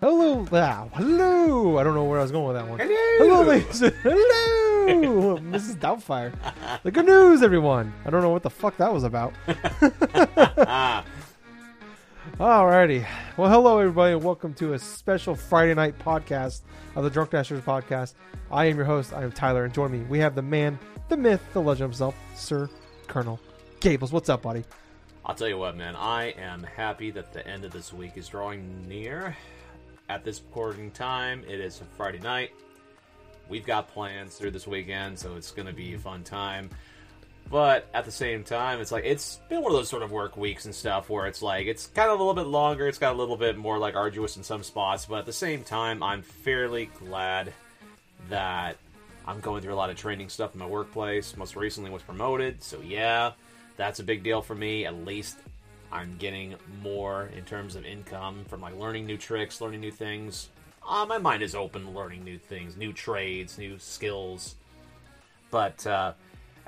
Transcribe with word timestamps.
Hello, 0.00 0.46
wow, 0.50 0.90
hello. 0.94 1.76
I 1.78 1.84
don't 1.84 1.94
know 1.94 2.04
where 2.04 2.18
I 2.18 2.22
was 2.22 2.32
going 2.32 2.46
with 2.46 2.56
that 2.56 2.66
one. 2.66 2.78
Hello. 2.78 3.18
hello, 3.18 3.42
ladies. 3.42 3.80
hello, 4.02 5.36
Mrs. 5.38 5.76
Doubtfire. 5.76 6.32
The 6.82 6.90
good 6.90 7.04
news, 7.04 7.42
everyone. 7.42 7.92
I 8.06 8.10
don't 8.10 8.22
know 8.22 8.30
what 8.30 8.42
the 8.42 8.48
fuck 8.48 8.78
that 8.78 8.90
was 8.90 9.04
about. 9.04 9.34
Alrighty. 12.40 13.06
Well, 13.36 13.50
hello, 13.50 13.78
everybody, 13.78 14.14
and 14.14 14.24
welcome 14.24 14.54
to 14.54 14.72
a 14.72 14.78
special 14.78 15.34
Friday 15.36 15.74
night 15.74 15.98
podcast 15.98 16.62
of 16.96 17.04
the 17.04 17.10
Drunk 17.10 17.32
Dashers 17.32 17.60
podcast. 17.60 18.14
I 18.50 18.64
am 18.64 18.76
your 18.76 18.86
host. 18.86 19.12
I 19.12 19.24
am 19.24 19.30
Tyler, 19.30 19.66
and 19.66 19.74
join 19.74 19.92
me. 19.92 19.98
We 20.08 20.20
have 20.20 20.34
the 20.34 20.40
man, 20.40 20.78
the 21.10 21.18
myth, 21.18 21.42
the 21.52 21.60
legend 21.60 21.90
himself, 21.90 22.14
Sir 22.34 22.70
Colonel 23.08 23.38
Gables. 23.80 24.10
What's 24.10 24.30
up, 24.30 24.40
buddy? 24.40 24.64
I'll 25.26 25.34
tell 25.34 25.48
you 25.48 25.58
what, 25.58 25.76
man. 25.76 25.94
I 25.94 26.28
am 26.38 26.62
happy 26.62 27.10
that 27.10 27.34
the 27.34 27.46
end 27.46 27.66
of 27.66 27.72
this 27.72 27.92
week 27.92 28.12
is 28.16 28.28
drawing 28.28 28.88
near. 28.88 29.36
At 30.08 30.24
this 30.24 30.40
recording 30.40 30.92
time, 30.92 31.44
it 31.46 31.60
is 31.60 31.82
a 31.82 31.84
Friday 31.94 32.20
night. 32.20 32.52
We've 33.50 33.66
got 33.66 33.86
plans 33.92 34.36
through 34.36 34.52
this 34.52 34.66
weekend, 34.66 35.18
so 35.18 35.36
it's 35.36 35.50
going 35.50 35.68
to 35.68 35.74
be 35.74 35.92
a 35.92 35.98
fun 35.98 36.24
time. 36.24 36.70
But 37.50 37.88
at 37.92 38.04
the 38.04 38.12
same 38.12 38.44
time, 38.44 38.80
it's 38.80 38.92
like 38.92 39.04
it's 39.04 39.40
been 39.48 39.60
one 39.60 39.72
of 39.72 39.78
those 39.78 39.88
sort 39.88 40.04
of 40.04 40.12
work 40.12 40.36
weeks 40.36 40.66
and 40.66 40.74
stuff 40.74 41.10
where 41.10 41.26
it's 41.26 41.42
like 41.42 41.66
it's 41.66 41.88
kind 41.88 42.08
of 42.08 42.20
a 42.20 42.22
little 42.22 42.34
bit 42.34 42.46
longer. 42.46 42.86
It's 42.86 42.98
got 42.98 43.12
a 43.12 43.18
little 43.18 43.36
bit 43.36 43.58
more 43.58 43.76
like 43.76 43.96
arduous 43.96 44.36
in 44.36 44.44
some 44.44 44.62
spots, 44.62 45.06
but 45.06 45.18
at 45.18 45.26
the 45.26 45.32
same 45.32 45.64
time, 45.64 46.00
I'm 46.00 46.22
fairly 46.22 46.86
glad 47.00 47.52
that 48.28 48.76
I'm 49.26 49.40
going 49.40 49.62
through 49.62 49.74
a 49.74 49.76
lot 49.76 49.90
of 49.90 49.96
training 49.96 50.28
stuff 50.28 50.54
in 50.54 50.60
my 50.60 50.66
workplace. 50.66 51.36
Most 51.36 51.56
recently 51.56 51.90
was 51.90 52.02
promoted, 52.02 52.62
so 52.62 52.80
yeah, 52.82 53.32
that's 53.76 53.98
a 53.98 54.04
big 54.04 54.22
deal 54.22 54.42
for 54.42 54.54
me. 54.54 54.86
At 54.86 55.04
least 55.04 55.38
I'm 55.90 56.16
getting 56.18 56.54
more 56.84 57.30
in 57.36 57.44
terms 57.44 57.74
of 57.74 57.84
income 57.84 58.44
from 58.48 58.60
like 58.60 58.78
learning 58.78 59.06
new 59.06 59.16
tricks, 59.16 59.60
learning 59.60 59.80
new 59.80 59.90
things. 59.90 60.50
Uh, 60.88 61.04
my 61.04 61.18
mind 61.18 61.42
is 61.42 61.56
open 61.56 61.94
learning 61.94 62.22
new 62.22 62.38
things, 62.38 62.76
new 62.76 62.92
trades, 62.92 63.58
new 63.58 63.76
skills. 63.78 64.54
But 65.50 65.84
uh, 65.84 66.12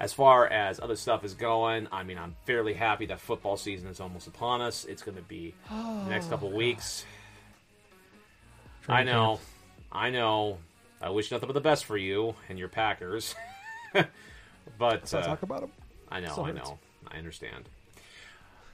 as 0.03 0.13
far 0.13 0.49
as 0.49 0.81
other 0.81 0.97
stuff 0.97 1.25
is 1.25 1.35
going, 1.35 1.87
I 1.93 2.03
mean, 2.03 2.19
I'm 2.19 2.35
fairly 2.45 2.75
happy 2.75 3.07
that 3.07 3.21
football 3.21 3.57
season 3.57 3.87
is 3.87 4.01
almost 4.01 4.27
upon 4.27 4.61
us. 4.61 4.85
It's 4.85 5.01
going 5.01 5.17
to 5.17 5.23
be 5.23 5.55
the 5.71 6.09
next 6.09 6.29
couple 6.29 6.51
weeks. 6.51 7.07
I 8.89 9.05
know. 9.05 9.39
I 9.93 10.11
know. 10.11 10.59
I 11.01 11.11
wish 11.11 11.31
nothing 11.31 11.47
but 11.47 11.53
the 11.53 11.61
best 11.61 11.85
for 11.85 11.97
you 11.97 12.35
and 12.49 12.59
your 12.59 12.67
Packers. 12.67 13.37
but 13.93 14.09
Let's 14.81 15.15
uh, 15.15 15.23
talk 15.23 15.45
about 15.45 15.63
him. 15.63 15.71
I 16.11 16.19
know, 16.19 16.33
Still 16.33 16.45
I 16.47 16.51
know, 16.51 16.79
I 17.07 17.19
understand. 17.19 17.69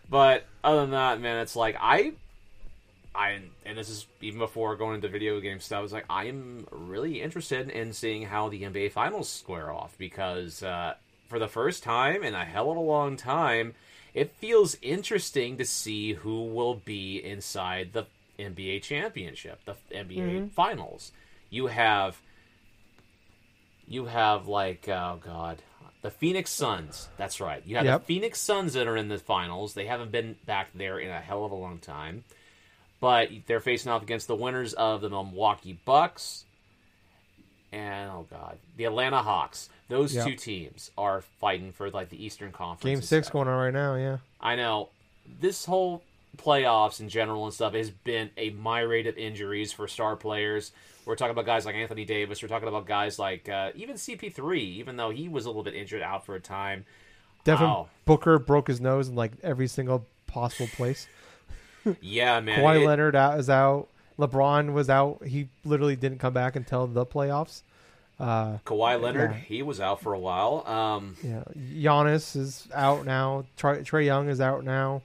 But 0.08 0.46
other 0.64 0.80
than 0.80 0.92
that, 0.92 1.20
man, 1.20 1.42
it's 1.42 1.54
like 1.54 1.76
I, 1.78 2.12
I, 3.14 3.40
and 3.66 3.76
this 3.76 3.90
is 3.90 4.06
even 4.22 4.38
before 4.38 4.76
going 4.76 4.94
into 4.94 5.08
video 5.08 5.38
game 5.40 5.60
stuff. 5.60 5.84
It's 5.84 5.92
like 5.92 6.06
I 6.08 6.24
am 6.24 6.66
really 6.70 7.20
interested 7.20 7.68
in 7.68 7.92
seeing 7.92 8.22
how 8.22 8.48
the 8.48 8.62
NBA 8.62 8.92
Finals 8.92 9.28
square 9.28 9.70
off 9.70 9.94
because 9.98 10.62
uh, 10.62 10.94
for 11.28 11.38
the 11.38 11.48
first 11.48 11.82
time 11.82 12.22
in 12.24 12.34
a 12.34 12.44
hell 12.44 12.70
of 12.70 12.76
a 12.76 12.80
long 12.80 13.16
time, 13.16 13.74
it 14.14 14.34
feels 14.36 14.76
interesting 14.82 15.56
to 15.58 15.64
see 15.64 16.14
who 16.14 16.46
will 16.46 16.74
be 16.74 17.22
inside 17.22 17.92
the 17.92 18.06
NBA 18.38 18.82
championship, 18.82 19.60
the 19.64 19.74
NBA 19.94 20.18
mm-hmm. 20.18 20.46
Finals. 20.48 21.12
You 21.50 21.66
have 21.68 22.20
you 23.86 24.04
have 24.06 24.48
like 24.48 24.88
oh 24.88 25.18
god 25.24 25.62
the 26.02 26.10
phoenix 26.10 26.50
suns. 26.50 27.08
That's 27.16 27.40
right. 27.40 27.62
You 27.66 27.76
have 27.76 27.84
Yep. 27.84 28.00
the 28.00 28.06
phoenix 28.06 28.38
suns 28.38 28.74
that 28.74 28.86
are 28.86 28.96
in 28.96 29.08
the 29.08 29.18
finals. 29.18 29.74
They 29.74 29.86
haven't 29.86 30.12
been 30.12 30.36
back 30.46 30.68
there 30.74 30.98
in 30.98 31.10
a 31.10 31.20
hell 31.20 31.44
of 31.44 31.50
a 31.50 31.56
long 31.56 31.78
time 31.78 32.24
but 33.00 33.30
they're 33.46 33.60
facing 33.60 33.90
off 33.92 34.02
against 34.02 34.26
the 34.26 34.34
winners 34.34 34.72
of 34.74 35.00
the 35.00 35.10
milwaukee 35.10 35.78
bucks 35.84 36.44
and 37.72 38.10
oh 38.10 38.26
god 38.30 38.56
the 38.76 38.84
atlanta 38.84 39.18
hawks 39.22 39.68
those 39.88 40.14
Yep. 40.14 40.26
two 40.26 40.34
teams 40.34 40.90
are 40.98 41.22
fighting 41.40 41.72
for 41.72 41.90
like 41.90 42.08
the 42.10 42.22
eastern 42.22 42.52
conference 42.52 42.82
Game 42.84 43.02
six 43.02 43.26
stuff. 43.28 43.32
going 43.32 43.48
on 43.48 43.58
right 43.58 43.72
now. 43.72 43.94
Yeah. 43.94 44.18
I 44.40 44.54
know 44.56 44.90
this 45.40 45.64
whole 45.64 46.02
playoffs 46.36 47.00
in 47.00 47.08
general 47.08 47.44
and 47.46 47.54
stuff 47.54 47.72
has 47.72 47.90
been 47.90 48.30
a 48.36 48.50
myriad 48.50 49.06
of 49.06 49.16
injuries 49.16 49.72
for 49.72 49.88
star 49.88 50.14
players. 50.14 50.72
We're 51.06 51.16
talking 51.16 51.30
about 51.30 51.46
guys 51.46 51.64
like 51.64 51.74
Anthony 51.74 52.04
Davis. 52.04 52.42
We're 52.42 52.48
talking 52.48 52.68
about 52.68 52.86
guys 52.86 53.18
like 53.18 53.48
uh, 53.48 53.70
even 53.74 53.96
CP3, 53.96 54.58
even 54.58 54.96
though 54.98 55.08
he 55.08 55.26
was 55.28 55.46
a 55.46 55.48
little 55.48 55.62
bit 55.62 55.74
injured 55.74 56.02
out 56.02 56.26
for 56.26 56.34
a 56.34 56.40
time. 56.40 56.84
Devin 57.44 57.66
Wow. 57.66 57.88
Booker 58.04 58.38
broke 58.38 58.68
his 58.68 58.80
nose 58.82 59.08
in 59.08 59.14
like 59.14 59.32
every 59.42 59.68
single 59.68 60.06
possible 60.26 60.68
place. 60.76 61.06
Yeah, 62.02 62.40
man. 62.40 62.60
Kawhi 62.60 62.82
it- 62.82 62.86
Leonard 62.86 63.16
out, 63.16 63.38
is 63.40 63.48
out. 63.48 63.88
LeBron 64.18 64.72
was 64.72 64.90
out. 64.90 65.24
He 65.24 65.48
literally 65.64 65.96
didn't 65.96 66.18
come 66.18 66.32
back 66.32 66.56
until 66.56 66.86
the 66.86 67.06
playoffs. 67.06 67.62
Uh, 68.18 68.58
Kawhi 68.66 69.00
Leonard, 69.00 69.30
Yeah. 69.30 69.36
he 69.36 69.62
was 69.62 69.80
out 69.80 70.00
for 70.00 70.12
a 70.12 70.18
while. 70.18 70.66
Um, 70.66 71.16
yeah, 71.22 71.44
Giannis 71.56 72.34
is 72.34 72.66
out 72.74 73.06
now. 73.06 73.44
Trae, 73.56 73.84
Trae 73.84 74.04
Young 74.04 74.28
is 74.28 74.40
out 74.40 74.64
now. 74.64 75.02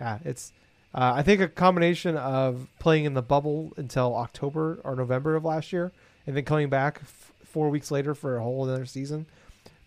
Yeah, 0.00 0.18
it's. 0.24 0.50
Uh, 0.94 1.12
I 1.16 1.22
think 1.22 1.40
a 1.40 1.48
combination 1.48 2.16
of 2.16 2.68
playing 2.78 3.04
in 3.04 3.14
the 3.14 3.20
bubble 3.22 3.72
until 3.76 4.14
October 4.16 4.78
or 4.84 4.94
November 4.94 5.34
of 5.36 5.44
last 5.44 5.72
year, 5.72 5.92
and 6.26 6.36
then 6.36 6.44
coming 6.44 6.68
back 6.70 7.00
f- 7.02 7.32
four 7.44 7.68
weeks 7.68 7.90
later 7.90 8.14
for 8.14 8.36
a 8.38 8.42
whole 8.42 8.62
other 8.68 8.86
season, 8.86 9.26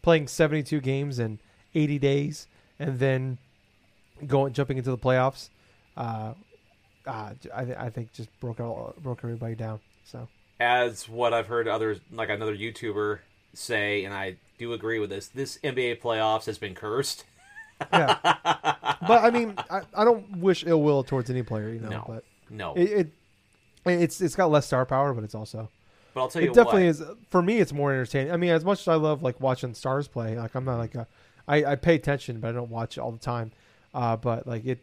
playing 0.03 0.27
seventy-two 0.27 0.81
games 0.81 1.17
in 1.17 1.39
eighty 1.73 1.97
days, 1.97 2.45
and 2.77 2.99
then 2.99 3.37
going 4.27 4.53
jumping 4.53 4.77
into 4.77 4.91
the 4.91 4.97
playoffs. 4.97 5.49
Uh, 5.95 6.33
uh, 7.07 7.33
I, 7.53 7.65
th- 7.65 7.77
I 7.77 7.89
think 7.89 8.13
just 8.13 8.29
broke 8.39 8.59
all, 8.59 8.93
broke 9.01 9.19
everybody 9.23 9.55
down. 9.55 9.79
So 10.05 10.27
as 10.59 11.07
what 11.07 11.33
I've 11.33 11.47
heard 11.47 11.67
others, 11.67 11.99
like 12.11 12.29
another 12.29 12.55
YouTuber 12.55 13.19
say, 13.53 14.03
and 14.05 14.13
I 14.13 14.35
do 14.57 14.73
agree 14.73 14.99
with 14.99 15.09
this, 15.09 15.27
this 15.27 15.57
NBA 15.63 16.01
playoffs 16.01 16.45
has 16.45 16.57
been 16.57 16.75
cursed. 16.75 17.25
yeah, 17.93 18.17
but 18.23 19.23
I 19.23 19.29
mean, 19.31 19.53
I, 19.69 19.81
I 19.93 20.03
don't 20.03 20.37
wish 20.37 20.65
ill 20.65 20.81
will 20.81 21.03
towards 21.03 21.29
any 21.29 21.43
player, 21.43 21.69
you 21.69 21.79
know. 21.79 21.89
No. 21.89 22.03
But 22.07 22.23
No, 22.49 22.73
it, 22.75 22.91
it 22.91 23.11
it's 23.85 24.21
it's 24.21 24.35
got 24.35 24.49
less 24.49 24.65
star 24.65 24.85
power, 24.85 25.13
but 25.13 25.23
it's 25.23 25.35
also 25.35 25.69
but 26.13 26.21
I'll 26.21 26.27
tell 26.29 26.41
you 26.41 26.49
it 26.49 26.55
definitely 26.55 26.85
what. 26.85 26.89
is 26.89 27.03
for 27.29 27.41
me. 27.41 27.59
It's 27.59 27.71
more 27.71 27.91
entertaining. 27.91 28.33
I 28.33 28.37
mean, 28.37 28.49
as 28.49 28.65
much 28.65 28.81
as 28.81 28.87
I 28.87 28.95
love 28.95 29.21
like 29.21 29.39
watching 29.39 29.75
stars 29.75 30.07
play, 30.07 30.37
like 30.37 30.55
I'm 30.55 30.65
not 30.65 30.77
like 30.77 30.95
a 30.95 31.05
I, 31.47 31.63
I 31.63 31.75
pay 31.75 31.95
attention, 31.95 32.39
but 32.39 32.49
I 32.49 32.51
don't 32.53 32.71
watch 32.71 32.97
it 32.97 33.01
all 33.01 33.11
the 33.11 33.19
time. 33.19 33.51
Uh, 33.93 34.15
but 34.15 34.47
like 34.47 34.65
it 34.65 34.79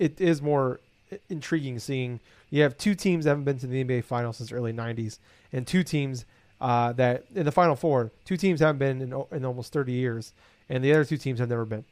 it 0.00 0.20
is 0.20 0.42
more 0.42 0.80
intriguing 1.28 1.78
seeing 1.78 2.20
you 2.50 2.62
have 2.62 2.78
two 2.78 2.94
teams 2.94 3.24
that 3.24 3.30
haven't 3.30 3.44
been 3.44 3.58
to 3.58 3.66
the 3.66 3.84
NBA 3.84 4.04
Finals 4.04 4.38
since 4.38 4.50
the 4.50 4.56
early 4.56 4.72
'90s, 4.72 5.18
and 5.52 5.66
two 5.66 5.82
teams 5.82 6.24
uh, 6.60 6.92
that 6.94 7.24
in 7.34 7.44
the 7.44 7.52
Final 7.52 7.76
Four, 7.76 8.12
two 8.24 8.36
teams 8.36 8.60
haven't 8.60 8.78
been 8.78 9.00
in, 9.00 9.24
in 9.30 9.44
almost 9.44 9.72
30 9.72 9.92
years, 9.92 10.32
and 10.68 10.82
the 10.82 10.92
other 10.92 11.04
two 11.04 11.16
teams 11.16 11.38
have 11.40 11.48
never 11.48 11.64
been. 11.64 11.84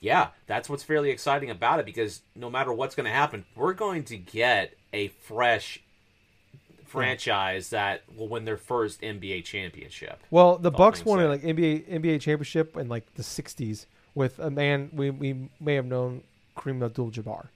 Yeah, 0.00 0.28
that's 0.46 0.68
what's 0.68 0.82
fairly 0.82 1.10
exciting 1.10 1.50
about 1.50 1.80
it 1.80 1.86
because 1.86 2.20
no 2.34 2.50
matter 2.50 2.72
what's 2.72 2.94
going 2.94 3.06
to 3.06 3.12
happen, 3.12 3.44
we're 3.54 3.72
going 3.72 4.04
to 4.04 4.16
get 4.16 4.74
a 4.92 5.08
fresh 5.08 5.80
franchise 6.84 7.70
that 7.70 8.02
will 8.16 8.28
win 8.28 8.44
their 8.44 8.56
first 8.56 9.00
NBA 9.00 9.44
championship. 9.44 10.22
Well, 10.30 10.58
the 10.58 10.70
Bucks 10.70 11.04
won 11.04 11.18
a 11.18 11.22
said. 11.22 11.28
like 11.28 11.56
NBA 11.56 11.88
NBA 11.88 12.20
championship 12.20 12.76
in 12.76 12.88
like 12.88 13.14
the 13.14 13.22
'60s 13.22 13.86
with 14.14 14.38
a 14.38 14.50
man 14.50 14.90
we, 14.92 15.10
we 15.10 15.50
may 15.60 15.74
have 15.74 15.86
known 15.86 16.22
Kareem 16.56 16.84
Abdul-Jabbar. 16.84 17.48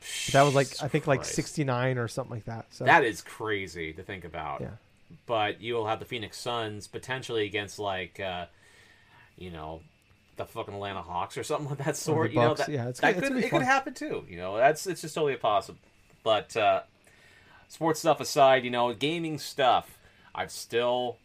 But 0.00 0.32
that 0.32 0.42
was 0.42 0.54
like 0.54 0.68
I 0.82 0.88
think 0.88 1.06
like 1.06 1.20
Christ. 1.20 1.34
'69 1.34 1.98
or 1.98 2.08
something 2.08 2.36
like 2.36 2.44
that. 2.46 2.66
So 2.70 2.84
That 2.84 3.04
is 3.04 3.22
crazy 3.22 3.92
to 3.92 4.02
think 4.02 4.24
about. 4.24 4.60
yeah, 4.60 4.70
But 5.26 5.60
you'll 5.60 5.86
have 5.86 5.98
the 5.98 6.04
Phoenix 6.04 6.38
Suns 6.38 6.86
potentially 6.86 7.44
against 7.44 7.78
like, 7.78 8.20
uh, 8.20 8.46
you 9.36 9.50
know, 9.50 9.80
the 10.36 10.44
fucking 10.44 10.74
Atlanta 10.74 11.02
Hawks 11.02 11.36
or 11.36 11.42
something 11.42 11.72
of 11.72 11.78
that 11.78 11.96
sort. 11.96 12.30
you 12.30 12.36
know, 12.40 12.54
that, 12.54 12.68
yeah, 12.68 12.88
it's 12.88 13.00
that 13.00 13.16
it's 13.16 13.28
could 13.28 13.36
it 13.38 13.50
could 13.50 13.62
happen 13.62 13.94
too. 13.94 14.24
You 14.28 14.36
know, 14.36 14.56
that's 14.56 14.86
it's 14.86 15.00
just 15.00 15.14
totally 15.14 15.36
possible. 15.36 15.78
But 16.22 16.56
uh, 16.56 16.82
sports 17.68 18.00
stuff 18.00 18.20
aside, 18.20 18.64
you 18.64 18.70
know, 18.70 18.92
gaming 18.92 19.38
stuff, 19.38 19.98
I've 20.34 20.50
still 20.50 21.16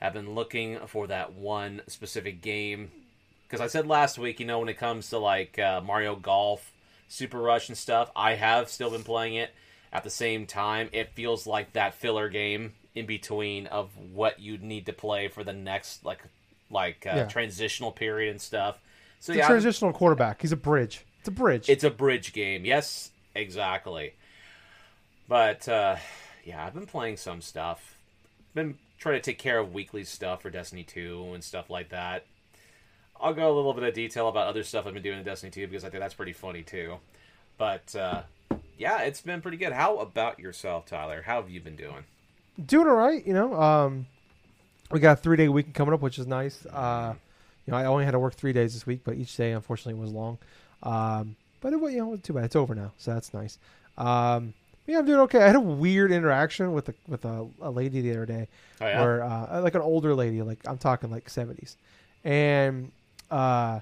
have 0.00 0.12
been 0.14 0.34
looking 0.34 0.78
for 0.86 1.06
that 1.06 1.32
one 1.32 1.82
specific 1.86 2.42
game 2.42 2.90
because 3.46 3.60
I 3.60 3.66
said 3.66 3.86
last 3.86 4.18
week, 4.18 4.40
you 4.40 4.46
know, 4.46 4.58
when 4.58 4.68
it 4.68 4.78
comes 4.78 5.10
to 5.10 5.18
like 5.18 5.58
uh, 5.58 5.80
Mario 5.80 6.16
Golf, 6.16 6.72
Super 7.08 7.38
Rush, 7.38 7.68
and 7.68 7.78
stuff, 7.78 8.10
I 8.16 8.34
have 8.34 8.68
still 8.68 8.90
been 8.90 9.04
playing 9.04 9.34
it. 9.36 9.50
At 9.92 10.04
the 10.04 10.10
same 10.10 10.46
time, 10.46 10.88
it 10.92 11.10
feels 11.14 11.46
like 11.46 11.72
that 11.72 11.94
filler 11.94 12.28
game 12.28 12.74
in 12.94 13.06
between 13.06 13.66
of 13.68 13.90
what 14.12 14.40
you 14.40 14.58
need 14.58 14.86
to 14.86 14.92
play 14.92 15.28
for 15.28 15.44
the 15.44 15.52
next 15.52 16.04
like 16.04 16.22
like 16.70 17.06
uh, 17.06 17.14
Yeah. 17.16 17.26
transitional 17.26 17.92
period 17.92 18.30
and 18.30 18.40
stuff. 18.40 18.78
So 19.20 19.32
it's 19.32 19.38
yeah, 19.38 19.44
a 19.46 19.48
transitional 19.48 19.92
quarterback. 19.92 20.42
He's 20.42 20.52
a 20.52 20.56
bridge. 20.56 21.04
It's 21.20 21.28
a 21.28 21.30
bridge. 21.32 21.68
it's 21.68 21.84
a 21.84 21.90
bridge 21.90 22.32
game. 22.32 22.64
Yes, 22.64 23.10
exactly. 23.34 24.14
But 25.28 25.68
uh, 25.68 25.96
yeah, 26.44 26.64
I've 26.64 26.74
been 26.74 26.86
playing 26.86 27.16
some 27.16 27.40
stuff. 27.40 27.96
Been 28.54 28.76
trying 28.98 29.16
to 29.16 29.20
take 29.20 29.38
care 29.38 29.58
of 29.58 29.72
weekly 29.72 30.04
stuff 30.04 30.42
for 30.42 30.50
Destiny 30.50 30.82
2 30.84 31.30
and 31.34 31.42
stuff 31.44 31.68
like 31.70 31.90
that. 31.90 32.24
I'll 33.20 33.34
go 33.34 33.52
a 33.52 33.54
little 33.54 33.72
bit 33.74 33.84
of 33.84 33.94
detail 33.94 34.28
about 34.28 34.46
other 34.46 34.62
stuff 34.62 34.86
I've 34.86 34.94
been 34.94 35.02
doing 35.02 35.18
in 35.18 35.24
Destiny 35.24 35.50
2 35.50 35.66
because 35.68 35.84
I 35.84 35.90
think 35.90 36.00
that's 36.00 36.14
pretty 36.14 36.32
funny 36.32 36.62
too. 36.62 36.96
But 37.58 37.94
uh, 37.94 38.22
yeah, 38.78 39.02
it's 39.02 39.20
been 39.20 39.40
pretty 39.40 39.56
good. 39.56 39.72
How 39.72 39.98
about 39.98 40.38
yourself, 40.38 40.86
Tyler? 40.86 41.22
How 41.22 41.40
have 41.40 41.50
you 41.50 41.60
been 41.60 41.76
doing? 41.76 42.04
Doing 42.64 42.88
all 42.88 42.94
right, 42.94 43.26
you 43.26 43.34
know. 43.34 43.60
Um, 43.60 44.06
we 44.90 45.00
got 45.00 45.18
a 45.18 45.20
three 45.20 45.36
day 45.36 45.48
weekend 45.48 45.74
coming 45.74 45.94
up, 45.94 46.00
which 46.00 46.18
is 46.18 46.26
nice. 46.26 46.64
Uh, 46.66 47.14
you 47.66 47.72
know, 47.72 47.76
I 47.76 47.86
only 47.86 48.04
had 48.04 48.12
to 48.12 48.18
work 48.18 48.34
three 48.34 48.52
days 48.52 48.74
this 48.74 48.86
week, 48.86 49.00
but 49.04 49.16
each 49.16 49.36
day 49.36 49.52
unfortunately 49.52 50.00
was 50.00 50.12
long. 50.12 50.38
Um, 50.82 51.36
but 51.60 51.72
it 51.72 51.80
was, 51.80 51.92
you 51.92 51.98
know, 51.98 52.04
it 52.04 52.08
wasn't 52.08 52.24
too 52.24 52.32
bad. 52.34 52.44
It's 52.44 52.56
over 52.56 52.74
now, 52.74 52.92
so 52.96 53.12
that's 53.14 53.34
nice. 53.34 53.58
Um, 53.98 54.54
yeah, 54.86 54.98
I'm 54.98 55.06
doing 55.06 55.18
okay. 55.20 55.42
I 55.42 55.46
had 55.48 55.56
a 55.56 55.60
weird 55.60 56.12
interaction 56.12 56.72
with 56.72 56.88
a 56.90 56.94
with 57.08 57.24
a, 57.24 57.48
a 57.60 57.70
lady 57.70 58.00
the 58.02 58.12
other 58.12 58.26
day, 58.26 58.48
Oh 58.80 58.86
yeah, 58.86 59.00
where 59.00 59.22
uh, 59.24 59.60
like 59.60 59.74
an 59.74 59.80
older 59.80 60.14
lady, 60.14 60.42
like 60.42 60.58
I'm 60.66 60.78
talking 60.78 61.10
like 61.10 61.26
70s, 61.28 61.74
and 62.22 62.92
uh, 63.30 63.80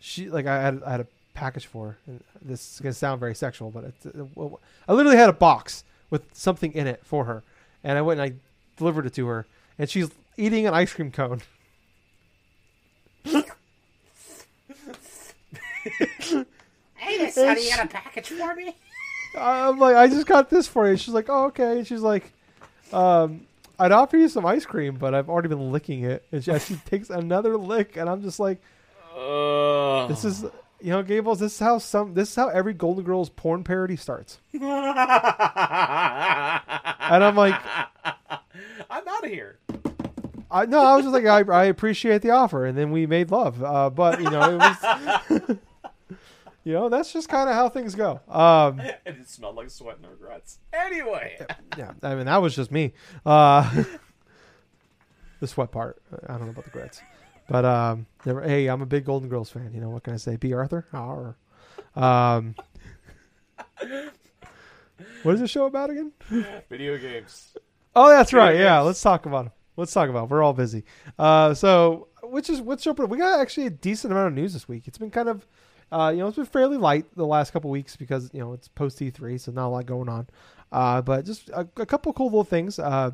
she 0.00 0.28
like 0.30 0.46
I 0.46 0.60
had 0.60 0.82
I 0.84 0.90
had 0.92 1.00
a 1.00 1.06
package 1.34 1.66
for 1.66 1.88
her. 1.88 1.96
And 2.06 2.22
this 2.40 2.74
is 2.74 2.80
gonna 2.80 2.92
sound 2.92 3.20
very 3.20 3.34
sexual, 3.34 3.70
but 3.70 3.84
it's, 3.84 4.06
uh, 4.06 4.48
I 4.88 4.92
literally 4.92 5.16
had 5.16 5.28
a 5.28 5.34
box 5.34 5.84
with 6.10 6.22
something 6.32 6.72
in 6.72 6.86
it 6.86 7.00
for 7.04 7.24
her, 7.24 7.42
and 7.82 7.98
I 7.98 8.02
went 8.02 8.20
and 8.20 8.32
I 8.32 8.36
delivered 8.76 9.06
it 9.06 9.14
to 9.14 9.26
her, 9.26 9.46
and 9.78 9.88
she's 9.88 10.10
eating 10.36 10.66
an 10.66 10.74
ice 10.74 10.92
cream 10.92 11.10
cone. 11.10 11.42
Hey, 17.02 17.18
this 17.18 17.34
honey, 17.34 17.64
you 17.64 17.70
got 17.70 17.86
a 17.86 17.88
package 17.88 18.28
for 18.28 18.54
me? 18.54 18.76
I'm 19.36 19.76
like, 19.78 19.96
I 19.96 20.06
just 20.06 20.24
got 20.24 20.48
this 20.48 20.68
for 20.68 20.88
you. 20.88 20.96
She's 20.96 21.12
like, 21.12 21.26
oh, 21.28 21.46
okay. 21.46 21.78
And 21.78 21.86
she's 21.86 22.00
like, 22.00 22.32
um, 22.92 23.46
I'd 23.76 23.90
offer 23.90 24.16
you 24.16 24.28
some 24.28 24.46
ice 24.46 24.64
cream, 24.64 24.94
but 24.94 25.12
I've 25.12 25.28
already 25.28 25.48
been 25.48 25.72
licking 25.72 26.04
it. 26.04 26.24
And 26.30 26.44
she, 26.44 26.56
she 26.60 26.76
takes 26.86 27.10
another 27.10 27.56
lick, 27.56 27.96
and 27.96 28.08
I'm 28.08 28.22
just 28.22 28.38
like, 28.38 28.62
This 30.08 30.24
is, 30.24 30.42
you 30.80 30.90
know, 30.90 31.02
Gables. 31.02 31.40
This 31.40 31.54
is 31.54 31.58
how 31.58 31.78
some. 31.78 32.14
This 32.14 32.30
is 32.30 32.36
how 32.36 32.48
every 32.48 32.74
Golden 32.74 33.04
Girls 33.04 33.28
porn 33.30 33.64
parody 33.64 33.96
starts. 33.96 34.38
and 34.52 34.62
I'm 37.24 37.36
like, 37.36 37.60
I'm 38.90 39.08
out 39.08 39.24
of 39.24 39.30
here. 39.30 39.58
I 40.50 40.66
no, 40.66 40.80
I 40.80 40.96
was 40.96 41.04
just 41.06 41.14
like, 41.14 41.24
I, 41.24 41.40
I 41.50 41.64
appreciate 41.64 42.20
the 42.22 42.30
offer, 42.30 42.66
and 42.66 42.76
then 42.76 42.90
we 42.90 43.06
made 43.06 43.30
love. 43.30 43.62
Uh, 43.62 43.88
but 43.90 44.20
you 44.20 44.30
know, 44.30 44.50
it 44.50 44.58
was, 44.58 45.40
you 46.64 46.72
know, 46.74 46.88
that's 46.90 47.10
just 47.12 47.28
kind 47.30 47.48
of 47.48 47.54
how 47.54 47.70
things 47.70 47.94
go. 47.94 48.20
Um, 48.28 48.80
And 49.06 49.16
it 49.18 49.28
smelled 49.30 49.56
like 49.56 49.70
sweat 49.70 49.96
and 49.96 50.10
regrets. 50.10 50.58
Anyway, 50.72 51.38
yeah, 51.78 51.92
I 52.02 52.14
mean, 52.14 52.26
that 52.26 52.42
was 52.42 52.54
just 52.54 52.70
me. 52.70 52.92
Uh, 53.24 53.84
the 55.40 55.46
sweat 55.46 55.70
part, 55.72 56.02
I 56.28 56.32
don't 56.34 56.44
know 56.44 56.50
about 56.50 56.64
the 56.64 56.70
grits, 56.70 57.00
but 57.52 57.66
um, 57.66 58.06
hey, 58.24 58.66
I'm 58.68 58.80
a 58.80 58.86
big 58.86 59.04
Golden 59.04 59.28
Girls 59.28 59.50
fan. 59.50 59.72
You 59.74 59.80
know 59.82 59.90
what 59.90 60.04
can 60.04 60.14
I 60.14 60.16
say? 60.16 60.36
Bea 60.36 60.54
Arthur. 60.54 60.86
Arr. 60.94 61.36
Um, 61.94 62.54
what 65.22 65.34
is 65.34 65.40
the 65.42 65.46
show 65.46 65.66
about 65.66 65.90
again? 65.90 66.12
video 66.70 66.96
games. 66.96 67.54
Oh, 67.94 68.08
that's 68.08 68.32
right. 68.32 68.52
Video 68.52 68.64
Yeah, 68.64 68.80
let's 68.80 69.02
talk 69.02 69.26
about 69.26 69.44
them. 69.44 69.52
Let's 69.76 69.92
talk 69.92 70.08
about. 70.08 70.22
'em. 70.22 70.28
We're 70.30 70.42
all 70.42 70.54
busy. 70.54 70.84
Uh, 71.18 71.52
so 71.52 72.08
which 72.22 72.48
is 72.48 72.62
what's 72.62 72.86
up? 72.86 72.98
We 72.98 73.18
got 73.18 73.38
actually 73.38 73.66
a 73.66 73.70
decent 73.70 74.14
amount 74.14 74.28
of 74.28 74.34
news 74.34 74.54
this 74.54 74.66
week. 74.66 74.88
It's 74.88 74.96
been 74.96 75.10
kind 75.10 75.28
of, 75.28 75.46
uh, 75.92 76.10
you 76.14 76.20
know, 76.20 76.28
it's 76.28 76.36
been 76.36 76.46
fairly 76.46 76.78
light 76.78 77.04
the 77.16 77.26
last 77.26 77.52
couple 77.52 77.68
weeks 77.68 77.96
because 77.96 78.30
you 78.32 78.40
know 78.40 78.54
it's 78.54 78.68
post 78.68 78.98
E3, 78.98 79.38
so 79.38 79.52
not 79.52 79.66
a 79.66 79.68
lot 79.68 79.84
going 79.84 80.08
on. 80.08 80.26
Uh, 80.72 81.02
but 81.02 81.26
just 81.26 81.50
a, 81.50 81.68
a 81.76 81.84
couple 81.84 82.14
cool 82.14 82.28
little 82.28 82.44
things. 82.44 82.78
Uh, 82.78 83.10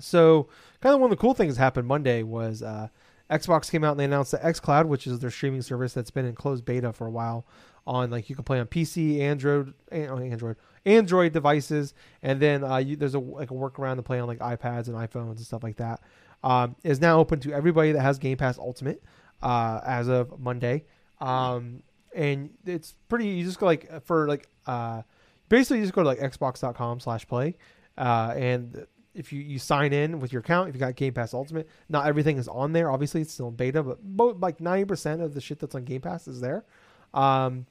so 0.00 0.48
kind 0.80 0.92
of 0.92 1.00
one 1.00 1.12
of 1.12 1.16
the 1.16 1.20
cool 1.20 1.34
things 1.34 1.54
that 1.54 1.62
happened 1.62 1.86
Monday 1.86 2.24
was 2.24 2.64
uh, 2.64 2.88
Xbox 3.30 3.70
came 3.70 3.84
out 3.84 3.92
and 3.92 4.00
they 4.00 4.04
announced 4.04 4.30
the 4.30 4.38
XCloud, 4.38 4.86
which 4.86 5.06
is 5.06 5.18
their 5.18 5.30
streaming 5.30 5.62
service 5.62 5.92
that's 5.92 6.10
been 6.10 6.24
in 6.24 6.34
closed 6.34 6.64
beta 6.64 6.92
for 6.92 7.06
a 7.06 7.10
while. 7.10 7.46
On 7.86 8.10
like 8.10 8.28
you 8.28 8.36
can 8.36 8.44
play 8.44 8.60
on 8.60 8.66
PC, 8.66 9.20
Android, 9.20 9.72
on 9.90 10.22
Android, 10.22 10.56
Android 10.84 11.32
devices, 11.32 11.94
and 12.22 12.38
then 12.38 12.62
uh, 12.62 12.76
you, 12.76 12.96
there's 12.96 13.14
a 13.14 13.18
like 13.18 13.50
a 13.50 13.54
workaround 13.54 13.96
to 13.96 14.02
play 14.02 14.20
on 14.20 14.28
like 14.28 14.40
iPads 14.40 14.88
and 14.88 14.94
iPhones 14.94 15.36
and 15.36 15.40
stuff 15.40 15.62
like 15.62 15.76
that. 15.76 16.00
Um, 16.44 16.76
is 16.84 17.00
now 17.00 17.18
open 17.18 17.40
to 17.40 17.52
everybody 17.52 17.92
that 17.92 18.00
has 18.02 18.18
Game 18.18 18.36
Pass 18.36 18.58
Ultimate 18.58 19.02
uh, 19.42 19.80
as 19.86 20.08
of 20.08 20.38
Monday, 20.38 20.84
um, 21.18 21.82
and 22.14 22.50
it's 22.66 22.94
pretty. 23.08 23.28
You 23.28 23.44
just 23.44 23.58
go 23.58 23.64
like 23.64 24.04
for 24.04 24.28
like 24.28 24.48
uh, 24.66 25.00
basically 25.48 25.78
you 25.78 25.84
just 25.84 25.94
go 25.94 26.02
to 26.02 26.08
like 26.08 26.18
Xbox.com/play, 26.18 27.56
uh, 27.96 28.34
and 28.36 28.86
if 29.18 29.32
you, 29.32 29.40
you 29.42 29.58
sign 29.58 29.92
in 29.92 30.20
with 30.20 30.32
your 30.32 30.40
account, 30.40 30.68
if 30.68 30.74
you 30.74 30.78
got 30.80 30.94
Game 30.96 31.12
Pass 31.12 31.34
Ultimate, 31.34 31.68
not 31.88 32.06
everything 32.06 32.38
is 32.38 32.48
on 32.48 32.72
there. 32.72 32.90
Obviously, 32.90 33.20
it's 33.20 33.32
still 33.32 33.48
in 33.48 33.54
beta, 33.56 33.82
but 33.82 34.40
like 34.40 34.60
ninety 34.60 34.84
percent 34.84 35.20
of 35.20 35.34
the 35.34 35.40
shit 35.40 35.58
that's 35.58 35.74
on 35.74 35.84
Game 35.84 36.00
Pass 36.00 36.26
is 36.28 36.40
there. 36.40 36.64
Um, 37.12 37.66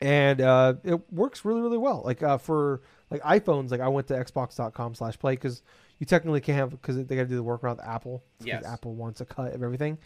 and 0.00 0.40
uh, 0.40 0.74
it 0.84 1.12
works 1.12 1.44
really 1.44 1.60
really 1.60 1.76
well 1.78 2.02
like 2.04 2.22
uh, 2.22 2.38
for 2.38 2.82
like 3.10 3.20
iphones 3.22 3.70
like 3.72 3.80
i 3.80 3.88
went 3.88 4.06
to 4.06 4.14
xbox.com 4.14 4.94
slash 4.94 5.18
play 5.18 5.32
because 5.32 5.62
you 5.98 6.06
technically 6.06 6.40
can't 6.40 6.56
have 6.56 6.70
because 6.70 6.96
they 6.96 7.16
got 7.16 7.22
to 7.22 7.26
do 7.28 7.34
the 7.36 7.42
workaround 7.42 7.78
with 7.78 7.84
apple 7.86 8.22
Yes. 8.40 8.64
apple 8.64 8.94
wants 8.94 9.20
a 9.20 9.24
cut 9.24 9.52
of 9.54 9.62
everything 9.62 9.98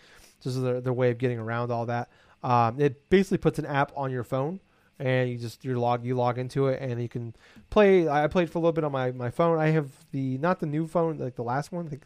this 0.43 0.57
is 0.57 0.63
their, 0.63 0.81
their 0.81 0.93
way 0.95 1.11
of 1.11 1.19
getting 1.19 1.39
around 1.39 1.71
all 1.71 1.85
that 1.87 2.09
um, 2.43 2.81
it 2.81 3.09
basically 3.11 3.37
puts 3.39 3.59
an 3.59 3.67
app 3.67 3.93
on 3.95 4.11
your 4.11 4.25
phone 4.25 4.61
and 5.03 5.29
you 5.29 5.37
just 5.37 5.65
you 5.65 5.79
log 5.79 6.05
you 6.05 6.15
log 6.15 6.39
into 6.39 6.69
it 6.69 6.81
and 6.81 7.03
you 7.03 7.09
can 7.09 7.35
play 7.71 8.09
i 8.09 8.27
played 8.29 8.49
for 8.49 8.59
a 8.59 8.61
little 8.61 8.73
bit 8.73 8.85
on 8.85 8.93
my, 8.93 9.11
my 9.11 9.31
phone 9.31 9.59
i 9.59 9.69
have 9.69 9.91
the 10.13 10.39
not 10.39 10.61
the 10.61 10.67
new 10.67 10.87
phone 10.87 11.19
like 11.19 11.35
the 11.35 11.43
last 11.43 11.73
one 11.73 11.87
i 11.87 11.89
think 11.91 12.03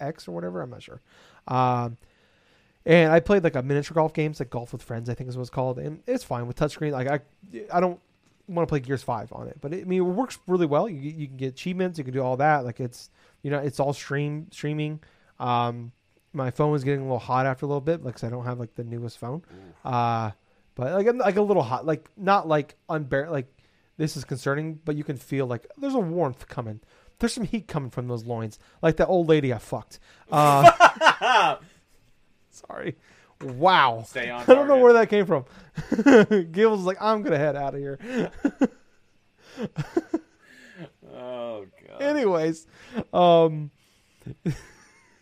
x 0.00 0.26
or 0.26 0.32
whatever 0.32 0.62
i'm 0.62 0.70
not 0.70 0.82
sure 0.82 1.00
um, 1.46 1.96
and 2.88 3.12
I 3.12 3.20
played 3.20 3.44
like 3.44 3.54
a 3.54 3.62
miniature 3.62 3.94
golf 3.94 4.14
games, 4.14 4.40
like 4.40 4.50
Golf 4.50 4.72
with 4.72 4.82
Friends, 4.82 5.10
I 5.10 5.14
think 5.14 5.28
is 5.28 5.36
what 5.36 5.42
it's 5.42 5.50
called, 5.50 5.78
and 5.78 6.02
it's 6.06 6.24
fine 6.24 6.46
with 6.46 6.56
touchscreen. 6.56 6.92
Like 6.92 7.06
I, 7.06 7.20
I 7.72 7.80
don't 7.80 8.00
want 8.48 8.66
to 8.66 8.70
play 8.70 8.80
Gears 8.80 9.02
Five 9.02 9.32
on 9.32 9.46
it, 9.48 9.58
but 9.60 9.74
it, 9.74 9.82
I 9.82 9.84
mean 9.84 10.00
it 10.00 10.04
works 10.04 10.38
really 10.46 10.66
well. 10.66 10.88
You 10.88 10.98
you 10.98 11.26
can 11.26 11.36
get 11.36 11.48
achievements, 11.48 11.98
you 11.98 12.04
can 12.04 12.14
do 12.14 12.22
all 12.22 12.38
that. 12.38 12.64
Like 12.64 12.80
it's 12.80 13.10
you 13.42 13.50
know 13.50 13.58
it's 13.58 13.78
all 13.78 13.92
stream 13.92 14.46
streaming. 14.50 15.00
Um, 15.38 15.92
my 16.32 16.50
phone 16.50 16.70
was 16.70 16.84
getting 16.84 17.00
a 17.00 17.04
little 17.04 17.18
hot 17.18 17.46
after 17.46 17.66
a 17.66 17.68
little 17.68 17.80
bit 17.80 18.02
because 18.02 18.24
I 18.24 18.30
don't 18.30 18.44
have 18.44 18.58
like 18.58 18.74
the 18.74 18.84
newest 18.84 19.18
phone. 19.18 19.42
Uh, 19.84 20.30
but 20.78 20.92
like 20.92 21.12
like 21.12 21.36
a 21.36 21.42
little 21.42 21.64
hot, 21.64 21.84
like 21.84 22.08
not 22.16 22.46
like 22.46 22.76
unbear 22.88 23.28
like 23.28 23.52
this 23.96 24.16
is 24.16 24.24
concerning, 24.24 24.78
but 24.84 24.94
you 24.94 25.02
can 25.02 25.16
feel 25.16 25.44
like 25.46 25.66
there's 25.76 25.94
a 25.94 25.98
warmth 25.98 26.46
coming. 26.46 26.80
There's 27.18 27.34
some 27.34 27.42
heat 27.42 27.66
coming 27.66 27.90
from 27.90 28.06
those 28.06 28.24
loins, 28.24 28.60
like 28.80 28.96
that 28.98 29.08
old 29.08 29.28
lady 29.28 29.52
I 29.52 29.58
fucked. 29.58 29.98
Uh, 30.30 31.56
sorry. 32.50 32.96
Wow. 33.42 34.04
Stay 34.06 34.30
on. 34.30 34.42
I 34.48 34.54
don't 34.54 34.68
know 34.68 34.78
where 34.78 34.92
that 34.92 35.10
came 35.10 35.26
from. 35.26 35.46
Gil's 36.52 36.84
like, 36.84 36.98
I'm 37.00 37.22
gonna 37.22 37.38
head 37.38 37.56
out 37.56 37.74
of 37.74 37.80
here. 37.80 38.30
Oh 41.12 41.66
god. 41.88 42.02
Anyways, 42.02 42.68
um, 43.12 43.72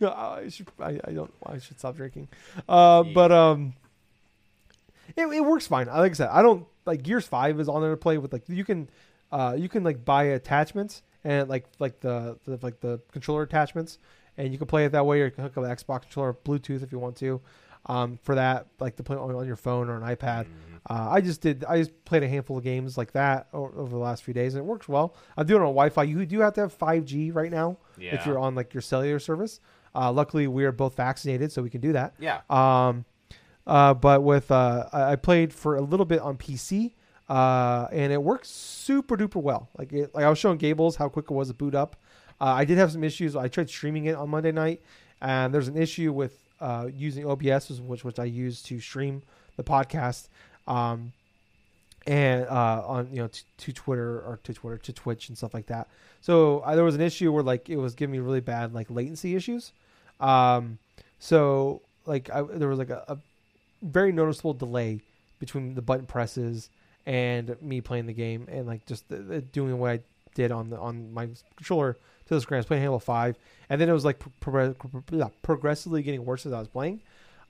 I 0.02 0.50
should, 0.50 0.68
I, 0.78 1.00
I 1.02 1.12
don't, 1.12 1.32
I 1.46 1.58
should 1.60 1.78
stop 1.78 1.96
drinking. 1.96 2.28
Uh, 2.68 3.04
but 3.04 3.32
um, 3.32 3.72
it, 5.16 5.26
it 5.26 5.40
works 5.44 5.66
fine. 5.66 5.86
Like 5.86 6.12
I 6.12 6.14
said, 6.14 6.28
I 6.30 6.42
don't 6.42 6.66
like 6.84 7.02
Gears 7.02 7.26
Five 7.26 7.60
is 7.60 7.68
on 7.68 7.82
there 7.82 7.90
to 7.90 7.96
play 7.96 8.18
with. 8.18 8.32
Like 8.32 8.48
you 8.48 8.64
can, 8.64 8.88
uh, 9.32 9.56
you 9.58 9.68
can 9.68 9.84
like 9.84 10.04
buy 10.04 10.24
attachments 10.24 11.02
and 11.24 11.48
like 11.48 11.66
like 11.78 12.00
the, 12.00 12.38
the 12.44 12.58
like 12.62 12.80
the 12.80 13.00
controller 13.12 13.42
attachments, 13.42 13.98
and 14.36 14.52
you 14.52 14.58
can 14.58 14.66
play 14.66 14.84
it 14.84 14.92
that 14.92 15.04
way. 15.06 15.20
Or 15.20 15.26
you 15.26 15.30
can 15.30 15.44
hook 15.44 15.56
up 15.58 15.64
an 15.64 15.70
Xbox 15.70 16.02
controller, 16.02 16.32
Bluetooth 16.34 16.82
if 16.82 16.92
you 16.92 16.98
want 16.98 17.16
to. 17.16 17.40
Um, 17.88 18.18
for 18.24 18.34
that, 18.34 18.66
like 18.80 18.96
to 18.96 19.04
play 19.04 19.16
on, 19.16 19.32
on 19.36 19.46
your 19.46 19.54
phone 19.54 19.88
or 19.88 19.96
an 19.96 20.02
iPad. 20.16 20.46
Uh, 20.90 21.08
I 21.10 21.20
just 21.20 21.40
did. 21.40 21.64
I 21.68 21.78
just 21.78 22.04
played 22.04 22.24
a 22.24 22.28
handful 22.28 22.58
of 22.58 22.64
games 22.64 22.98
like 22.98 23.12
that 23.12 23.46
o- 23.52 23.72
over 23.76 23.90
the 23.90 23.96
last 23.98 24.24
few 24.24 24.34
days, 24.34 24.54
and 24.54 24.60
it 24.60 24.66
works 24.66 24.88
well. 24.88 25.14
I'm 25.36 25.46
doing 25.46 25.60
it 25.62 25.64
on 25.64 25.70
Wi-Fi. 25.70 26.02
You 26.02 26.26
do 26.26 26.40
have 26.40 26.52
to 26.54 26.62
have 26.62 26.76
5G 26.76 27.32
right 27.32 27.50
now 27.50 27.78
Yeah. 27.96 28.14
if 28.16 28.26
you're 28.26 28.38
on 28.40 28.56
like 28.56 28.74
your 28.74 28.80
cellular 28.80 29.20
service. 29.20 29.60
Uh, 29.94 30.10
luckily, 30.12 30.46
we 30.48 30.64
are 30.64 30.72
both 30.72 30.96
vaccinated, 30.96 31.52
so 31.52 31.62
we 31.62 31.70
can 31.70 31.80
do 31.80 31.92
that. 31.92 32.14
Yeah. 32.18 32.40
Um, 32.50 33.04
uh, 33.66 33.94
but 33.94 34.22
with 34.22 34.50
uh, 34.50 34.88
I 34.92 35.16
played 35.16 35.52
for 35.52 35.76
a 35.76 35.80
little 35.80 36.06
bit 36.06 36.20
on 36.20 36.36
PC, 36.36 36.92
uh, 37.28 37.88
and 37.90 38.12
it 38.12 38.22
works 38.22 38.48
super 38.48 39.16
duper 39.16 39.42
well. 39.42 39.68
Like 39.76 39.92
it, 39.92 40.14
like 40.14 40.24
I 40.24 40.28
was 40.28 40.38
showing 40.38 40.58
Gables 40.58 40.96
how 40.96 41.08
quick 41.08 41.26
it 41.30 41.34
was 41.34 41.48
to 41.48 41.54
boot 41.54 41.74
up. 41.74 41.96
Uh, 42.40 42.44
I 42.44 42.64
did 42.64 42.78
have 42.78 42.92
some 42.92 43.02
issues. 43.02 43.34
I 43.34 43.48
tried 43.48 43.68
streaming 43.68 44.04
it 44.04 44.14
on 44.14 44.28
Monday 44.28 44.52
night, 44.52 44.82
and 45.20 45.52
there's 45.52 45.68
an 45.68 45.76
issue 45.76 46.12
with 46.12 46.38
uh, 46.60 46.88
using 46.92 47.26
OBS, 47.26 47.80
which 47.80 48.04
which 48.04 48.18
I 48.18 48.24
use 48.24 48.62
to 48.62 48.78
stream 48.80 49.22
the 49.56 49.64
podcast. 49.64 50.28
Um, 50.66 51.12
and 52.06 52.46
uh, 52.46 52.82
on 52.86 53.08
you 53.10 53.16
know 53.16 53.28
to, 53.28 53.42
to 53.58 53.72
Twitter 53.72 54.20
or 54.20 54.38
to 54.44 54.54
Twitter 54.54 54.78
to 54.78 54.92
Twitch 54.92 55.28
and 55.28 55.36
stuff 55.36 55.54
like 55.54 55.66
that. 55.66 55.88
So 56.20 56.62
there 56.72 56.84
was 56.84 56.94
an 56.94 57.00
issue 57.00 57.32
where 57.32 57.42
like 57.42 57.68
it 57.68 57.76
was 57.76 57.94
giving 57.94 58.12
me 58.12 58.18
really 58.20 58.40
bad 58.40 58.74
like 58.74 58.90
latency 58.90 59.34
issues. 59.34 59.72
Um, 60.20 60.78
so 61.18 61.82
like 62.06 62.30
I, 62.30 62.42
there 62.42 62.68
was 62.68 62.78
like 62.78 62.90
a, 62.90 63.04
a 63.08 63.18
very 63.82 64.12
noticeable 64.12 64.54
delay 64.54 65.00
between 65.38 65.74
the 65.74 65.82
button 65.82 66.06
presses 66.06 66.70
and 67.04 67.56
me 67.62 67.80
playing 67.80 68.06
the 68.06 68.12
game 68.12 68.46
and 68.50 68.66
like 68.66 68.84
just 68.86 69.08
the, 69.08 69.16
the 69.16 69.40
doing 69.40 69.78
what 69.78 69.90
I 69.90 70.00
did 70.34 70.50
on 70.52 70.70
the 70.70 70.78
on 70.78 71.12
my 71.12 71.28
controller 71.56 71.96
to 72.26 72.34
the 72.34 72.40
screen. 72.40 72.56
I 72.56 72.60
was 72.60 72.66
playing 72.66 72.82
Halo 72.82 72.98
Five, 72.98 73.36
and 73.68 73.80
then 73.80 73.88
it 73.88 73.92
was 73.92 74.04
like 74.04 74.18
pro- 74.18 74.74
pro- 74.74 74.74
pro- 74.74 75.32
progressively 75.42 76.02
getting 76.02 76.24
worse 76.24 76.46
as 76.46 76.52
I 76.52 76.58
was 76.58 76.68
playing. 76.68 77.00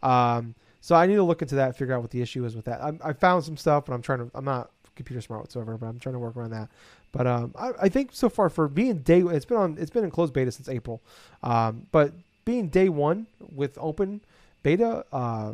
Um, 0.03 0.55
so 0.81 0.95
I 0.95 1.07
need 1.07 1.17
to 1.17 1.23
look 1.23 1.43
into 1.43 1.57
that, 1.57 1.77
figure 1.77 1.95
out 1.95 2.03
what 2.03 2.11
the 2.11 2.23
issue 2.23 2.45
is 2.45 2.55
with 2.55 2.67
that. 2.67 2.81
I, 2.81 2.93
I 3.03 3.13
found 3.13 3.45
some 3.45 3.57
stuff, 3.57 3.87
but 3.87 3.95
I'm 3.95 4.03
trying 4.03 4.19
to. 4.19 4.31
I'm 4.35 4.45
not 4.45 4.71
computer 4.97 5.21
smart 5.21 5.43
whatsoever, 5.43 5.77
but 5.77 5.87
I'm 5.87 5.99
trying 5.99 6.15
to 6.15 6.19
work 6.19 6.37
around 6.37 6.51
that. 6.51 6.69
But 7.13 7.27
um, 7.27 7.55
I, 7.57 7.73
I 7.83 7.89
think 7.89 8.11
so 8.13 8.29
far 8.29 8.49
for 8.49 8.67
being 8.67 8.99
day, 8.99 9.21
it's 9.21 9.45
been 9.45 9.57
on, 9.57 9.77
it's 9.79 9.91
been 9.91 10.05
in 10.05 10.11
closed 10.11 10.33
beta 10.33 10.51
since 10.51 10.69
April. 10.69 11.01
Um, 11.43 11.87
but 11.93 12.13
being 12.45 12.69
day 12.69 12.89
one 12.89 13.27
with 13.55 13.79
open 13.81 14.23
beta, 14.63 15.05
uh, 15.13 15.53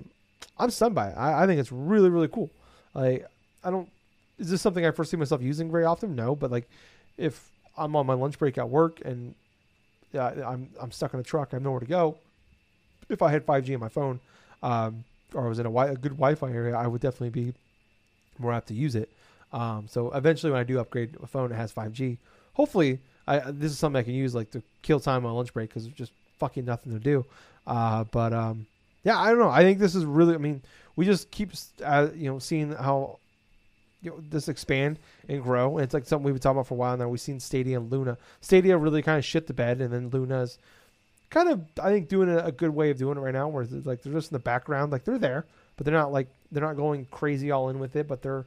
I'm 0.58 0.70
stunned 0.70 0.94
by 0.94 1.08
it. 1.08 1.14
I, 1.16 1.42
I 1.42 1.46
think 1.46 1.60
it's 1.60 1.72
really 1.72 2.10
really 2.10 2.28
cool. 2.28 2.50
Like 2.94 3.26
I 3.64 3.70
don't. 3.70 3.88
Is 4.38 4.50
this 4.50 4.60
something 4.62 4.84
I 4.84 4.90
foresee 4.90 5.16
myself 5.16 5.42
using 5.42 5.70
very 5.70 5.84
often? 5.84 6.16
No, 6.16 6.34
but 6.34 6.50
like 6.50 6.68
if 7.16 7.50
I'm 7.76 7.94
on 7.96 8.06
my 8.06 8.14
lunch 8.14 8.38
break 8.38 8.58
at 8.58 8.68
work 8.68 9.00
and 9.04 9.34
uh, 10.14 10.32
I'm 10.44 10.70
I'm 10.80 10.90
stuck 10.90 11.14
in 11.14 11.20
a 11.20 11.22
truck, 11.22 11.48
I 11.52 11.56
have 11.56 11.62
nowhere 11.62 11.80
to 11.80 11.86
go. 11.86 12.16
If 13.08 13.22
I 13.22 13.30
had 13.30 13.44
5G 13.44 13.74
on 13.74 13.80
my 13.80 13.88
phone, 13.88 14.20
um, 14.62 15.04
or 15.34 15.44
I 15.44 15.48
was 15.48 15.58
in 15.58 15.66
a, 15.66 15.70
wi- 15.70 15.92
a 15.92 15.96
good 15.96 16.12
Wi-Fi 16.12 16.50
area, 16.50 16.74
I 16.74 16.86
would 16.86 17.00
definitely 17.00 17.30
be 17.30 17.54
more 18.38 18.52
apt 18.52 18.68
to 18.68 18.74
use 18.74 18.94
it. 18.94 19.10
Um, 19.52 19.86
so 19.88 20.10
eventually, 20.12 20.50
when 20.50 20.60
I 20.60 20.64
do 20.64 20.78
upgrade 20.78 21.16
a 21.22 21.26
phone 21.26 21.50
that 21.50 21.56
has 21.56 21.72
5G, 21.72 22.16
hopefully, 22.54 23.00
I 23.26 23.38
this 23.50 23.72
is 23.72 23.78
something 23.78 23.98
I 23.98 24.02
can 24.02 24.14
use 24.14 24.34
like 24.34 24.50
to 24.52 24.62
kill 24.82 25.00
time 25.00 25.26
on 25.26 25.34
lunch 25.34 25.52
break 25.52 25.68
because 25.70 25.84
there's 25.84 25.94
just 25.94 26.12
fucking 26.38 26.64
nothing 26.64 26.92
to 26.92 26.98
do. 26.98 27.24
Uh, 27.66 28.04
but 28.04 28.32
um, 28.32 28.66
yeah, 29.04 29.18
I 29.18 29.30
don't 29.30 29.38
know. 29.38 29.48
I 29.50 29.62
think 29.62 29.78
this 29.78 29.94
is 29.94 30.04
really. 30.04 30.34
I 30.34 30.38
mean, 30.38 30.62
we 30.96 31.04
just 31.04 31.30
keep 31.30 31.50
uh, 31.84 32.08
you 32.14 32.30
know 32.30 32.38
seeing 32.38 32.72
how 32.72 33.18
you 34.02 34.10
know 34.10 34.20
this 34.30 34.48
expand 34.48 34.98
and 35.28 35.42
grow. 35.42 35.76
And 35.78 35.84
it's 35.84 35.94
like 35.94 36.06
something 36.06 36.24
we've 36.24 36.34
been 36.34 36.40
talking 36.40 36.58
about 36.58 36.66
for 36.68 36.74
a 36.74 36.76
while 36.76 36.96
now. 36.96 37.08
We've 37.08 37.20
seen 37.20 37.40
Stadia 37.40 37.78
and 37.78 37.90
Luna. 37.90 38.18
Stadia 38.40 38.76
really 38.76 39.02
kind 39.02 39.18
of 39.18 39.24
shit 39.24 39.46
the 39.46 39.54
bed, 39.54 39.80
and 39.80 39.92
then 39.92 40.10
Luna's 40.10 40.58
kind 41.30 41.48
of 41.48 41.60
I 41.82 41.90
think 41.90 42.08
doing 42.08 42.28
a, 42.28 42.38
a 42.38 42.52
good 42.52 42.70
way 42.70 42.90
of 42.90 42.98
doing 42.98 43.16
it 43.16 43.20
right 43.20 43.32
now, 43.34 43.48
where 43.48 43.62
it's 43.62 43.86
like 43.86 44.02
they're 44.02 44.12
just 44.12 44.30
in 44.30 44.34
the 44.34 44.38
background, 44.40 44.92
like 44.92 45.04
they're 45.04 45.18
there, 45.18 45.46
but 45.76 45.84
they're 45.86 45.94
not 45.94 46.12
like 46.12 46.28
they're 46.50 46.62
not 46.64 46.76
going 46.76 47.06
crazy 47.10 47.50
all 47.50 47.68
in 47.70 47.78
with 47.78 47.96
it, 47.96 48.06
but 48.08 48.22
they're 48.22 48.44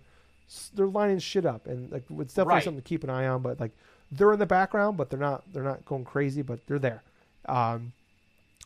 they're 0.75 0.85
lining 0.87 1.19
shit 1.19 1.45
up, 1.45 1.65
and 1.67 1.91
like 1.91 2.03
it's 2.19 2.33
definitely 2.33 2.53
Right. 2.55 2.63
something 2.63 2.81
to 2.81 2.87
keep 2.87 3.03
an 3.03 3.09
eye 3.09 3.27
on. 3.27 3.41
But 3.41 3.59
like 3.59 3.71
they're 4.11 4.31
in 4.33 4.39
the 4.39 4.45
background, 4.45 4.95
but 4.97 5.09
they're 5.09 5.19
not 5.19 5.43
they're 5.51 5.63
not 5.63 5.83
going 5.85 6.05
crazy, 6.05 6.41
but 6.43 6.59
they're 6.67 6.79
there. 6.79 7.01
Um, 7.47 7.91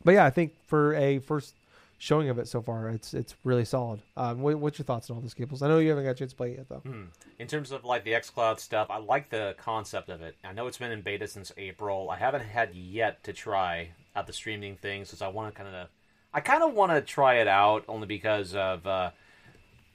but 0.04 0.12
yeah, 0.12 0.26
I 0.26 0.30
think 0.30 0.54
for 0.68 0.94
a 0.96 1.20
first 1.20 1.54
showing 2.00 2.30
of 2.30 2.40
it 2.40 2.48
so 2.48 2.62
far, 2.62 2.90
it's 2.90 3.14
it's 3.14 3.36
really 3.44 3.66
solid. 3.66 4.02
Um, 4.18 4.42
what, 4.42 4.58
what's 4.58 4.80
your 4.80 4.86
thoughts 4.86 5.10
on 5.10 5.18
all 5.18 5.22
this, 5.22 5.36
Gables? 5.36 5.62
I 5.62 5.68
know 5.68 5.78
you 5.78 5.90
haven't 5.90 6.06
got 6.06 6.12
a 6.12 6.16
chance 6.16 6.32
to 6.32 6.38
play 6.38 6.52
it 6.52 6.58
yet, 6.58 6.70
though. 6.70 6.78
Hmm. 6.78 7.04
In 7.38 7.48
terms 7.48 7.72
of 7.72 7.86
like 7.86 8.04
the 8.04 8.14
xCloud 8.14 8.60
stuff, 8.60 8.88
I 8.90 8.98
like 8.98 9.30
the 9.30 9.54
concept 9.60 10.10
of 10.10 10.22
it. 10.22 10.36
I 10.44 10.54
know 10.54 10.66
it's 10.66 10.78
been 10.78 10.92
in 10.92 11.02
beta 11.02 11.28
since 11.28 11.52
April. 11.58 12.10
I 12.10 12.18
haven't 12.18 12.42
had 12.42 12.74
yet 12.74 13.24
to 13.26 13.34
try 13.34 13.90
out 14.16 14.26
the 14.26 14.34
streaming 14.34 14.78
thing 14.78 15.06
since 15.06 15.22
I 15.22 15.28
want 15.28 15.54
to 15.54 15.62
kind 15.62 15.76
of, 15.76 15.88
I 16.34 16.40
kind 16.40 16.64
of 16.64 16.74
want 16.74 16.92
to 16.94 17.02
try 17.02 17.36
it 17.36 17.48
out 17.48 17.84
only 17.88 18.08
because 18.08 18.56
of 18.56 18.88
uh, 18.88 19.12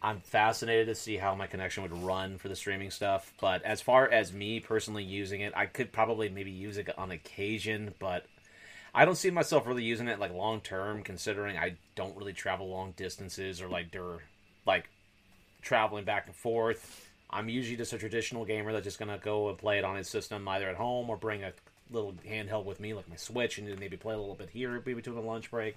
I'm 0.03 0.21
fascinated 0.21 0.89
to 0.89 0.95
see 0.95 1.17
how 1.17 1.35
my 1.35 1.47
connection 1.47 1.83
would 1.83 1.97
run 2.05 2.37
for 2.37 2.49
the 2.49 2.57
streaming 2.57 2.91
stuff. 2.91 3.33
But 3.41 3.63
as 3.63 3.81
far 3.81 4.07
as 4.07 4.33
me 4.35 4.61
personally 4.61 5.03
using 5.03 5.41
it, 5.41 5.55
I 5.57 5.65
could 5.65 5.91
probably 5.91 6.29
maybe 6.29 6.51
use 6.51 6.77
it 6.77 6.91
on 6.99 7.11
occasion, 7.11 7.95
but 7.99 8.27
I 8.95 9.05
don't 9.05 9.17
see 9.17 9.31
myself 9.31 9.67
really 9.67 9.83
using 9.83 10.09
it 10.09 10.21
like 10.21 10.33
long 10.33 10.61
term, 10.61 11.03
considering 11.03 11.57
I 11.57 11.77
don't 11.97 12.17
really 12.17 12.33
travel 12.33 12.69
long 12.69 12.93
distances 12.97 13.61
or 13.61 13.69
like 13.69 13.91
there, 13.91 14.21
like 14.67 14.89
traveling 15.63 16.05
back 16.05 16.27
and 16.27 16.35
forth. 16.35 17.11
I'm 17.29 17.49
usually 17.49 17.77
just 17.77 17.93
a 17.93 17.99
traditional 17.99 18.45
gamer 18.45 18.73
that's 18.73 18.85
just 18.85 18.99
gonna 18.99 19.19
go 19.19 19.49
and 19.49 19.59
play 19.59 19.79
it 19.79 19.85
on 19.85 19.97
his 19.97 20.09
system, 20.09 20.47
either 20.47 20.69
at 20.69 20.77
home 20.77 21.11
or 21.11 21.17
bring 21.17 21.43
a 21.43 21.53
little 21.91 22.15
handheld 22.27 22.65
with 22.65 22.79
me, 22.79 22.95
like 22.95 23.09
my 23.09 23.17
Switch, 23.17 23.59
and 23.59 23.79
maybe 23.81 23.97
play 23.97 24.15
a 24.15 24.19
little 24.19 24.37
bit 24.37 24.51
here 24.51 24.71
maybe 24.71 24.95
between 24.95 25.17
a 25.17 25.21
lunch 25.21 25.51
break. 25.51 25.77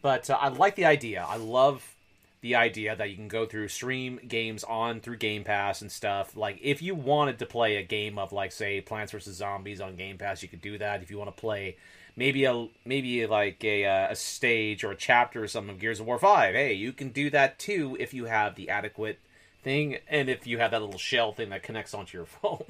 But 0.00 0.30
uh, 0.30 0.38
I 0.40 0.48
like 0.48 0.76
the 0.76 0.86
idea. 0.86 1.26
I 1.28 1.36
love 1.36 1.94
the 2.40 2.54
idea 2.54 2.94
that 2.94 3.10
you 3.10 3.16
can 3.16 3.28
go 3.28 3.46
through 3.46 3.68
stream 3.68 4.20
games 4.26 4.62
on 4.64 5.00
through 5.00 5.16
Game 5.16 5.44
Pass 5.44 5.82
and 5.82 5.90
stuff. 5.90 6.36
Like 6.36 6.58
if 6.62 6.80
you 6.80 6.94
wanted 6.94 7.38
to 7.40 7.46
play 7.46 7.76
a 7.76 7.82
game 7.82 8.18
of 8.18 8.32
like 8.32 8.52
say 8.52 8.80
Plants 8.80 9.12
vs 9.12 9.36
Zombies 9.36 9.80
on 9.80 9.96
Game 9.96 10.18
Pass, 10.18 10.42
you 10.42 10.48
could 10.48 10.62
do 10.62 10.78
that. 10.78 11.02
If 11.02 11.10
you 11.10 11.18
want 11.18 11.34
to 11.34 11.40
play 11.40 11.76
maybe 12.18 12.44
a 12.44 12.66
maybe 12.84 13.24
like 13.26 13.64
a 13.64 13.84
uh, 13.86 14.10
a 14.10 14.16
stage 14.16 14.82
or 14.84 14.90
a 14.90 14.96
chapter 14.96 15.42
or 15.44 15.48
something 15.48 15.74
of 15.76 15.80
Gears 15.80 16.00
of 16.00 16.06
War 16.06 16.18
Five, 16.18 16.54
hey, 16.54 16.72
you 16.74 16.92
can 16.92 17.10
do 17.10 17.30
that 17.30 17.58
too 17.58 17.96
if 18.00 18.12
you 18.12 18.24
have 18.26 18.56
the 18.56 18.68
adequate 18.68 19.18
thing 19.62 19.98
and 20.08 20.28
if 20.28 20.46
you 20.46 20.58
have 20.58 20.72
that 20.72 20.82
little 20.82 20.98
shell 20.98 21.32
thing 21.32 21.48
that 21.50 21.62
connects 21.62 21.94
onto 21.94 22.18
your 22.18 22.26
phone. 22.40 22.64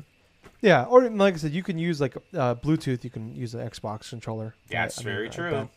Yeah, 0.60 0.84
or 0.84 1.08
like 1.10 1.34
I 1.34 1.36
said, 1.38 1.52
you 1.52 1.62
can 1.62 1.78
use 1.78 2.00
like 2.00 2.16
uh, 2.34 2.54
Bluetooth. 2.56 3.02
You 3.04 3.10
can 3.10 3.34
use 3.34 3.54
an 3.54 3.68
Xbox 3.68 4.10
controller. 4.10 4.54
Yeah, 4.70 4.82
I- 4.82 4.84
I 4.84 4.88
mean, 4.98 5.04
very 5.04 5.30
true. 5.30 5.68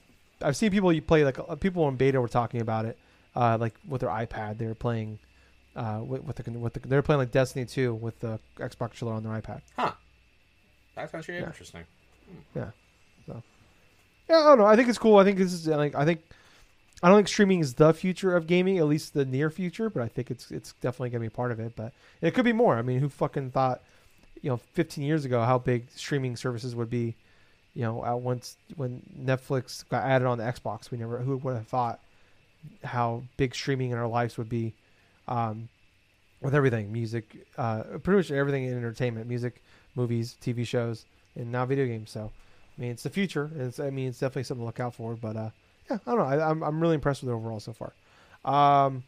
I've 0.44 0.58
seen 0.58 0.72
people 0.72 0.92
you 0.92 1.02
play 1.04 1.24
like 1.24 1.38
uh, 1.40 1.56
people 1.56 1.88
in 1.88 1.96
beta 1.98 2.20
were 2.20 2.28
talking 2.28 2.62
about 2.62 2.86
it, 2.86 2.98
uh, 3.36 3.58
like 3.60 3.76
with 3.88 4.02
their 4.02 4.10
iPad. 4.10 4.58
They 4.58 4.66
were 4.66 4.74
playing 4.74 5.20
uh, 5.76 6.02
with, 6.04 6.24
with 6.24 6.36
the 6.38 6.52
with 6.58 6.74
the 6.74 6.80
they 6.80 6.96
were 6.96 7.04
playing 7.04 7.20
like 7.20 7.30
Destiny 7.32 7.64
2 7.66 7.94
with 7.94 8.20
the 8.22 8.40
Xbox 8.58 8.90
controller 8.92 9.14
on 9.14 9.24
their 9.24 9.34
iPad. 9.40 9.62
Huh. 9.78 9.92
That's 10.96 11.14
actually 11.14 11.36
Yeah. 11.36 11.46
interesting. 11.46 11.84
Yeah, 12.56 12.72
I 14.34 14.44
don't 14.44 14.58
know. 14.60 14.66
I 14.66 14.76
think 14.76 14.90
it's 14.90 14.98
cool. 14.98 15.18
I 15.18 15.24
think 15.24 15.38
this 15.38 15.54
is 15.54 15.68
like 15.68 15.96
I 15.96 16.06
think 16.06 16.22
I 17.04 17.10
don't 17.10 17.18
think 17.18 17.28
streaming 17.28 17.60
is 17.60 17.74
the 17.74 17.94
future 17.94 18.36
of 18.36 18.48
gaming, 18.48 18.78
at 18.78 18.86
least 18.86 19.14
the 19.14 19.26
near 19.26 19.50
future. 19.50 19.90
But 19.90 20.04
I 20.04 20.08
think 20.08 20.32
it's 20.32 20.52
it's 20.52 20.74
definitely 20.74 21.10
gonna 21.10 21.22
be 21.22 21.30
part 21.30 21.52
of 21.52 21.60
it. 21.60 21.74
But 21.76 21.94
it 22.22 22.34
could 22.34 22.46
be 22.46 22.54
more. 22.54 22.76
I 22.76 22.82
mean, 22.82 23.00
who 23.00 23.10
fucking 23.10 23.52
thought, 23.52 23.82
you 24.42 24.50
know, 24.50 24.58
15 24.58 25.04
years 25.04 25.26
ago 25.26 25.44
how 25.44 25.58
big 25.58 25.90
streaming 25.96 26.36
services 26.36 26.76
would 26.76 26.90
be? 26.90 27.16
You 27.74 27.84
know, 27.84 28.04
at 28.04 28.20
once 28.20 28.58
when 28.76 29.02
Netflix 29.18 29.88
got 29.90 30.04
added 30.04 30.28
on 30.28 30.38
the 30.38 30.44
Xbox, 30.44 30.92
we 30.92 30.98
never 30.98 31.20
who 31.20 31.38
would 31.38 31.56
have 31.56 31.68
thought 31.68 32.00
how 32.84 33.24
big 33.38 33.56
streaming 33.56 33.92
in 33.92 33.98
our 33.98 34.08
lives 34.08 34.38
would 34.38 34.50
be, 34.50 34.74
um, 35.28 35.68
with 36.42 36.54
everything, 36.54 36.92
music, 36.92 37.48
uh, 37.58 37.84
pretty 38.04 38.18
much 38.18 38.30
everything 38.30 38.66
in 38.66 38.78
entertainment, 38.78 39.28
music, 39.28 39.64
movies, 39.96 40.36
TV 40.42 40.66
shows, 40.68 41.06
and 41.36 41.52
now 41.52 41.66
video 41.66 41.86
games. 41.86 42.12
So. 42.12 42.32
I 42.78 42.82
mean, 42.82 42.92
it's 42.92 43.04
the 43.04 43.10
future. 43.10 43.50
It's, 43.58 43.80
I 43.80 43.90
mean, 43.90 44.10
it's 44.10 44.20
definitely 44.20 44.44
something 44.44 44.62
to 44.62 44.66
look 44.66 44.80
out 44.80 44.96
for. 44.96 45.16
But 45.16 45.36
uh, 45.36 45.50
yeah, 45.90 46.00
I 46.06 46.12
don't 46.12 46.20
know. 46.20 46.26
I, 46.26 46.50
I'm 46.50 46.64
I'm 46.64 46.80
really 46.80 46.96
impressed 46.96 47.22
with 47.22 47.30
it 47.30 47.34
overall 47.34 47.60
so 47.60 47.74
far. 47.74 47.94
Um, 48.44 49.04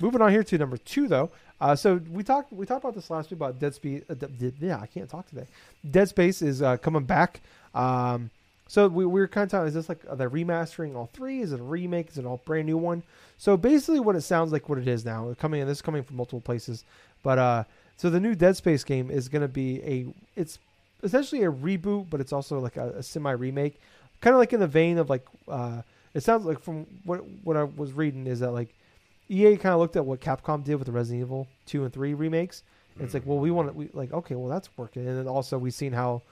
moving 0.00 0.22
on 0.22 0.30
here 0.30 0.44
to 0.44 0.58
number 0.58 0.76
two, 0.76 1.08
though. 1.08 1.30
Uh, 1.60 1.74
so 1.74 2.00
we 2.10 2.22
talked 2.22 2.52
we 2.52 2.66
talked 2.66 2.84
about 2.84 2.94
this 2.94 3.10
last 3.10 3.30
week 3.30 3.38
about 3.38 3.58
Dead 3.58 3.74
Space. 3.74 4.02
Uh, 4.08 4.14
yeah, 4.60 4.78
I 4.80 4.86
can't 4.86 5.08
talk 5.08 5.28
today. 5.28 5.46
Dead 5.90 6.08
Space 6.08 6.42
is 6.42 6.62
uh, 6.62 6.76
coming 6.76 7.04
back. 7.04 7.40
Um, 7.74 8.30
so 8.68 8.86
we, 8.86 9.06
we 9.06 9.20
were 9.20 9.28
kind 9.28 9.44
of 9.44 9.50
talking. 9.50 9.68
Is 9.68 9.74
this 9.74 9.88
like 9.88 10.04
are 10.08 10.16
remastering 10.30 10.94
all 10.94 11.10
three? 11.12 11.40
Is 11.40 11.52
it 11.52 11.60
a 11.60 11.62
remake? 11.62 12.10
Is 12.10 12.18
it 12.18 12.26
all 12.26 12.40
brand 12.44 12.66
new 12.66 12.78
one? 12.78 13.02
So 13.38 13.56
basically, 13.56 13.98
what 14.00 14.14
it 14.14 14.20
sounds 14.20 14.52
like, 14.52 14.68
what 14.68 14.78
it 14.78 14.86
is 14.86 15.04
now, 15.04 15.34
coming 15.38 15.60
in. 15.60 15.66
This 15.66 15.78
is 15.78 15.82
coming 15.82 16.02
from 16.02 16.16
multiple 16.16 16.40
places, 16.40 16.84
but 17.22 17.38
uh, 17.38 17.64
so 17.96 18.10
the 18.10 18.20
new 18.20 18.34
Dead 18.34 18.56
Space 18.56 18.84
game 18.84 19.10
is 19.10 19.28
going 19.28 19.42
to 19.42 19.48
be 19.48 19.82
a. 19.82 20.06
It's 20.36 20.58
essentially 21.02 21.42
a 21.44 21.50
reboot, 21.50 22.08
but 22.10 22.20
it's 22.20 22.32
also 22.32 22.58
like 22.58 22.76
a, 22.76 22.90
a 22.90 23.02
semi 23.02 23.30
remake, 23.30 23.80
kind 24.20 24.34
of 24.34 24.38
like 24.38 24.52
in 24.52 24.60
the 24.60 24.66
vein 24.66 24.98
of 24.98 25.10
like. 25.10 25.24
Uh, 25.46 25.82
it 26.14 26.22
sounds 26.22 26.44
like 26.44 26.60
from 26.60 26.86
what 27.04 27.24
what 27.44 27.56
I 27.56 27.64
was 27.64 27.92
reading 27.92 28.26
is 28.26 28.40
that 28.40 28.50
like 28.50 28.74
EA 29.28 29.56
kind 29.56 29.74
of 29.74 29.80
looked 29.80 29.96
at 29.96 30.04
what 30.04 30.20
Capcom 30.20 30.64
did 30.64 30.76
with 30.76 30.86
the 30.86 30.92
Resident 30.92 31.22
Evil 31.26 31.46
two 31.66 31.84
and 31.84 31.92
three 31.92 32.14
remakes. 32.14 32.62
It's 33.00 33.14
like, 33.14 33.24
well, 33.24 33.38
we 33.38 33.50
want 33.50 33.68
to 33.68 33.74
we 33.74 33.90
like 33.92 34.12
okay, 34.12 34.34
well 34.34 34.48
that's 34.48 34.68
working, 34.76 35.06
and 35.06 35.16
then 35.16 35.28
also 35.28 35.56
we've 35.58 35.74
seen 35.74 35.92
how 35.92 36.22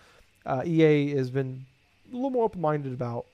uh, 0.44 0.62
EA 0.64 1.14
has 1.14 1.30
been 1.30 1.64
a 2.11 2.14
little 2.14 2.30
more 2.30 2.44
open 2.44 2.61
minded 2.61 2.92
about 2.92 3.26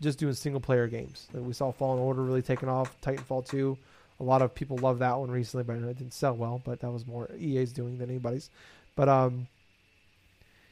just 0.00 0.18
doing 0.18 0.32
single 0.32 0.60
player 0.60 0.86
games. 0.86 1.26
Like 1.32 1.44
we 1.44 1.52
saw 1.52 1.72
Fallen 1.72 1.98
Order 1.98 2.22
really 2.22 2.42
taking 2.42 2.68
off, 2.68 2.96
Titanfall 3.02 3.46
two. 3.46 3.76
A 4.20 4.24
lot 4.24 4.42
of 4.42 4.54
people 4.54 4.78
love 4.78 4.98
that 5.00 5.18
one 5.18 5.30
recently, 5.30 5.64
but 5.64 5.76
it 5.76 5.98
didn't 5.98 6.14
sell 6.14 6.34
well. 6.34 6.60
But 6.64 6.80
that 6.80 6.90
was 6.90 7.06
more 7.06 7.28
EA's 7.38 7.72
doing 7.72 7.98
than 7.98 8.08
anybody's. 8.08 8.50
But 8.96 9.08
um, 9.08 9.46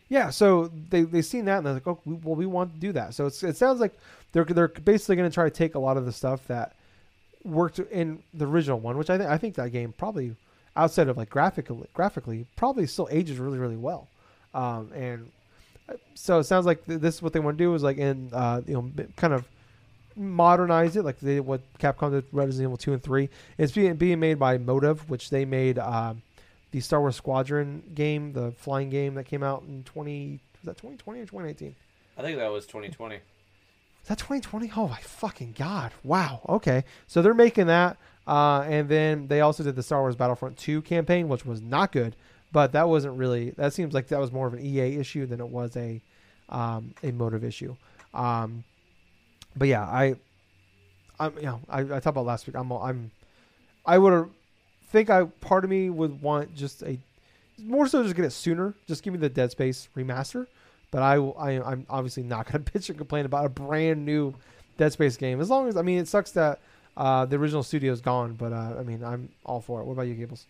yeah. 0.09 0.31
So 0.31 0.71
they 0.91 1.03
they 1.03 1.23
seen 1.23 1.45
that 1.47 1.59
and 1.59 1.67
they're 1.67 1.75
like, 1.75 1.87
oh, 1.87 1.99
we, 2.05 2.15
well, 2.15 2.35
we 2.35 2.47
want 2.47 2.75
to 2.75 2.81
do 2.81 2.93
that. 2.93 3.15
So 3.15 3.27
it's, 3.27 3.43
it 3.43 3.57
sounds 3.57 3.81
like 3.81 3.93
they're 4.33 4.45
they're 4.45 4.69
basically 4.69 5.17
going 5.17 5.29
to 5.29 5.35
try 5.35 5.45
to 5.45 5.51
take 5.51 5.75
a 5.75 5.79
lot 5.79 5.97
of 5.97 6.07
the 6.07 6.13
stuff 6.13 6.47
that 6.49 6.75
worked 7.45 7.79
in 7.79 8.23
the 8.35 8.47
original 8.47 8.79
one, 8.79 8.97
which 8.99 9.11
I 9.11 9.19
think 9.19 9.31
I 9.31 9.39
think 9.39 9.55
that 9.57 9.71
game 9.71 9.95
probably 9.97 10.35
outside 10.77 11.09
of 11.09 11.17
like 11.17 11.31
graphically 11.31 11.87
graphically 11.95 12.47
probably 12.57 12.87
still 12.87 13.09
ages 13.11 13.39
really 13.39 13.59
really 13.59 13.77
well. 13.77 14.09
Um, 14.55 14.91
and 14.95 15.31
uh, 15.89 15.95
so 16.15 16.39
it 16.39 16.45
sounds 16.45 16.67
like 16.67 16.85
th- 16.87 17.01
this 17.01 17.17
is 17.17 17.23
what 17.23 17.33
they 17.33 17.41
want 17.41 17.59
to 17.59 17.65
do 17.65 17.75
is 17.75 17.83
like 17.83 17.99
in 17.99 18.31
uh, 18.33 18.63
you 18.67 18.75
know 18.75 18.91
kind 19.17 19.33
of 19.33 19.47
modernize 20.17 20.97
it 20.97 21.05
like 21.05 21.19
they 21.21 21.41
what 21.41 21.61
Capcom 21.79 22.11
did 22.11 22.25
Resident 22.33 22.63
Evil 22.63 22.77
two 22.77 22.93
and 22.93 23.03
three. 23.03 23.29
It's 23.59 23.73
being 23.73 23.95
being 23.97 24.21
made 24.21 24.39
by 24.39 24.59
Motive, 24.59 25.09
which 25.11 25.31
they 25.31 25.45
made 25.45 25.79
um, 25.79 26.23
the 26.77 26.83
Star 26.83 27.01
Wars 27.01 27.17
Squadron 27.17 27.83
game, 27.95 28.35
the 28.35 28.53
flying 28.53 28.91
game 28.91 29.15
that 29.15 29.25
came 29.25 29.43
out 29.43 29.63
in 29.67 29.83
twenty 29.85 30.41
was 30.61 30.67
that 30.67 30.77
twenty 30.77 30.99
twenty 30.99 31.21
or 31.21 31.25
twenty 31.25 31.49
eighteen. 31.49 31.75
I 32.19 32.21
think 32.21 32.37
that 32.37 32.53
was 32.53 32.67
2020. 32.67 33.15
Is 33.15 33.23
that 34.09 34.19
2020? 34.19 34.73
Oh 34.77 34.87
my 34.89 35.01
fucking 35.01 35.55
god! 35.59 35.93
Wow. 36.05 36.43
Okay, 36.47 36.85
so 37.07 37.23
they're 37.23 37.33
making 37.33 37.69
that, 37.69 37.97
uh, 38.27 38.61
and 38.69 38.91
then 38.91 39.27
they 39.29 39.41
also 39.41 39.65
did 39.65 39.75
the 39.75 39.83
Star 39.83 40.03
Wars 40.03 40.17
Battlefront 40.17 40.59
2 40.59 40.83
campaign, 40.83 41.29
which 41.29 41.47
was 41.47 41.63
not 41.63 41.93
good. 41.93 42.15
but 42.53 42.73
that 42.73 42.89
wasn't 42.91 43.17
really. 43.17 43.51
That 43.53 43.73
seems 43.73 43.95
like 43.95 44.09
that 44.09 44.21
was 44.21 44.31
more 44.31 44.47
of 44.47 44.53
an 44.53 44.61
EA 44.61 44.97
issue 44.99 45.25
than 45.25 45.41
it 45.41 45.49
was 45.49 45.77
a 45.79 46.03
um, 46.51 46.93
a 47.03 47.11
motive 47.11 47.43
issue. 47.43 47.75
Um, 48.13 48.65
but 49.57 49.69
yeah, 49.69 49.83
I, 49.83 50.17
I'm 51.19 51.35
you 51.37 51.43
know 51.45 51.61
I, 51.71 51.81
I 51.81 51.85
talked 51.87 52.07
about 52.09 52.27
last 52.27 52.47
week. 52.47 52.55
I'm 52.55 52.71
I'm 52.71 53.11
I 53.87 53.97
would 53.97 54.31
think 54.97 55.11
I 55.11 55.25
part 55.25 55.65
of 55.65 55.71
me 55.71 55.91
would 55.91 56.23
want 56.23 56.55
just 56.55 56.83
a 56.83 56.99
more 57.59 57.87
so 57.87 58.03
just 58.03 58.17
get 58.17 58.25
it 58.25 58.31
sooner. 58.31 58.75
Just 58.87 59.03
give 59.03 59.13
me 59.13 59.19
the 59.19 59.29
Dead 59.29 59.51
Space 59.51 59.89
remaster. 59.97 60.47
But 60.91 61.03
I, 61.03 61.17
I 61.17 61.71
I'm 61.71 61.87
obviously 61.91 62.23
not 62.23 62.51
going 62.51 62.65
to 62.65 62.73
bitch 62.73 62.89
and 62.89 62.99
complain 62.99 63.27
about 63.27 63.45
a 63.45 63.49
brand 63.49 64.05
new 64.05 64.35
Dead 64.79 64.93
Space 64.93 65.17
game. 65.17 65.41
As 65.41 65.51
long 65.51 65.69
as 65.69 65.77
I 65.77 65.83
mean, 65.83 65.99
it 65.99 66.09
sucks 66.09 66.33
that 66.33 66.61
uh, 66.97 67.27
the 67.27 67.37
original 67.37 67.63
studio 67.63 67.93
is 67.93 68.01
gone. 68.01 68.35
But 68.35 68.53
uh, 68.53 68.77
I 68.79 68.83
mean, 68.83 69.05
I'm 69.05 69.29
all 69.45 69.61
for 69.61 69.81
it. 69.81 69.85
What 69.85 69.93
about 69.93 70.07
you, 70.09 70.15
Gables? 70.15 70.47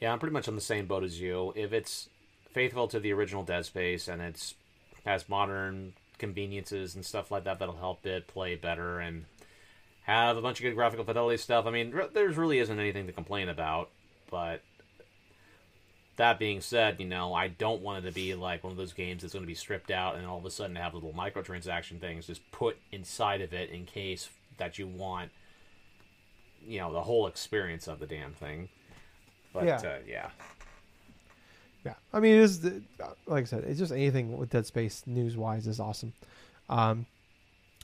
Yeah, 0.00 0.12
I'm 0.12 0.18
pretty 0.18 0.32
much 0.32 0.48
on 0.48 0.54
the 0.54 0.60
same 0.60 0.86
boat 0.86 1.04
as 1.04 1.20
you. 1.20 1.52
If 1.56 1.72
it's 1.72 2.08
faithful 2.52 2.88
to 2.88 2.98
the 3.00 3.12
original 3.12 3.42
Dead 3.42 3.64
Space 3.64 4.08
and 4.08 4.20
it's 4.20 4.54
has 5.04 5.28
modern 5.28 5.92
conveniences 6.18 6.94
and 6.94 7.04
stuff 7.04 7.30
like 7.30 7.44
that 7.44 7.58
that'll 7.58 7.76
help 7.76 8.04
it 8.04 8.26
play 8.26 8.56
better 8.56 8.98
and 8.98 9.26
have 10.06 10.36
a 10.36 10.42
bunch 10.42 10.60
of 10.60 10.62
good 10.62 10.76
graphical 10.76 11.04
fidelity 11.04 11.36
stuff. 11.36 11.66
I 11.66 11.70
mean, 11.70 11.92
there's 12.14 12.36
really 12.36 12.60
isn't 12.60 12.78
anything 12.78 13.06
to 13.08 13.12
complain 13.12 13.48
about. 13.48 13.90
But 14.30 14.62
that 16.16 16.38
being 16.38 16.60
said, 16.60 17.00
you 17.00 17.06
know, 17.06 17.34
I 17.34 17.48
don't 17.48 17.82
want 17.82 18.04
it 18.04 18.08
to 18.08 18.14
be 18.14 18.34
like 18.34 18.62
one 18.62 18.70
of 18.70 18.76
those 18.76 18.92
games 18.92 19.22
that's 19.22 19.34
going 19.34 19.42
to 19.42 19.48
be 19.48 19.54
stripped 19.54 19.90
out 19.90 20.14
and 20.14 20.24
all 20.24 20.38
of 20.38 20.44
a 20.44 20.50
sudden 20.50 20.76
have 20.76 20.94
little 20.94 21.12
microtransaction 21.12 22.00
things 22.00 22.26
just 22.26 22.48
put 22.52 22.76
inside 22.92 23.40
of 23.40 23.52
it 23.52 23.70
in 23.70 23.84
case 23.84 24.28
that 24.58 24.78
you 24.78 24.86
want, 24.86 25.30
you 26.64 26.78
know, 26.78 26.92
the 26.92 27.02
whole 27.02 27.26
experience 27.26 27.88
of 27.88 27.98
the 27.98 28.06
damn 28.06 28.32
thing. 28.32 28.68
But 29.52 29.64
Yeah. 29.64 29.76
uh, 29.76 29.98
yeah. 30.06 30.30
Yeah, 31.84 31.94
I 32.12 32.20
mean, 32.20 32.34
it 32.34 32.40
is 32.40 32.64
like 33.26 33.42
I 33.42 33.44
said, 33.44 33.64
it's 33.64 33.78
just 33.78 33.92
anything 33.92 34.36
with 34.38 34.50
Dead 34.50 34.66
Space 34.66 35.02
news 35.06 35.36
wise 35.36 35.66
is 35.66 35.78
awesome. 35.78 36.12
Um, 36.68 37.06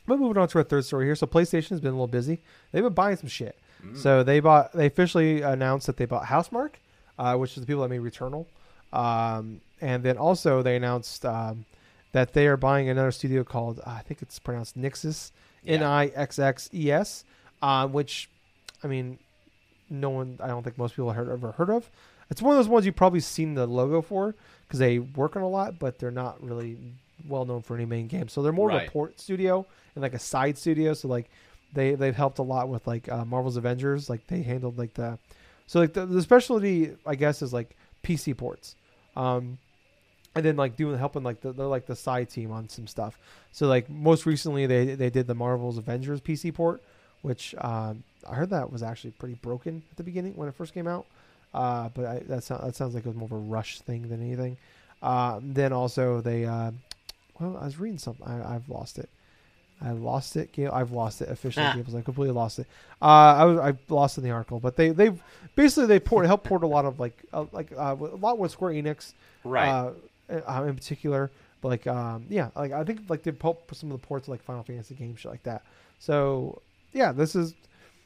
but 0.06 0.18
moving 0.18 0.40
on 0.40 0.48
to 0.48 0.58
our 0.58 0.64
third 0.64 0.84
story 0.84 1.06
here. 1.06 1.14
So 1.14 1.26
PlayStation 1.26 1.70
has 1.70 1.80
been 1.80 1.90
a 1.90 1.94
little 1.94 2.06
busy. 2.06 2.40
They've 2.70 2.82
been 2.82 2.92
buying 2.92 3.16
some 3.16 3.28
shit. 3.28 3.56
So 3.96 4.22
they 4.22 4.38
bought. 4.38 4.72
They 4.72 4.86
officially 4.86 5.42
announced 5.42 5.88
that 5.88 5.96
they 5.96 6.04
bought 6.04 6.26
Housemarque, 6.26 6.74
uh, 7.18 7.36
which 7.36 7.56
is 7.56 7.62
the 7.62 7.66
people 7.66 7.82
that 7.82 7.88
made 7.88 8.00
Returnal. 8.00 8.46
Um, 8.92 9.60
and 9.80 10.04
then 10.04 10.16
also 10.18 10.62
they 10.62 10.76
announced 10.76 11.24
um, 11.26 11.64
that 12.12 12.32
they 12.32 12.46
are 12.46 12.56
buying 12.56 12.88
another 12.88 13.10
studio 13.10 13.42
called 13.42 13.80
uh, 13.80 13.90
I 13.90 14.02
think 14.02 14.22
it's 14.22 14.38
pronounced 14.38 14.76
Yeah. 14.76 15.74
N 15.74 15.82
I 15.82 16.06
X 16.14 16.38
X 16.38 16.70
E 16.72 16.92
S, 16.92 17.24
uh, 17.60 17.88
which 17.88 18.28
I 18.84 18.86
mean, 18.86 19.18
no 19.90 20.10
one. 20.10 20.38
I 20.40 20.46
don't 20.46 20.62
think 20.62 20.78
most 20.78 20.94
people 20.94 21.10
have 21.10 21.28
ever 21.28 21.50
heard 21.52 21.70
of. 21.70 21.90
It's 22.30 22.40
one 22.40 22.56
of 22.56 22.58
those 22.58 22.68
ones 22.68 22.86
you've 22.86 22.94
probably 22.96 23.20
seen 23.20 23.54
the 23.54 23.66
logo 23.66 24.00
for 24.00 24.34
because 24.66 24.78
they 24.78 25.00
work 25.00 25.34
on 25.34 25.42
a 25.42 25.48
lot, 25.48 25.78
but 25.80 25.98
they're 25.98 26.10
not 26.10 26.42
really 26.42 26.78
well 27.26 27.44
known 27.44 27.62
for 27.62 27.74
any 27.76 27.84
main 27.86 28.06
games. 28.08 28.32
So 28.32 28.42
they're 28.42 28.52
more 28.52 28.70
of 28.70 28.76
Right. 28.76 28.88
a 28.88 28.90
port 28.90 29.20
studio 29.20 29.66
and 29.94 30.02
like 30.02 30.14
a 30.14 30.18
side 30.18 30.56
studio. 30.58 30.94
So 30.94 31.08
like 31.08 31.30
they 31.72 31.94
they've 31.94 32.14
helped 32.16 32.38
a 32.38 32.42
lot 32.42 32.68
with 32.68 32.86
like 32.86 33.08
uh, 33.10 33.24
Marvel's 33.24 33.56
Avengers. 33.56 34.08
Like 34.10 34.26
they 34.26 34.42
handled 34.42 34.78
like 34.78 34.94
the 34.94 35.18
so 35.66 35.80
like 35.80 35.92
the, 35.94 36.06
the 36.06 36.22
specialty 36.22 36.96
I 37.06 37.14
guess 37.14 37.42
is 37.42 37.52
like 37.52 37.76
PC 38.02 38.36
ports. 38.36 38.74
Um, 39.16 39.58
and 40.34 40.44
then 40.44 40.56
like 40.56 40.76
doing 40.76 40.96
helping 40.98 41.22
like 41.22 41.40
the, 41.42 41.52
they're 41.52 41.66
like 41.66 41.86
the 41.86 41.96
side 41.96 42.30
team 42.30 42.50
on 42.52 42.68
some 42.68 42.86
stuff. 42.86 43.18
So 43.52 43.66
like 43.66 43.88
most 43.90 44.24
recently 44.26 44.66
they 44.66 44.94
they 44.94 45.10
did 45.10 45.26
the 45.26 45.34
Marvel's 45.34 45.76
Avengers 45.78 46.20
PC 46.20 46.54
port, 46.54 46.82
which 47.20 47.54
um, 47.58 48.02
I 48.28 48.34
heard 48.34 48.50
that 48.50 48.72
was 48.72 48.82
actually 48.82 49.10
pretty 49.12 49.34
broken 49.34 49.82
at 49.90 49.96
the 49.98 50.02
beginning 50.02 50.32
when 50.34 50.48
it 50.48 50.54
first 50.54 50.72
came 50.74 50.86
out. 50.88 51.06
Uh, 51.52 51.90
but 51.94 52.06
I, 52.06 52.18
that 52.28 52.44
sounds 52.44 52.64
that 52.64 52.74
sounds 52.76 52.94
like 52.94 53.04
it 53.04 53.08
was 53.08 53.16
more 53.16 53.26
of 53.26 53.32
a 53.32 53.36
rush 53.36 53.80
thing 53.80 54.08
than 54.08 54.22
anything. 54.22 54.56
Uh, 55.02 55.38
then 55.42 55.72
also 55.72 56.20
they 56.22 56.46
uh, 56.46 56.70
well 57.42 57.56
I 57.60 57.64
was 57.64 57.78
reading 57.78 57.98
something 57.98 58.26
I, 58.26 58.54
I've 58.54 58.68
lost 58.68 58.98
it. 58.98 59.08
I 59.84 59.90
lost 59.90 60.36
it. 60.36 60.52
Gail- 60.52 60.70
I've 60.72 60.92
lost 60.92 61.22
it 61.22 61.28
officially. 61.28 61.66
Ah. 61.66 61.74
Gables. 61.74 61.94
I 61.96 62.02
completely 62.02 62.34
lost 62.34 62.60
it. 62.60 62.66
Uh, 63.00 63.04
I 63.04 63.44
was 63.44 63.58
I 63.58 63.74
lost 63.92 64.16
in 64.16 64.22
the 64.24 64.30
article, 64.30 64.60
but 64.60 64.76
they 64.76 64.90
they've 64.90 65.20
basically 65.56 65.86
they 65.86 65.98
port 65.98 66.24
help 66.26 66.44
port 66.44 66.62
a 66.62 66.68
lot 66.68 66.84
of 66.84 67.00
like 67.00 67.16
uh, 67.32 67.46
like 67.52 67.72
uh, 67.72 67.96
a 67.98 68.16
lot 68.16 68.38
with 68.38 68.52
Square 68.52 68.74
Enix 68.74 69.12
Right. 69.44 69.68
uh, 69.68 69.90
uh, 70.30 70.64
in 70.68 70.76
particular. 70.76 71.30
But 71.60 71.68
like, 71.68 71.86
um, 71.86 72.26
yeah, 72.28 72.50
like 72.56 72.72
I 72.72 72.84
think 72.84 73.00
like 73.08 73.22
they 73.24 73.32
help 73.40 73.74
some 73.74 73.90
of 73.92 74.00
the 74.00 74.06
ports 74.06 74.26
of, 74.28 74.30
like 74.32 74.42
Final 74.42 74.62
Fantasy 74.62 74.94
games, 74.94 75.20
shit 75.20 75.30
like 75.32 75.42
that. 75.44 75.62
So 75.98 76.62
yeah, 76.92 77.10
this 77.12 77.34
is. 77.34 77.54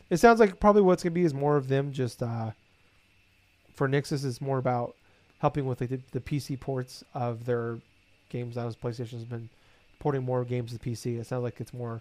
It 0.08 0.18
sounds 0.18 0.40
like 0.40 0.60
probably 0.60 0.82
what's 0.82 1.02
gonna 1.02 1.12
be 1.14 1.24
is 1.24 1.34
more 1.34 1.56
of 1.56 1.68
them 1.68 1.92
just. 1.92 2.22
uh 2.22 2.52
For 3.74 3.88
Nixxes, 3.88 4.24
is 4.24 4.40
more 4.40 4.58
about 4.58 4.94
helping 5.40 5.66
with 5.66 5.80
like 5.82 5.90
the, 5.90 6.00
the 6.12 6.20
PC 6.20 6.58
ports 6.58 7.04
of 7.12 7.44
their 7.44 7.78
games. 8.28 8.54
That 8.56 8.64
was 8.66 8.76
PlayStation's 8.76 9.24
been 9.24 9.48
porting 9.98 10.22
more 10.22 10.44
games 10.44 10.72
to 10.72 10.78
PC. 10.78 11.18
It 11.18 11.26
sounds 11.26 11.42
like 11.42 11.60
it's 11.60 11.72
more 11.74 12.00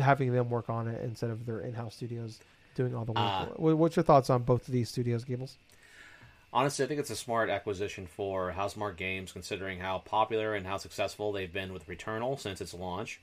having 0.00 0.32
them 0.32 0.50
work 0.50 0.70
on 0.70 0.88
it 0.88 1.02
instead 1.04 1.30
of 1.30 1.46
their 1.46 1.60
in-house 1.60 1.94
studios 1.96 2.38
doing 2.74 2.94
all 2.94 3.04
the 3.04 3.12
work. 3.12 3.18
Ah. 3.20 3.48
What- 3.56 3.76
What's 3.76 3.96
your 3.96 4.02
thoughts 4.04 4.30
on 4.30 4.42
both 4.42 4.66
of 4.68 4.72
these 4.72 4.88
studios, 4.88 5.24
Gables? 5.24 5.56
Honestly, 6.52 6.84
I 6.84 6.88
think 6.88 6.98
it's 6.98 7.10
a 7.10 7.16
smart 7.16 7.48
acquisition 7.48 8.06
for 8.06 8.52
Housemarque 8.56 8.96
Games, 8.96 9.30
considering 9.32 9.78
how 9.78 9.98
popular 9.98 10.54
and 10.54 10.66
how 10.66 10.78
successful 10.78 11.30
they've 11.30 11.52
been 11.52 11.72
with 11.72 11.86
Returnal 11.86 12.38
since 12.40 12.60
its 12.60 12.74
launch. 12.74 13.20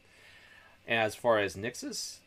As 0.88 1.14
far 1.16 1.38
as 1.40 1.56
Nixxes, 1.58 2.20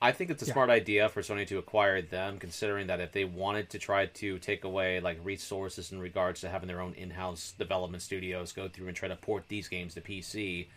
I 0.00 0.12
think 0.12 0.30
it's 0.30 0.42
a 0.42 0.46
Yeah. 0.46 0.52
smart 0.52 0.70
idea 0.70 1.08
for 1.08 1.22
Sony 1.22 1.46
to 1.46 1.58
acquire 1.58 2.02
them, 2.02 2.38
considering 2.38 2.86
that 2.88 3.00
if 3.00 3.12
they 3.12 3.24
wanted 3.24 3.70
to 3.70 3.78
try 3.78 4.06
to 4.06 4.38
take 4.38 4.62
away 4.64 5.00
like 5.00 5.18
resources 5.24 5.90
in 5.90 6.00
regards 6.00 6.42
to 6.42 6.50
having 6.50 6.66
their 6.68 6.80
own 6.82 6.92
in-house 6.94 7.52
development 7.58 8.02
studios 8.02 8.52
go 8.52 8.68
through 8.68 8.88
and 8.88 8.96
try 8.96 9.08
to 9.08 9.16
port 9.16 9.48
these 9.48 9.68
games 9.68 9.94
to 9.94 10.00
PC 10.02 10.68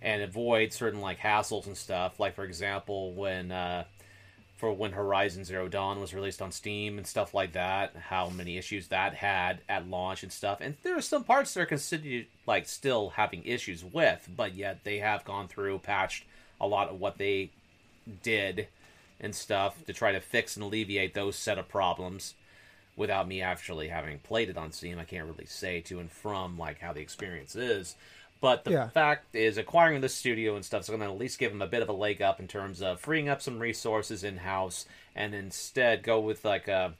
and 0.00 0.22
avoid 0.22 0.72
certain 0.72 1.00
like 1.00 1.18
hassles 1.18 1.66
and 1.66 1.76
stuff, 1.76 2.20
like 2.20 2.34
for 2.34 2.44
example 2.44 3.12
when 3.14 3.50
uh, 3.50 3.84
for 4.56 4.72
when 4.72 4.92
Horizon 4.92 5.44
Zero 5.44 5.66
Dawn 5.66 5.98
was 6.00 6.14
released 6.14 6.40
on 6.40 6.52
Steam 6.52 6.98
and 6.98 7.06
stuff 7.06 7.34
like 7.34 7.52
that, 7.54 7.96
how 7.96 8.28
many 8.28 8.58
issues 8.58 8.86
that 8.88 9.14
had 9.14 9.60
at 9.68 9.88
launch 9.88 10.22
and 10.22 10.30
stuff. 10.30 10.58
And 10.60 10.76
there 10.84 10.96
are 10.96 11.00
some 11.02 11.24
parts 11.24 11.52
they're 11.52 11.66
considered 11.66 12.26
like 12.46 12.68
still 12.68 13.10
having 13.10 13.44
issues 13.44 13.84
with, 13.84 14.28
but 14.36 14.54
yet 14.54 14.84
they 14.84 14.98
have 14.98 15.24
gone 15.24 15.48
through, 15.48 15.80
patched 15.80 16.26
a 16.60 16.66
lot 16.68 16.88
of 16.88 17.00
what 17.00 17.18
they 17.18 17.50
did 18.22 18.68
and 19.20 19.34
stuff 19.34 19.84
to 19.86 19.92
try 19.92 20.12
to 20.12 20.20
fix 20.20 20.56
and 20.56 20.64
alleviate 20.64 21.14
those 21.14 21.36
set 21.36 21.58
of 21.58 21.68
problems 21.68 22.34
without 22.96 23.26
me 23.28 23.40
actually 23.40 23.88
having 23.88 24.18
played 24.18 24.48
it 24.50 24.56
on 24.58 24.72
Steam. 24.72 24.98
I 24.98 25.04
can't 25.04 25.26
really 25.26 25.46
say 25.46 25.80
to 25.82 25.98
and 26.00 26.10
from 26.10 26.58
like 26.58 26.80
how 26.80 26.92
the 26.92 27.00
experience 27.00 27.56
is. 27.56 27.96
But 28.40 28.64
the 28.64 28.72
Yeah. 28.72 28.88
fact 28.92 29.34
is, 29.34 29.56
acquiring 29.56 30.00
this 30.00 30.14
studio 30.14 30.56
and 30.56 30.64
stuff 30.64 30.82
is 30.82 30.88
going 30.88 31.00
to 31.00 31.06
at 31.06 31.16
least 31.18 31.38
give 31.38 31.52
them 31.52 31.62
a 31.62 31.66
bit 31.68 31.82
of 31.82 31.88
a 31.88 31.92
leg 31.92 32.20
up 32.20 32.40
in 32.40 32.48
terms 32.48 32.82
of 32.82 33.00
freeing 33.00 33.28
up 33.28 33.40
some 33.40 33.60
resources 33.60 34.24
in 34.24 34.38
house, 34.38 34.84
and 35.14 35.32
instead 35.34 36.02
go 36.02 36.18
with 36.18 36.44
like 36.44 36.66
a 36.68 36.94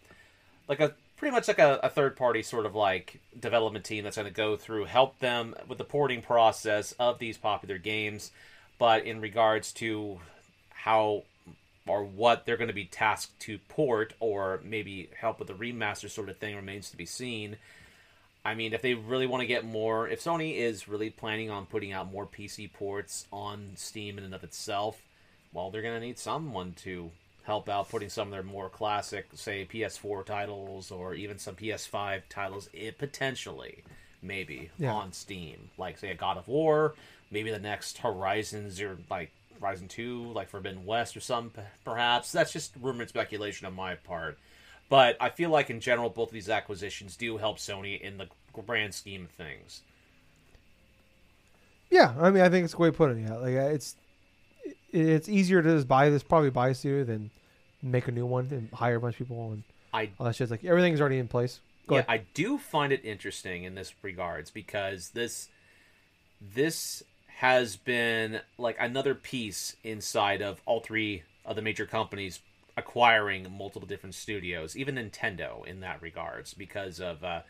like 0.69 0.81
a 0.81 0.95
pretty 1.17 1.33
much 1.35 1.49
like 1.49 1.59
a, 1.59 1.79
a 1.83 1.89
third 1.89 2.17
party 2.17 2.43
sort 2.43 2.67
of 2.67 2.75
like 2.75 3.21
development 3.39 3.85
team 3.85 4.05
that's 4.05 4.17
going 4.17 4.27
to 4.29 4.35
go 4.35 4.57
through 4.57 4.85
help 4.85 5.19
them 5.21 5.55
with 5.69 5.79
the 5.79 5.85
porting 5.85 6.23
process 6.23 6.93
of 6.93 7.19
these 7.19 7.39
popular 7.39 7.79
games 7.79 8.31
but 8.79 9.05
in 9.05 9.21
regards 9.21 9.73
to 9.73 10.21
how 10.83 11.23
or 11.87 12.05
what 12.05 12.45
they're 12.47 12.57
going 12.57 12.69
to 12.69 12.75
be 12.75 12.85
tasked 12.85 13.39
to 13.41 13.59
port 13.69 14.15
or 14.21 14.61
maybe 14.65 15.09
help 15.19 15.39
with 15.39 15.49
the 15.49 15.55
remaster 15.55 16.09
sort 16.09 16.29
of 16.29 16.37
thing 16.39 16.55
remains 16.55 16.91
to 16.91 16.97
be 16.97 17.07
seen 17.07 17.57
I 18.45 18.55
mean, 18.57 18.73
if 18.73 18.83
they 18.83 18.95
really 18.95 19.29
want 19.29 19.43
to 19.43 19.47
get 19.47 19.65
more, 19.65 20.09
if 20.09 20.21
Sony 20.25 20.57
is 20.57 20.89
really 20.89 21.11
planning 21.11 21.49
on 21.49 21.65
putting 21.67 21.93
out 21.93 22.11
more 22.11 22.27
PC 22.27 22.73
ports 22.73 23.29
on 23.33 23.71
Steam 23.77 24.19
in 24.19 24.25
and 24.25 24.35
of 24.35 24.43
itself, 24.43 25.01
well, 25.53 25.71
they're 25.71 25.81
going 25.81 26.01
to 26.01 26.05
need 26.05 26.19
someone 26.19 26.73
to 26.83 27.13
help 27.45 27.69
out 27.69 27.89
putting 27.89 28.09
some 28.09 28.27
of 28.27 28.33
their 28.33 28.43
more 28.43 28.69
classic, 28.69 29.27
say, 29.35 29.65
PS4 29.73 30.25
titles 30.27 30.91
or 30.91 31.15
even 31.15 31.39
some 31.39 31.55
PS5 31.55 32.23
titles, 32.29 32.69
it, 32.73 32.99
potentially, 32.99 33.85
maybe, 34.23 34.71
Yeah. 34.77 34.93
on 34.93 35.13
Steam. 35.13 35.71
Like, 35.79 35.99
say, 35.99 36.11
a 36.11 36.15
God 36.17 36.37
of 36.37 36.49
War, 36.49 36.95
maybe 37.31 37.53
the 37.53 37.61
next 37.61 37.99
Horizon 37.99 38.73
Zero, 38.73 38.97
like 39.09 39.31
Horizon 39.63 39.89
2, 39.89 40.33
like 40.33 40.49
Forbidden 40.51 40.85
West 40.85 41.17
or 41.17 41.21
some, 41.21 41.53
perhaps. 41.85 42.33
That's 42.33 42.53
just 42.53 42.75
rumored 42.81 43.09
speculation 43.09 43.67
on 43.67 43.75
my 43.75 43.95
part. 43.95 44.39
But 44.89 45.17
I 45.21 45.31
feel 45.31 45.49
like 45.49 45.71
in 45.71 45.81
general, 45.81 46.11
both 46.11 46.29
of 46.29 46.35
these 46.35 46.51
acquisitions 46.51 47.17
do 47.17 47.39
help 47.39 47.57
Sony 47.59 47.99
in 47.99 48.19
the 48.19 48.27
grand 48.53 48.93
scheme 48.93 49.25
of 49.25 49.31
things. 49.31 49.81
Yeah, 51.91 52.15
I 52.19 52.31
mean, 52.31 52.43
I 52.43 52.49
think 52.49 52.65
it's 52.65 52.75
a 52.75 52.77
great 52.77 52.95
putting 52.95 53.19
it. 53.25 53.29
Yeah, 53.29 53.37
like 53.37 53.53
it's 53.75 53.97
it- 54.65 54.77
it's 54.93 55.29
easier 55.29 55.63
to 55.63 55.75
just 55.77 55.89
buy 55.89 56.11
this, 56.11 56.23
probably 56.23 56.51
buy 56.51 56.69
a 56.69 56.75
studio 56.75 57.05
than 57.05 57.31
make 57.83 58.09
a 58.09 58.13
new 58.13 58.27
one 58.27 58.49
and 58.51 58.71
hire 58.73 58.97
a 58.97 59.01
bunch 59.01 59.15
of 59.21 59.27
people 59.27 59.53
and 59.53 59.63
I 59.93 60.11
all 60.19 60.27
that 60.27 60.37
shit. 60.37 60.51
Like 60.51 60.65
everything's 60.65 61.01
already 61.01 61.19
in 61.19 61.29
place. 61.29 61.61
Go 61.87 61.97
yeah, 61.97 62.03
ahead. 62.03 62.21
I 62.21 62.25
do 62.35 62.59
find 62.59 62.93
it 62.93 63.05
interesting 63.05 63.65
in 63.65 63.75
this 63.75 63.93
regards 64.03 64.51
because 64.51 65.11
this 65.11 65.49
this 66.55 67.03
has 67.37 67.77
been 67.77 68.41
like 68.59 68.77
another 68.79 69.15
piece 69.15 69.77
inside 69.83 70.43
of 70.43 70.61
all 70.67 70.81
three 70.81 71.23
of 71.45 71.57
the 71.57 71.63
major 71.63 71.87
companies 71.87 72.41
acquiring 72.77 73.47
multiple 73.57 73.87
different 73.87 74.15
studios, 74.15 74.77
even 74.77 74.95
Nintendo 74.95 75.67
in 75.67 75.81
that 75.81 76.01
regards, 76.01 76.55
because 76.55 77.01
of 77.01 77.23
uh, 77.25 77.43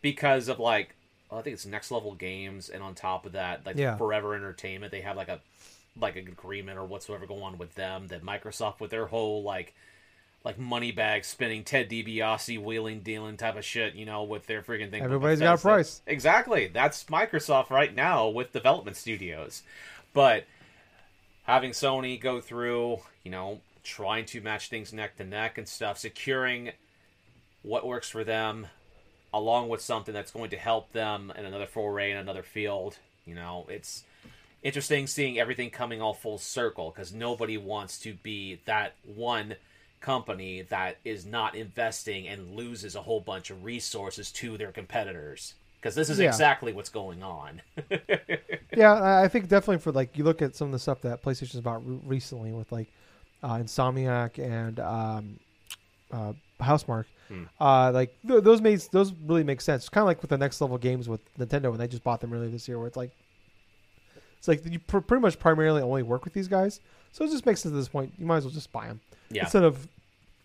because 0.00 0.48
of 0.48 0.58
like 0.58 0.94
well, 1.30 1.40
I 1.40 1.42
think 1.42 1.54
it's 1.54 1.64
Next 1.64 1.90
Level 1.90 2.14
Games, 2.14 2.68
and 2.68 2.82
on 2.82 2.94
top 2.94 3.24
of 3.24 3.32
that, 3.32 3.64
like 3.64 3.76
Yeah. 3.76 3.96
Forever 3.96 4.34
Entertainment, 4.34 4.92
they 4.92 5.00
have 5.00 5.16
like 5.16 5.28
a 5.28 5.40
like 5.98 6.16
an 6.16 6.28
agreement 6.28 6.78
or 6.78 6.84
whatsoever 6.84 7.26
going 7.26 7.42
on 7.42 7.58
with 7.58 7.74
them. 7.74 8.08
That 8.08 8.22
Microsoft 8.22 8.80
with 8.80 8.90
their 8.90 9.06
whole 9.06 9.42
like 9.42 9.74
like 10.44 10.58
money 10.58 10.90
bag 10.90 11.24
spinning 11.24 11.64
Ted 11.64 11.88
DiBiase 11.88 12.62
wheeling 12.62 13.00
dealing 13.00 13.36
type 13.36 13.56
of 13.56 13.64
shit, 13.64 13.94
you 13.94 14.04
know, 14.04 14.24
with 14.24 14.46
their 14.46 14.62
freaking 14.62 14.90
thing. 14.90 15.02
Everybody's 15.02 15.40
got 15.40 15.58
a 15.58 15.62
price. 15.62 16.02
Exactly. 16.06 16.68
That's 16.68 17.04
Microsoft 17.04 17.70
right 17.70 17.94
now 17.94 18.28
with 18.28 18.52
development 18.52 18.96
studios. 18.96 19.62
But 20.12 20.44
having 21.44 21.70
Sony 21.70 22.20
go 22.20 22.40
through, 22.40 22.98
you 23.22 23.30
know, 23.30 23.60
trying 23.84 24.24
to 24.26 24.40
match 24.40 24.68
things 24.68 24.92
neck 24.92 25.16
to 25.16 25.24
neck 25.24 25.58
and 25.58 25.68
stuff, 25.68 25.98
securing 25.98 26.72
what 27.62 27.86
works 27.86 28.08
for 28.08 28.24
them 28.24 28.66
along 29.34 29.68
with 29.68 29.80
something 29.80 30.12
that's 30.12 30.30
going 30.30 30.50
to 30.50 30.56
help 30.56 30.92
them 30.92 31.32
in 31.36 31.44
another 31.44 31.66
foray 31.66 32.10
in 32.10 32.16
another 32.16 32.42
field, 32.42 32.98
you 33.24 33.34
know, 33.34 33.66
it's 33.68 34.04
interesting 34.62 35.06
seeing 35.06 35.38
everything 35.38 35.70
coming 35.70 36.02
all 36.02 36.14
full 36.14 36.38
circle 36.38 36.92
because 36.94 37.12
nobody 37.12 37.56
wants 37.56 37.98
to 37.98 38.14
be 38.14 38.60
that 38.66 38.94
one 39.04 39.54
company 40.02 40.62
that 40.68 40.98
is 41.04 41.24
not 41.24 41.54
investing 41.54 42.28
and 42.28 42.54
loses 42.54 42.94
a 42.96 43.00
whole 43.02 43.20
bunch 43.20 43.48
of 43.50 43.64
resources 43.64 44.30
to 44.32 44.58
their 44.58 44.72
competitors 44.72 45.54
because 45.80 45.94
this 45.94 46.10
is 46.10 46.18
Yeah. 46.18 46.26
exactly 46.28 46.72
what's 46.72 46.90
going 46.90 47.22
on 47.22 47.62
yeah, 48.76 49.20
I 49.22 49.28
think 49.28 49.48
definitely 49.48 49.78
for 49.78 49.92
like 49.92 50.16
you 50.18 50.24
look 50.24 50.42
at 50.42 50.54
some 50.56 50.66
of 50.68 50.72
the 50.72 50.78
stuff 50.78 51.00
that 51.02 51.22
PlayStation's 51.22 51.56
about 51.56 51.86
re- 51.86 52.00
recently 52.04 52.52
with 52.52 52.70
like 52.72 52.88
uh, 53.42 53.54
Insomniac 53.56 54.38
and 54.38 54.78
um, 54.80 55.40
uh, 56.12 56.32
Housemarque. 56.60 57.06
Hmm. 57.28 57.44
Uh, 57.60 57.90
like 57.92 58.14
th- 58.26 58.42
those 58.44 58.60
made 58.60 58.80
those 58.92 59.12
really 59.26 59.42
make 59.44 59.60
sense. 59.60 59.88
Kind 59.88 60.02
of 60.02 60.06
like 60.06 60.20
with 60.22 60.30
the 60.30 60.38
next 60.38 60.60
level 60.60 60.78
games 60.78 61.08
with 61.08 61.20
Nintendo 61.38 61.70
when 61.70 61.78
they 61.78 61.88
just 61.88 62.04
bought 62.04 62.20
them 62.20 62.32
earlier 62.32 62.48
this 62.50 62.68
year, 62.68 62.78
where 62.78 62.86
it's 62.86 62.96
like 62.96 63.10
it's 64.38 64.48
like 64.48 64.64
you 64.70 64.78
pr- 64.78 64.98
pretty 64.98 65.20
much 65.22 65.38
primarily 65.38 65.82
only 65.82 66.02
work 66.02 66.24
with 66.24 66.34
these 66.34 66.48
guys, 66.48 66.80
so 67.12 67.24
it 67.24 67.30
just 67.30 67.46
makes 67.46 67.60
sense 67.60 67.72
at 67.72 67.76
this 67.76 67.88
point. 67.88 68.12
You 68.18 68.26
might 68.26 68.38
as 68.38 68.44
well 68.44 68.52
just 68.52 68.70
buy 68.72 68.86
them 68.86 69.00
yeah 69.32 69.42
instead 69.42 69.64
of 69.64 69.88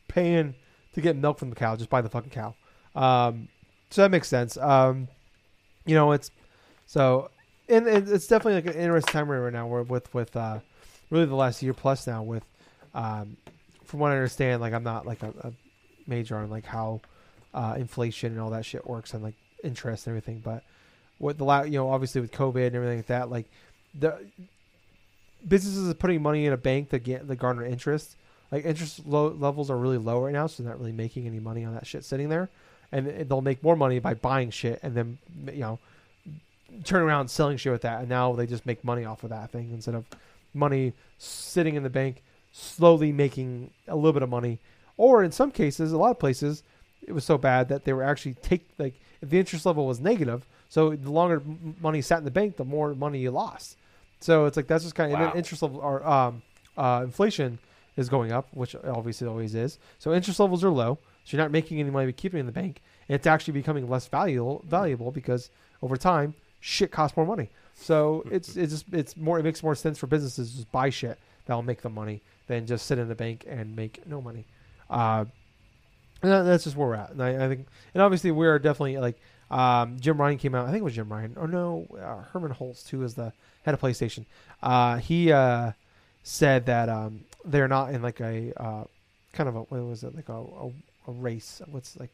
paying 0.08 0.56
to 0.98 1.02
get 1.02 1.16
milk 1.16 1.38
from 1.38 1.52
the 1.52 1.56
cow. 1.56 1.76
Just 1.76 1.92
buy 1.92 2.02
the 2.02 2.10
fucking 2.10 2.32
cow. 2.32 2.56
Um, 2.96 3.50
so 3.92 4.02
that 4.02 4.10
makes 4.10 4.28
sense. 4.28 4.58
Um, 4.58 5.08
you 5.86 5.94
know, 5.94 6.12
it's 6.12 6.32
so, 6.88 7.30
and, 7.70 7.88
it's 7.88 8.28
definitely 8.28 8.56
like 8.56 8.76
an 8.76 8.82
interesting 8.82 9.12
time 9.12 9.30
right 9.30 9.54
now. 9.54 9.68
Where 9.68 9.84
with 9.84 10.12
with 10.14 10.36
uh, 10.36 10.60
really 11.12 11.26
the 11.26 11.36
last 11.36 11.62
year 11.62 11.74
plus 11.74 12.08
now 12.08 12.24
with, 12.24 12.44
um, 12.96 13.38
from 13.84 14.00
what 14.00 14.12
I 14.12 14.16
understand, 14.16 14.60
like 14.60 14.74
I'm 14.74 14.84
not 14.84 15.06
like 15.06 15.22
a, 15.22 15.34
a 15.42 15.54
major 16.08 16.36
on 16.38 16.50
like 16.50 16.66
how 16.66 17.02
uh, 17.54 17.76
inflation 17.78 18.32
and 18.32 18.42
all 18.42 18.50
that 18.50 18.66
shit 18.66 18.88
works 18.88 19.14
and 19.14 19.22
like 19.24 19.36
interest 19.64 20.08
and 20.08 20.14
everything, 20.14 20.42
but 20.44 20.64
what 21.20 21.38
the 21.38 21.46
la- 21.46 21.62
you 21.62 21.78
know 21.78 21.90
obviously 21.90 22.22
with 22.22 22.32
COVID 22.32 22.68
and 22.68 22.76
everything 22.76 22.98
like 22.98 23.08
that, 23.08 23.30
like 23.30 23.46
the 23.98 24.18
businesses 25.48 25.88
are 25.88 25.94
putting 25.94 26.24
money 26.24 26.48
in 26.48 26.54
a 26.54 26.58
bank 26.58 26.90
to 26.90 26.98
get 26.98 27.28
the 27.28 27.36
garner 27.36 27.64
interest 27.64 28.16
like 28.52 28.66
interest 28.66 29.06
low 29.06 29.28
levels 29.30 29.70
are 29.70 29.78
really 29.78 29.98
low 29.98 30.24
right 30.24 30.34
now, 30.34 30.48
so 30.48 30.64
they're 30.64 30.72
not 30.72 30.80
really 30.80 30.92
making 30.92 31.28
any 31.28 31.40
money 31.40 31.66
on 31.66 31.74
that 31.74 31.86
shit 31.88 32.04
sitting 32.06 32.30
there, 32.30 32.50
and 32.92 33.08
they'll 33.30 33.42
make 33.42 33.62
more 33.64 33.76
money 33.76 34.00
by 34.00 34.14
buying 34.14 34.50
shit 34.52 34.80
and 34.84 34.96
then 34.96 35.18
you 35.54 35.60
know 35.62 35.80
turn 36.84 37.02
around 37.02 37.22
and 37.22 37.32
selling 37.32 37.58
shit 37.58 37.72
with 37.72 37.82
that, 37.82 38.00
and 38.02 38.10
now 38.10 38.34
they 38.34 38.46
just 38.46 38.66
make 38.66 38.84
money 38.84 39.06
off 39.06 39.24
of 39.24 39.30
that 39.30 39.52
thing 39.52 39.72
instead 39.74 39.96
of 39.96 40.06
money 40.54 40.94
sitting 41.18 41.76
in 41.76 41.84
the 41.84 41.90
bank, 41.90 42.22
slowly 42.52 43.12
making 43.12 43.70
a 43.88 43.96
little 43.96 44.14
bit 44.14 44.22
of 44.24 44.30
money, 44.30 44.60
or 44.98 45.24
in 45.24 45.32
some 45.32 45.52
cases, 45.52 45.92
a 45.92 45.98
lot 45.98 46.12
of 46.12 46.20
places, 46.20 46.64
it 47.06 47.12
was 47.14 47.24
so 47.24 47.38
bad 47.38 47.70
that 47.70 47.86
they 47.86 47.94
were 47.94 48.04
actually 48.04 48.34
take 48.36 48.68
like 48.78 48.94
if 49.22 49.30
the 49.30 49.40
interest 49.40 49.66
level 49.66 49.88
was 49.88 50.00
negative, 50.00 50.46
so 50.70 50.96
the 50.96 51.12
longer 51.12 51.42
money 51.82 52.02
sat 52.02 52.20
in 52.20 52.26
the 52.26 52.32
bank, 52.32 52.58
the 52.58 52.66
more 52.66 52.94
money 52.94 53.20
you 53.20 53.32
lost. 53.32 53.78
So 54.20 54.46
it's 54.46 54.58
like 54.58 54.68
that's 54.68 54.84
just 54.84 54.96
kind 54.96 55.14
of 55.14 55.20
Wow. 55.20 55.32
interest 55.36 55.62
level 55.62 55.80
or 55.80 56.06
um, 56.06 56.42
uh, 56.78 57.02
inflation 57.04 57.60
is 57.98 58.08
going 58.10 58.32
up, 58.32 58.48
which 58.54 58.76
obviously 58.76 59.28
always 59.28 59.56
is. 59.56 59.80
So 60.00 60.14
interest 60.14 60.40
levels 60.40 60.64
are 60.64 60.70
low, 60.70 61.00
so 61.26 61.36
you're 61.36 61.44
not 61.44 61.52
making 61.52 61.80
any 61.80 61.90
money 61.90 62.06
by 62.06 62.12
keeping 62.14 62.38
it 62.38 62.42
in 62.42 62.46
the 62.46 62.52
bank, 62.52 62.82
and 63.10 63.16
it's 63.16 63.28
actually 63.28 63.54
becoming 63.54 63.90
less 63.90 64.08
valuable 64.08 64.64
valuable 64.66 65.12
because 65.12 65.50
over 65.82 65.98
time 65.98 66.36
shit 66.62 66.92
costs 66.92 67.18
more 67.18 67.26
money. 67.26 67.50
So 67.76 68.24
it's 68.32 68.56
it's 68.56 68.72
just 68.72 68.86
it's 68.94 69.18
more 69.18 69.40
it 69.40 69.44
makes 69.44 69.62
more 69.62 69.76
sense 69.76 69.98
for 69.98 70.08
businesses 70.08 70.52
to 70.52 70.58
just 70.58 70.72
buy 70.72 70.90
shit 70.90 71.18
that'll 71.46 71.64
make 71.64 71.82
them 71.82 71.94
money 71.94 72.22
than 72.48 72.66
just 72.66 72.86
sit 72.86 73.00
in 73.00 73.08
the 73.08 73.16
bank 73.16 73.46
and 73.48 73.76
make 73.76 74.06
no 74.08 74.22
money. 74.22 74.46
Uh, 74.90 75.26
and 76.22 76.32
that's 76.48 76.64
just 76.64 76.76
where 76.76 76.88
we're 76.88 76.96
at. 76.96 77.12
And 77.12 77.22
I, 77.22 77.46
I 77.46 77.48
think, 77.48 77.68
and 77.94 78.02
obviously 78.02 78.32
we 78.32 78.48
are 78.48 78.58
definitely 78.58 78.98
like 78.98 79.20
um, 79.52 80.00
Jim 80.00 80.20
Ryan 80.20 80.38
came 80.38 80.56
out. 80.56 80.66
I 80.66 80.72
think 80.72 80.82
it 80.82 80.84
was 80.84 80.96
Jim 80.96 81.12
Ryan. 81.12 81.36
Or 81.38 81.48
no, 81.48 81.88
uh, 81.94 82.24
Hermen 82.32 82.52
Hulst 82.52 82.88
too 82.88 83.04
is 83.04 83.14
the 83.14 83.34
head 83.64 83.74
of 83.74 83.82
PlayStation. 83.82 84.26
Uh, 84.62 84.98
he 84.98 85.32
uh, 85.32 85.72
said 86.24 86.66
that 86.66 86.90
um, 86.90 87.22
they're 87.48 87.68
not 87.68 87.94
in 87.94 88.02
like 88.02 88.20
a 88.20 88.54
uh, 88.62 88.84
kind 89.34 89.50
of 89.50 89.56
a 89.56 89.60
what 89.62 89.84
was 89.84 90.04
it 90.04 90.16
like 90.16 90.30
a, 90.30 90.34
a, 90.34 90.68
a 91.08 91.12
race? 91.12 91.62
What's 91.70 92.00
like 92.00 92.12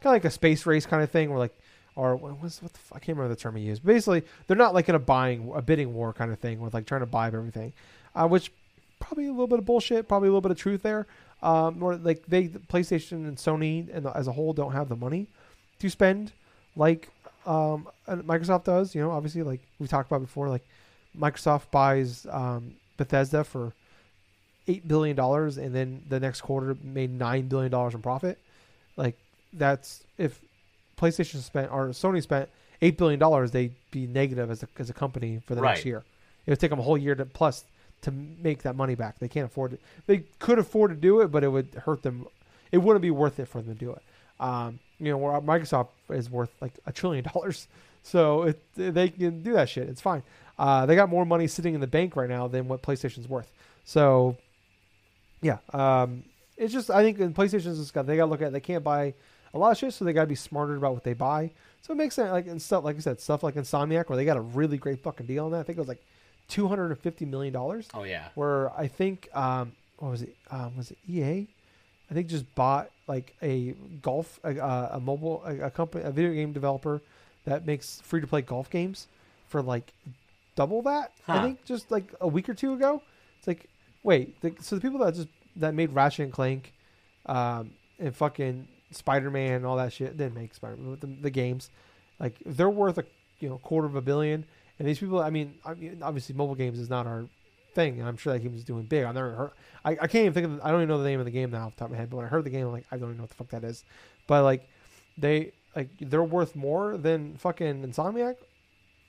kind 0.00 0.14
of 0.16 0.22
like 0.22 0.24
a 0.24 0.30
space 0.30 0.66
race 0.66 0.86
kind 0.86 1.02
of 1.02 1.10
thing, 1.10 1.30
where 1.30 1.38
like 1.38 1.56
or 1.96 2.14
what 2.14 2.40
was 2.40 2.62
what 2.62 2.72
the 2.72 2.78
I 2.92 2.98
can't 2.98 3.16
remember 3.16 3.34
the 3.34 3.40
term 3.40 3.56
he 3.56 3.64
used. 3.64 3.84
Basically, 3.84 4.22
they're 4.46 4.56
not 4.56 4.74
like 4.74 4.88
in 4.88 4.94
a 4.94 4.98
buying 4.98 5.50
a 5.54 5.62
bidding 5.62 5.94
war 5.94 6.12
kind 6.12 6.30
of 6.30 6.38
thing 6.38 6.60
with 6.60 6.74
like 6.74 6.86
trying 6.86 7.00
to 7.00 7.06
buy 7.06 7.26
everything, 7.28 7.72
uh, 8.14 8.28
which 8.28 8.52
probably 9.00 9.26
a 9.26 9.30
little 9.30 9.46
bit 9.46 9.58
of 9.58 9.64
bullshit, 9.64 10.08
probably 10.08 10.28
a 10.28 10.30
little 10.30 10.40
bit 10.40 10.50
of 10.50 10.58
truth 10.58 10.82
there. 10.82 11.06
Um, 11.42 11.80
like 12.02 12.26
they 12.26 12.48
PlayStation 12.48 13.26
and 13.28 13.36
Sony 13.36 13.94
and 13.94 14.06
as 14.06 14.26
a 14.26 14.32
whole 14.32 14.52
don't 14.52 14.72
have 14.72 14.88
the 14.88 14.96
money 14.96 15.26
to 15.80 15.90
spend 15.90 16.32
like 16.76 17.08
um, 17.46 17.88
Microsoft 18.08 18.64
does. 18.64 18.94
You 18.94 19.02
know, 19.02 19.10
obviously, 19.10 19.42
like 19.42 19.60
we 19.78 19.86
talked 19.86 20.10
about 20.10 20.20
before, 20.20 20.48
like 20.48 20.66
Microsoft 21.18 21.70
buys 21.70 22.26
um, 22.30 22.74
Bethesda 22.96 23.44
for 23.44 23.72
eight 24.68 24.86
billion 24.88 25.16
dollars, 25.16 25.58
and 25.58 25.74
then 25.74 26.02
the 26.08 26.20
next 26.20 26.40
quarter 26.40 26.76
made 26.82 27.10
nine 27.10 27.48
billion 27.48 27.70
dollars 27.70 27.94
in 27.94 28.02
profit. 28.02 28.38
Like 28.96 29.16
that's 29.52 30.02
if 30.18 30.40
PlayStation 30.98 31.40
spent 31.42 31.70
or 31.72 31.88
Sony 31.88 32.22
spent 32.22 32.48
eight 32.82 32.96
billion 32.98 33.18
dollars, 33.20 33.50
they'd 33.50 33.74
be 33.90 34.06
negative 34.06 34.50
as 34.50 34.62
a 34.62 34.68
as 34.78 34.90
a 34.90 34.92
company 34.94 35.40
for 35.46 35.54
the 35.54 35.60
Right. 35.60 35.70
next 35.74 35.84
year. 35.84 36.04
It 36.46 36.50
would 36.50 36.60
take 36.60 36.70
them 36.70 36.78
a 36.78 36.82
whole 36.82 36.98
year 36.98 37.14
to 37.14 37.24
plus 37.24 37.64
to 38.02 38.10
make 38.10 38.62
that 38.62 38.76
money 38.76 38.94
back. 38.94 39.18
They 39.18 39.28
can't 39.28 39.46
afford 39.46 39.72
it. 39.72 39.80
They 40.06 40.24
could 40.38 40.58
afford 40.58 40.90
to 40.90 40.96
do 40.96 41.20
it, 41.20 41.28
but 41.32 41.42
it 41.42 41.48
would 41.48 41.74
hurt 41.84 42.02
them. 42.02 42.26
It 42.70 42.78
wouldn't 42.78 43.02
be 43.02 43.10
worth 43.10 43.38
it 43.40 43.46
for 43.48 43.60
them 43.62 43.74
to 43.74 43.78
do 43.78 43.92
it. 43.92 44.02
Um, 44.38 44.78
you 44.98 45.10
know, 45.10 45.16
where 45.18 45.40
Microsoft 45.40 45.88
is 46.10 46.30
worth 46.30 46.50
like 46.60 46.72
a 46.86 46.92
trillion 46.92 47.24
dollars, 47.24 47.66
so 48.02 48.42
it, 48.42 48.60
they 48.76 49.08
can 49.08 49.42
do 49.42 49.54
that 49.54 49.68
shit. 49.68 49.88
It's 49.88 50.00
fine. 50.00 50.22
Uh, 50.58 50.86
they 50.86 50.94
got 50.94 51.08
more 51.08 51.24
money 51.26 51.46
sitting 51.46 51.74
in 51.74 51.80
the 51.80 51.86
bank 51.86 52.16
right 52.16 52.28
now 52.28 52.48
than 52.48 52.68
what 52.68 52.82
PlayStation's 52.82 53.28
worth. 53.28 53.50
So, 53.84 54.36
yeah, 55.42 55.58
um, 55.72 56.24
it's 56.56 56.72
just 56.72 56.90
I 56.90 57.02
think 57.02 57.18
in 57.18 57.34
PlayStation's 57.34 57.78
just 57.78 57.94
got 57.94 58.06
they 58.06 58.16
got 58.16 58.26
to 58.26 58.30
look 58.30 58.42
at 58.42 58.52
they 58.52 58.60
can't 58.60 58.84
buy 58.84 59.14
a 59.54 59.58
lot 59.58 59.72
of 59.72 59.78
shit, 59.78 59.92
so 59.92 60.04
they 60.04 60.12
got 60.12 60.22
to 60.22 60.26
be 60.26 60.34
smarter 60.34 60.76
about 60.76 60.94
what 60.94 61.04
they 61.04 61.14
buy. 61.14 61.50
So 61.82 61.92
it 61.92 61.96
makes 61.96 62.14
sense, 62.14 62.30
like 62.30 62.46
and 62.46 62.60
stuff 62.60 62.84
like 62.84 62.96
I 62.96 63.00
said, 63.00 63.20
stuff 63.20 63.42
like 63.42 63.54
Insomniac 63.54 64.08
where 64.08 64.16
they 64.16 64.24
got 64.24 64.36
a 64.36 64.40
really 64.40 64.76
great 64.76 65.02
fucking 65.02 65.26
deal 65.26 65.44
on 65.44 65.52
that. 65.52 65.60
I 65.60 65.62
think 65.62 65.78
it 65.78 65.80
was 65.80 65.88
like 65.88 66.02
two 66.48 66.68
hundred 66.68 66.86
and 66.86 66.98
fifty 66.98 67.24
million 67.24 67.52
dollars 67.52 67.88
oh 67.92 68.04
yeah 68.04 68.28
where 68.36 68.70
I 68.78 68.86
think 68.86 69.28
um, 69.34 69.72
what 69.98 70.10
was 70.10 70.22
it? 70.22 70.36
Um, 70.50 70.76
was 70.76 70.90
it 70.90 70.98
EA? 71.08 71.46
I 72.10 72.14
think 72.14 72.28
just 72.28 72.52
bought 72.54 72.90
like 73.08 73.34
a 73.42 73.74
golf 74.02 74.38
a, 74.44 74.56
a 74.92 75.00
mobile 75.00 75.42
a, 75.44 75.66
a 75.66 75.70
company 75.70 76.04
a 76.04 76.10
video 76.10 76.32
game 76.32 76.52
developer 76.52 77.02
that 77.44 77.66
makes 77.66 78.00
free 78.00 78.20
to 78.20 78.26
play 78.26 78.42
golf 78.42 78.70
games 78.70 79.08
for 79.48 79.62
like 79.62 79.92
double 80.54 80.82
that. 80.82 81.12
I 81.28 81.42
think 81.42 81.64
just 81.64 81.90
like 81.90 82.12
a 82.20 82.28
week 82.28 82.48
or 82.48 82.54
two 82.54 82.74
ago. 82.74 83.02
It's 83.38 83.46
like 83.46 83.68
wait, 84.06 84.40
the, 84.40 84.54
so 84.60 84.76
the 84.76 84.80
people 84.80 85.00
that 85.00 85.14
just 85.14 85.28
that 85.56 85.74
made 85.74 85.92
Ratchet 85.92 86.24
and 86.24 86.32
Clank, 86.32 86.72
um, 87.26 87.72
and 87.98 88.14
fucking 88.14 88.68
Spider 88.92 89.30
Man 89.30 89.54
and 89.54 89.66
all 89.66 89.76
that 89.76 89.92
shit 89.92 90.16
didn't 90.16 90.34
make 90.34 90.54
Spider 90.54 90.76
Man 90.76 90.96
the, 91.00 91.06
the 91.22 91.30
games, 91.30 91.70
like 92.20 92.36
they're 92.46 92.70
worth 92.70 92.96
a 92.96 93.04
you 93.40 93.48
know 93.48 93.58
quarter 93.58 93.86
of 93.86 93.96
a 93.96 94.00
billion. 94.00 94.44
And 94.78 94.86
these 94.86 94.98
people, 94.98 95.20
I 95.20 95.30
mean, 95.30 95.54
I 95.64 95.74
mean, 95.74 96.00
obviously, 96.02 96.34
mobile 96.34 96.54
games 96.54 96.78
is 96.78 96.88
not 96.88 97.06
our 97.06 97.26
thing, 97.74 97.98
and 97.98 98.08
I'm 98.08 98.16
sure 98.16 98.32
that 98.32 98.40
game 98.40 98.54
is 98.54 98.62
doing 98.62 98.84
big. 98.84 99.04
I've 99.04 99.14
never 99.14 99.32
heard. 99.32 99.50
I, 99.84 99.92
I 99.92 100.06
can't 100.06 100.26
even 100.26 100.32
think 100.32 100.46
of. 100.46 100.56
The, 100.56 100.66
I 100.66 100.70
don't 100.70 100.80
even 100.80 100.88
know 100.88 100.98
the 101.02 101.08
name 101.08 101.18
of 101.18 101.26
the 101.26 101.32
game 101.32 101.50
now 101.50 101.66
off 101.66 101.74
the 101.74 101.80
top 101.80 101.86
of 101.86 101.92
my 101.92 101.98
head. 101.98 102.10
But 102.10 102.18
when 102.18 102.26
I 102.26 102.28
heard 102.28 102.44
the 102.44 102.50
game, 102.50 102.66
I'm 102.66 102.72
like, 102.72 102.86
I 102.92 102.96
don't 102.96 103.08
even 103.08 103.16
know 103.16 103.22
what 103.24 103.30
the 103.30 103.36
fuck 103.36 103.48
that 103.50 103.64
is. 103.64 103.84
But 104.26 104.44
like, 104.44 104.68
they 105.18 105.52
like 105.74 105.88
they're 106.00 106.22
worth 106.22 106.54
more 106.54 106.96
than 106.96 107.36
fucking 107.38 107.82
Insomniac. 107.84 108.36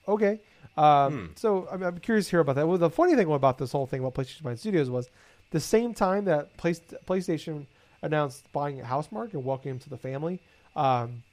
Okay. 0.08 0.39
Um, 0.78 1.12
Hmm. 1.12 1.26
So 1.36 1.67
I'm, 1.72 1.82
I'm 1.84 1.98
curious 2.00 2.26
to 2.28 2.32
hear 2.32 2.39
about 2.41 2.56
that. 2.56 2.67
Well, 2.67 2.78
the 2.78 2.89
funny 2.89 3.15
thing 3.15 3.32
about 3.32 3.58
this 3.58 3.72
whole 3.72 3.88
thing 3.88 4.00
about 4.00 4.13
PlayStation 4.13 4.43
buying 4.43 4.58
studios 4.58 4.89
was 4.89 5.10
the 5.52 5.60
same 5.60 5.93
time 5.93 6.26
that 6.26 6.56
Play, 6.58 6.74
PlayStation 7.08 7.65
announced 8.02 8.52
buying 8.52 8.80
Housemarque 8.80 9.34
and 9.34 9.43
welcoming 9.43 9.76
him 9.76 9.80
to 9.80 9.89
the 9.89 9.98
family. 9.98 10.39
Um, 10.76 11.24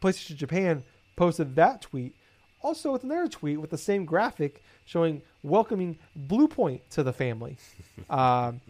PlayStation 0.00 0.36
Japan 0.36 0.82
posted 1.16 1.54
that 1.56 1.82
tweet, 1.82 2.14
also 2.62 2.92
with 2.92 3.04
another 3.04 3.28
tweet 3.28 3.60
with 3.60 3.70
the 3.70 3.78
same 3.78 4.04
graphic 4.06 4.62
showing 4.86 5.20
welcoming 5.42 5.98
Bluepoint 6.26 6.80
to 6.90 7.02
the 7.02 7.12
family. 7.12 7.56
um, 8.10 8.60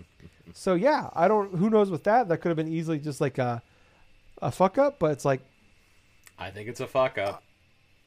So 0.53 0.75
yeah, 0.75 1.09
I 1.15 1.29
don't. 1.29 1.55
Who 1.55 1.71
knows 1.71 1.91
with 1.91 2.05
that? 2.05 2.29
That 2.29 2.39
could 2.39 2.49
have 2.49 2.57
been 2.57 2.69
easily 2.69 2.99
just 2.99 3.21
like 3.21 3.39
a 3.39 3.63
a 4.43 4.51
fuck 4.51 4.77
up, 4.79 4.99
but 4.99 5.13
it's 5.13 5.25
like, 5.25 5.41
I 6.39 6.51
think 6.51 6.69
it's 6.69 6.81
a 6.81 6.87
fuck 6.87 7.17
up. 7.19 7.43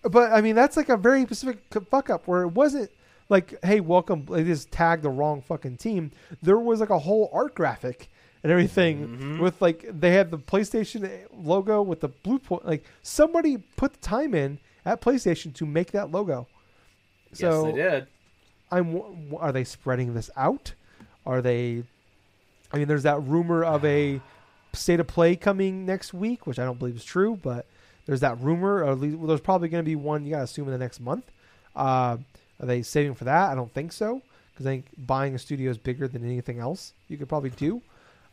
But 0.03 0.31
I 0.31 0.41
mean 0.41 0.55
that's 0.55 0.77
like 0.77 0.89
a 0.89 0.97
very 0.97 1.23
specific 1.23 1.59
fuck 1.89 2.09
up 2.09 2.27
where 2.27 2.43
it 2.43 2.49
wasn't 2.49 2.91
like, 3.29 3.55
hey, 3.63 3.79
welcome. 3.81 4.25
They 4.29 4.43
just 4.43 4.71
tagged 4.71 5.03
the 5.03 5.09
wrong 5.09 5.41
fucking 5.41 5.77
team. 5.77 6.11
There 6.41 6.57
was 6.59 6.79
like 6.79 6.89
a 6.91 6.99
whole 6.99 7.29
art 7.33 7.55
graphic 7.55 8.09
and 8.43 8.51
everything 8.51 9.07
Mhm. 9.07 9.39
with 9.39 9.61
like 9.61 9.85
they 9.89 10.11
had 10.11 10.31
the 10.31 10.37
PlayStation 10.37 11.09
logo 11.35 11.81
with 11.81 11.99
the 12.01 12.09
Bluepoint. 12.09 12.63
Like 12.65 12.85
somebody 13.01 13.57
put 13.75 13.93
the 13.93 13.99
time 13.99 14.33
in 14.33 14.59
at 14.85 15.01
PlayStation 15.01 15.53
to 15.55 15.65
make 15.65 15.91
that 15.91 16.11
logo. 16.11 16.47
So 17.33 17.65
yes, 17.65 17.75
they 17.75 17.81
did. 17.81 18.07
I'm. 18.71 19.33
Are 19.37 19.51
they 19.51 19.63
spreading 19.65 20.13
this 20.13 20.29
out? 20.37 20.73
Are 21.25 21.41
they? 21.41 21.83
I 22.71 22.77
mean, 22.77 22.87
there's 22.87 23.03
that 23.03 23.21
rumor 23.23 23.63
of 23.63 23.83
a 23.83 24.21
state 24.73 24.99
of 25.01 25.07
play 25.07 25.35
coming 25.35 25.85
next 25.85 26.13
week, 26.13 26.45
which 26.47 26.59
I 26.59 26.63
don't 26.63 26.79
believe 26.79 26.95
is 26.95 27.03
true, 27.03 27.37
but 27.41 27.65
there's 28.07 28.21
that 28.21 28.41
rumor. 28.41 28.83
Or 28.83 28.91
at 28.91 28.99
least, 28.99 29.17
well, 29.17 29.27
there's 29.27 29.41
probably 29.41 29.69
going 29.69 29.83
to 29.83 29.89
be 29.89 29.95
one. 29.95 30.25
You 30.25 30.31
got 30.31 30.37
to 30.39 30.43
assume 30.45 30.65
in 30.67 30.71
the 30.71 30.79
next 30.79 30.99
month. 30.99 31.25
Uh, 31.75 32.17
are 32.59 32.65
they 32.65 32.81
saving 32.81 33.13
for 33.13 33.25
that? 33.25 33.51
I 33.51 33.55
don't 33.55 33.71
think 33.71 33.91
so, 33.91 34.21
because 34.51 34.65
I 34.65 34.69
think 34.71 34.85
buying 34.97 35.35
a 35.35 35.39
studio 35.39 35.69
is 35.69 35.77
bigger 35.77 36.07
than 36.07 36.25
anything 36.25 36.57
else 36.59 36.93
you 37.07 37.15
could 37.17 37.29
probably 37.29 37.51
do 37.51 37.81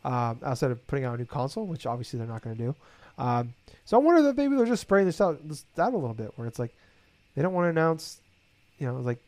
um, 0.03 0.39
outside 0.43 0.71
of 0.71 0.85
putting 0.87 1.05
out 1.05 1.13
a 1.13 1.17
new 1.19 1.25
console, 1.25 1.67
which 1.67 1.85
obviously 1.85 2.17
they're 2.17 2.27
not 2.27 2.41
going 2.41 2.55
to 2.57 2.63
do. 2.63 2.75
Um, 3.19 3.53
so 3.85 3.97
I 3.97 3.99
wonder 4.01 4.27
if 4.27 4.35
maybe 4.35 4.55
they're 4.55 4.65
just 4.65 4.81
spraying 4.81 5.05
this 5.05 5.21
out, 5.21 5.47
this 5.47 5.63
out 5.77 5.93
a 5.93 5.97
little 5.97 6.15
bit, 6.15 6.31
where 6.37 6.47
it's 6.47 6.57
like 6.57 6.73
they 7.35 7.43
don't 7.43 7.53
want 7.53 7.65
to 7.65 7.69
announce, 7.69 8.19
you 8.79 8.87
know, 8.87 8.95
like 8.95 9.19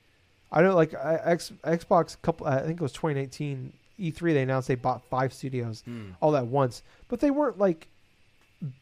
I 0.51 0.61
know 0.63 0.75
like 0.75 0.93
uh, 0.95 1.17
X, 1.23 1.51
Xbox 1.63 2.17
couple 2.21 2.47
I 2.47 2.61
think 2.63 2.79
it 2.79 2.83
was 2.83 2.91
2019 2.93 3.71
E3 3.99 4.33
they 4.33 4.41
announced 4.41 4.67
they 4.67 4.75
bought 4.75 5.03
five 5.09 5.31
studios 5.33 5.81
Hmm. 5.85 6.09
all 6.21 6.35
at 6.35 6.47
once, 6.47 6.81
but 7.07 7.19
they 7.19 7.29
weren't 7.31 7.59
like 7.59 7.87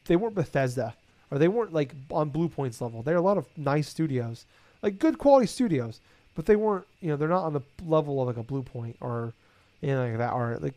they 0.05 0.15
weren't 0.15 0.35
Bethesda 0.35 0.95
or 1.31 1.37
they 1.37 1.47
weren't 1.47 1.73
like 1.73 1.93
on 2.11 2.31
Bluepoint's 2.31 2.81
level. 2.81 3.01
They're 3.01 3.17
a 3.17 3.21
lot 3.21 3.37
of 3.37 3.45
nice 3.57 3.87
studios, 3.87 4.45
like 4.81 4.99
good 4.99 5.17
quality 5.17 5.47
studios, 5.47 5.99
but 6.35 6.45
they 6.45 6.55
weren't 6.55 6.85
you 7.01 7.09
know 7.09 7.15
they're 7.17 7.27
not 7.29 7.43
on 7.43 7.53
the 7.53 7.61
level 7.85 8.21
of 8.21 8.27
like 8.27 8.37
a 8.37 8.43
Bluepoint 8.43 8.95
or 9.01 9.33
anything 9.81 10.11
like 10.11 10.17
that 10.17 10.33
or 10.33 10.57
like 10.61 10.73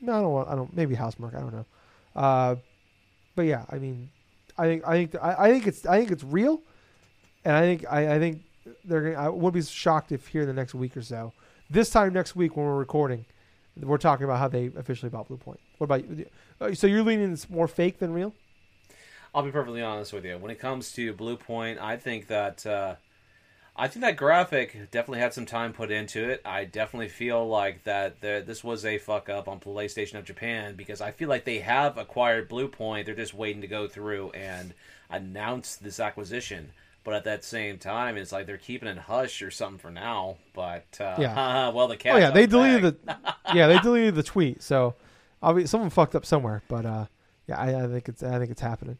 no 0.00 0.12
I 0.12 0.20
don't 0.20 0.32
want 0.32 0.48
I 0.48 0.54
don't 0.54 0.76
maybe 0.76 0.94
Housemarque 0.94 1.36
I 1.36 1.40
don't 1.40 1.52
know, 1.52 1.66
uh, 2.16 2.56
but 3.34 3.42
yeah 3.42 3.64
I 3.70 3.78
mean 3.78 4.10
I 4.56 4.66
think 4.66 4.86
I 4.86 4.92
think 4.92 5.14
I, 5.22 5.34
I 5.46 5.50
think 5.50 5.66
it's 5.66 5.86
I 5.86 5.98
think 5.98 6.10
it's 6.10 6.24
real, 6.24 6.60
and 7.44 7.54
I 7.54 7.62
think 7.62 7.84
I, 7.90 8.14
I 8.14 8.18
think 8.18 8.42
they're 8.84 9.12
gonna, 9.12 9.26
I 9.26 9.28
would 9.28 9.54
be 9.54 9.62
shocked 9.62 10.12
if 10.12 10.26
here 10.26 10.42
in 10.42 10.48
the 10.48 10.54
next 10.54 10.74
week 10.74 10.96
or 10.96 11.02
so, 11.02 11.32
this 11.70 11.90
time 11.90 12.12
next 12.12 12.34
week 12.36 12.56
when 12.56 12.66
we're 12.66 12.76
recording, 12.76 13.24
we're 13.80 13.98
talking 13.98 14.24
about 14.24 14.38
how 14.38 14.48
they 14.48 14.66
officially 14.76 15.10
bought 15.10 15.28
Bluepoint. 15.28 15.58
What 15.78 15.84
about 15.84 16.04
you? 16.08 16.26
Uh, 16.60 16.74
So 16.74 16.86
you're 16.86 17.02
leaning 17.02 17.32
it's 17.32 17.48
more 17.48 17.68
fake 17.68 17.98
than 17.98 18.12
real? 18.12 18.34
I'll 19.34 19.42
be 19.42 19.50
perfectly 19.50 19.82
honest 19.82 20.12
with 20.12 20.24
you. 20.24 20.38
When 20.38 20.50
it 20.50 20.58
comes 20.58 20.92
to 20.92 21.12
Bluepoint, 21.12 21.78
I 21.78 21.96
think 21.96 22.28
that 22.28 22.66
uh, 22.66 22.96
I 23.76 23.86
think 23.86 24.04
that 24.04 24.16
graphic 24.16 24.90
definitely 24.90 25.20
had 25.20 25.32
some 25.32 25.46
time 25.46 25.72
put 25.72 25.92
into 25.92 26.28
it. 26.28 26.42
I 26.44 26.64
definitely 26.64 27.08
feel 27.08 27.46
like 27.46 27.84
that 27.84 28.20
there, 28.20 28.40
this 28.40 28.64
was 28.64 28.84
a 28.84 28.98
fuck 28.98 29.28
up 29.28 29.46
on 29.46 29.60
PlayStation 29.60 30.14
of 30.14 30.24
Japan 30.24 30.74
because 30.74 31.00
I 31.00 31.12
feel 31.12 31.28
like 31.28 31.44
they 31.44 31.60
have 31.60 31.96
acquired 31.96 32.50
Bluepoint. 32.50 33.06
They're 33.06 33.14
just 33.14 33.34
waiting 33.34 33.60
to 33.60 33.68
go 33.68 33.86
through 33.86 34.30
and 34.30 34.74
announce 35.08 35.76
this 35.76 36.00
acquisition. 36.00 36.72
But 37.04 37.14
at 37.14 37.24
that 37.24 37.44
same 37.44 37.78
time, 37.78 38.16
it's 38.16 38.32
like 38.32 38.46
they're 38.46 38.58
keeping 38.58 38.88
it 38.88 38.98
hush 38.98 39.42
or 39.42 39.50
something 39.52 39.78
for 39.78 39.90
now. 39.90 40.38
But 40.54 40.98
uh, 41.00 41.16
Yeah. 41.18 41.68
well, 41.72 41.86
the 41.86 41.96
cat. 41.96 42.16
oh 42.16 42.18
yeah, 42.18 42.30
they 42.32 42.46
deleted 42.46 42.82
the 42.82 43.16
yeah 43.54 43.68
they 43.68 43.78
deleted 43.78 44.16
the 44.16 44.24
tweet. 44.24 44.60
So 44.62 44.96
obviously 45.40 45.68
someone 45.68 45.90
fucked 45.90 46.16
up 46.16 46.26
somewhere, 46.26 46.62
but 46.68 46.84
uh, 46.84 47.06
yeah, 47.46 47.58
I, 47.58 47.84
I 47.84 47.86
think 47.86 48.08
it's 48.08 48.24
I 48.24 48.38
think 48.40 48.50
it's 48.50 48.60
happening. 48.60 48.98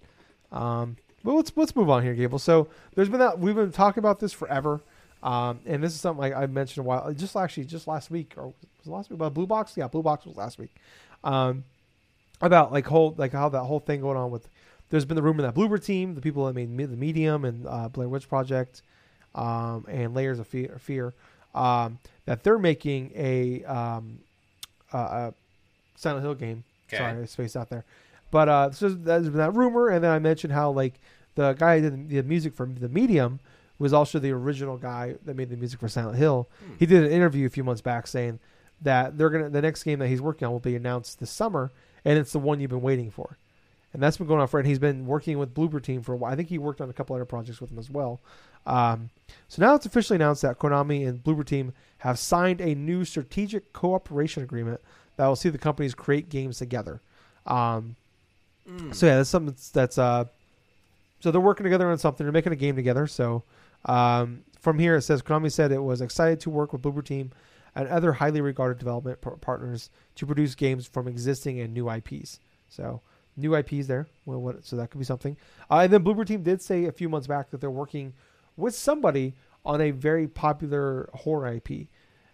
Um, 0.53 0.97
but 1.25 1.35
let's 1.35 1.53
let's 1.57 1.75
move 1.75 1.91
on 1.91 2.03
here, 2.03 2.15
Gable. 2.15 2.39
So 2.39 2.69
there's 2.95 3.09
been 3.09 3.21
that 3.21 3.39
we've 3.39 3.55
been 3.55 3.73
talking 3.73 4.01
about 4.01 4.21
this 4.21 4.33
forever, 4.33 4.81
um, 5.23 5.61
and 5.67 5.83
this 5.83 5.95
is 5.95 6.01
something 6.01 6.21
like 6.21 6.35
I 6.35 6.47
mentioned 6.47 6.85
a 6.85 6.89
while, 6.89 7.13
just 7.13 7.37
actually 7.37 7.65
just 7.65 7.87
last 7.87 8.11
week 8.11 8.35
or 8.37 8.47
was 8.47 8.55
it 8.87 8.91
last 8.91 9.11
week 9.11 9.17
about 9.19 9.35
Blue 9.35 9.47
Box? 9.47 9.77
Yeah, 9.77 9.89
Blue 9.89 10.03
Box 10.03 10.25
was 10.25 10.37
last 10.37 10.59
week. 10.59 10.75
Um, 11.25 11.65
about 12.41 12.73
like 12.73 12.87
whole 12.87 13.15
like 13.19 13.33
how 13.33 13.49
that 13.49 13.65
whole 13.65 13.81
thing 13.81 14.01
going 14.01 14.17
on 14.17 14.31
with. 14.31 14.49
There's 14.91 15.05
been 15.05 15.17
the 15.17 15.23
rumor 15.23 15.43
that 15.43 15.55
Bloober 15.55 15.85
Team, 15.85 16.15
the 16.15 16.23
people 16.23 16.47
that 16.47 16.55
made 16.55 16.91
the 16.91 16.97
Medium 16.97 17.45
and 17.45 17.67
uh, 17.67 17.89
Blair 17.91 18.09
Witch 18.09 18.27
Project, 18.27 18.81
um, 19.35 19.85
and 19.87 20.15
Layers 20.15 20.39
of 20.39 20.47
Fear, 20.47 20.79
Fear 20.79 21.13
um, 21.55 21.99
that 22.25 22.43
they're 22.43 22.59
making 22.59 23.13
a 23.15 23.65
um, 23.65 24.21
uh, 24.93 24.97
uh, 24.97 25.31
Silent 25.97 26.25
Hill 26.25 26.35
game. 26.35 26.65
Okay. 26.89 26.99
Sorry, 26.99 27.23
I 27.23 27.25
spaced 27.27 27.57
out 27.57 27.69
there. 27.69 27.85
But 28.31 28.49
uh, 28.49 28.71
so 28.73 28.88
there's 28.91 29.29
been 29.29 29.38
that 29.38 29.55
rumor, 29.55 29.88
and 29.88 30.05
then 30.05 30.11
I 30.11 30.19
mentioned 30.19 30.53
how 30.53 30.71
like 30.71 31.01
the 31.35 31.55
guy 31.55 31.81
who 31.81 31.91
did 31.91 32.09
the 32.09 32.23
music 32.23 32.55
for 32.55 32.67
the 32.67 32.88
Medium 32.88 33.41
was 33.79 33.93
also 33.93 34.19
the 34.19 34.33
original 34.33 34.77
guy 34.77 35.14
that 35.25 35.37
made 35.37 35.51
the 35.51 35.57
music 35.57 35.81
for 35.81 35.88
Silent 35.88 36.19
Hill. 36.19 36.49
Hmm. 36.61 36.73
He 36.79 36.87
did 36.87 37.05
an 37.05 37.12
interview 37.12 37.47
a 37.47 37.51
few 37.51 37.64
months 37.64 37.81
back 37.81 38.07
saying 38.07 38.41
that 38.83 39.17
they're 39.17 39.31
gonna 39.31 39.49
the 39.49 39.62
next 39.62 39.83
game 39.83 39.99
that 40.01 40.09
he's 40.09 40.21
working 40.21 40.47
on 40.47 40.53
will 40.53 40.61
be 40.61 40.77
announced 40.77 41.21
this 41.21 41.31
summer, 41.31 41.73
and 42.05 42.19
it's 42.19 42.33
the 42.33 42.38
one 42.38 42.61
you've 42.61 42.71
been 42.71 42.83
waiting 42.83 43.11
for. 43.11 43.38
And 43.95 44.03
that's 44.03 44.19
been 44.19 44.27
going 44.27 44.41
on 44.41 44.49
for, 44.49 44.61
and 44.61 44.69
he's 44.69 44.79
been 44.79 45.07
working 45.07 45.38
with 45.38 45.55
Bloober 45.55 45.83
Team 45.83 46.03
for 46.03 46.12
a 46.12 46.17
while. 46.17 46.31
I 46.31 46.37
think 46.37 46.51
he 46.51 46.59
worked 46.59 46.83
on 46.83 46.91
a 46.91 46.93
couple 46.93 47.17
other 47.17 47.25
projects 47.25 47.61
with 47.61 47.71
them 47.71 47.79
as 47.79 47.88
well. 47.88 48.21
Um, 48.67 49.09
so 49.49 49.62
now 49.62 49.75
it's 49.75 49.87
officially 49.87 50.17
announced 50.17 50.43
that 50.43 50.59
Konami 50.59 51.09
and 51.09 51.25
Bloober 51.25 51.45
Team 51.45 51.73
have 51.99 52.19
signed 52.19 52.61
a 52.61 52.75
new 52.75 53.05
strategic 53.05 53.73
cooperation 53.73 54.43
agreement 54.43 54.83
that 55.17 55.27
will 55.27 55.37
see 55.37 55.49
the 55.49 55.59
companies 55.59 55.95
create 55.95 56.29
games 56.29 56.59
together. 56.59 57.01
Um, 57.47 57.97
Mm. 58.68 58.94
so 58.94 59.07
yeah, 59.07 59.16
that's 59.16 59.31
something 59.31 59.52
that's, 59.52 59.70
that's 59.70 59.98
uh, 59.98 60.24
so 61.20 61.31
they're 61.31 61.40
working 61.40 61.64
together 61.64 61.90
on 61.90 61.98
something. 61.98 62.24
They're 62.24 62.33
making 62.33 62.52
a 62.52 62.57
game 62.57 62.76
together. 62.76 63.07
So 63.07 63.44
um, 63.87 64.44
from 64.61 64.78
here 64.78 64.96
it 64.96 65.02
says 65.02 65.22
Konami 65.22 65.50
said 65.50 65.72
it 65.72 65.83
was 65.83 66.00
excited 66.00 66.40
to 66.40 66.50
work 66.50 66.72
with 66.72 66.83
Bloober 66.83 67.04
Team 67.04 67.33
and 67.74 67.88
other 67.88 68.12
highly 68.12 68.40
regarded 68.40 68.78
development 68.78 69.20
par- 69.20 69.37
partners 69.37 69.90
to 70.16 70.26
produce 70.26 70.54
games 70.54 70.87
from 70.87 71.09
existing 71.09 71.61
and 71.61 71.72
new 71.72 71.90
IPs. 71.90 72.40
So 72.68 73.00
new 73.37 73.54
IPs 73.54 73.87
there. 73.87 74.07
Well, 74.26 74.40
what, 74.40 74.64
so 74.64 74.76
that 74.76 74.90
could 74.90 74.98
be 74.98 75.04
something. 75.04 75.37
Uh, 75.70 75.78
and 75.78 75.92
then 75.92 76.04
Bloober 76.04 76.26
Team 76.26 76.42
did 76.42 76.61
say 76.61 76.85
a 76.85 76.92
few 76.92 77.09
months 77.09 77.26
back 77.26 77.50
that 77.50 77.61
they're 77.61 77.70
working 77.70 78.12
with 78.57 78.74
somebody 78.74 79.35
on 79.64 79.81
a 79.81 79.90
very 79.90 80.26
popular 80.26 81.09
horror 81.14 81.54
IP, 81.54 81.88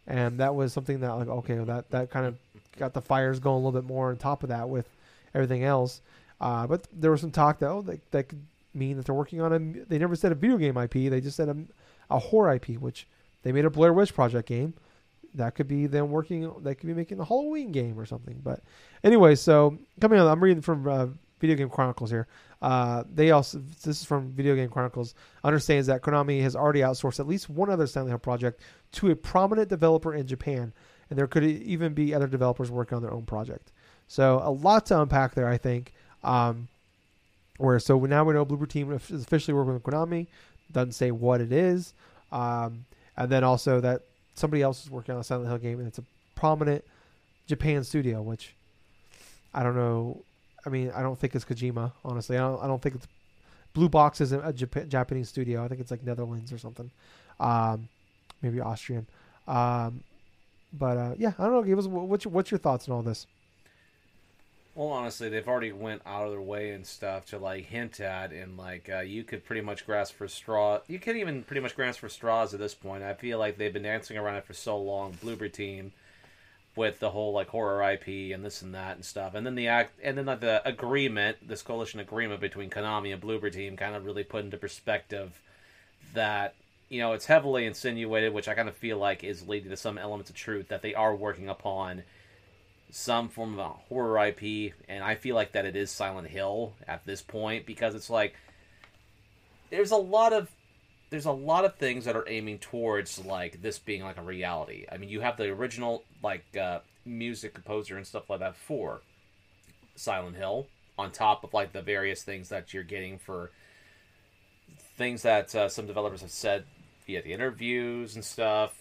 and 0.07 0.39
that 0.41 0.55
was 0.55 0.73
something 0.73 1.01
that 1.01 1.13
like 1.13 1.29
okay, 1.29 1.57
that 1.57 1.91
that 1.91 2.11
kind 2.11 2.27
of 2.27 2.37
got 2.79 2.95
the 2.95 3.01
fires 3.01 3.41
going 3.41 3.55
a 3.55 3.67
little 3.67 3.81
bit 3.81 3.87
more 3.87 4.11
on 4.11 4.17
top 4.17 4.43
of 4.43 4.49
that 4.49 4.69
with 4.69 4.89
everything 5.35 5.65
else. 5.65 6.01
Uh, 6.45 6.67
but 6.67 6.87
there 6.93 7.11
was 7.11 7.23
some 7.23 7.31
talk 7.31 7.59
that 7.59 7.71
oh, 7.71 7.81
that, 7.81 8.11
that 8.11 8.29
could 8.29 8.45
mean 8.75 8.99
that 8.99 9.07
they're 9.07 9.15
working 9.15 9.41
on 9.41 9.53
a. 9.55 9.59
They 9.89 9.97
never 9.97 10.15
said 10.15 10.31
a 10.31 10.35
video 10.35 10.59
game 10.59 10.77
IP. 10.77 10.93
They 10.93 11.23
just 11.23 11.39
said 11.39 11.49
a, 11.49 11.57
a 12.11 12.19
horror 12.19 12.55
IP, 12.55 12.77
which 12.77 13.09
they 13.43 13.51
made 13.51 13.65
a 13.65 13.71
Blair 13.71 13.95
Witch 13.95 14.13
Project 14.13 14.47
game. 14.47 14.75
That 15.35 15.55
could 15.55 15.67
be 15.67 15.87
them 15.87 16.11
working. 16.11 16.53
They 16.61 16.75
could 16.75 16.87
be 16.87 16.93
making 16.93 17.19
a 17.19 17.25
Halloween 17.25 17.73
game 17.73 17.99
or 17.99 18.05
something. 18.05 18.43
But 18.45 18.61
anyway, 19.03 19.37
so 19.37 19.79
coming 20.03 20.21
on, 20.21 20.27
I'm 20.27 20.45
reading 20.45 20.61
from 20.61 20.87
uh, 20.87 21.07
Video 21.41 21.57
Game 21.57 21.71
Chronicles 21.71 22.11
here. 22.11 22.29
Uh, 22.61 23.05
they 23.11 23.31
also 23.31 23.63
this 23.83 24.03
is 24.03 24.05
from 24.05 24.31
Video 24.33 24.55
Game 24.55 24.69
Chronicles. 24.69 25.15
Understands 25.45 25.87
that 25.87 26.03
Konami 26.03 26.43
has 26.43 26.55
already 26.55 26.81
outsourced 26.81 27.21
at 27.21 27.27
least 27.27 27.49
one 27.49 27.71
other 27.71 27.87
Silent 27.87 28.11
Hill 28.11 28.19
project 28.19 28.61
to 28.93 29.11
a 29.11 29.17
prominent 29.17 29.71
developer 29.71 30.13
in 30.13 30.27
Japan, 30.27 30.75
and 31.09 31.19
there 31.19 31.27
could 31.27 31.45
even 31.45 31.95
be 31.95 32.15
other 32.15 32.27
developers 32.27 32.71
working 32.71 32.97
on 32.97 33.03
their 33.03 33.15
own 33.15 33.25
project. 33.25 33.73
So 34.09 34.43
a 34.45 34.51
lot 34.51 34.85
to 34.87 35.01
unpack 35.01 35.35
there, 35.35 35.49
I 35.49 35.57
think. 35.57 35.95
Um, 36.25 36.69
where 37.59 37.79
so 37.79 37.99
now 38.01 38.25
we 38.25 38.35
know 38.35 38.45
Bloober 38.45 38.69
Team 38.69 38.93
is 38.93 39.23
officially 39.23 39.55
working 39.55 39.75
with 39.75 39.83
Konami. 39.83 40.27
Doesn't 40.73 40.93
say 40.93 41.11
what 41.11 41.41
it 41.41 41.53
is, 41.53 41.95
um, 42.33 42.85
and 43.17 43.31
then 43.31 43.45
also 43.45 43.81
that 43.81 44.03
somebody 44.35 44.63
else 44.63 44.83
is 44.83 44.91
working 44.91 45.15
on 45.15 45.21
a 45.21 45.25
Silent 45.25 45.49
Hill 45.49 45.59
game, 45.59 45.79
and 45.79 45.87
it's 45.87 45.99
a 45.99 46.05
prominent 46.35 46.85
Japan 47.47 47.85
studio, 47.85 48.23
which 48.23 48.55
I 49.53 49.63
don't 49.63 49.77
know. 49.77 50.23
I 50.67 50.71
mean, 50.71 50.91
I 50.95 51.03
don't 51.03 51.19
think 51.19 51.35
it's 51.35 51.45
Kojima. 51.45 51.93
Honestly, 52.05 52.37
I 52.37 52.41
don't. 52.41 52.63
I 52.63 52.67
don't 52.67 52.83
think 52.83 52.97
it's 52.97 53.07
Blue 53.75 53.89
Box 53.89 54.21
isn't 54.21 54.41
a 54.41 54.53
Jap- 54.53 54.89
Japanese 54.89 55.29
studio. 55.29 55.65
I 55.65 55.69
think 55.69 55.81
it's 55.81 55.91
like 55.91 56.03
Netherlands 56.03 56.53
or 56.53 56.59
something, 56.59 56.91
um, 57.39 57.89
maybe 58.41 58.61
Austrian. 58.61 59.07
Um, 59.47 60.03
but 60.73 60.97
uh, 60.97 61.15
yeah, 61.19 61.33
I 61.39 61.45
don't 61.45 61.53
know. 61.53 61.63
Give 61.63 61.79
us 61.79 61.87
what's 61.87 62.25
your, 62.25 62.33
what's 62.33 62.51
your 62.51 62.59
thoughts 62.59 62.89
on 62.89 62.95
all 62.95 63.03
this? 63.03 63.27
Well, 64.75 64.89
honestly, 64.89 65.29
they've 65.29 65.47
already 65.47 65.71
went 65.71 66.03
out 66.05 66.25
of 66.25 66.33
their 66.33 66.41
way 66.41 66.73
and 66.73 66.85
stuff 66.85 67.27
to 67.27 67.39
like 67.39 67.67
hint 67.67 68.01
at, 68.01 68.33
and 68.33 68.57
like 68.57 68.91
uh, 68.93 69.01
you 69.01 69.23
could 69.23 69.45
pretty 69.45 69.61
much 69.61 69.87
grasp 69.87 70.17
for 70.17 70.27
straw. 70.27 70.81
You 70.89 70.99
could 70.99 71.17
even 71.17 71.45
pretty 71.45 71.61
much 71.61 71.77
grasp 71.77 72.01
for 72.01 72.09
straws 72.09 72.55
at 72.55 72.61
this 72.61 72.75
point. 72.75 73.05
I 73.05 73.15
feel 73.15 73.39
like 73.39 73.57
they've 73.57 73.73
been 73.73 73.85
dancing 73.85 74.19
around 74.19 74.35
it 74.37 74.45
for 74.45 74.53
so 74.53 74.77
long. 74.77 75.13
Bloober 75.13 75.53
Team, 75.53 75.93
with 76.75 76.99
the 76.99 77.11
whole 77.11 77.33
like 77.33 77.49
horror 77.49 77.89
IP 77.93 78.35
and 78.35 78.45
this 78.45 78.63
and 78.63 78.75
that 78.75 78.97
and 78.97 79.05
stuff, 79.05 79.37
and 79.37 79.47
then 79.47 79.55
the 79.55 79.69
act, 79.69 80.01
and 80.03 80.19
then 80.19 80.27
like, 80.27 80.41
the 80.41 80.67
agreement, 80.67 81.47
this 81.47 81.63
coalition 81.63 82.01
agreement 82.01 82.41
between 82.41 82.69
Konami 82.69 83.13
and 83.13 83.23
Bloober 83.23 83.53
Team, 83.53 83.77
kind 83.77 83.95
of 83.95 84.05
really 84.05 84.25
put 84.25 84.45
into 84.45 84.57
perspective 84.57 85.41
that 86.15 86.57
you 86.89 87.01
know 87.01 87.13
it's 87.13 87.27
heavily 87.27 87.65
insinuated, 87.65 88.35
which 88.35 88.49
I 88.49 88.55
kind 88.55 88.69
of 88.69 88.75
feel 88.75 88.99
like 88.99 89.23
is 89.23 89.47
leading 89.47 89.71
to 89.71 89.77
some 89.77 89.99
elements 89.99 90.31
of 90.31 90.37
truth 90.37 90.67
that 90.67 90.83
they 90.83 90.95
are 90.97 91.15
working 91.15 91.49
upon 91.49 92.03
some 92.95 93.29
form 93.29 93.55
of 93.55 93.59
a 93.59 93.69
horror 93.89 94.25
IP, 94.29 94.73
and 94.89 95.03
I 95.03 95.17
feel 95.17 95.35
like 95.35 95.53
that 95.53 95.65
it 95.65 95.75
is 95.75 95.91
Silent 95.91 96.29
Hill 96.29 96.75
at 96.87 97.05
this 97.05 97.23
point 97.23 97.67
because 97.67 97.97
it's 97.97 98.09
like 98.09 98.37
there's 99.71 99.91
a 99.91 99.97
lot 99.97 100.33
of 100.33 100.49
there's 101.11 101.25
a 101.25 101.33
lot 101.33 101.65
of 101.65 101.75
things 101.75 102.05
that 102.05 102.15
are 102.15 102.29
aiming 102.29 102.59
towards 102.61 103.25
like 103.25 103.61
this 103.63 103.81
being 103.81 104.05
like 104.05 104.17
a 104.17 104.23
reality. 104.23 104.87
I 104.91 104.99
mean, 104.99 105.09
you 105.09 105.23
have 105.23 105.37
the 105.37 105.49
original 105.49 106.05
like 106.23 106.45
uh, 106.57 106.81
music 107.05 107.55
composer 107.55 107.97
and 107.97 108.07
stuff 108.07 108.31
like 108.31 108.39
that 108.39 108.55
for 108.55 109.03
Silent 109.97 110.37
Hill 110.37 110.69
on 110.97 111.11
top 111.11 111.43
of 111.43 111.53
like 111.53 111.73
the 111.73 111.83
various 111.83 112.23
things 112.23 112.49
that 112.51 112.73
you're 112.73 112.85
getting 112.85 113.19
for 113.19 113.51
things 114.97 115.23
that 115.23 115.53
uh, 115.57 115.69
some 115.69 115.89
developers 115.89 116.21
have 116.21 116.31
said 116.31 116.63
via 117.09 117.23
the 117.23 117.33
interviews 117.33 118.15
and 118.15 118.25
stuff, 118.25 118.73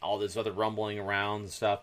all 0.00 0.18
this 0.18 0.36
other 0.36 0.52
rumbling 0.52 1.00
around 1.00 1.40
and 1.40 1.50
stuff. 1.50 1.80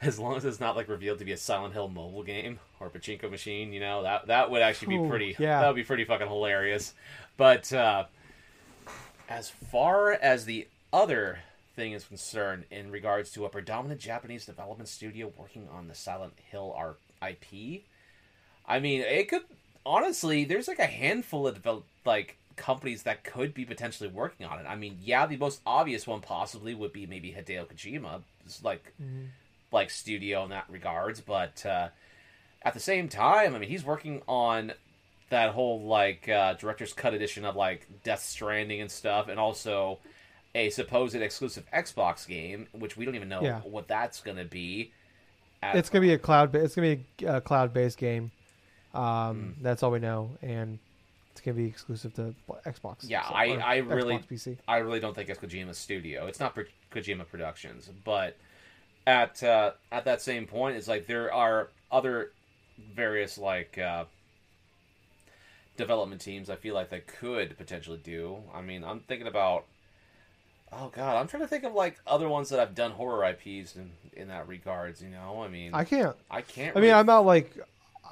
As 0.00 0.18
long 0.18 0.36
as 0.36 0.44
it's 0.44 0.60
not 0.60 0.76
like 0.76 0.88
revealed 0.88 1.18
to 1.20 1.24
be 1.24 1.32
a 1.32 1.36
Silent 1.36 1.74
Hill 1.74 1.88
mobile 1.88 2.22
game 2.22 2.58
or 2.80 2.90
pachinko 2.90 3.30
machine, 3.30 3.72
you 3.72 3.80
know 3.80 4.02
that 4.02 4.26
that 4.26 4.50
would 4.50 4.62
actually 4.62 4.98
be 4.98 5.08
pretty. 5.08 5.36
yeah. 5.38 5.60
that 5.60 5.66
would 5.68 5.76
be 5.76 5.84
pretty 5.84 6.04
fucking 6.04 6.28
hilarious. 6.28 6.94
But 7.36 7.72
uh, 7.72 8.04
as 9.28 9.50
far 9.50 10.12
as 10.12 10.44
the 10.44 10.68
other 10.92 11.40
thing 11.76 11.92
is 11.92 12.04
concerned, 12.04 12.64
in 12.70 12.90
regards 12.90 13.32
to 13.32 13.44
a 13.44 13.48
predominant 13.48 14.00
Japanese 14.00 14.46
development 14.46 14.88
studio 14.88 15.32
working 15.36 15.68
on 15.72 15.88
the 15.88 15.94
Silent 15.94 16.34
Hill 16.50 16.74
R- 16.76 16.96
IP, 17.26 17.82
I 18.66 18.78
mean, 18.80 19.00
it 19.00 19.28
could 19.28 19.42
honestly. 19.84 20.44
There's 20.44 20.68
like 20.68 20.78
a 20.78 20.86
handful 20.86 21.46
of 21.46 21.54
develop, 21.54 21.84
like 22.04 22.36
companies 22.56 23.02
that 23.02 23.24
could 23.24 23.52
be 23.54 23.64
potentially 23.64 24.08
working 24.08 24.46
on 24.46 24.58
it. 24.58 24.66
I 24.68 24.76
mean, 24.76 24.98
yeah, 25.02 25.26
the 25.26 25.36
most 25.36 25.60
obvious 25.66 26.06
one 26.06 26.20
possibly 26.20 26.74
would 26.74 26.92
be 26.92 27.06
maybe 27.06 27.32
Hideo 27.32 27.66
Kojima, 27.66 28.22
It's 28.46 28.62
like 28.62 28.92
like 29.74 29.90
studio 29.90 30.44
in 30.44 30.50
that 30.50 30.64
regards. 30.70 31.20
But 31.20 31.64
uh, 31.66 31.88
at 32.62 32.72
the 32.72 32.80
same 32.80 33.08
time, 33.08 33.54
I 33.54 33.58
mean, 33.58 33.68
he's 33.68 33.84
working 33.84 34.22
on 34.26 34.72
that 35.30 35.50
whole 35.50 35.82
like 35.82 36.28
uh, 36.28 36.54
director's 36.54 36.92
cut 36.94 37.12
edition 37.12 37.44
of 37.44 37.56
like 37.56 37.86
Death 38.04 38.22
Stranding 38.22 38.80
and 38.80 38.90
stuff, 38.90 39.28
and 39.28 39.38
also 39.38 39.98
a 40.54 40.70
supposed 40.70 41.14
exclusive 41.16 41.64
Xbox 41.74 42.26
game, 42.26 42.68
which 42.72 42.96
we 42.96 43.04
don't 43.04 43.16
even 43.16 43.28
know 43.28 43.42
Yeah. 43.42 43.60
what 43.60 43.88
that's 43.88 44.20
going 44.20 44.36
to 44.38 44.44
be. 44.44 44.92
At, 45.62 45.76
It's 45.76 45.88
gonna 45.90 46.02
be 46.02 46.12
a 46.12 46.18
cloud. 46.18 46.54
It's 46.54 46.74
gonna 46.76 46.96
be 46.96 47.26
a 47.26 47.40
cloud 47.40 47.72
based 47.72 47.98
game. 47.98 48.30
Um, 48.92 49.56
That's 49.60 49.82
all 49.82 49.90
we 49.90 49.98
know, 49.98 50.30
and 50.42 50.78
it's 51.32 51.40
gonna 51.40 51.56
be 51.56 51.64
exclusive 51.66 52.14
to 52.14 52.34
Xbox. 52.66 52.98
Yeah, 53.08 53.26
so- 53.26 53.34
I- 53.34 53.56
I 53.56 53.76
really- 53.78 54.18
Xbox. 54.18 54.58
I 54.68 54.76
really 54.78 55.00
don't 55.00 55.14
think 55.14 55.28
it's 55.30 55.40
Kojima's 55.40 55.78
studio. 55.78 56.26
It's 56.26 56.38
not 56.38 56.54
Kojima 56.92 57.26
Productions, 57.26 57.90
but 58.04 58.36
at 59.06 59.42
uh, 59.42 59.72
at 59.92 60.04
that 60.04 60.22
same 60.22 60.46
point, 60.46 60.76
it's 60.76 60.88
like 60.88 61.06
there 61.06 61.32
are 61.32 61.68
other 61.92 62.30
various 62.94 63.38
like 63.38 63.78
uh, 63.78 64.04
development 65.76 66.20
teams. 66.20 66.50
I 66.50 66.56
feel 66.56 66.74
like 66.74 66.90
that 66.90 67.06
could 67.06 67.56
potentially 67.58 68.00
do. 68.02 68.38
I 68.54 68.62
mean, 68.62 68.84
I'm 68.84 69.00
thinking 69.00 69.26
about. 69.28 69.64
Oh 70.72 70.90
God, 70.92 71.16
I'm 71.16 71.28
trying 71.28 71.42
to 71.42 71.48
think 71.48 71.62
of 71.62 71.72
like 71.74 72.00
other 72.06 72.28
ones 72.28 72.48
that 72.48 72.58
have 72.58 72.74
done 72.74 72.90
horror 72.90 73.24
IPs 73.24 73.76
in 73.76 73.90
in 74.14 74.28
that 74.28 74.48
regards. 74.48 75.00
You 75.02 75.10
know, 75.10 75.42
I 75.42 75.48
mean, 75.48 75.72
I 75.74 75.84
can't. 75.84 76.16
I 76.30 76.40
can't. 76.40 76.76
I 76.76 76.80
mean, 76.80 76.88
really- 76.88 76.92
I'm 76.98 77.06
not 77.06 77.24
like 77.26 77.56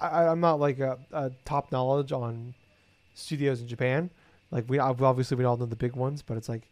I, 0.00 0.26
I'm 0.26 0.40
not 0.40 0.61
like 0.61 0.78
a, 0.78 0.98
a 1.12 1.33
top 1.44 1.72
knowledge 1.72 2.12
on 2.12 2.55
studios 3.14 3.61
in 3.61 3.68
Japan. 3.68 4.11
Like 4.50 4.68
we 4.68 4.78
obviously 4.78 5.37
we 5.37 5.44
all 5.44 5.57
know 5.57 5.66
the 5.66 5.76
big 5.76 5.96
ones, 5.96 6.22
but 6.22 6.37
it's 6.37 6.48
like 6.48 6.68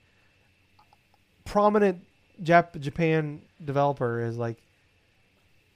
prominent 1.45 2.05
Jap- 2.43 2.79
Japan 2.81 3.43
developer 3.65 4.21
is 4.21 4.37
like 4.39 4.57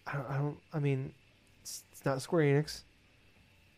I 0.07 0.14
don't, 0.14 0.31
I 0.31 0.37
don't. 0.37 0.57
I 0.72 0.79
mean, 0.79 1.12
it's, 1.62 1.83
it's 1.92 2.05
not 2.05 2.20
Square 2.22 2.44
Enix. 2.44 2.83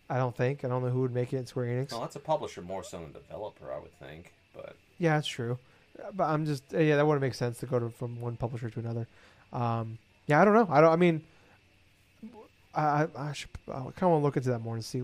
I 0.08 0.18
don't 0.18 0.36
think. 0.36 0.64
I 0.64 0.68
don't 0.68 0.82
know 0.82 0.90
who 0.90 1.00
would 1.00 1.14
make 1.14 1.32
it 1.32 1.38
at 1.38 1.48
Square 1.48 1.66
Enix. 1.66 1.92
No, 1.92 2.00
that's 2.00 2.16
a 2.16 2.20
publisher 2.20 2.62
more 2.62 2.82
so 2.82 2.98
than 2.98 3.10
a 3.10 3.12
developer, 3.12 3.72
I 3.72 3.78
would 3.78 3.96
think. 3.98 4.32
But 4.54 4.76
Yeah, 4.98 5.14
that's 5.14 5.26
true. 5.26 5.58
But 6.14 6.24
I'm 6.24 6.44
just 6.44 6.64
yeah, 6.72 6.96
that 6.96 7.06
wouldn't 7.06 7.22
make 7.22 7.34
sense 7.34 7.58
to 7.60 7.66
go 7.66 7.78
to, 7.78 7.90
from 7.90 8.20
one 8.20 8.36
publisher 8.36 8.70
to 8.70 8.80
another. 8.80 9.06
Um, 9.52 9.98
yeah, 10.26 10.40
I 10.40 10.44
don't 10.44 10.54
know. 10.54 10.68
I 10.70 10.80
don't. 10.80 10.92
I 10.92 10.96
mean, 10.96 11.22
I 12.74 12.82
I, 12.82 13.08
I 13.16 13.32
should 13.32 13.50
I 13.68 13.72
kind 13.72 14.02
of 14.02 14.10
want 14.10 14.20
to 14.20 14.24
look 14.24 14.36
into 14.36 14.50
that 14.50 14.60
more 14.60 14.74
and 14.74 14.84
see. 14.84 15.02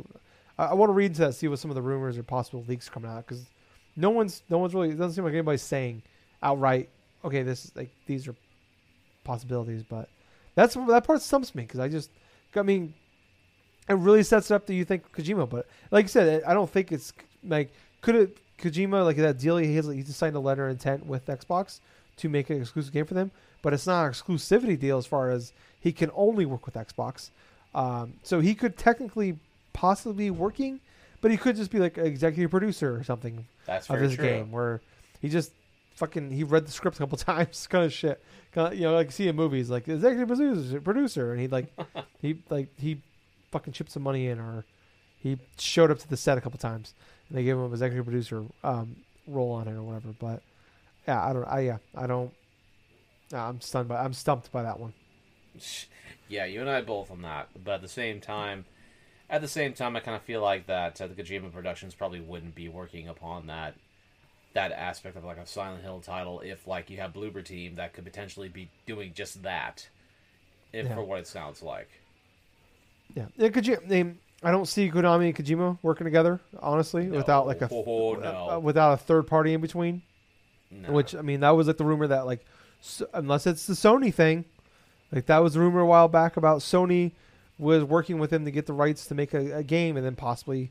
I, 0.59 0.67
I 0.67 0.75
want 0.75 0.91
to 0.91 0.95
read 0.95 1.07
into 1.07 1.23
that, 1.23 1.35
see 1.35 1.49
what 1.49 1.59
some 1.59 1.71
of 1.71 1.77
the 1.77 1.83
rumors 1.83 2.19
or 2.19 2.23
possible 2.23 2.65
leaks 2.69 2.89
coming 2.89 3.11
out 3.11 3.27
because 3.27 3.45
no 3.97 4.11
one's 4.11 4.43
no 4.51 4.59
one's 4.59 4.75
really. 4.75 4.91
It 4.91 4.99
doesn't 4.99 5.15
seem 5.15 5.25
like 5.25 5.33
anybody's 5.33 5.63
saying 5.63 6.03
outright. 6.43 6.91
Okay, 7.25 7.43
this 7.43 7.67
is 7.67 7.77
like 7.77 7.91
these 8.07 8.27
are 8.29 8.35
possibilities, 9.25 9.83
but 9.83 10.09
that's 10.55 10.75
that 10.75 11.05
part 11.05 11.23
stumps 11.23 11.55
me 11.55 11.63
because 11.63 11.81
I 11.81 11.89
just. 11.89 12.11
I 12.55 12.61
mean, 12.61 12.93
it 13.89 13.95
really 13.95 14.23
sets 14.23 14.51
it 14.51 14.55
up 14.55 14.67
that 14.67 14.75
you 14.75 14.85
think 14.85 15.11
Kojima, 15.13 15.49
but 15.49 15.67
like 15.91 16.05
you 16.05 16.09
said, 16.09 16.43
I 16.45 16.53
don't 16.53 16.71
think 16.71 16.93
it's 16.93 17.13
like 17.45 17.73
could 18.01 18.15
it 18.15 18.39
Kojima 18.59 19.05
like 19.05 19.17
that 19.17 19.39
deal 19.39 19.57
he 19.57 19.75
has 19.77 19.87
he 19.87 20.03
just 20.03 20.19
signed 20.19 20.37
a 20.37 20.41
letter 20.41 20.67
of 20.67 20.73
intent 20.73 21.07
with 21.07 21.27
Xbox 21.27 21.81
to 22.19 22.29
make 22.29 22.51
an 22.51 22.61
exclusive 22.61 22.93
game 22.93 23.07
for 23.07 23.15
them, 23.15 23.31
but 23.63 23.73
it's 23.73 23.87
not 23.87 24.05
an 24.05 24.13
exclusivity 24.13 24.79
deal 24.79 24.99
as 24.99 25.07
far 25.07 25.31
as 25.31 25.53
he 25.81 25.93
can 25.93 26.11
only 26.15 26.45
work 26.45 26.67
with 26.67 26.75
Xbox. 26.75 27.31
Um, 27.75 28.15
so 28.23 28.41
he 28.41 28.55
could 28.55 28.77
technically 28.77 29.39
possibly 29.73 30.27
be 30.27 30.31
working, 30.31 30.81
but 31.21 31.31
he 31.31 31.37
could 31.37 31.57
just 31.57 31.71
be 31.71 31.79
like 31.79 31.97
an 31.97 32.07
executive 32.07 32.51
producer 32.51 32.95
or 32.95 33.03
something 33.03 33.47
that's 33.65 33.89
of 33.89 33.97
very 33.97 34.09
his 34.09 34.17
true. 34.17 34.27
game 34.27 34.53
where 34.53 34.81
he 35.21 35.29
just 35.29 35.53
fucking 35.95 36.31
he 36.31 36.45
read 36.45 36.67
the 36.67 36.73
script 36.73 36.97
a 36.97 37.01
couple 37.01 37.19
times, 37.19 37.67
kind 37.67 37.85
of 37.85 37.93
shit. 37.93 38.23
Kinda, 38.55 38.75
you 38.75 38.83
know, 38.83 38.95
like 38.95 39.13
see 39.13 39.29
in 39.29 39.37
movies 39.37 39.71
like 39.71 39.89
executive 39.89 40.29
producer, 40.29 40.81
producer, 40.81 41.33
and 41.33 41.41
he 41.41 41.49
like 41.49 41.73
he 42.21 42.39
like 42.51 42.69
he 42.79 43.01
fucking 43.51 43.73
chipped 43.73 43.91
some 43.91 44.03
money 44.03 44.29
in, 44.29 44.39
or 44.39 44.65
he 45.19 45.39
showed 45.59 45.91
up 45.91 45.99
to 45.99 46.09
the 46.09 46.17
set 46.17 46.39
a 46.39 46.41
couple 46.41 46.59
times, 46.59 46.95
and 47.29 47.39
they 47.39 47.45
gave 47.45 47.57
him 47.57 47.65
an 47.65 47.73
executive 47.73 48.05
producer 48.05 48.45
um, 48.65 48.97
role 49.27 49.53
on 49.53 49.69
it 49.69 49.73
or 49.73 49.83
whatever. 49.83 50.15
But 50.19 50.43
yeah, 51.07 51.25
I 51.25 51.33
don't. 51.33 51.45
I 51.45 51.61
yeah, 51.61 51.79
I 51.95 52.07
don't. 52.07 52.33
I'm 53.33 53.61
stunned 53.61 53.89
by. 53.89 54.03
I'm 54.03 54.13
stumped 54.13 54.53
by 54.53 54.63
that 54.63 54.79
one. 54.79 54.93
Yeah, 56.29 56.47
you 56.47 56.61
and 56.61 56.71
I 56.71 56.81
both 56.81 57.11
on 57.11 57.23
that. 57.23 57.49
But 57.63 57.73
at 57.75 57.83
the 57.83 57.89
same 57.89 58.21
time, 58.21 58.65
at 59.29 59.41
the 59.41 59.49
same 59.49 59.73
time, 59.73 59.97
I 59.97 60.01
kind 60.01 60.17
of 60.17 60.23
feel 60.23 60.41
like 60.41 60.67
that 60.67 61.01
uh, 61.01 61.07
the 61.07 61.15
Kojima 61.15 61.53
Productions 61.53 61.95
probably 61.95 62.21
wouldn't 62.21 62.55
be 62.55 62.69
working 62.69 63.09
upon 63.09 63.47
that 63.47 63.75
that 64.55 64.73
aspect 64.73 65.17
of 65.17 65.25
like 65.25 65.39
a 65.39 65.47
Silent 65.47 65.83
Hill 65.83 66.01
title 66.01 66.41
if 66.41 66.67
like 66.67 66.91
you 66.91 66.99
have 66.99 67.13
Bloober 67.13 67.45
Team 67.45 67.77
that 67.77 67.93
could 67.95 68.05
potentially 68.05 68.49
be 68.49 68.69
doing 68.87 69.13
just 69.15 69.43
that, 69.43 69.89
if 70.73 70.87
Yeah. 70.87 70.95
for 70.95 71.03
what 71.03 71.19
it 71.21 71.27
sounds 71.27 71.63
like. 71.63 71.89
Yeah, 73.15 73.27
yeah. 73.37 73.49
I, 73.55 73.79
mean, 73.89 74.19
I 74.43 74.51
don't 74.51 74.67
see 74.67 74.91
Konami 74.91 75.27
and 75.27 75.37
Kojima 75.37 75.79
working 75.83 76.05
together 76.05 76.41
honestly 76.61 77.07
No. 77.07 77.17
without 77.19 77.47
like 77.47 77.61
a 77.63 77.69
Oh, 77.71 78.15
no. 78.15 78.51
uh, 78.53 78.59
without 78.59 78.93
a 78.93 78.97
third 78.97 79.27
party 79.27 79.53
in 79.55 79.61
between. 79.61 80.03
No. 80.71 80.93
Which 80.93 81.15
I 81.15 81.21
mean, 81.23 81.41
that 81.41 81.51
was 81.51 81.67
like 81.67 81.77
the 81.77 81.85
rumor 81.85 82.07
that 82.07 82.27
like, 82.27 82.45
so, 82.81 83.07
unless 83.13 83.47
it's 83.47 83.67
the 83.67 83.75
Sony 83.75 84.13
thing, 84.13 84.45
like 85.13 85.27
that 85.27 85.39
was 85.43 85.55
a 85.57 85.61
rumor 85.61 85.81
a 85.81 85.87
while 85.87 86.09
back 86.09 86.37
about 86.37 86.61
Sony 86.61 87.13
was 87.59 87.85
working 87.85 88.19
with 88.19 88.33
him 88.33 88.45
to 88.47 88.51
get 88.51 88.67
the 88.67 88.73
rights 88.73 89.07
to 89.07 89.15
make 89.15 89.35
a, 89.35 89.59
a 89.59 89.63
game 89.63 89.97
and 89.97 90.05
then 90.05 90.17
possibly 90.17 90.71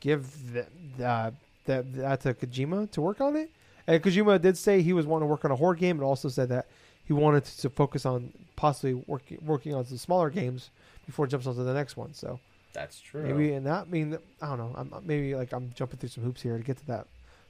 give 0.00 0.52
the, 0.52 0.66
the, 0.96 1.34
that 1.66 1.92
that 1.94 2.20
to 2.22 2.34
Kojima 2.34 2.90
to 2.92 3.00
work 3.00 3.20
on 3.20 3.36
it. 3.36 3.50
And 3.86 4.02
Kojima 4.02 4.40
did 4.40 4.56
say 4.56 4.82
he 4.82 4.92
was 4.92 5.06
wanting 5.06 5.26
to 5.26 5.30
work 5.30 5.44
on 5.44 5.50
a 5.50 5.56
horror 5.56 5.74
game, 5.74 5.96
and 5.96 6.04
also 6.04 6.28
said 6.28 6.48
that 6.50 6.66
he 7.04 7.12
wanted 7.12 7.44
to 7.44 7.70
focus 7.70 8.06
on 8.06 8.32
possibly 8.56 8.94
working 8.94 9.38
working 9.44 9.74
on 9.74 9.84
some 9.84 9.98
smaller 9.98 10.30
games 10.30 10.70
before 11.06 11.26
jumps 11.26 11.46
onto 11.46 11.64
the 11.64 11.74
next 11.74 11.96
one. 11.96 12.14
So 12.14 12.38
that's 12.72 13.00
true. 13.00 13.22
maybe 13.22 13.52
and 13.52 13.66
that 13.66 13.86
I 13.86 13.90
mean 13.90 14.16
I 14.40 14.46
don't 14.48 14.58
know. 14.58 14.74
I'm 14.76 14.92
maybe 15.04 15.34
like 15.34 15.52
I'm 15.52 15.72
jumping 15.74 15.98
through 15.98 16.10
some 16.10 16.24
hoops 16.24 16.42
here 16.42 16.56
to 16.56 16.62
get 16.62 16.78
to 16.78 16.86
that 16.86 17.06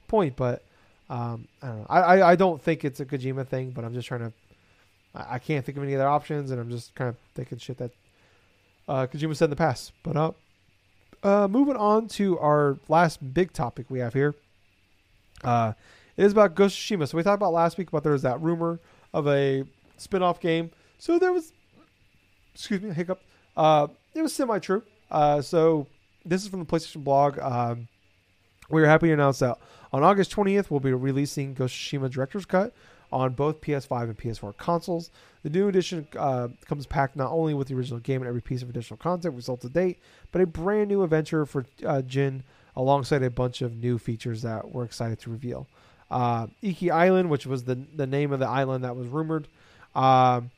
point, 0.07 0.35
but 0.35 0.63
um, 1.09 1.47
I 1.61 1.67
don't 1.67 1.79
know. 1.79 1.85
I, 1.89 1.99
I 1.99 2.31
I 2.31 2.35
don't 2.35 2.61
think 2.61 2.83
it's 2.83 2.99
a 2.99 3.05
Kojima 3.05 3.47
thing, 3.47 3.71
but 3.71 3.83
I'm 3.85 3.93
just 3.93 4.07
trying 4.07 4.21
to. 4.21 4.33
I, 5.13 5.35
I 5.35 5.39
can't 5.39 5.65
think 5.65 5.77
of 5.77 5.83
any 5.83 5.95
other 5.95 6.07
options, 6.07 6.51
and 6.51 6.59
I'm 6.59 6.69
just 6.69 6.95
kind 6.95 7.09
of 7.09 7.15
thinking 7.35 7.57
shit 7.57 7.77
that 7.77 7.91
uh, 8.87 9.07
Kojima 9.07 9.35
said 9.35 9.45
in 9.45 9.49
the 9.51 9.55
past. 9.55 9.91
But 10.01 10.17
uh, 10.17 10.31
uh, 11.23 11.47
moving 11.47 11.75
on 11.75 12.07
to 12.07 12.37
our 12.39 12.77
last 12.87 13.33
big 13.33 13.53
topic 13.53 13.85
we 13.89 13.99
have 13.99 14.13
here. 14.13 14.35
Uh, 15.43 15.73
it 16.15 16.25
is 16.25 16.31
about 16.31 16.55
Ghost 16.55 16.77
of 16.77 16.99
Tsushima. 16.99 17.07
So 17.07 17.17
we 17.17 17.23
talked 17.23 17.35
about 17.35 17.53
last 17.53 17.77
week 17.77 17.89
about 17.89 18.03
there 18.03 18.11
was 18.11 18.21
that 18.21 18.41
rumor 18.41 18.79
of 19.13 19.27
a 19.27 19.63
spin-off 19.97 20.39
game. 20.39 20.71
So 20.99 21.17
there 21.17 21.33
was, 21.33 21.53
excuse 22.53 22.81
me, 22.81 22.93
hiccup. 22.93 23.21
Uh, 23.57 23.87
it 24.13 24.21
was 24.21 24.33
semi-true. 24.33 24.83
Uh, 25.09 25.41
so 25.41 25.87
this 26.25 26.43
is 26.43 26.49
from 26.49 26.59
the 26.59 26.65
PlayStation 26.65 27.03
blog. 27.03 27.39
Um, 27.39 27.87
we 28.69 28.81
are 28.81 28.87
happy 28.87 29.07
to 29.07 29.13
announce 29.13 29.39
that 29.39 29.57
on 29.93 30.03
August 30.03 30.35
20th, 30.35 30.71
we'll 30.71 30.79
be 30.79 30.91
releasing 30.91 31.53
Ghost 31.53 31.75
of 31.75 31.79
Tsushima 31.79 32.09
Director's 32.09 32.45
Cut 32.45 32.73
on 33.13 33.33
both 33.33 33.61
PS5 33.61 34.03
and 34.03 34.17
PS4 34.17 34.57
consoles. 34.57 35.11
The 35.43 35.49
new 35.49 35.67
edition 35.67 36.07
uh, 36.17 36.47
comes 36.65 36.85
packed 36.85 37.15
not 37.15 37.31
only 37.31 37.53
with 37.53 37.67
the 37.67 37.75
original 37.75 37.99
game 37.99 38.21
and 38.21 38.27
every 38.27 38.41
piece 38.41 38.61
of 38.61 38.69
additional 38.69 38.97
content 38.97 39.35
results 39.35 39.61
to 39.61 39.69
date, 39.69 39.99
but 40.31 40.41
a 40.41 40.47
brand 40.47 40.89
new 40.89 41.03
adventure 41.03 41.45
for 41.45 41.65
uh, 41.85 42.01
Jin 42.01 42.43
alongside 42.75 43.21
a 43.21 43.29
bunch 43.29 43.61
of 43.61 43.75
new 43.75 43.99
features 43.99 44.41
that 44.41 44.71
we're 44.71 44.83
excited 44.83 45.19
to 45.19 45.29
reveal. 45.29 45.67
Uh, 46.09 46.47
Iki 46.61 46.91
Island, 46.91 47.29
which 47.29 47.45
was 47.45 47.63
the 47.63 47.75
the 47.75 48.07
name 48.07 48.31
of 48.31 48.39
the 48.39 48.47
island 48.47 48.83
that 48.83 48.95
was 48.95 49.07
rumored, 49.07 49.47
um, 49.95 50.51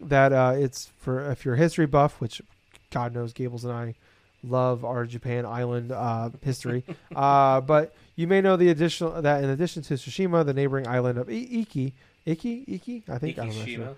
that 0.00 0.32
uh, 0.32 0.54
it's 0.56 0.90
for 0.98 1.30
if 1.30 1.44
you're 1.44 1.54
a 1.54 1.58
history 1.58 1.86
buff, 1.86 2.20
which 2.20 2.42
God 2.90 3.14
knows 3.14 3.32
Gables 3.32 3.64
and 3.64 3.72
I 3.72 3.94
love 4.44 4.84
our 4.84 5.04
Japan 5.04 5.46
Island 5.46 5.92
uh, 5.92 6.30
history. 6.42 6.84
uh, 7.16 7.60
but 7.60 7.94
you 8.16 8.26
may 8.26 8.40
know 8.40 8.56
the 8.56 8.68
additional 8.68 9.20
that 9.22 9.42
in 9.42 9.50
addition 9.50 9.82
to 9.84 9.94
Tsushima, 9.94 10.44
the 10.44 10.54
neighboring 10.54 10.86
island 10.86 11.18
of 11.18 11.28
I- 11.28 11.32
Iki, 11.32 11.94
Iki, 12.26 12.64
Iki, 12.68 13.02
I 13.08 13.18
think 13.18 13.38
I 13.38 13.46
don't 13.46 13.56
know. 13.56 13.64
Ikishima. 13.64 13.94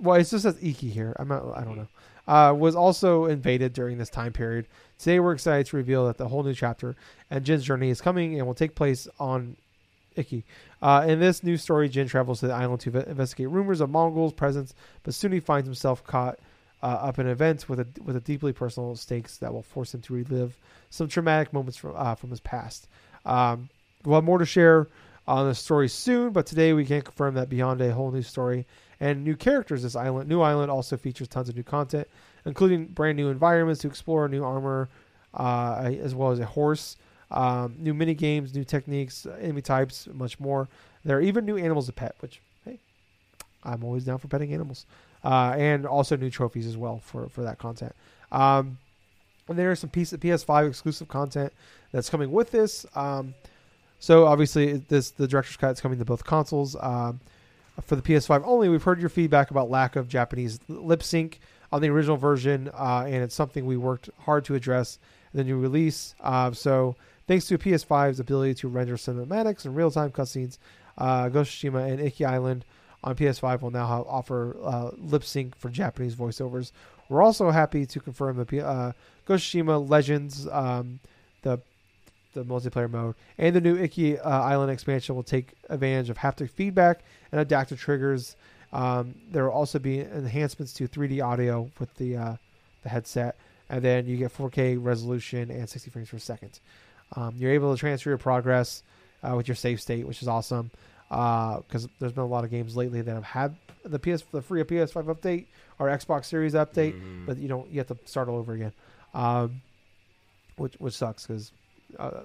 Well, 0.00 0.16
it 0.20 0.24
just 0.24 0.42
says 0.42 0.56
Iki 0.62 0.88
here. 0.90 1.16
I'm 1.18 1.28
not. 1.28 1.56
I 1.56 1.64
don't 1.64 1.76
know. 1.76 1.88
Uh, 2.26 2.54
was 2.54 2.74
also 2.76 3.26
invaded 3.26 3.72
during 3.72 3.98
this 3.98 4.08
time 4.08 4.32
period. 4.32 4.66
Today, 4.98 5.20
we're 5.20 5.32
excited 5.32 5.66
to 5.66 5.76
reveal 5.76 6.06
that 6.06 6.16
the 6.16 6.28
whole 6.28 6.42
new 6.42 6.54
chapter 6.54 6.94
and 7.30 7.44
Jin's 7.44 7.64
journey 7.64 7.90
is 7.90 8.00
coming 8.00 8.38
and 8.38 8.46
will 8.46 8.54
take 8.54 8.74
place 8.74 9.08
on 9.18 9.56
Iki. 10.16 10.44
Uh, 10.80 11.04
in 11.08 11.18
this 11.20 11.42
new 11.42 11.56
story, 11.56 11.88
Jin 11.88 12.06
travels 12.08 12.40
to 12.40 12.46
the 12.46 12.54
island 12.54 12.80
to 12.82 12.90
ve- 12.90 13.04
investigate 13.08 13.48
rumors 13.50 13.80
of 13.80 13.90
Mongols' 13.90 14.32
presence, 14.32 14.74
but 15.02 15.12
soon 15.14 15.32
he 15.32 15.40
finds 15.40 15.66
himself 15.66 16.04
caught 16.04 16.38
uh, 16.82 16.86
up 16.86 17.18
in 17.18 17.26
events 17.26 17.68
with 17.68 17.80
a 17.80 17.86
with 18.02 18.14
a 18.14 18.20
deeply 18.20 18.52
personal 18.52 18.94
stakes 18.94 19.36
that 19.38 19.52
will 19.52 19.62
force 19.62 19.92
him 19.94 20.00
to 20.02 20.12
relive 20.14 20.56
some 20.90 21.08
traumatic 21.08 21.52
moments 21.52 21.76
from 21.76 21.94
uh, 21.96 22.14
from 22.14 22.30
his 22.30 22.40
past. 22.40 22.86
Um, 23.24 23.68
we'll 24.04 24.16
have 24.16 24.24
more 24.24 24.38
to 24.38 24.46
share 24.46 24.88
on 25.26 25.48
the 25.48 25.54
story 25.54 25.88
soon, 25.88 26.32
but 26.32 26.46
today 26.46 26.72
we 26.72 26.84
can 26.84 27.02
confirm 27.02 27.34
that 27.34 27.48
beyond 27.48 27.80
a 27.80 27.92
whole 27.92 28.10
new 28.10 28.22
story 28.22 28.66
and 29.00 29.24
new 29.24 29.36
characters, 29.36 29.82
this 29.82 29.96
island 29.96 30.28
new 30.28 30.40
island 30.40 30.70
also 30.70 30.96
features 30.96 31.28
tons 31.28 31.48
of 31.48 31.56
new 31.56 31.62
content, 31.62 32.08
including 32.44 32.86
brand 32.86 33.16
new 33.16 33.28
environments 33.28 33.80
to 33.82 33.88
explore, 33.88 34.28
new 34.28 34.44
armor, 34.44 34.88
uh, 35.34 35.90
as 36.00 36.14
well 36.14 36.30
as 36.30 36.38
a 36.38 36.46
horse, 36.46 36.96
um, 37.30 37.74
new 37.78 37.92
mini 37.92 38.14
games, 38.14 38.54
new 38.54 38.64
techniques, 38.64 39.26
enemy 39.40 39.62
types, 39.62 40.08
much 40.12 40.38
more. 40.38 40.68
There 41.04 41.18
are 41.18 41.20
even 41.20 41.44
new 41.44 41.56
animals 41.56 41.86
to 41.86 41.92
pet, 41.92 42.14
which 42.20 42.40
hey, 42.64 42.78
I'm 43.62 43.84
always 43.84 44.04
down 44.04 44.18
for 44.18 44.28
petting 44.28 44.54
animals, 44.54 44.86
uh, 45.24 45.54
and 45.56 45.86
also 45.86 46.16
new 46.16 46.30
trophies 46.30 46.66
as 46.66 46.76
well 46.76 47.00
for 47.04 47.28
for 47.28 47.42
that 47.42 47.58
content. 47.58 47.94
Um, 48.30 48.78
and 49.48 49.58
there 49.58 49.72
is 49.72 49.80
some 49.80 49.90
piece 49.90 50.12
PS5 50.12 50.68
exclusive 50.68 51.08
content 51.08 51.52
that's 51.92 52.10
coming 52.10 52.30
with 52.30 52.50
this. 52.50 52.86
Um, 52.94 53.34
so 53.98 54.26
obviously, 54.26 54.74
this 54.88 55.10
the 55.12 55.26
director's 55.26 55.56
cut 55.56 55.72
is 55.72 55.80
coming 55.80 55.98
to 55.98 56.04
both 56.04 56.24
consoles. 56.24 56.76
Um, 56.80 57.20
for 57.82 57.96
the 57.96 58.02
PS5 58.02 58.42
only, 58.44 58.68
we've 58.68 58.82
heard 58.82 59.00
your 59.00 59.08
feedback 59.08 59.50
about 59.50 59.70
lack 59.70 59.96
of 59.96 60.08
Japanese 60.08 60.60
lip 60.68 61.02
sync 61.02 61.40
on 61.72 61.82
the 61.82 61.88
original 61.88 62.16
version, 62.16 62.70
uh, 62.74 63.04
and 63.06 63.16
it's 63.16 63.34
something 63.34 63.66
we 63.66 63.76
worked 63.76 64.10
hard 64.20 64.44
to 64.44 64.54
address 64.54 64.98
in 65.32 65.38
the 65.38 65.44
new 65.44 65.58
release. 65.58 66.14
Uh, 66.20 66.52
so, 66.52 66.94
thanks 67.26 67.46
to 67.46 67.58
PS5's 67.58 68.20
ability 68.20 68.54
to 68.54 68.68
render 68.68 68.96
cinematics 68.96 69.64
and 69.64 69.74
real-time 69.74 70.10
cutscenes, 70.10 70.58
uh, 70.98 71.28
Ghost 71.28 71.64
of 71.64 71.72
Tsushima 71.72 71.90
and 71.90 72.00
Iki 72.00 72.24
Island 72.24 72.64
on 73.02 73.16
PS5 73.16 73.62
will 73.62 73.70
now 73.70 73.86
have, 73.86 74.06
offer 74.06 74.56
uh, 74.62 74.90
lip 74.96 75.24
sync 75.24 75.56
for 75.56 75.68
Japanese 75.68 76.14
voiceovers. 76.14 76.72
We're 77.08 77.22
also 77.22 77.50
happy 77.50 77.86
to 77.86 78.00
confirm 78.00 78.36
that 78.36 78.64
uh, 78.64 78.92
Tsushima 79.26 79.88
Legends, 79.88 80.46
um, 80.48 81.00
the 81.42 81.60
the 82.34 82.44
multiplayer 82.44 82.90
mode, 82.90 83.14
and 83.38 83.54
the 83.54 83.60
new 83.60 83.76
Iki 83.76 84.18
uh, 84.18 84.28
Island 84.28 84.70
expansion 84.72 85.14
will 85.14 85.22
take 85.22 85.52
advantage 85.70 86.10
of 86.10 86.18
haptic 86.18 86.50
feedback 86.50 87.00
and 87.30 87.40
adaptive 87.40 87.78
triggers. 87.80 88.34
Um, 88.72 89.14
there 89.30 89.44
will 89.44 89.52
also 89.52 89.78
be 89.78 90.00
enhancements 90.00 90.72
to 90.74 90.88
3D 90.88 91.24
audio 91.24 91.70
with 91.78 91.94
the 91.94 92.16
uh, 92.16 92.36
the 92.82 92.88
headset, 92.88 93.36
and 93.70 93.82
then 93.82 94.06
you 94.06 94.16
get 94.16 94.36
4K 94.36 94.76
resolution 94.82 95.50
and 95.50 95.68
60 95.68 95.90
frames 95.90 96.08
per 96.10 96.18
second. 96.18 96.58
Um, 97.14 97.34
you're 97.36 97.52
able 97.52 97.72
to 97.72 97.78
transfer 97.78 98.08
your 98.10 98.18
progress 98.18 98.82
uh, 99.22 99.34
with 99.36 99.46
your 99.46 99.54
save 99.54 99.80
state, 99.80 100.06
which 100.06 100.20
is 100.22 100.28
awesome. 100.28 100.70
Because 101.08 101.86
there's 102.00 102.12
been 102.12 102.24
a 102.24 102.26
lot 102.26 102.42
of 102.42 102.50
games 102.50 102.76
lately 102.76 103.00
that 103.02 103.14
have 103.14 103.22
had 103.22 103.54
the 103.84 103.98
PS, 104.00 104.24
the 104.32 104.42
free 104.42 104.62
PS5 104.64 105.04
update 105.04 105.44
or 105.78 105.86
Xbox 105.86 106.24
Series 106.24 106.54
update, 106.54 106.94
Mhm. 107.00 107.26
but 107.26 107.36
you 107.36 107.46
don't 107.46 107.70
you 107.70 107.78
have 107.78 107.86
to 107.86 107.96
start 108.06 108.28
all 108.28 108.36
over 108.38 108.54
again, 108.54 108.72
um, 109.14 109.62
which 110.56 110.74
which 110.74 110.94
sucks 110.94 111.26
because 111.26 111.52
uh, 111.98 112.22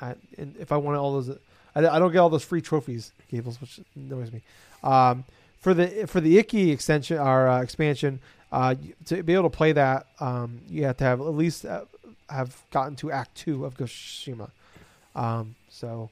and 0.00 0.54
if 0.58 0.72
I 0.72 0.76
want 0.76 0.98
all 0.98 1.12
those, 1.12 1.38
I, 1.74 1.80
don't 1.80 2.12
get 2.12 2.18
all 2.18 2.28
those 2.28 2.44
free 2.44 2.60
trophies, 2.60 3.12
Gables, 3.30 3.60
which 3.60 3.80
annoys 3.94 4.32
me. 4.32 4.42
Um, 4.82 5.24
for 5.60 5.72
the 5.72 6.06
for 6.06 6.20
the 6.20 6.38
Iki 6.38 6.70
extension 6.70 7.18
or 7.18 7.48
uh, 7.48 7.62
expansion, 7.62 8.20
uh, 8.52 8.74
to 9.06 9.22
be 9.22 9.34
able 9.34 9.44
to 9.44 9.56
play 9.56 9.72
that, 9.72 10.06
um, 10.20 10.60
you 10.68 10.84
have 10.84 10.96
to 10.98 11.04
have 11.04 11.20
at 11.20 11.34
least 11.34 11.64
uh, 11.64 11.84
have 12.28 12.60
gotten 12.70 12.96
to 12.96 13.10
Act 13.10 13.34
Two 13.34 13.64
of 13.64 13.76
Tsushima. 13.76 14.50
Um, 15.14 15.54
so 15.70 16.10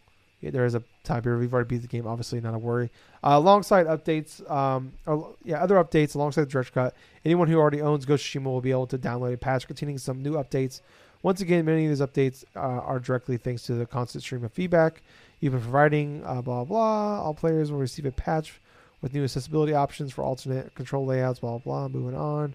there 0.50 0.64
is 0.64 0.74
a 0.74 0.82
time 1.04 1.22
period. 1.22 1.40
We've 1.40 1.52
already 1.52 1.68
beat 1.68 1.82
the 1.82 1.88
game, 1.88 2.06
obviously, 2.06 2.40
not 2.40 2.54
a 2.54 2.58
worry. 2.58 2.90
Uh, 3.22 3.34
alongside 3.34 3.86
updates, 3.86 4.48
um, 4.50 4.92
or, 5.06 5.34
yeah, 5.44 5.62
other 5.62 5.76
updates 5.76 6.14
alongside 6.14 6.42
the 6.42 6.50
director 6.50 6.72
cut. 6.72 6.94
Anyone 7.24 7.48
who 7.48 7.58
already 7.58 7.80
owns 7.80 8.04
Ghost 8.04 8.24
of 8.24 8.42
Tsushima 8.42 8.46
will 8.46 8.60
be 8.60 8.72
able 8.72 8.86
to 8.88 8.98
download 8.98 9.32
a 9.32 9.36
patch 9.36 9.66
containing 9.66 9.98
some 9.98 10.22
new 10.22 10.32
updates. 10.32 10.80
Once 11.22 11.40
again, 11.40 11.64
many 11.64 11.86
of 11.86 11.90
these 11.90 12.06
updates 12.06 12.44
uh, 12.56 12.58
are 12.58 12.98
directly 12.98 13.36
thanks 13.36 13.62
to 13.62 13.74
the 13.74 13.86
constant 13.86 14.24
stream 14.24 14.44
of 14.44 14.52
feedback 14.52 15.02
you've 15.42 15.52
been 15.52 15.60
providing. 15.60 16.24
Uh, 16.24 16.40
blah 16.40 16.64
blah. 16.64 17.20
All 17.20 17.34
players 17.34 17.70
will 17.70 17.78
receive 17.78 18.06
a 18.06 18.12
patch 18.12 18.60
with 19.02 19.12
new 19.12 19.24
accessibility 19.24 19.74
options 19.74 20.12
for 20.12 20.24
alternate 20.24 20.74
control 20.74 21.04
layouts. 21.04 21.40
Blah 21.40 21.58
blah. 21.58 21.88
blah. 21.88 22.00
Moving 22.00 22.18
on. 22.18 22.54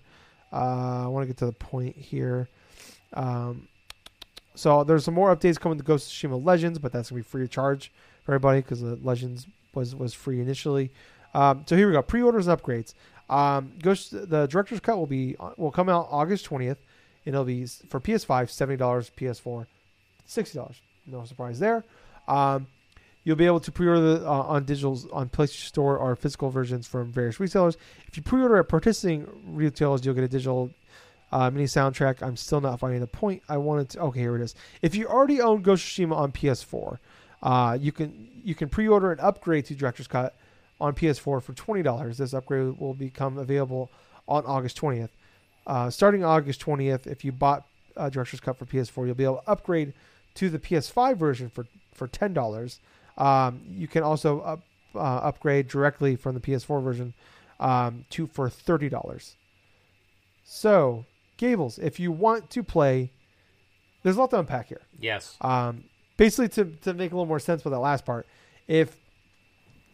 Uh, 0.51 1.03
I 1.05 1.07
want 1.07 1.23
to 1.23 1.27
get 1.27 1.37
to 1.37 1.45
the 1.45 1.51
point 1.51 1.95
here. 1.95 2.47
Um, 3.13 3.67
so 4.57 4.83
there's 4.83 5.03
some 5.03 5.13
more 5.13 5.35
updates 5.35 5.59
coming 5.59 5.77
to 5.77 5.83
Ghost 5.83 6.11
of 6.11 6.31
Tsushima 6.31 6.43
Legends, 6.43 6.79
but 6.79 6.91
that's 6.91 7.09
gonna 7.09 7.19
be 7.19 7.23
free 7.23 7.43
of 7.43 7.49
charge 7.49 7.91
for 8.23 8.33
everybody 8.33 8.61
because 8.61 8.81
the 8.81 8.95
Legends 8.95 9.47
was 9.73 9.95
was 9.95 10.13
free 10.13 10.41
initially. 10.41 10.91
Um, 11.33 11.63
so 11.67 11.75
here 11.75 11.87
we 11.87 11.93
go. 11.93 12.01
Pre-orders 12.01 12.47
and 12.47 12.59
upgrades. 12.59 12.93
Um, 13.29 13.73
Ghost 13.81 14.11
the 14.11 14.47
director's 14.47 14.79
cut 14.79 14.97
will 14.97 15.07
be 15.07 15.35
will 15.57 15.71
come 15.71 15.89
out 15.89 16.07
August 16.09 16.45
twentieth, 16.45 16.79
and 17.25 17.35
it'll 17.35 17.45
be 17.45 17.65
for 17.65 17.99
PS5 17.99 18.49
seventy 18.49 18.77
dollars, 18.77 19.11
PS4 19.15 19.67
sixty 20.25 20.57
dollars. 20.57 20.81
No 21.05 21.23
surprise 21.25 21.59
there. 21.59 21.83
Um, 22.27 22.67
you'll 23.23 23.35
be 23.35 23.45
able 23.45 23.59
to 23.59 23.71
pre-order 23.71 24.25
uh, 24.25 24.31
on 24.31 24.63
digital 24.63 24.99
on 25.11 25.29
PlayStation 25.29 25.67
Store 25.67 25.97
or 25.97 26.15
physical 26.15 26.49
versions 26.49 26.87
from 26.87 27.11
various 27.11 27.39
retailers. 27.39 27.77
If 28.07 28.17
you 28.17 28.23
pre-order 28.23 28.57
at 28.57 28.69
participating 28.69 29.27
retailers, 29.45 30.05
you'll 30.05 30.15
get 30.15 30.23
a 30.23 30.29
digital 30.29 30.71
uh, 31.31 31.49
mini 31.49 31.65
soundtrack. 31.65 32.21
I'm 32.21 32.37
still 32.37 32.61
not 32.61 32.79
finding 32.79 33.01
the 33.01 33.07
point 33.07 33.43
I 33.49 33.57
wanted 33.57 33.89
to. 33.89 34.01
Okay, 34.01 34.21
here 34.21 34.35
it 34.35 34.41
is. 34.41 34.55
If 34.81 34.95
you 34.95 35.07
already 35.07 35.41
own 35.41 35.61
Ghost 35.61 35.83
Tsushima 35.85 36.15
on 36.15 36.31
PS4, 36.31 36.97
uh, 37.43 37.77
you 37.79 37.91
can 37.91 38.29
you 38.43 38.55
can 38.55 38.69
pre-order 38.69 39.11
an 39.11 39.19
upgrade 39.19 39.65
to 39.65 39.75
Director's 39.75 40.07
Cut 40.07 40.35
on 40.79 40.93
PS4 40.93 41.41
for 41.41 41.53
twenty 41.53 41.83
dollars. 41.83 42.17
This 42.17 42.33
upgrade 42.33 42.79
will 42.79 42.93
become 42.93 43.37
available 43.37 43.91
on 44.27 44.45
August 44.45 44.79
20th. 44.79 45.09
Uh, 45.65 45.89
starting 45.89 46.23
August 46.23 46.61
20th, 46.61 47.07
if 47.07 47.25
you 47.25 47.31
bought 47.31 47.65
uh, 47.95 48.09
Director's 48.09 48.39
Cut 48.39 48.57
for 48.57 48.65
PS4, 48.65 49.05
you'll 49.05 49.15
be 49.15 49.23
able 49.23 49.37
to 49.37 49.49
upgrade 49.49 49.93
to 50.35 50.49
the 50.49 50.59
PS5 50.59 51.17
version 51.17 51.49
for 51.49 51.65
for 51.93 52.07
ten 52.07 52.33
dollars. 52.33 52.79
Um, 53.17 53.61
you 53.71 53.87
can 53.87 54.03
also 54.03 54.41
up, 54.41 54.61
uh, 54.95 54.99
upgrade 54.99 55.67
directly 55.67 56.15
from 56.15 56.35
the 56.35 56.39
PS4 56.39 56.83
version 56.83 57.13
um, 57.59 58.05
to 58.11 58.27
for 58.27 58.49
thirty 58.49 58.89
dollars. 58.89 59.35
So, 60.45 61.05
Gables, 61.37 61.79
if 61.79 61.99
you 61.99 62.11
want 62.11 62.49
to 62.51 62.63
play, 62.63 63.11
there's 64.03 64.17
a 64.17 64.19
lot 64.19 64.31
to 64.31 64.39
unpack 64.39 64.67
here. 64.67 64.81
Yes. 64.99 65.37
Um, 65.41 65.83
basically, 66.17 66.49
to, 66.49 66.65
to 66.81 66.93
make 66.93 67.11
a 67.11 67.15
little 67.15 67.25
more 67.25 67.39
sense 67.39 67.63
with 67.63 67.73
that 67.73 67.79
last 67.79 68.05
part, 68.05 68.27
if 68.67 68.95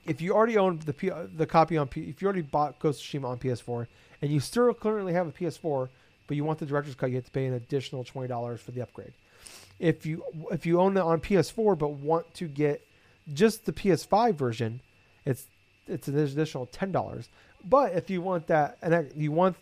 if 0.05 0.21
you 0.21 0.33
already 0.33 0.57
own 0.57 0.79
the 0.85 0.93
P, 0.93 1.09
the 1.35 1.45
copy 1.45 1.77
on 1.77 1.87
P, 1.87 2.01
if 2.01 2.21
you 2.21 2.25
already 2.25 2.41
bought 2.41 2.79
Ghost 2.79 3.01
of 3.01 3.07
Tsushima 3.07 3.25
on 3.25 3.37
PS4 3.37 3.87
and 4.21 4.31
you 4.31 4.39
still 4.39 4.73
currently 4.73 5.13
have 5.13 5.27
a 5.27 5.31
PS4, 5.31 5.87
but 6.27 6.35
you 6.35 6.43
want 6.43 6.59
the 6.59 6.65
director's 6.65 6.95
cut, 6.95 7.09
you 7.09 7.15
have 7.15 7.25
to 7.25 7.31
pay 7.31 7.45
an 7.45 7.53
additional 7.53 8.03
twenty 8.03 8.27
dollars 8.27 8.61
for 8.61 8.71
the 8.71 8.81
upgrade. 8.81 9.13
If 9.79 10.05
you 10.05 10.23
if 10.51 10.65
you 10.65 10.79
own 10.79 10.97
it 10.97 11.01
on 11.01 11.19
PS4 11.19 11.77
but 11.77 11.89
want 11.91 12.33
to 12.35 12.47
get 12.47 12.85
just 13.33 13.65
the 13.65 13.73
PS5 13.73 14.35
version, 14.35 14.81
it's 15.25 15.47
it's 15.87 16.07
an 16.07 16.17
additional 16.17 16.65
ten 16.67 16.91
dollars. 16.91 17.29
But 17.65 17.93
if 17.93 18.09
you 18.09 18.21
want 18.21 18.47
that 18.47 18.77
and 18.81 19.11
you 19.15 19.31
want 19.31 19.55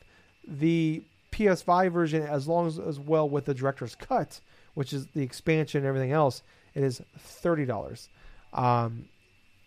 the 0.48 1.04
PS5 1.32 1.92
version 1.92 2.24
as 2.24 2.48
long 2.48 2.68
as 2.68 2.80
as 2.80 3.00
well 3.00 3.28
with 3.28 3.46
the 3.46 3.54
director's 3.54 3.96
cut, 3.96 4.40
which 4.74 4.94
is 4.94 5.08
the 5.08 5.24
expansion 5.24 5.80
and 5.80 5.88
everything 5.88 6.12
else, 6.12 6.44
it 6.74 6.84
is 6.84 7.02
thirty 7.18 7.66
dollars. 7.66 8.10
Um, 8.54 9.06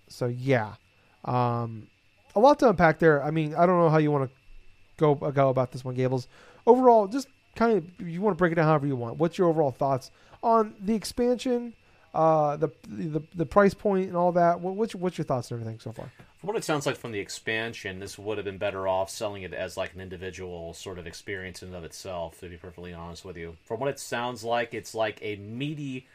so 0.08 0.26
yeah, 0.26 0.74
um, 1.24 1.88
a 2.34 2.40
lot 2.40 2.58
to 2.60 2.68
unpack 2.68 2.98
there. 2.98 3.22
I 3.22 3.30
mean, 3.30 3.54
I 3.54 3.66
don't 3.66 3.78
know 3.78 3.90
how 3.90 3.98
you 3.98 4.10
want 4.10 4.30
to 4.30 4.36
go 4.96 5.14
go 5.14 5.48
about 5.48 5.72
this 5.72 5.84
one, 5.84 5.94
Gables. 5.94 6.28
Overall, 6.66 7.08
just 7.08 7.28
kind 7.54 7.78
of 7.78 8.06
you 8.06 8.20
want 8.20 8.36
to 8.36 8.38
break 8.38 8.52
it 8.52 8.56
down 8.56 8.66
however 8.66 8.86
you 8.86 8.96
want. 8.96 9.18
What's 9.18 9.38
your 9.38 9.48
overall 9.48 9.70
thoughts 9.70 10.10
on 10.42 10.74
the 10.80 10.94
expansion, 10.94 11.74
uh, 12.14 12.56
the, 12.56 12.68
the 12.88 13.22
the 13.34 13.46
price 13.46 13.74
point, 13.74 14.08
and 14.08 14.16
all 14.16 14.32
that? 14.32 14.60
What, 14.60 14.76
what's 14.76 14.94
your, 14.94 15.00
what's 15.00 15.18
your 15.18 15.24
thoughts 15.24 15.50
and 15.50 15.60
everything 15.60 15.80
so 15.80 15.92
far? 15.92 16.10
From 16.38 16.48
what 16.48 16.56
it 16.56 16.64
sounds 16.64 16.86
like 16.86 16.96
from 16.96 17.12
the 17.12 17.20
expansion, 17.20 17.98
this 17.98 18.18
would 18.18 18.38
have 18.38 18.44
been 18.44 18.58
better 18.58 18.86
off 18.86 19.10
selling 19.10 19.42
it 19.42 19.52
as 19.52 19.76
like 19.76 19.94
an 19.94 20.00
individual 20.00 20.74
sort 20.74 20.98
of 20.98 21.06
experience 21.06 21.62
in 21.62 21.68
and 21.68 21.76
of 21.76 21.84
itself. 21.84 22.40
To 22.40 22.48
be 22.48 22.56
perfectly 22.56 22.92
honest 22.92 23.24
with 23.24 23.36
you, 23.36 23.56
from 23.64 23.80
what 23.80 23.88
it 23.88 23.98
sounds 23.98 24.44
like, 24.44 24.74
it's 24.74 24.94
like 24.94 25.18
a 25.22 25.36
meaty. 25.36 26.06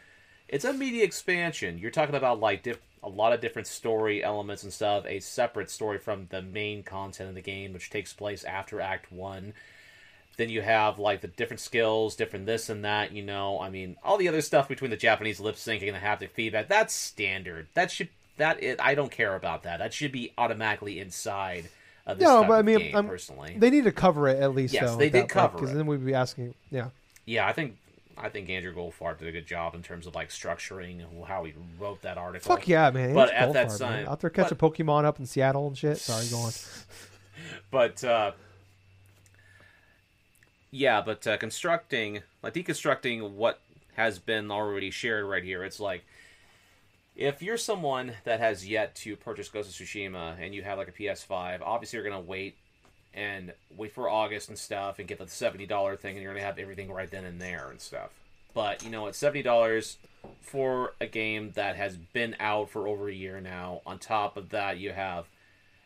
It's 0.48 0.66
a 0.66 0.74
meaty 0.74 1.04
expansion. 1.04 1.78
You're 1.78 1.92
talking 1.92 2.16
about 2.16 2.40
like 2.40 2.64
diff- 2.64 2.82
a 3.04 3.10
lot 3.10 3.34
of 3.34 3.42
different 3.42 3.68
story 3.68 4.24
elements 4.24 4.64
and 4.64 4.74
stuff. 4.74 5.06
A 5.06 5.20
separate 5.20 5.70
story 5.70 6.00
from 6.00 6.28
the 6.30 6.42
main 6.42 6.84
content 6.84 7.30
of 7.30 7.36
the 7.36 7.42
game, 7.42 7.74
which 7.74 7.90
takes 7.90 8.14
place 8.14 8.44
after 8.44 8.82
Act 8.82 9.12
One. 9.12 9.54
Then 10.40 10.48
you 10.48 10.62
have 10.62 11.00
like 11.00 11.20
the 11.20 11.28
different 11.28 11.60
skills, 11.60 12.16
different 12.16 12.46
this 12.46 12.70
and 12.70 12.86
that. 12.86 13.12
You 13.12 13.24
know, 13.24 13.60
I 13.60 13.70
mean, 13.70 13.98
all 14.02 14.16
the 14.16 14.30
other 14.30 14.40
stuff 14.40 14.70
between 14.70 14.90
the 14.90 14.96
Japanese 14.96 15.42
lip 15.42 15.56
syncing 15.56 15.88
and 15.94 15.96
the 15.96 16.00
haptic 16.00 16.30
feedback. 16.32 16.70
That's 16.70 16.94
standard. 16.94 17.68
That 17.74 17.92
should 17.92 18.08
that 18.38 18.64
it. 18.64 18.80
I 18.82 18.96
don't 18.96 19.12
care 19.12 19.36
about 19.36 19.64
that. 19.64 19.80
That 19.80 19.94
should 19.94 20.14
be 20.14 20.32
automatically 20.38 20.98
inside 21.02 21.68
of 22.08 22.20
this 22.20 22.26
No, 22.26 22.46
but 22.46 22.54
I 22.54 22.62
mean, 22.62 22.80
game, 22.80 22.96
I'm- 22.96 23.08
personally. 23.10 23.58
They 23.58 23.70
need 23.70 23.84
to 23.84 23.92
cover 23.92 24.30
it 24.30 24.42
at 24.42 24.56
least. 24.56 24.74
Yes, 24.74 24.92
though, 24.92 24.96
they 24.96 25.10
did 25.10 25.24
that 25.24 25.30
cover 25.30 25.58
because 25.58 25.74
then 25.74 25.86
we'd 25.88 26.06
be 26.06 26.14
asking. 26.14 26.54
Yeah, 26.72 26.92
yeah, 27.26 27.46
I 27.46 27.52
think 27.52 27.76
I 28.18 28.30
think 28.30 28.50
Andrew 28.50 28.74
Goldfarb 28.74 29.18
did 29.20 29.28
a 29.28 29.34
good 29.34 29.46
job 29.46 29.76
in 29.76 29.84
terms 29.84 30.08
of 30.08 30.16
like 30.16 30.30
structuring 30.30 31.02
how 31.26 31.44
he 31.44 31.54
wrote 31.78 32.02
that 32.04 32.18
article. 32.18 32.56
fuck 32.56 32.66
yeah, 32.66 32.90
man. 32.92 33.14
But 33.14 33.34
Andrew 33.34 33.50
at 33.50 33.54
that 33.54 33.68
Goldfarb, 33.76 33.80
man. 33.82 34.04
time- 34.06 34.08
out 34.14 34.22
there 34.22 34.30
catching 34.30 34.58
Pokemon 34.58 35.04
up 35.04 35.20
in 35.20 35.26
Seattle 35.26 35.68
and 35.68 35.78
shit. 35.78 35.98
Sorry, 35.98 36.26
go 36.30 36.38
on. 36.38 36.52
but 37.72 38.02
uh, 38.06 38.32
yeah, 40.72 41.02
but 41.02 41.26
uh, 41.28 41.38
constructing, 41.38 42.22
like 42.44 42.54
deconstructing 42.54 43.32
what 43.32 43.60
has 43.96 44.20
been 44.20 44.52
already 44.52 44.92
shared 44.92 45.26
right 45.26 45.44
here, 45.44 45.64
it's 45.64 45.80
like 45.80 46.04
if 47.16 47.42
you're 47.42 47.58
someone 47.58 48.14
that 48.24 48.40
has 48.40 48.68
yet 48.68 48.96
to 48.96 49.16
purchase 49.16 49.50
Ghost 49.50 49.70
of 49.70 49.76
Tsushima 49.76 50.36
and 50.40 50.54
you 50.56 50.64
have 50.64 50.78
like 50.78 50.88
a 50.88 50.92
PS5, 50.92 51.60
obviously 51.64 51.98
you're 51.98 52.08
gonna 52.10 52.22
wait 52.22 52.56
and 53.14 53.52
wait 53.76 53.92
for 53.92 54.08
August 54.08 54.50
and 54.50 54.58
stuff 54.58 55.00
and 55.00 55.08
get 55.08 55.18
the 55.18 55.28
seventy 55.28 55.66
dollar 55.66 55.96
thing, 55.96 56.16
and 56.16 56.24
you're 56.24 56.34
gonna 56.34 56.46
have 56.46 56.60
everything 56.60 56.92
right 56.92 57.10
then 57.12 57.26
and 57.26 57.42
there 57.42 57.68
and 57.70 57.82
stuff. 57.82 58.12
But 58.54 58.84
you 58.84 58.90
know, 58.90 59.08
it's 59.08 59.18
seventy 59.18 59.42
dollars 59.42 59.98
for 60.42 60.94
a 61.02 61.08
game 61.08 61.52
that 61.56 61.76
has 61.76 61.96
been 61.98 62.36
out 62.40 62.70
for 62.70 62.88
over 62.88 63.10
a 63.10 63.14
year 63.14 63.42
now. 63.42 63.82
On 63.86 63.98
top 64.00 64.38
of 64.38 64.50
that, 64.50 64.78
you 64.78 64.92
have 64.92 65.26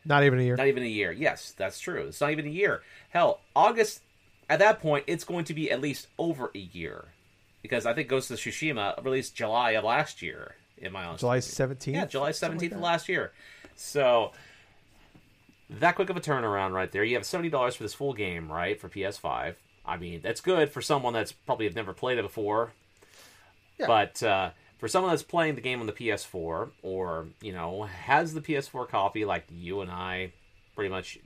Not 0.04 0.22
even 0.24 0.38
a 0.38 0.42
year. 0.42 0.56
not 0.56 0.66
even 0.66 0.82
a 0.82 0.86
year. 0.86 1.10
Yes, 1.12 1.54
that's 1.56 1.80
true. 1.80 2.06
It's 2.08 2.20
not 2.20 2.30
even 2.30 2.46
a 2.46 2.50
year. 2.50 2.82
Hell, 3.10 3.40
August. 3.56 4.02
At 4.48 4.58
that 4.58 4.80
point, 4.80 5.04
it's 5.06 5.24
going 5.24 5.44
to 5.46 5.54
be 5.54 5.70
at 5.70 5.80
least 5.80 6.08
over 6.18 6.50
a 6.54 6.58
year, 6.58 7.06
because 7.62 7.86
I 7.86 7.94
think 7.94 8.08
Ghost 8.08 8.30
of 8.30 8.38
Tsushima 8.38 9.02
released 9.04 9.34
July 9.34 9.72
of 9.72 9.84
last 9.84 10.22
year. 10.22 10.54
In 10.76 10.92
my 10.92 11.04
honest 11.04 11.20
July 11.20 11.40
seventeenth. 11.40 11.96
Yeah, 11.96 12.06
July 12.06 12.32
seventeenth 12.32 12.74
of 12.74 12.80
last 12.80 13.08
year. 13.08 13.32
So 13.76 14.32
that 15.70 15.94
quick 15.94 16.10
of 16.10 16.16
a 16.16 16.20
turnaround 16.20 16.72
right 16.72 16.90
there. 16.90 17.04
You 17.04 17.14
have 17.14 17.24
seventy 17.24 17.48
dollars 17.48 17.76
for 17.76 17.84
this 17.84 17.94
full 17.94 18.12
game, 18.12 18.50
right, 18.50 18.78
for 18.80 18.88
PS5. 18.88 19.54
I 19.86 19.96
mean, 19.96 20.20
that's 20.22 20.40
good 20.40 20.70
for 20.70 20.80
someone 20.80 21.12
that's 21.12 21.32
probably 21.32 21.66
have 21.66 21.74
never 21.74 21.92
played 21.92 22.18
it 22.18 22.22
before. 22.22 22.72
Yeah. 23.78 23.86
But 23.86 24.22
uh, 24.22 24.50
for 24.78 24.88
someone 24.88 25.12
that's 25.12 25.22
playing 25.22 25.54
the 25.54 25.60
game 25.60 25.80
on 25.80 25.86
the 25.86 25.92
PS4, 25.92 26.70
or 26.82 27.26
you 27.40 27.52
know 27.52 27.84
has 27.84 28.34
the 28.34 28.40
PS4 28.40 28.88
copy 28.88 29.24
like 29.24 29.44
you 29.50 29.80
and 29.80 29.90
I 29.90 30.32
pretty 30.74 30.90
much 30.90 31.18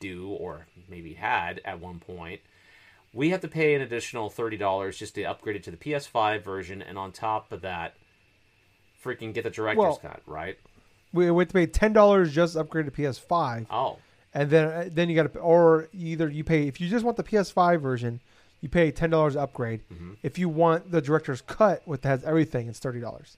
do, 0.00 0.28
or 0.28 0.66
maybe 0.88 1.14
had 1.14 1.60
at 1.64 1.80
one 1.80 2.00
point, 2.00 2.40
we 3.12 3.30
have 3.30 3.40
to 3.40 3.48
pay 3.48 3.74
an 3.74 3.80
additional 3.82 4.30
thirty 4.30 4.56
dollars 4.56 4.98
just 4.98 5.14
to 5.16 5.24
upgrade 5.24 5.56
it 5.56 5.62
to 5.64 5.70
the 5.70 5.76
PS5 5.76 6.42
version, 6.42 6.80
and 6.82 6.96
on 6.98 7.12
top 7.12 7.52
of 7.52 7.62
that, 7.62 7.94
freaking 9.04 9.32
get 9.34 9.44
the 9.44 9.50
director's 9.50 9.78
Well- 9.82 9.96
cut, 9.96 10.20
right? 10.26 10.58
We 11.12 11.28
we 11.30 11.40
have 11.42 11.48
to 11.48 11.54
pay 11.54 11.66
ten 11.66 11.92
dollars 11.92 12.32
just 12.32 12.52
to 12.54 12.60
upgrade 12.60 12.84
to 12.86 12.92
PS5, 12.92 13.66
Oh, 13.70 13.98
and 14.32 14.48
then 14.48 14.64
uh, 14.68 14.88
then 14.92 15.08
you 15.08 15.16
got 15.16 15.32
to, 15.32 15.40
or 15.40 15.88
either 15.92 16.28
you 16.28 16.44
pay 16.44 16.68
if 16.68 16.80
you 16.80 16.88
just 16.88 17.04
want 17.04 17.16
the 17.16 17.24
PS5 17.24 17.80
version, 17.80 18.20
you 18.60 18.68
pay 18.68 18.92
ten 18.92 19.10
dollars 19.10 19.34
upgrade. 19.34 19.80
Mm-hmm. 19.92 20.12
If 20.22 20.38
you 20.38 20.48
want 20.48 20.92
the 20.92 21.00
director's 21.02 21.40
cut, 21.40 21.82
with 21.84 22.04
has 22.04 22.22
everything, 22.22 22.68
it's 22.68 22.78
thirty 22.78 23.00
dollars. 23.00 23.36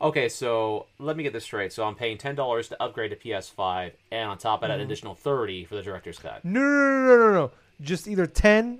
okay. 0.00 0.30
So 0.30 0.86
let 0.98 1.14
me 1.18 1.22
get 1.22 1.34
this 1.34 1.44
straight. 1.44 1.74
So 1.74 1.84
I'm 1.84 1.94
paying 1.94 2.16
ten 2.16 2.36
dollars 2.36 2.68
to 2.70 2.82
upgrade 2.82 3.10
to 3.10 3.16
PS5, 3.16 3.92
and 4.10 4.30
on 4.30 4.38
top 4.38 4.62
of 4.62 4.68
that, 4.68 4.76
an 4.76 4.80
additional 4.80 5.14
thirty 5.14 5.66
for 5.66 5.74
the 5.74 5.82
director's 5.82 6.18
cut. 6.18 6.42
No, 6.42 6.58
no, 6.58 6.68
no, 6.68 7.06
no, 7.06 7.16
no, 7.18 7.32
no. 7.34 7.50
Just 7.82 8.08
either 8.08 8.26
ten 8.26 8.78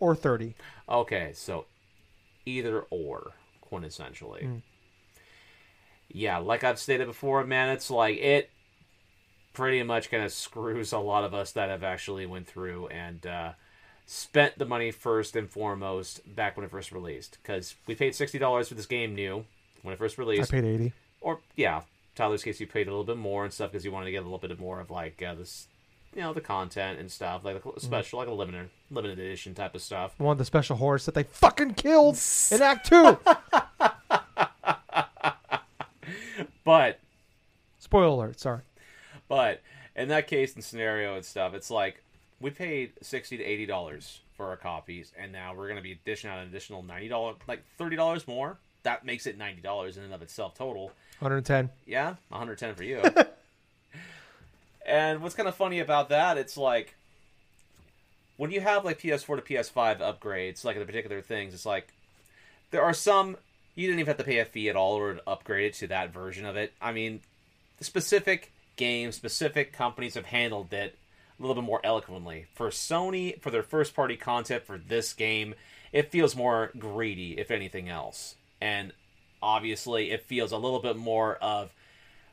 or 0.00 0.16
thirty. 0.16 0.54
Okay, 0.88 1.30
so 1.34 1.66
either 2.46 2.80
or, 2.90 3.32
quintessentially. 3.70 4.62
Yeah, 6.08 6.38
like 6.38 6.64
I've 6.64 6.78
stated 6.80 7.06
before, 7.06 7.44
man, 7.44 7.68
it's 7.68 7.90
like 7.90 8.16
it 8.18 8.50
pretty 9.52 9.82
much 9.82 10.10
kind 10.10 10.24
of 10.24 10.32
screws 10.32 10.92
a 10.92 10.98
lot 10.98 11.22
of 11.22 11.34
us 11.34 11.52
that 11.52 11.68
have 11.68 11.84
actually 11.84 12.26
went 12.26 12.48
through 12.48 12.88
and 12.88 13.24
uh, 13.26 13.52
spent 14.06 14.58
the 14.58 14.64
money 14.64 14.90
first 14.90 15.36
and 15.36 15.48
foremost 15.48 16.34
back 16.34 16.56
when 16.56 16.64
it 16.66 16.70
first 16.70 16.90
released. 16.90 17.38
Because 17.42 17.76
we 17.86 17.94
paid 17.94 18.14
sixty 18.14 18.38
dollars 18.38 18.68
for 18.68 18.74
this 18.74 18.86
game 18.86 19.14
new 19.14 19.44
when 19.82 19.92
it 19.92 19.98
first 19.98 20.18
released. 20.18 20.52
I 20.52 20.60
paid 20.60 20.64
eighty. 20.64 20.92
or 21.20 21.38
yeah, 21.54 21.82
Tyler's 22.16 22.42
case 22.42 22.58
you 22.60 22.66
paid 22.66 22.88
a 22.88 22.90
little 22.90 23.04
bit 23.04 23.16
more 23.16 23.44
and 23.44 23.52
stuff 23.52 23.70
because 23.70 23.84
you 23.84 23.92
wanted 23.92 24.06
to 24.06 24.12
get 24.12 24.22
a 24.22 24.28
little 24.28 24.38
bit 24.38 24.58
more 24.58 24.80
of 24.80 24.90
like 24.90 25.22
uh, 25.22 25.34
this, 25.34 25.68
you 26.14 26.22
know, 26.22 26.32
the 26.32 26.40
content 26.40 26.98
and 26.98 27.10
stuff, 27.10 27.44
like 27.44 27.62
the 27.62 27.70
mm. 27.70 27.80
special, 27.80 28.18
like 28.18 28.28
a 28.28 28.32
limited 28.32 28.70
limited 28.90 29.18
edition 29.18 29.54
type 29.54 29.74
of 29.74 29.82
stuff. 29.82 30.14
I 30.18 30.22
want 30.22 30.38
the 30.38 30.44
special 30.44 30.76
horse 30.76 31.06
that 31.06 31.14
they 31.14 31.22
fucking 31.22 31.74
killed 31.74 32.18
in 32.50 32.62
Act 32.62 32.88
Two. 32.88 33.18
But 36.64 37.00
Spoiler 37.78 38.06
alert. 38.06 38.38
Sorry. 38.38 38.60
But 39.26 39.62
in 39.96 40.08
that 40.08 40.28
case 40.28 40.54
and 40.54 40.62
scenario 40.62 41.16
and 41.16 41.24
stuff, 41.24 41.54
it's 41.54 41.68
like 41.68 42.02
we 42.40 42.50
paid 42.50 42.92
sixty 43.02 43.36
to 43.36 43.42
eighty 43.44 43.66
dollars 43.66 44.20
for 44.36 44.46
our 44.46 44.56
copies, 44.56 45.12
and 45.18 45.32
now 45.32 45.54
we're 45.54 45.68
gonna 45.68 45.80
be 45.80 45.98
dishing 46.04 46.30
out 46.30 46.38
an 46.38 46.46
additional 46.46 46.84
ninety 46.84 47.08
dollars, 47.08 47.36
like 47.48 47.64
thirty 47.76 47.96
dollars 47.96 48.28
more. 48.28 48.58
That 48.84 49.04
makes 49.04 49.26
it 49.26 49.36
ninety 49.36 49.60
dollars 49.60 49.96
in 49.96 50.04
and 50.04 50.14
of 50.14 50.22
itself 50.22 50.54
total. 50.54 50.92
One 51.18 51.32
hundred 51.32 51.44
ten. 51.44 51.70
Yeah, 51.86 52.14
one 52.28 52.38
hundred 52.38 52.58
ten 52.58 52.74
for 52.74 52.84
you. 52.84 53.02
and 54.90 55.22
what's 55.22 55.34
kind 55.34 55.48
of 55.48 55.54
funny 55.54 55.78
about 55.78 56.08
that, 56.08 56.36
it's 56.36 56.56
like 56.56 56.94
when 58.36 58.50
you 58.50 58.60
have 58.60 58.84
like 58.84 59.00
PS4 59.00 59.36
to 59.36 59.54
PS5 59.54 60.00
upgrades, 60.00 60.64
like 60.64 60.78
the 60.78 60.84
particular 60.84 61.20
things, 61.20 61.54
it's 61.54 61.66
like 61.66 61.88
there 62.70 62.82
are 62.82 62.94
some 62.94 63.36
you 63.74 63.86
didn't 63.86 64.00
even 64.00 64.08
have 64.08 64.18
to 64.18 64.24
pay 64.24 64.38
a 64.38 64.44
fee 64.44 64.68
at 64.68 64.76
all 64.76 64.94
or 64.94 65.20
upgrade 65.26 65.66
it 65.66 65.74
to 65.74 65.86
that 65.86 66.12
version 66.12 66.44
of 66.44 66.56
it. 66.56 66.72
I 66.82 66.92
mean, 66.92 67.20
specific 67.80 68.52
games, 68.76 69.16
specific 69.16 69.72
companies 69.72 70.14
have 70.14 70.26
handled 70.26 70.72
it 70.72 70.98
a 71.38 71.42
little 71.42 71.54
bit 71.54 71.64
more 71.64 71.80
eloquently. 71.84 72.46
For 72.54 72.68
Sony, 72.68 73.40
for 73.40 73.50
their 73.50 73.62
first 73.62 73.94
party 73.94 74.16
content 74.16 74.64
for 74.64 74.76
this 74.76 75.12
game, 75.12 75.54
it 75.92 76.10
feels 76.10 76.36
more 76.36 76.72
greedy, 76.78 77.38
if 77.38 77.50
anything 77.50 77.88
else. 77.88 78.34
And 78.60 78.92
obviously, 79.42 80.10
it 80.10 80.24
feels 80.24 80.52
a 80.52 80.58
little 80.58 80.80
bit 80.80 80.96
more 80.96 81.36
of 81.36 81.72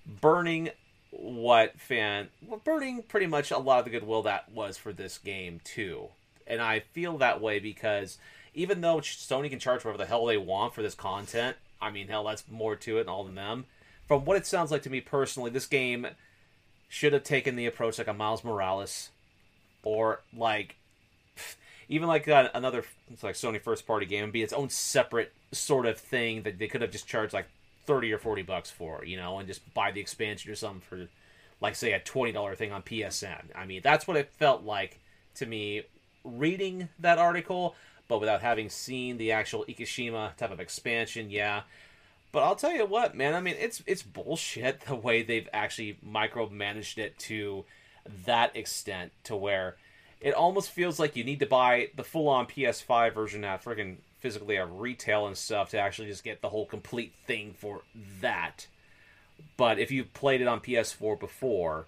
burning 0.06 0.70
what 1.12 1.80
fan 1.80 2.28
well, 2.46 2.62
burning 2.64 3.02
pretty 3.04 3.28
much 3.28 3.52
a 3.52 3.58
lot 3.58 3.80
of 3.80 3.86
the 3.86 3.92
goodwill 3.92 4.24
that 4.24 4.52
was 4.52 4.78
for 4.78 4.94
this 4.94 5.18
game 5.18 5.62
too. 5.64 6.10
And 6.46 6.62
i 6.62 6.80
feel 6.80 7.18
that 7.18 7.42
way 7.42 7.60
because 7.60 8.18
even 8.54 8.82
though 8.82 8.98
sony 8.98 9.50
can 9.50 9.60
charge 9.60 9.84
whatever 9.84 9.98
the 9.98 10.06
hell 10.06 10.26
they 10.26 10.38
want 10.38 10.74
for 10.74 10.82
this 10.82 10.96
content 10.96 11.58
i 11.82 11.90
mean 11.90 12.08
hell 12.08 12.24
that's 12.24 12.44
more 12.50 12.76
to 12.76 12.98
it 12.98 13.04
than 13.04 13.10
all 13.10 13.28
of 13.28 13.36
them. 13.36 13.66
From 14.08 14.24
what 14.24 14.38
it 14.38 14.46
sounds 14.46 14.72
like 14.72 14.84
to 14.84 14.90
me 14.90 15.02
personally 15.02 15.52
this 15.52 15.66
game 15.68 16.08
should 16.90 17.14
have 17.14 17.24
taken 17.24 17.56
the 17.56 17.66
approach 17.66 17.98
like 17.98 18.08
a 18.08 18.14
miles 18.14 18.44
morales 18.44 19.10
or 19.84 20.22
like 20.36 20.76
even 21.90 22.08
like 22.08 22.28
uh, 22.28 22.50
another 22.54 22.84
like 23.24 23.36
sony 23.36 23.62
first 23.62 23.88
party 23.88 24.06
game 24.06 24.24
and 24.26 24.34
be 24.34 24.44
its 24.44 24.54
own 24.54 24.70
separate 24.70 25.34
sort 25.52 25.86
of 25.86 25.98
thing 25.98 26.44
that 26.44 26.60
they 26.60 26.68
could 26.68 26.82
have 26.82 26.92
just 26.92 27.08
charged 27.08 27.34
like 27.34 27.48
30 27.88 28.14
or 28.14 28.20
40 28.20 28.44
bucks 28.44 28.70
for, 28.70 29.04
you 29.04 29.18
know, 29.18 29.40
and 29.40 29.48
just 29.48 29.74
buy 29.74 29.92
the 29.92 30.00
expansion 30.02 30.52
or 30.52 30.56
something 30.56 30.82
for, 30.82 31.08
like, 31.60 31.76
say, 31.76 31.94
a 31.94 32.00
$20 32.00 32.56
thing 32.56 32.72
on 32.72 32.84
PSN. 32.84 33.46
I 33.56 33.66
mean, 33.66 33.82
that's 33.84 34.08
what 34.08 34.18
it 34.18 34.32
felt 34.34 34.64
like 34.64 35.00
to 35.36 35.46
me 35.46 35.84
reading 36.24 36.90
that 37.00 37.18
article, 37.18 37.76
but 38.08 38.20
without 38.20 38.42
having 38.42 38.70
seen 38.70 39.18
the 39.18 39.32
actual 39.32 39.66
Ikishima 39.66 40.36
type 40.36 40.52
of 40.52 40.60
expansion, 40.60 41.30
yeah. 41.30 41.62
But 42.32 42.44
I'll 42.44 42.56
tell 42.56 42.74
you 42.74 42.86
what, 42.86 43.16
man, 43.16 43.34
I 43.34 43.40
mean, 43.40 43.56
it's 43.58 43.82
it's 43.88 44.04
bullshit 44.04 44.82
the 44.88 44.96
way 44.96 45.24
they've 45.24 45.50
actually 45.54 45.98
micromanaged 46.06 46.98
it 46.98 47.18
to 47.20 47.66
that 48.26 48.56
extent 48.56 49.12
to 49.24 49.36
where 49.36 49.76
it 50.20 50.34
almost 50.34 50.70
feels 50.70 51.00
like 51.00 51.16
you 51.16 51.24
need 51.24 51.40
to 51.40 51.46
buy 51.46 51.90
the 51.96 52.04
full 52.04 52.28
on 52.28 52.48
PS5 52.48 53.14
version 53.14 53.44
at 53.44 53.64
friggin' 53.64 53.98
physically 54.28 54.58
at 54.58 54.70
retail 54.70 55.26
and 55.26 55.38
stuff 55.38 55.70
to 55.70 55.80
actually 55.80 56.10
just 56.10 56.22
get 56.22 56.42
the 56.42 56.50
whole 56.50 56.66
complete 56.66 57.14
thing 57.26 57.54
for 57.58 57.80
that. 58.20 58.68
But 59.56 59.80
if 59.80 59.90
you've 59.90 60.14
played 60.14 60.42
it 60.42 60.50
on 60.50 60.60
PS4 60.60 61.18
before, 61.18 61.86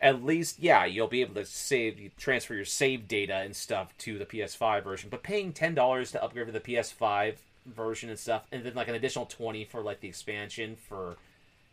at 0.00 0.24
least 0.24 0.58
yeah, 0.58 0.86
you'll 0.86 1.06
be 1.06 1.20
able 1.20 1.34
to 1.34 1.44
save 1.44 2.10
transfer 2.16 2.54
your 2.54 2.64
save 2.64 3.06
data 3.06 3.34
and 3.34 3.54
stuff 3.54 3.92
to 3.98 4.16
the 4.18 4.24
PS5 4.24 4.84
version. 4.84 5.10
But 5.10 5.22
paying 5.22 5.52
ten 5.52 5.74
dollars 5.74 6.12
to 6.12 6.24
upgrade 6.24 6.46
to 6.46 6.52
the 6.52 6.60
PS5 6.60 7.34
version 7.66 8.08
and 8.08 8.18
stuff, 8.18 8.46
and 8.50 8.64
then 8.64 8.72
like 8.72 8.88
an 8.88 8.94
additional 8.94 9.26
twenty 9.26 9.66
for 9.66 9.82
like 9.82 10.00
the 10.00 10.08
expansion 10.08 10.76
for, 10.88 11.18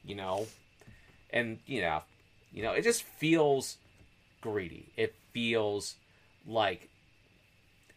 you 0.03 0.15
know, 0.15 0.47
and 1.30 1.59
you 1.65 1.80
know, 1.80 2.01
you 2.51 2.61
know, 2.61 2.74
it 2.74 2.82
just 2.82 3.03
feels 3.03 3.78
greedy. 4.41 4.88
It 4.97 5.15
feels 5.32 5.95
like 6.45 6.89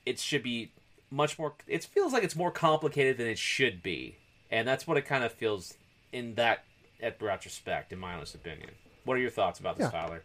it 0.06 0.20
should 0.20 0.44
be 0.44 0.70
much 1.14 1.38
more. 1.38 1.54
It 1.66 1.84
feels 1.84 2.12
like 2.12 2.24
it's 2.24 2.36
more 2.36 2.50
complicated 2.50 3.16
than 3.18 3.26
it 3.26 3.38
should 3.38 3.82
be, 3.82 4.16
and 4.50 4.66
that's 4.66 4.86
what 4.86 4.96
it 4.96 5.02
kind 5.02 5.24
of 5.24 5.32
feels 5.32 5.74
in 6.12 6.34
that 6.34 6.64
at 7.02 7.20
retrospect, 7.22 7.92
in 7.92 7.98
my 7.98 8.14
honest 8.14 8.34
opinion. 8.34 8.70
What 9.04 9.14
are 9.14 9.20
your 9.20 9.30
thoughts 9.30 9.60
about 9.60 9.76
this, 9.76 9.90
Yeah. 9.92 10.00
Tyler? 10.00 10.22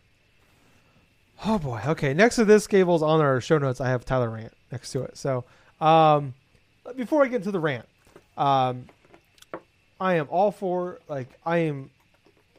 Oh 1.46 1.58
boy. 1.58 1.82
Okay. 1.86 2.14
Next 2.14 2.36
to 2.36 2.46
this, 2.46 2.68
Gables 2.68 3.02
on 3.02 3.22
our 3.22 3.40
show 3.40 3.58
notes, 3.58 3.80
I 3.80 3.90
have 3.90 4.04
Tyler 4.06 4.30
rant 4.30 4.54
next 4.72 4.92
to 4.92 5.04
it. 5.04 5.18
So, 5.18 5.46
um, 5.80 6.34
before 6.96 7.24
I 7.24 7.28
get 7.28 7.38
into 7.38 7.52
the 7.52 7.60
rant, 7.60 7.86
um, 8.38 8.88
I 10.02 10.16
am 10.16 10.28
all 10.30 10.52
for 10.52 11.00
like 11.08 11.28
I 11.46 11.60
am 11.60 11.92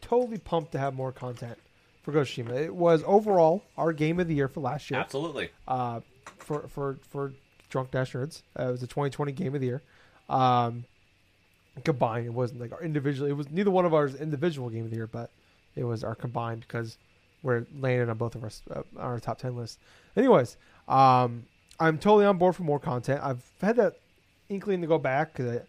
totally 0.00 0.38
pumped 0.38 0.72
to 0.72 0.78
have 0.78 0.94
more 0.94 1.12
content 1.12 1.58
for 2.02 2.12
Ghost 2.12 2.36
of 2.38 2.46
Tsushima. 2.46 2.64
It 2.64 2.74
was 2.74 3.02
overall 3.06 3.62
our 3.76 3.92
game 3.92 4.18
of 4.18 4.28
the 4.28 4.34
year 4.34 4.48
for 4.48 4.60
last 4.60 4.90
year. 4.90 4.98
Absolutely. 5.00 5.50
Uh, 5.68 6.00
for 6.38 6.66
for 6.68 6.98
for 7.10 7.32
Drunk 7.70 7.90
Dash 7.90 8.12
Nerds, 8.12 8.42
uh, 8.58 8.64
it 8.64 8.70
was 8.72 8.80
the 8.80 8.86
2020 8.86 9.32
game 9.32 9.54
of 9.54 9.60
the 9.60 9.66
year. 9.66 9.82
Um, 10.28 10.84
combined, 11.84 12.26
it 12.26 12.34
wasn't 12.34 12.60
like 12.60 12.72
our 12.72 12.82
individual. 12.82 13.28
It 13.28 13.36
was 13.36 13.50
neither 13.50 13.70
one 13.70 13.84
of 13.84 13.94
ours 13.94 14.14
individual 14.14 14.68
game 14.68 14.84
of 14.84 14.90
the 14.90 14.96
year, 14.96 15.06
but 15.06 15.30
it 15.76 15.84
was 15.84 16.04
our 16.04 16.14
combined 16.14 16.60
because 16.60 16.98
we're 17.42 17.66
landing 17.78 18.10
on 18.10 18.16
both 18.16 18.34
of 18.34 18.44
our 18.44 18.50
uh, 18.74 18.82
our 18.98 19.20
top 19.20 19.38
10 19.38 19.56
list. 19.56 19.78
Anyways, 20.16 20.56
um, 20.88 21.46
I'm 21.78 21.98
totally 21.98 22.26
on 22.26 22.36
board 22.36 22.56
for 22.56 22.64
more 22.64 22.78
content. 22.78 23.20
I've 23.22 23.42
had 23.60 23.76
that 23.76 23.96
inkling 24.48 24.80
to 24.82 24.86
go 24.86 24.98
back 24.98 25.32
because 25.32 25.60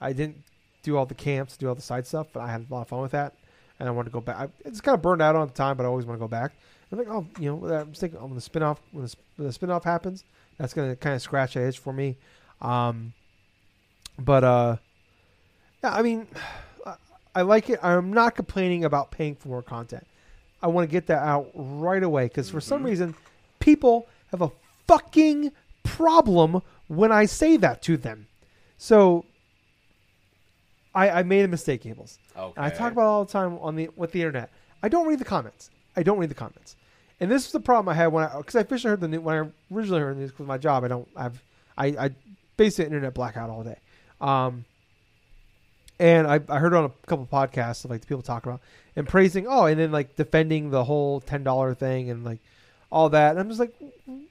I, 0.00 0.08
I 0.08 0.12
didn't 0.12 0.42
do 0.82 0.96
all 0.96 1.06
the 1.06 1.14
camps, 1.14 1.56
do 1.56 1.68
all 1.68 1.74
the 1.74 1.82
side 1.82 2.06
stuff, 2.06 2.28
but 2.32 2.40
I 2.40 2.50
had 2.50 2.66
a 2.68 2.72
lot 2.72 2.82
of 2.82 2.88
fun 2.88 3.00
with 3.00 3.12
that, 3.12 3.34
and 3.78 3.88
I 3.88 3.92
wanted 3.92 4.10
to 4.10 4.12
go 4.14 4.20
back. 4.20 4.36
I, 4.36 4.48
it's 4.64 4.80
kind 4.80 4.94
of 4.94 5.02
burned 5.02 5.20
out 5.20 5.36
on 5.36 5.48
the 5.48 5.52
time, 5.52 5.76
but 5.76 5.84
I 5.84 5.88
always 5.88 6.06
want 6.06 6.18
to 6.18 6.24
go 6.24 6.28
back. 6.28 6.52
I'm 6.90 6.98
like, 6.98 7.08
oh, 7.08 7.26
you 7.38 7.54
know, 7.54 7.74
I'm 7.74 7.92
thinking, 7.92 8.18
oh, 8.18 8.26
when 8.26 8.34
the 8.34 8.40
spinoff 8.40 8.78
when 8.92 9.04
the, 9.04 9.14
when 9.36 9.48
the 9.48 9.54
spinoff 9.54 9.84
happens, 9.84 10.24
that's 10.58 10.74
gonna 10.74 10.96
kind 10.96 11.14
of 11.16 11.22
scratch 11.22 11.54
that 11.54 11.66
itch 11.66 11.78
for 11.78 11.92
me. 11.92 12.16
Um, 12.60 13.12
but 14.18 14.44
uh, 14.44 14.76
yeah, 15.82 15.94
I 15.94 16.02
mean, 16.02 16.26
I, 16.84 16.94
I 17.36 17.42
like 17.42 17.70
it. 17.70 17.78
I'm 17.82 18.12
not 18.12 18.34
complaining 18.34 18.84
about 18.84 19.10
paying 19.10 19.36
for 19.36 19.48
more 19.48 19.62
content. 19.62 20.06
I 20.60 20.66
want 20.66 20.88
to 20.88 20.92
get 20.92 21.06
that 21.06 21.22
out 21.22 21.50
right 21.54 22.02
away 22.02 22.24
because 22.24 22.50
for 22.50 22.60
some 22.60 22.82
Mhm. 22.82 22.86
reason, 22.86 23.14
people 23.60 24.08
have 24.32 24.42
a 24.42 24.50
fucking 24.88 25.52
problem 25.84 26.62
when 26.88 27.12
I 27.12 27.26
say 27.26 27.56
that 27.58 27.80
to 27.82 27.96
them. 27.96 28.26
So 28.76 29.24
I, 30.94 31.10
I 31.10 31.22
made 31.22 31.44
a 31.44 31.48
mistake, 31.48 31.82
Gables. 31.82 32.18
Okay. 32.36 32.52
And 32.56 32.66
I 32.66 32.70
talk 32.70 32.92
about 32.92 33.02
it 33.02 33.06
all 33.06 33.24
the 33.24 33.32
time 33.32 33.58
on 33.58 33.76
the 33.76 33.88
with 33.94 34.10
the 34.12 34.20
internet. 34.22 34.50
I 34.82 34.88
don't 34.88 35.06
read 35.06 35.18
the 35.20 35.24
comments. 35.24 35.70
I 35.96 36.02
don't 36.02 36.18
read 36.18 36.30
the 36.30 36.34
comments. 36.34 36.76
And 37.20 37.30
this 37.30 37.46
is 37.46 37.52
the 37.52 37.60
problem 37.60 37.88
I 37.88 37.94
had 37.94 38.08
when 38.08 38.24
I 38.24 38.36
because 38.36 38.54
I 38.54 38.60
officially 38.60 38.90
heard 38.90 39.00
the 39.00 39.08
news 39.08 39.20
when 39.20 39.36
I 39.36 39.74
originally 39.74 40.00
heard 40.00 40.16
the 40.16 40.20
news 40.20 40.30
because 40.30 40.46
my 40.46 40.58
job 40.58 40.84
I 40.84 40.88
don't 40.88 41.08
I've 41.16 41.42
I 41.76 41.86
I 41.86 42.10
basically 42.56 42.86
internet 42.86 43.14
blackout 43.14 43.50
all 43.50 43.64
day. 43.64 43.78
Um, 44.20 44.64
and 45.98 46.26
I, 46.28 46.40
I 46.48 46.58
heard 46.58 46.74
on 46.74 46.84
a 46.84 46.90
couple 47.06 47.26
podcasts 47.26 47.84
of 47.84 47.90
like 47.90 48.02
the 48.02 48.06
people 48.06 48.22
talk 48.22 48.46
about 48.46 48.60
and 48.94 49.08
praising 49.08 49.46
oh 49.48 49.66
and 49.66 49.80
then 49.80 49.90
like 49.90 50.14
defending 50.16 50.70
the 50.70 50.84
whole 50.84 51.20
ten 51.20 51.42
dollar 51.42 51.74
thing 51.74 52.10
and 52.10 52.24
like 52.24 52.38
all 52.90 53.08
that. 53.10 53.32
And 53.32 53.40
I'm 53.40 53.48
just 53.48 53.60
like 53.60 53.74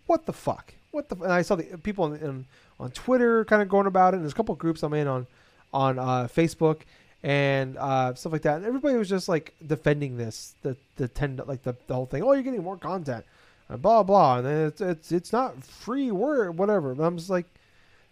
what 0.05 0.25
the 0.25 0.33
fuck? 0.33 0.73
What 0.91 1.09
the 1.09 1.15
and 1.17 1.33
I 1.33 1.41
saw 1.41 1.55
the 1.55 1.63
people 1.83 2.05
on, 2.05 2.45
on 2.79 2.91
Twitter 2.91 3.43
kind 3.45 3.61
of 3.61 3.67
going 3.67 3.87
about 3.87 4.13
it. 4.13 4.17
And 4.17 4.23
there's 4.23 4.33
a 4.33 4.35
couple 4.35 4.55
groups 4.55 4.81
I'm 4.81 4.93
in 4.93 5.07
on 5.07 5.27
on 5.73 5.99
uh, 5.99 6.27
Facebook 6.33 6.81
and 7.23 7.77
uh, 7.77 8.13
stuff 8.13 8.31
like 8.33 8.43
that. 8.43 8.57
And 8.57 8.65
everybody 8.65 8.95
was 8.97 9.09
just 9.09 9.27
like 9.27 9.53
defending 9.65 10.17
this 10.17 10.55
the 10.61 10.77
the 10.97 11.07
ten 11.07 11.39
like 11.45 11.63
the, 11.63 11.75
the 11.87 11.93
whole 11.95 12.05
thing. 12.05 12.23
Oh 12.23 12.33
you're 12.33 12.43
getting 12.43 12.63
more 12.63 12.77
content. 12.77 13.25
And 13.69 13.81
blah 13.81 14.03
blah. 14.03 14.37
And 14.37 14.45
then 14.45 14.67
it's 14.67 14.81
it's 14.81 15.11
it's 15.11 15.33
not 15.33 15.63
free 15.63 16.11
word 16.11 16.57
whatever. 16.57 16.93
But 16.95 17.03
I'm 17.03 17.17
just 17.17 17.29
like 17.29 17.45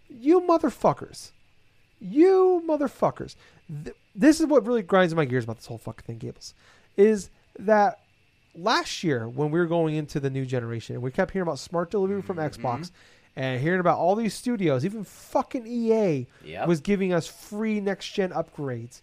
you 0.08 0.40
motherfuckers. 0.40 1.30
You 2.00 2.62
motherfuckers. 2.66 3.36
Th- 3.84 3.96
this 4.14 4.40
is 4.40 4.46
what 4.46 4.66
really 4.66 4.82
grinds 4.82 5.14
my 5.14 5.24
gears 5.24 5.44
about 5.44 5.56
this 5.56 5.66
whole 5.66 5.78
fucking 5.78 6.04
thing, 6.06 6.18
Gables, 6.18 6.54
is 6.96 7.30
that 7.58 8.00
last 8.54 9.02
year 9.02 9.28
when 9.28 9.50
we 9.50 9.58
were 9.58 9.66
going 9.66 9.94
into 9.96 10.20
the 10.20 10.30
new 10.30 10.44
generation, 10.46 10.94
and 10.96 11.02
we 11.02 11.10
kept 11.10 11.32
hearing 11.32 11.46
about 11.48 11.58
smart 11.58 11.90
delivery 11.90 12.22
from 12.22 12.36
Mhm. 12.36 12.50
Xbox, 12.50 12.90
and 13.36 13.60
hearing 13.60 13.80
about 13.80 13.98
all 13.98 14.14
these 14.16 14.32
studios, 14.34 14.84
even 14.84 15.04
fucking 15.04 15.66
EA 15.66 16.26
Yep. 16.44 16.66
was 16.68 16.80
giving 16.80 17.12
us 17.12 17.26
free 17.26 17.80
next 17.80 18.10
gen 18.12 18.30
upgrades 18.30 19.00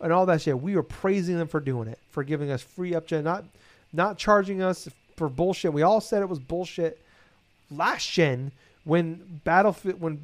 and 0.00 0.12
all 0.12 0.26
that 0.26 0.42
shit. 0.42 0.60
We 0.60 0.74
were 0.76 0.82
praising 0.82 1.38
them 1.38 1.48
for 1.48 1.60
doing 1.60 1.88
it, 1.88 1.98
for 2.10 2.24
giving 2.24 2.50
us 2.50 2.62
free 2.62 2.94
up 2.94 3.06
gen, 3.06 3.24
not 3.24 3.44
not 3.92 4.18
charging 4.18 4.60
us 4.62 4.88
for 5.16 5.28
bullshit. 5.28 5.72
We 5.72 5.82
all 5.82 6.00
said 6.00 6.20
it 6.22 6.28
was 6.28 6.38
bullshit 6.40 7.00
last 7.70 8.10
gen 8.10 8.52
when 8.84 9.40
Battlefield 9.44 10.00
when 10.00 10.20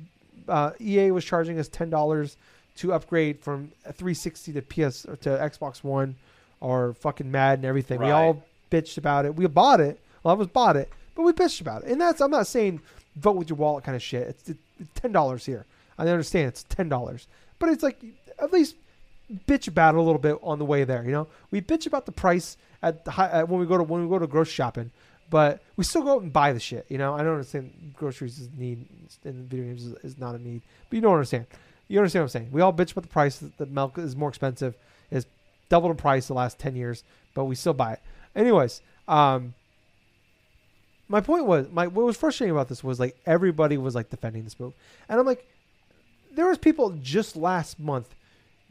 uh, 0.49 0.73
EA 0.81 1.11
was 1.13 1.25
charging 1.25 1.59
us 1.59 1.69
ten 1.69 1.89
dollars 1.91 2.37
to 2.75 2.93
upgrade 2.93 3.39
from 3.41 3.71
360 3.85 4.55
to 4.55 4.63
PS 4.63 5.03
to 5.03 5.29
Xbox 5.29 5.85
One 5.85 6.17
or 6.61 6.95
fucking 6.95 7.31
Madden 7.31 7.61
and 7.61 7.69
everything. 7.69 8.01
We 8.01 8.11
all 8.11 8.43
bitched 8.71 8.97
about 8.99 9.27
it. 9.27 9.35
We 9.35 9.47
bought 9.47 9.81
it. 9.81 10.01
A 10.25 10.29
lot 10.29 10.35
of 10.35 10.41
us 10.41 10.47
bought 10.47 10.77
it, 10.77 10.89
but 11.15 11.23
we 11.23 11.33
bitched 11.33 11.61
about 11.61 11.83
it. 11.85 11.91
And 11.91 12.01
that's 12.01 12.21
I'm 12.21 12.31
not 12.31 12.47
saying 12.47 12.81
vote 13.17 13.37
with 13.37 13.49
your 13.49 13.57
wallet 13.57 13.85
kind 13.85 13.97
of 13.97 14.03
shit. 14.03 14.29
It's, 14.29 14.59
ten 14.95 15.13
dollars 15.13 15.45
here. 15.45 15.67
I 15.99 16.07
understand 16.09 16.49
it's 16.49 16.65
ten 16.65 16.89
dollars, 16.89 17.27
but 17.59 17.69
it's 17.69 17.83
like 17.83 18.03
at 18.41 18.53
least 18.53 18.77
bitch 19.47 19.69
about 19.69 19.95
it 19.95 19.99
a 19.99 20.03
little 20.03 20.21
bit 20.21 20.39
on 20.43 20.59
the 20.59 20.65
way 20.65 20.85
there. 20.85 21.05
You 21.05 21.13
know, 21.13 21.29
we 21.51 21.61
bitch 21.61 21.87
about 21.87 22.07
the 22.07 22.13
price 22.13 22.57
at, 22.83 23.05
the 23.05 23.11
high, 23.11 23.31
at 23.31 23.49
when 23.49 23.61
we 23.61 23.67
go 23.67 23.79
to 23.79 23.85
when 23.85 24.03
we 24.03 24.09
go 24.09 24.19
to 24.19 24.27
grocery 24.27 24.53
shopping, 24.53 24.91
but 25.31 25.63
we 25.77 25.85
still 25.85 26.03
go 26.03 26.17
out 26.17 26.23
and 26.23 26.33
buy 26.33 26.53
the 26.53 26.61
shit. 26.61 26.87
You 26.89 26.99
know, 26.99 27.15
I 27.15 27.19
don't 27.19 27.35
understand 27.35 27.95
groceries 27.97 28.39
is 28.39 28.49
need 28.57 28.87
in 29.25 29.47
video 29.47 29.67
games 29.67 29.85
is, 29.85 29.95
is 30.03 30.19
not 30.19 30.35
a 30.35 30.39
need, 30.39 30.63
but 30.89 30.97
you 30.97 31.03
don't 31.03 31.15
understand. 31.15 31.47
You 31.89 31.99
understand 31.99 32.23
what 32.23 32.27
I'm 32.27 32.41
saying? 32.41 32.53
We 32.53 32.61
all 32.63 32.73
bitch 32.73 32.93
about 32.93 33.03
the 33.03 33.09
price 33.09 33.39
that 33.39 33.71
milk 33.71 33.99
is 33.99 34.17
more 34.17 34.29
expensive, 34.29 34.75
is 35.11 35.27
doubled 35.69 35.91
in 35.91 35.97
price 35.97 36.27
the 36.27 36.35
last 36.35 36.59
ten 36.59 36.75
years, 36.75 37.05
but 37.35 37.45
we 37.45 37.55
still 37.55 37.75
buy 37.75 37.95
it. 37.95 38.01
Anyways, 38.35 38.81
um, 39.09 39.55
my 41.13 41.21
point 41.21 41.45
was 41.45 41.69
my 41.71 41.87
what 41.87 42.07
was 42.07 42.17
frustrating 42.17 42.53
about 42.53 42.69
this 42.69 42.83
was 42.83 42.99
like 42.99 43.17
everybody 43.27 43.77
was 43.77 43.95
like 43.95 44.09
defending 44.09 44.45
this 44.45 44.59
move, 44.59 44.73
and 45.11 45.21
I'm 45.21 45.27
like, 45.27 45.47
there 46.35 46.49
was 46.49 46.57
people 46.57 46.97
just 47.03 47.37
last 47.37 47.79
month 47.79 48.15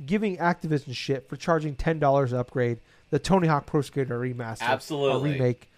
giving 0.03 0.37
Activision 0.37 0.95
shit 0.95 1.29
for 1.29 1.35
charging 1.35 1.75
ten 1.75 1.99
dollars 1.99 2.31
to 2.31 2.39
upgrade 2.39 2.79
the 3.11 3.19
Tony 3.19 3.47
Hawk 3.47 3.67
Pro 3.67 3.81
Skater 3.81 4.19
remaster, 4.19 4.63
Absolutely. 4.63 5.33
remake. 5.33 5.69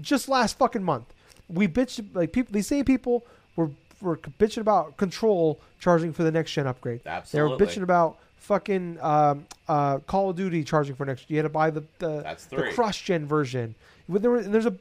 Just 0.00 0.28
last 0.28 0.58
fucking 0.58 0.82
month, 0.82 1.14
we 1.48 1.68
bitched 1.68 2.04
like 2.14 2.32
people. 2.32 2.52
These 2.52 2.66
same 2.66 2.84
people 2.84 3.24
were 3.54 3.70
were 4.02 4.16
bitching 4.16 4.62
about 4.62 4.96
Control 4.96 5.60
charging 5.78 6.12
for 6.12 6.24
the 6.24 6.32
next 6.32 6.50
gen 6.50 6.66
upgrade. 6.66 7.02
Absolutely. 7.06 7.56
They 7.56 7.64
were 7.64 7.70
bitching 7.70 7.82
about 7.84 8.18
fucking 8.40 8.98
um, 9.00 9.46
uh, 9.68 9.98
Call 9.98 10.30
of 10.30 10.36
Duty 10.36 10.64
charging 10.64 10.96
for 10.96 11.04
next. 11.06 11.30
You 11.30 11.36
had 11.36 11.42
to 11.44 11.48
buy 11.48 11.70
the 11.70 11.84
the, 11.98 12.22
the 12.50 12.56
cross 12.74 13.00
gen 13.00 13.26
version. 13.26 13.74
When 14.06 14.22
there, 14.22 14.34
and 14.36 14.52
there's 14.52 14.66
a 14.66 14.72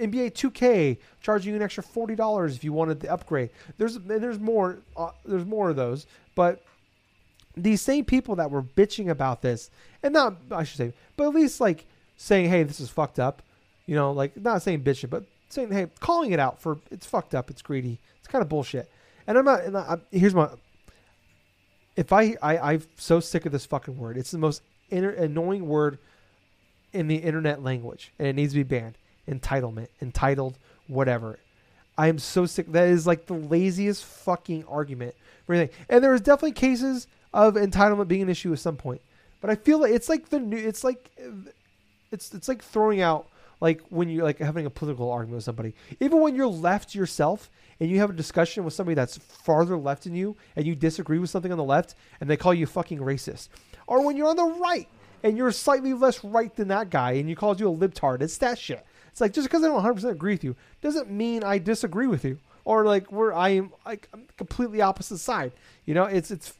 NBA 0.00 0.34
2K 0.34 0.98
charging 1.20 1.50
you 1.50 1.56
an 1.56 1.62
extra 1.62 1.82
forty 1.82 2.14
dollars 2.14 2.54
if 2.54 2.62
you 2.62 2.72
wanted 2.72 3.00
the 3.00 3.10
upgrade. 3.12 3.50
There's 3.78 3.96
and 3.96 4.08
there's 4.08 4.38
more. 4.38 4.78
Uh, 4.96 5.10
there's 5.24 5.44
more 5.44 5.70
of 5.70 5.76
those, 5.76 6.06
but 6.36 6.62
these 7.56 7.80
same 7.80 8.04
people 8.04 8.36
that 8.36 8.50
were 8.50 8.62
bitching 8.62 9.08
about 9.08 9.42
this, 9.42 9.70
and 10.02 10.14
not 10.14 10.36
I 10.52 10.62
should 10.62 10.76
say, 10.76 10.92
but 11.16 11.24
at 11.24 11.34
least 11.34 11.60
like 11.60 11.86
saying, 12.16 12.48
"Hey, 12.48 12.62
this 12.62 12.78
is 12.78 12.90
fucked 12.90 13.18
up," 13.18 13.42
you 13.86 13.96
know, 13.96 14.12
like 14.12 14.36
not 14.36 14.62
saying 14.62 14.82
bitching, 14.84 15.10
but 15.10 15.24
saying, 15.48 15.72
"Hey, 15.72 15.88
calling 15.98 16.32
it 16.32 16.38
out 16.38 16.60
for 16.60 16.78
it's 16.90 17.06
fucked 17.06 17.34
up, 17.34 17.50
it's 17.50 17.62
greedy, 17.62 17.98
it's 18.18 18.28
kind 18.28 18.42
of 18.42 18.48
bullshit." 18.48 18.88
And 19.26 19.36
I'm 19.36 19.44
not. 19.44 19.64
And 19.64 19.76
I, 19.76 19.98
here's 20.12 20.34
my. 20.34 20.48
If 21.96 22.12
I, 22.12 22.36
I 22.42 22.58
I'm 22.58 22.82
so 22.96 23.20
sick 23.20 23.46
of 23.46 23.52
this 23.52 23.66
fucking 23.66 23.96
word. 23.96 24.16
It's 24.16 24.30
the 24.30 24.38
most 24.38 24.62
annoying 24.90 25.66
word 25.66 25.98
in 26.92 27.08
the 27.08 27.16
internet 27.16 27.62
language, 27.62 28.12
and 28.18 28.28
it 28.28 28.34
needs 28.34 28.52
to 28.52 28.58
be 28.58 28.62
banned. 28.62 28.96
Entitlement, 29.28 29.88
entitled, 30.00 30.58
whatever. 30.86 31.38
I 31.98 32.08
am 32.08 32.18
so 32.18 32.46
sick. 32.46 32.70
That 32.72 32.88
is 32.88 33.06
like 33.06 33.26
the 33.26 33.34
laziest 33.34 34.04
fucking 34.04 34.64
argument 34.68 35.14
for 35.46 35.54
anything. 35.54 35.74
And 35.88 36.04
there 36.04 36.14
is 36.14 36.20
definitely 36.20 36.52
cases 36.52 37.06
of 37.32 37.54
entitlement 37.54 38.08
being 38.08 38.22
an 38.22 38.28
issue 38.28 38.52
at 38.52 38.58
some 38.58 38.76
point, 38.76 39.00
but 39.40 39.50
I 39.50 39.56
feel 39.56 39.80
like 39.80 39.92
it's 39.92 40.08
like 40.08 40.28
the 40.28 40.38
new. 40.38 40.56
It's 40.56 40.84
like 40.84 41.10
it's 42.12 42.32
it's 42.34 42.48
like 42.48 42.62
throwing 42.62 43.00
out 43.00 43.28
like 43.60 43.80
when 43.88 44.08
you're 44.08 44.24
like 44.24 44.38
having 44.38 44.66
a 44.66 44.70
political 44.70 45.10
argument 45.10 45.36
with 45.36 45.44
somebody. 45.44 45.74
Even 46.00 46.20
when 46.20 46.34
you're 46.34 46.46
left 46.46 46.94
yourself 46.94 47.50
and 47.80 47.90
you 47.90 47.98
have 47.98 48.10
a 48.10 48.14
discussion 48.14 48.64
with 48.64 48.74
somebody 48.74 48.94
that's 48.94 49.18
farther 49.18 49.76
left 49.76 50.04
than 50.04 50.14
you 50.14 50.36
and 50.56 50.66
you 50.66 50.74
disagree 50.74 51.18
with 51.18 51.30
something 51.30 51.52
on 51.52 51.58
the 51.58 51.64
left 51.64 51.94
and 52.20 52.28
they 52.28 52.36
call 52.36 52.54
you 52.54 52.66
fucking 52.66 52.98
racist, 52.98 53.48
or 53.86 54.04
when 54.04 54.16
you're 54.16 54.28
on 54.28 54.36
the 54.36 54.44
right 54.60 54.88
and 55.22 55.36
you're 55.36 55.52
slightly 55.52 55.94
less 55.94 56.22
right 56.22 56.54
than 56.56 56.68
that 56.68 56.90
guy 56.90 57.12
and 57.12 57.28
you 57.28 57.36
calls 57.36 57.60
you 57.60 57.70
a 57.70 57.76
libtard. 57.76 58.20
It's 58.20 58.38
that 58.38 58.58
shit. 58.58 58.84
It's 59.08 59.20
like 59.20 59.32
just 59.32 59.48
because 59.48 59.62
I 59.62 59.66
don't 59.66 59.74
100 59.76 59.94
percent 59.94 60.12
agree 60.12 60.34
with 60.34 60.44
you 60.44 60.56
doesn't 60.82 61.10
mean 61.10 61.42
I 61.42 61.58
disagree 61.58 62.06
with 62.06 62.24
you 62.24 62.38
or 62.66 62.84
like 62.84 63.10
we're 63.10 63.32
I 63.32 63.50
am 63.50 63.72
like 63.86 64.08
I'm 64.12 64.26
completely 64.36 64.82
opposite 64.82 65.18
side. 65.18 65.52
You 65.86 65.94
know, 65.94 66.04
it's 66.04 66.30
it's 66.30 66.52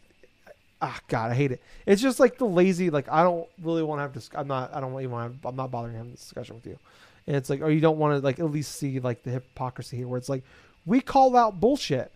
ah 0.81 0.99
god, 1.09 1.31
I 1.31 1.35
hate 1.35 1.53
it. 1.53 1.63
It's 1.87 2.03
just 2.03 2.21
like 2.21 2.39
the 2.39 2.47
lazy 2.47 2.91
like 2.91 3.11
I 3.11 3.23
don't 3.23 3.47
really 3.63 3.83
want 3.83 3.99
to 3.99 4.03
have 4.03 4.13
this. 4.13 4.31
I'm 4.35 4.49
not 4.49 4.75
I 4.75 4.81
don't 4.81 4.93
even 4.99 5.11
want. 5.11 5.37
I'm 5.45 5.57
not 5.57 5.71
bothering 5.71 5.95
having 5.97 6.13
this 6.13 6.21
discussion 6.21 6.57
with 6.57 6.67
you. 6.67 6.79
And 7.27 7.37
it's 7.37 7.51
like 7.51 7.61
or 7.61 7.71
you 7.71 7.81
don't 7.81 7.99
want 7.99 8.19
to 8.19 8.25
like 8.25 8.39
at 8.39 8.51
least 8.51 8.77
see 8.77 9.01
like 9.01 9.23
the 9.23 9.31
hypocrisy 9.31 9.97
here 9.97 10.09
where 10.09 10.19
it's 10.19 10.29
like 10.29 10.45
we 10.85 11.01
call 11.01 11.37
out 11.37 11.61
bullshit. 11.61 12.13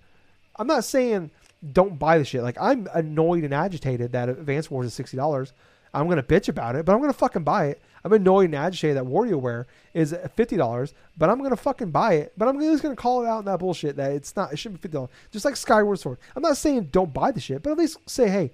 I'm 0.57 0.67
not 0.67 0.85
saying 0.85 1.31
don't 1.73 1.99
buy 1.99 2.19
the 2.19 2.25
shit. 2.25 2.43
Like 2.43 2.57
I'm 2.61 2.89
annoyed 2.95 3.45
and 3.45 3.55
agitated 3.55 4.13
that 4.13 4.29
Advance 4.29 4.71
Wars 4.71 4.87
is 4.87 4.95
sixty 4.95 5.17
dollars. 5.17 5.53
I'm 5.93 6.09
gonna 6.09 6.22
bitch 6.22 6.49
about 6.49 6.76
it, 6.76 6.84
but 6.84 6.95
I'm 6.95 7.01
gonna 7.01 7.12
fucking 7.12 7.45
buy 7.45 7.66
it. 7.66 7.82
I'm 8.05 8.12
annoyed 8.12 8.47
and 8.47 8.55
agitated 8.55 8.97
that 8.97 9.05
WarioWare 9.05 9.66
is 9.93 10.14
fifty 10.34 10.57
dollars, 10.57 10.95
but 11.18 11.28
I'm 11.28 11.43
gonna 11.43 11.57
fucking 11.57 11.91
buy 11.91 12.14
it. 12.14 12.32
But 12.36 12.49
I'm 12.49 12.61
just 12.61 12.82
gonna 12.82 12.97
call 12.97 13.24
it 13.24 13.28
out 13.28 13.41
in 13.41 13.45
that 13.47 13.59
bullshit 13.59 13.97
that 13.97 14.12
it's 14.12 14.34
not. 14.36 14.53
It 14.53 14.59
shouldn't 14.59 14.80
be 14.80 14.82
fifty 14.82 14.95
dollars. 14.95 15.11
Just 15.30 15.45
like 15.45 15.57
Skyward 15.57 15.99
Sword. 15.99 16.18
I'm 16.34 16.43
not 16.43 16.57
saying 16.57 16.88
don't 16.93 17.12
buy 17.12 17.32
the 17.32 17.41
shit, 17.41 17.62
but 17.62 17.72
at 17.72 17.78
least 17.78 17.99
say, 18.07 18.28
hey, 18.28 18.53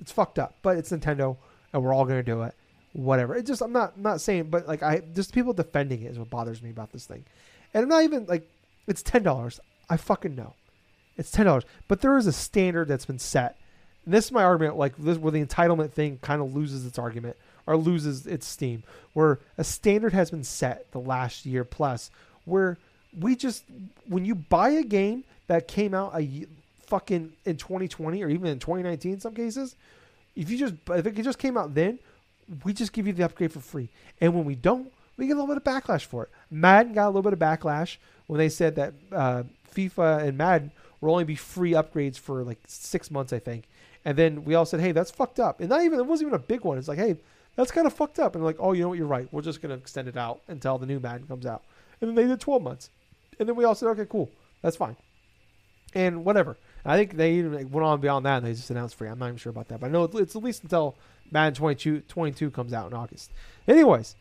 it's 0.00 0.12
fucked 0.12 0.38
up, 0.38 0.56
but 0.62 0.76
it's 0.76 0.90
Nintendo, 0.90 1.36
and 1.72 1.82
we're 1.82 1.94
all 1.94 2.04
gonna 2.04 2.22
do 2.22 2.42
it. 2.42 2.54
Whatever. 2.92 3.34
It 3.34 3.46
just 3.46 3.62
I'm 3.62 3.72
not 3.72 3.94
I'm 3.96 4.02
not 4.02 4.20
saying, 4.20 4.44
but 4.44 4.68
like 4.68 4.82
I 4.82 5.00
just 5.14 5.34
people 5.34 5.52
defending 5.52 6.02
it 6.02 6.12
is 6.12 6.18
what 6.18 6.30
bothers 6.30 6.62
me 6.62 6.70
about 6.70 6.92
this 6.92 7.06
thing, 7.06 7.24
and 7.74 7.82
I'm 7.82 7.88
not 7.88 8.04
even 8.04 8.26
like 8.26 8.48
it's 8.86 9.02
ten 9.02 9.22
dollars. 9.22 9.60
I 9.88 9.96
fucking 9.96 10.34
know, 10.34 10.54
it's 11.16 11.30
ten 11.30 11.46
dollars, 11.46 11.64
but 11.88 12.00
there 12.00 12.16
is 12.16 12.26
a 12.26 12.32
standard 12.32 12.88
that's 12.88 13.06
been 13.06 13.18
set. 13.18 13.58
And 14.06 14.14
this 14.14 14.26
is 14.26 14.32
my 14.32 14.44
argument, 14.44 14.78
like 14.78 14.96
this, 14.96 15.18
where 15.18 15.32
the 15.32 15.44
entitlement 15.44 15.90
thing 15.90 16.18
kind 16.22 16.40
of 16.40 16.54
loses 16.54 16.86
its 16.86 16.98
argument 16.98 17.36
or 17.66 17.76
loses 17.76 18.26
its 18.26 18.46
steam, 18.46 18.84
where 19.12 19.40
a 19.58 19.64
standard 19.64 20.12
has 20.12 20.30
been 20.30 20.44
set 20.44 20.90
the 20.92 21.00
last 21.00 21.44
year 21.44 21.64
plus, 21.64 22.10
where 22.44 22.78
we 23.18 23.34
just 23.34 23.64
when 24.08 24.24
you 24.24 24.34
buy 24.34 24.70
a 24.70 24.84
game 24.84 25.24
that 25.48 25.68
came 25.68 25.92
out 25.92 26.12
a 26.14 26.46
fucking 26.86 27.32
in 27.44 27.56
2020 27.56 28.22
or 28.22 28.28
even 28.28 28.46
in 28.46 28.58
2019 28.58 29.14
in 29.14 29.20
some 29.20 29.34
cases, 29.34 29.74
if 30.36 30.48
you 30.48 30.56
just 30.56 30.74
if 30.90 31.06
it 31.06 31.22
just 31.22 31.38
came 31.38 31.56
out 31.56 31.74
then, 31.74 31.98
we 32.64 32.72
just 32.72 32.92
give 32.92 33.06
you 33.06 33.12
the 33.12 33.24
upgrade 33.24 33.52
for 33.52 33.60
free. 33.60 33.88
And 34.20 34.34
when 34.34 34.44
we 34.44 34.54
don't, 34.54 34.92
we 35.16 35.26
get 35.26 35.32
a 35.36 35.40
little 35.40 35.52
bit 35.52 35.56
of 35.56 35.64
backlash 35.64 36.04
for 36.04 36.24
it. 36.24 36.30
Madden 36.50 36.92
got 36.92 37.06
a 37.06 37.10
little 37.10 37.22
bit 37.22 37.32
of 37.32 37.38
backlash 37.38 37.96
when 38.28 38.38
they 38.38 38.48
said 38.48 38.76
that 38.76 38.94
uh, 39.10 39.42
FIFA 39.74 40.28
and 40.28 40.38
Madden 40.38 40.70
will 41.00 41.10
only 41.10 41.24
be 41.24 41.34
free 41.34 41.72
upgrades 41.72 42.18
for 42.18 42.44
like 42.44 42.58
six 42.66 43.10
months, 43.10 43.32
I 43.32 43.38
think. 43.38 43.64
And 44.06 44.16
then 44.16 44.44
we 44.44 44.54
all 44.54 44.64
said, 44.64 44.78
"Hey, 44.78 44.92
that's 44.92 45.10
fucked 45.10 45.40
up." 45.40 45.60
And 45.60 45.68
not 45.68 45.82
even 45.82 45.98
it 45.98 46.06
wasn't 46.06 46.28
even 46.28 46.40
a 46.40 46.42
big 46.42 46.60
one. 46.64 46.78
It's 46.78 46.86
like, 46.86 46.96
"Hey, 46.96 47.16
that's 47.56 47.72
kind 47.72 47.88
of 47.88 47.92
fucked 47.92 48.20
up." 48.20 48.36
And 48.36 48.44
like, 48.44 48.56
"Oh, 48.60 48.72
you 48.72 48.82
know 48.82 48.90
what? 48.90 48.98
You're 48.98 49.06
right. 49.08 49.28
We're 49.32 49.42
just 49.42 49.60
gonna 49.60 49.74
extend 49.74 50.06
it 50.06 50.16
out 50.16 50.42
until 50.46 50.78
the 50.78 50.86
new 50.86 51.00
Madden 51.00 51.26
comes 51.26 51.44
out." 51.44 51.64
And 52.00 52.08
then 52.08 52.14
they 52.14 52.26
did 52.26 52.40
12 52.40 52.62
months. 52.62 52.88
And 53.40 53.48
then 53.48 53.56
we 53.56 53.64
all 53.64 53.74
said, 53.74 53.88
"Okay, 53.88 54.06
cool, 54.08 54.30
that's 54.62 54.76
fine." 54.76 54.96
And 55.92 56.24
whatever. 56.24 56.56
I 56.84 56.96
think 56.96 57.16
they 57.16 57.32
even 57.32 57.70
went 57.72 57.84
on 57.84 58.00
beyond 58.00 58.24
that 58.26 58.38
and 58.38 58.46
they 58.46 58.52
just 58.52 58.70
announced 58.70 58.94
free. 58.94 59.08
I'm 59.08 59.18
not 59.18 59.26
even 59.26 59.38
sure 59.38 59.50
about 59.50 59.66
that, 59.68 59.80
but 59.80 59.88
I 59.88 59.90
know 59.90 60.04
it's, 60.04 60.36
at 60.36 60.42
least 60.42 60.62
until 60.62 60.96
Madden 61.32 61.54
22, 61.54 62.02
22 62.02 62.52
comes 62.52 62.72
out 62.72 62.86
in 62.86 62.96
August. 62.96 63.32
Anyways, 63.66 64.14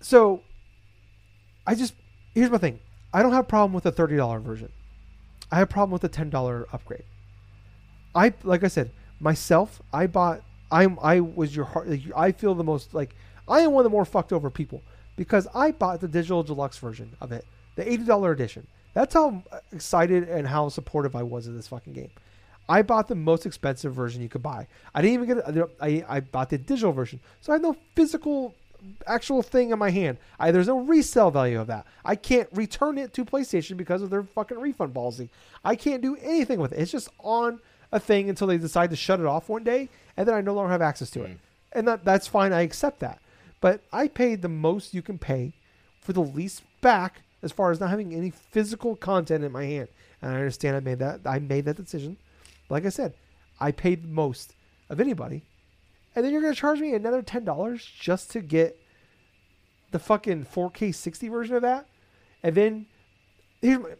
so 0.00 0.42
I 1.66 1.74
just 1.74 1.92
here's 2.34 2.50
my 2.50 2.56
thing. 2.56 2.80
I 3.12 3.22
don't 3.22 3.32
have 3.32 3.44
a 3.44 3.48
problem 3.48 3.74
with 3.74 3.84
the 3.84 3.92
thirty 3.92 4.16
dollar 4.16 4.40
version. 4.40 4.72
I 5.52 5.56
have 5.56 5.68
a 5.68 5.72
problem 5.72 5.90
with 5.90 6.02
the 6.02 6.08
ten 6.08 6.30
dollar 6.30 6.66
upgrade. 6.72 7.04
I 8.14 8.32
like 8.44 8.64
I 8.64 8.68
said 8.68 8.90
myself. 9.20 9.80
I 9.92 10.06
bought. 10.06 10.42
I'm. 10.70 10.98
I 11.02 11.20
was 11.20 11.54
your 11.54 11.64
heart. 11.64 11.88
I 12.16 12.32
feel 12.32 12.54
the 12.54 12.64
most 12.64 12.94
like 12.94 13.14
I 13.48 13.60
am 13.60 13.72
one 13.72 13.82
of 13.82 13.90
the 13.90 13.94
more 13.94 14.04
fucked 14.04 14.32
over 14.32 14.50
people 14.50 14.82
because 15.16 15.46
I 15.54 15.72
bought 15.72 16.00
the 16.00 16.08
digital 16.08 16.42
deluxe 16.42 16.78
version 16.78 17.10
of 17.20 17.32
it, 17.32 17.44
the 17.76 17.90
eighty 17.90 18.04
dollar 18.04 18.32
edition. 18.32 18.66
That's 18.94 19.14
how 19.14 19.42
excited 19.72 20.28
and 20.28 20.46
how 20.46 20.68
supportive 20.68 21.14
I 21.14 21.22
was 21.22 21.46
of 21.46 21.54
this 21.54 21.68
fucking 21.68 21.92
game. 21.92 22.10
I 22.68 22.82
bought 22.82 23.08
the 23.08 23.14
most 23.16 23.46
expensive 23.46 23.94
version 23.94 24.22
you 24.22 24.28
could 24.28 24.42
buy. 24.42 24.66
I 24.94 25.02
didn't 25.02 25.14
even 25.24 25.26
get. 25.44 25.56
it- 25.56 25.76
I 25.80 26.04
I 26.08 26.20
bought 26.20 26.50
the 26.50 26.58
digital 26.58 26.92
version, 26.92 27.20
so 27.40 27.52
I 27.52 27.56
had 27.56 27.62
no 27.62 27.76
physical 27.94 28.54
actual 29.06 29.42
thing 29.42 29.70
in 29.70 29.78
my 29.78 29.90
hand. 29.90 30.16
I, 30.38 30.50
there's 30.52 30.66
no 30.68 30.78
resale 30.80 31.30
value 31.30 31.60
of 31.60 31.66
that. 31.66 31.84
I 32.04 32.16
can't 32.16 32.48
return 32.52 32.96
it 32.96 33.12
to 33.14 33.24
PlayStation 33.26 33.76
because 33.76 34.00
of 34.00 34.08
their 34.08 34.22
fucking 34.22 34.58
refund 34.58 34.94
policy. 34.94 35.28
I 35.64 35.76
can't 35.76 36.00
do 36.00 36.16
anything 36.22 36.58
with 36.60 36.72
it. 36.72 36.78
It's 36.78 36.90
just 36.90 37.10
on 37.18 37.60
a 37.92 38.00
thing 38.00 38.28
until 38.28 38.46
they 38.46 38.58
decide 38.58 38.90
to 38.90 38.96
shut 38.96 39.20
it 39.20 39.26
off 39.26 39.48
one 39.48 39.64
day, 39.64 39.88
and 40.16 40.26
then 40.26 40.34
I 40.34 40.40
no 40.40 40.54
longer 40.54 40.70
have 40.70 40.82
access 40.82 41.10
to 41.10 41.24
it. 41.24 41.30
Mm. 41.30 41.38
And 41.72 41.88
that 41.88 42.04
that's 42.04 42.26
fine. 42.26 42.52
I 42.52 42.62
accept 42.62 43.00
that. 43.00 43.20
But 43.60 43.82
I 43.92 44.08
paid 44.08 44.42
the 44.42 44.48
most 44.48 44.94
you 44.94 45.02
can 45.02 45.18
pay 45.18 45.52
for 46.00 46.12
the 46.12 46.22
least 46.22 46.62
back 46.80 47.22
as 47.42 47.52
far 47.52 47.70
as 47.70 47.80
not 47.80 47.90
having 47.90 48.14
any 48.14 48.30
physical 48.30 48.96
content 48.96 49.44
in 49.44 49.52
my 49.52 49.64
hand. 49.64 49.88
And 50.22 50.32
I 50.32 50.36
understand 50.36 50.76
I 50.76 50.80
made 50.80 50.98
that 50.98 51.20
I 51.24 51.38
made 51.38 51.64
that 51.66 51.76
decision. 51.76 52.16
Like 52.68 52.86
I 52.86 52.90
said, 52.90 53.14
I 53.58 53.72
paid 53.72 54.04
the 54.04 54.08
most 54.08 54.54
of 54.88 55.00
anybody. 55.00 55.42
And 56.14 56.24
then 56.24 56.32
you're 56.32 56.42
gonna 56.42 56.54
charge 56.54 56.80
me 56.80 56.94
another 56.94 57.22
ten 57.22 57.44
dollars 57.44 57.84
just 57.84 58.30
to 58.32 58.40
get 58.40 58.76
the 59.90 59.98
fucking 59.98 60.44
4K 60.44 60.94
60 60.94 61.28
version 61.28 61.56
of 61.56 61.62
that. 61.62 61.86
And 62.42 62.54
then 62.54 62.86
here's 63.60 63.78
my 63.78 63.90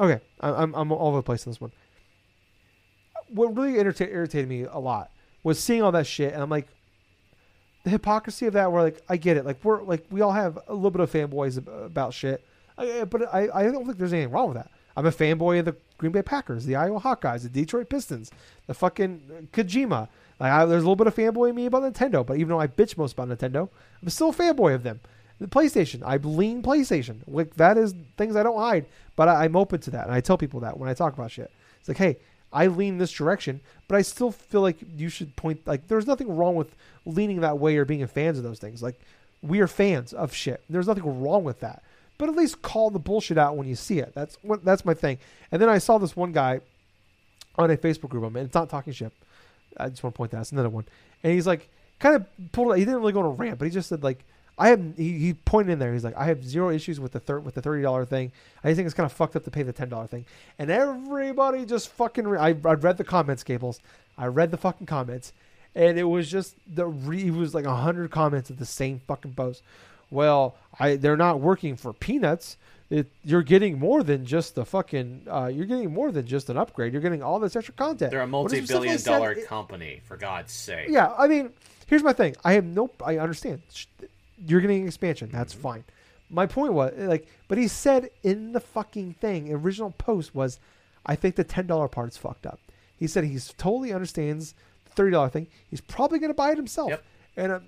okay. 0.00 0.22
I'm 0.40 0.74
I'm 0.74 0.92
all 0.92 1.08
over 1.08 1.18
the 1.18 1.22
place 1.22 1.46
on 1.46 1.52
this 1.52 1.60
one. 1.60 1.72
What 3.30 3.56
really 3.56 3.74
irrita- 3.74 4.12
irritated 4.12 4.48
me 4.48 4.62
a 4.62 4.78
lot 4.78 5.10
was 5.42 5.58
seeing 5.58 5.82
all 5.82 5.92
that 5.92 6.06
shit, 6.06 6.32
and 6.32 6.42
I'm 6.42 6.50
like, 6.50 6.68
the 7.84 7.90
hypocrisy 7.90 8.46
of 8.46 8.52
that. 8.54 8.70
We're 8.70 8.82
like, 8.82 9.02
I 9.08 9.16
get 9.16 9.36
it. 9.36 9.44
Like 9.44 9.62
we're 9.64 9.82
like 9.82 10.04
we 10.10 10.20
all 10.20 10.32
have 10.32 10.58
a 10.68 10.74
little 10.74 10.90
bit 10.90 11.00
of 11.00 11.10
fanboys 11.10 11.64
about 11.84 12.14
shit, 12.14 12.44
I, 12.76 13.04
but 13.04 13.32
I 13.32 13.48
I 13.52 13.64
don't 13.64 13.84
think 13.84 13.98
there's 13.98 14.12
anything 14.12 14.32
wrong 14.32 14.48
with 14.48 14.56
that. 14.56 14.70
I'm 14.96 15.06
a 15.06 15.12
fanboy 15.12 15.60
of 15.60 15.64
the 15.64 15.76
Green 15.96 16.12
Bay 16.12 16.22
Packers, 16.22 16.64
the 16.64 16.76
Iowa 16.76 17.00
Hawkeyes, 17.00 17.42
the 17.42 17.48
Detroit 17.48 17.88
Pistons, 17.88 18.30
the 18.66 18.74
fucking 18.74 19.48
Kojima. 19.52 20.08
Like 20.40 20.52
I, 20.52 20.64
there's 20.64 20.82
a 20.82 20.86
little 20.88 20.96
bit 20.96 21.06
of 21.06 21.14
fanboy 21.14 21.50
in 21.50 21.54
me 21.54 21.66
about 21.66 21.82
Nintendo, 21.82 22.26
but 22.26 22.36
even 22.36 22.48
though 22.48 22.60
I 22.60 22.66
bitch 22.66 22.96
most 22.96 23.12
about 23.12 23.28
Nintendo, 23.28 23.68
I'm 24.02 24.08
still 24.10 24.30
a 24.30 24.34
fanboy 24.34 24.74
of 24.74 24.82
them. 24.82 25.00
The 25.40 25.46
PlayStation, 25.46 26.02
I 26.04 26.16
lean 26.16 26.62
PlayStation. 26.62 27.18
Like 27.28 27.54
that 27.54 27.78
is 27.78 27.94
things 28.16 28.34
I 28.34 28.42
don't 28.42 28.58
hide, 28.58 28.86
but 29.14 29.28
I, 29.28 29.44
I'm 29.44 29.54
open 29.56 29.80
to 29.82 29.90
that, 29.92 30.06
and 30.06 30.14
I 30.14 30.20
tell 30.20 30.36
people 30.36 30.60
that 30.60 30.78
when 30.78 30.88
I 30.88 30.94
talk 30.94 31.14
about 31.14 31.30
shit. 31.30 31.50
It's 31.78 31.88
like, 31.88 31.96
hey, 31.96 32.18
I 32.52 32.66
lean 32.68 32.98
this 32.98 33.12
direction, 33.12 33.60
but 33.86 33.96
I 33.96 34.02
still 34.02 34.30
feel 34.30 34.62
like 34.62 34.78
you 34.96 35.08
should 35.08 35.36
point. 35.36 35.66
Like, 35.66 35.88
there's 35.88 36.06
nothing 36.06 36.34
wrong 36.34 36.54
with 36.54 36.74
leaning 37.04 37.40
that 37.40 37.58
way 37.58 37.76
or 37.76 37.84
being 37.84 38.02
a 38.02 38.08
fans 38.08 38.38
of 38.38 38.44
those 38.44 38.58
things. 38.58 38.82
Like, 38.82 38.98
we 39.42 39.60
are 39.60 39.66
fans 39.66 40.12
of 40.12 40.32
shit. 40.32 40.62
There's 40.68 40.86
nothing 40.86 41.22
wrong 41.22 41.44
with 41.44 41.60
that. 41.60 41.82
But 42.16 42.28
at 42.28 42.34
least 42.34 42.62
call 42.62 42.90
the 42.90 42.98
bullshit 42.98 43.38
out 43.38 43.56
when 43.56 43.68
you 43.68 43.76
see 43.76 44.00
it. 44.00 44.12
That's 44.14 44.36
what 44.42 44.64
that's 44.64 44.84
my 44.84 44.94
thing. 44.94 45.18
And 45.52 45.62
then 45.62 45.68
I 45.68 45.78
saw 45.78 45.98
this 45.98 46.16
one 46.16 46.32
guy 46.32 46.60
on 47.56 47.70
a 47.70 47.76
Facebook 47.76 48.08
group. 48.08 48.24
I 48.24 48.28
mean, 48.28 48.44
it's 48.44 48.54
not 48.54 48.68
talking 48.68 48.92
shit. 48.92 49.12
I 49.76 49.88
just 49.88 50.02
want 50.02 50.14
to 50.14 50.16
point 50.16 50.32
that. 50.32 50.38
out. 50.38 50.40
It's 50.40 50.52
another 50.52 50.68
one. 50.68 50.84
And 51.22 51.32
he's 51.32 51.46
like, 51.46 51.68
kind 52.00 52.16
of 52.16 52.26
pulled. 52.52 52.76
He 52.76 52.84
didn't 52.84 53.00
really 53.00 53.12
go 53.12 53.20
on 53.20 53.26
a 53.26 53.30
rant, 53.30 53.58
but 53.58 53.66
he 53.66 53.70
just 53.70 53.88
said 53.88 54.02
like, 54.02 54.24
I 54.58 54.68
have. 54.68 54.96
He, 54.96 55.18
he 55.18 55.34
pointed 55.34 55.72
in 55.72 55.78
there. 55.78 55.92
He's 55.92 56.04
like, 56.04 56.16
I 56.16 56.24
have 56.26 56.44
zero 56.44 56.70
issues 56.70 56.98
with 57.00 57.12
the 57.12 57.20
third 57.20 57.44
with 57.44 57.54
the 57.54 57.62
thirty 57.62 57.82
dollar 57.82 58.04
thing. 58.04 58.32
I 58.64 58.68
just 58.68 58.76
think 58.76 58.86
it's 58.86 58.94
kind 58.94 59.06
of 59.06 59.12
fucked 59.12 59.36
up 59.36 59.44
to 59.44 59.50
pay 59.50 59.62
the 59.62 59.72
ten 59.72 59.88
dollar 59.88 60.06
thing. 60.06 60.24
And 60.58 60.70
everybody 60.70 61.64
just 61.64 61.88
fucking. 61.90 62.26
Re- 62.26 62.38
I 62.38 62.48
I 62.48 62.74
read 62.74 62.96
the 62.98 63.04
comments, 63.04 63.42
Gables. 63.44 63.80
I 64.16 64.26
read 64.26 64.50
the 64.50 64.56
fucking 64.56 64.86
comments, 64.86 65.32
and 65.74 65.98
it 65.98 66.04
was 66.04 66.30
just 66.30 66.56
the. 66.66 66.86
Re- 66.86 67.26
it 67.28 67.34
was 67.34 67.54
like 67.54 67.64
a 67.66 67.74
hundred 67.76 68.10
comments 68.10 68.50
of 68.50 68.58
the 68.58 68.66
same 68.66 69.00
fucking 69.06 69.34
post. 69.34 69.62
Well, 70.10 70.56
I 70.78 70.96
they're 70.96 71.16
not 71.16 71.40
working 71.40 71.76
for 71.76 71.92
peanuts. 71.92 72.56
It, 72.90 73.06
you're 73.22 73.42
getting 73.42 73.78
more 73.78 74.02
than 74.02 74.24
just 74.24 74.54
the 74.54 74.64
fucking. 74.64 75.26
Uh, 75.30 75.50
you're 75.52 75.66
getting 75.66 75.92
more 75.92 76.10
than 76.10 76.26
just 76.26 76.48
an 76.48 76.56
upgrade. 76.56 76.94
You're 76.94 77.02
getting 77.02 77.22
all 77.22 77.38
this 77.38 77.54
extra 77.54 77.74
content. 77.74 78.10
They're 78.10 78.22
a 78.22 78.26
multi-billion 78.26 78.66
specifically 78.66 78.98
said 78.98 79.10
dollar 79.18 79.32
it- 79.32 79.46
company, 79.46 80.00
for 80.06 80.16
God's 80.16 80.52
sake. 80.54 80.88
yeah, 80.88 81.12
I 81.18 81.28
mean, 81.28 81.50
here's 81.86 82.02
my 82.02 82.14
thing. 82.14 82.34
I 82.44 82.54
have 82.54 82.64
no. 82.64 82.90
I 83.04 83.18
understand. 83.18 83.60
You're 84.46 84.60
getting 84.60 84.82
an 84.82 84.86
expansion. 84.86 85.30
That's 85.32 85.52
mm-hmm. 85.52 85.62
fine. 85.62 85.84
My 86.30 86.46
point 86.46 86.74
was 86.74 86.92
like, 86.96 87.26
but 87.48 87.58
he 87.58 87.68
said 87.68 88.10
in 88.22 88.52
the 88.52 88.60
fucking 88.60 89.14
thing, 89.14 89.52
original 89.52 89.92
post 89.92 90.34
was, 90.34 90.60
I 91.06 91.14
think 91.16 91.36
the 91.36 91.44
ten 91.44 91.66
dollar 91.66 91.88
part's 91.88 92.16
fucked 92.16 92.46
up. 92.46 92.60
He 92.98 93.06
said 93.06 93.24
he's 93.24 93.54
totally 93.56 93.92
understands 93.92 94.54
the 94.84 94.90
thirty 94.90 95.12
dollar 95.12 95.30
thing. 95.30 95.46
He's 95.70 95.80
probably 95.80 96.18
gonna 96.18 96.34
buy 96.34 96.52
it 96.52 96.56
himself. 96.56 96.90
Yep. 96.90 97.04
And 97.36 97.52
uh, 97.52 97.60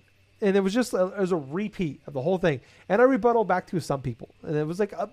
and 0.43 0.57
it 0.57 0.61
was 0.61 0.75
just 0.75 0.93
a, 0.93 1.07
it 1.07 1.19
was 1.19 1.33
a 1.33 1.37
repeat 1.37 2.01
of 2.07 2.13
the 2.13 2.23
whole 2.23 2.39
thing. 2.39 2.61
And 2.89 3.01
I 3.01 3.05
rebuttal 3.05 3.45
back 3.45 3.67
to 3.69 3.81
some 3.81 4.03
people, 4.03 4.29
and 4.43 4.57
it 4.57 4.67
was 4.67 4.79
like 4.79 4.93
a, 4.93 5.09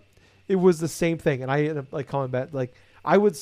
it 0.48 0.56
was 0.56 0.80
the 0.80 0.88
same 0.88 1.18
thing. 1.18 1.42
And 1.42 1.52
I 1.52 1.60
ended 1.60 1.78
up 1.78 1.94
like 1.94 2.08
calling 2.08 2.32
back 2.32 2.50
like 2.54 2.74
I 3.06 3.18
would 3.18 3.38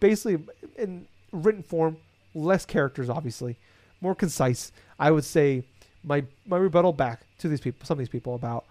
basically 0.00 0.42
in 0.76 1.06
written 1.32 1.62
form, 1.62 1.98
less 2.34 2.64
characters, 2.64 3.08
obviously, 3.08 3.56
more 4.00 4.14
concise. 4.14 4.72
I 4.98 5.10
would 5.10 5.24
say 5.24 5.64
my 6.02 6.24
my 6.46 6.56
rebuttal 6.56 6.92
back 6.92 7.22
to 7.38 7.48
these 7.48 7.60
people, 7.60 7.86
some 7.86 7.94
of 7.94 7.98
these 7.98 8.08
people 8.08 8.34
about 8.34 8.64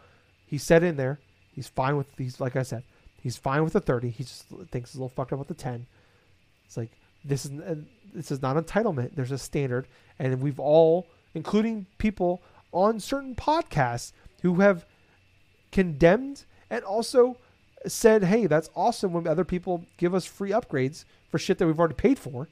he 0.45 0.57
said 0.57 0.84
in 0.84 0.97
there, 0.97 1.19
he's 1.53 1.67
fine 1.67 1.95
with 1.95 2.15
these. 2.15 2.39
Like 2.39 2.55
I 2.55 2.63
said, 2.63 2.84
he's 3.21 3.38
fine 3.38 3.63
with 3.63 3.73
the 3.73 3.80
thirty. 3.80 4.09
He 4.09 4.23
just 4.23 4.45
thinks 4.71 4.89
it's 4.89 4.95
a 4.95 4.97
little 4.97 5.09
fucked 5.09 5.34
up 5.34 5.39
with 5.39 5.47
the 5.47 5.53
ten. 5.53 5.86
It's 6.65 6.77
like 6.77 6.91
this 7.23 7.45
is 7.45 7.59
uh, 7.59 7.75
this 8.13 8.32
is 8.32 8.41
not 8.41 8.55
entitlement. 8.55 9.15
There's 9.15 9.32
a 9.32 9.38
standard, 9.38 9.88
and 10.17 10.41
we've 10.41 10.59
all, 10.59 11.07
including 11.34 11.86
people 11.97 12.41
on 12.71 12.99
certain 12.99 13.36
podcasts, 13.36 14.11
who 14.41 14.55
have 14.55 14.86
condemned 15.71 16.45
and 16.69 16.84
also 16.84 17.38
said, 17.86 18.23
"Hey, 18.23 18.47
that's 18.47 18.69
awesome 18.75 19.13
when 19.13 19.27
other 19.27 19.45
people 19.45 19.86
give 19.97 20.15
us 20.15 20.25
free 20.25 20.51
upgrades 20.51 21.05
for 21.30 21.38
shit 21.38 21.57
that 21.59 21.67
we've 21.67 21.80
already 21.80 21.95
paid 21.95 22.17
for, 22.17 22.47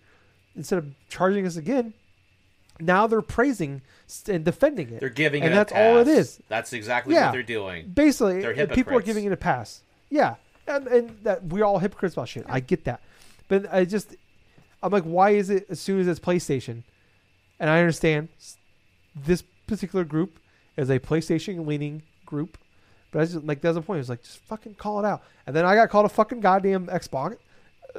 instead 0.56 0.78
of 0.78 0.94
charging 1.10 1.46
us 1.46 1.58
again." 1.58 1.94
Now 2.80 3.08
they're 3.08 3.22
praising 3.22 3.82
and 4.28 4.46
defending 4.46 4.90
it. 4.92 5.00
They're 5.00 5.10
giving 5.10 5.44
and 5.44 5.52
it 5.52 5.56
a 5.56 5.58
that's 5.58 5.72
all 5.74 5.98
it 5.98 6.08
is. 6.08 6.40
That's 6.48 6.74
exactly 6.74 7.16
Yeah. 7.16 7.26
what 7.28 7.32
they're 7.34 7.44
doing. 7.44 7.88
Basically, 7.94 8.42
They're 8.42 8.68
people 8.68 8.96
are 8.96 9.02
giving 9.02 9.26
it 9.26 9.32
a 9.32 9.38
pass. 9.38 9.82
Yeah, 10.10 10.36
and 10.68 10.88
and 10.88 11.18
that 11.24 11.44
we're 11.46 11.66
all 11.66 11.80
hypocrites 11.80 12.14
about 12.16 12.30
shit. 12.30 12.46
I 12.48 12.60
get 12.60 12.86
that, 12.86 13.02
but 13.48 13.72
I 13.74 13.86
just 13.86 14.16
I'm 14.84 14.92
like, 14.92 15.04
why 15.04 15.32
is 15.32 15.50
it 15.50 15.66
as 15.70 15.80
soon 15.80 16.00
as 16.00 16.08
it's 16.08 16.20
PlayStation? 16.20 16.84
And 17.60 17.70
I 17.70 17.80
understand 17.80 18.30
this 19.16 19.42
particular 19.66 20.06
group 20.06 20.40
is 20.78 20.90
a 20.92 21.00
PlayStation 21.00 21.66
leaning 21.66 22.04
group, 22.26 22.58
but 23.12 23.22
I 23.22 23.26
just 23.26 23.44
like 23.44 23.62
there's 23.62 23.76
a 23.76 23.82
point. 23.82 24.00
It's 24.02 24.10
like 24.10 24.22
just 24.24 24.38
fucking 24.40 24.76
call 24.76 25.00
it 25.00 25.06
out. 25.06 25.24
And 25.48 25.56
then 25.56 25.66
I 25.66 25.74
got 25.76 25.90
called 25.90 26.06
a 26.06 26.10
fucking 26.10 26.40
goddamn 26.42 26.86
Xbox, 26.88 27.38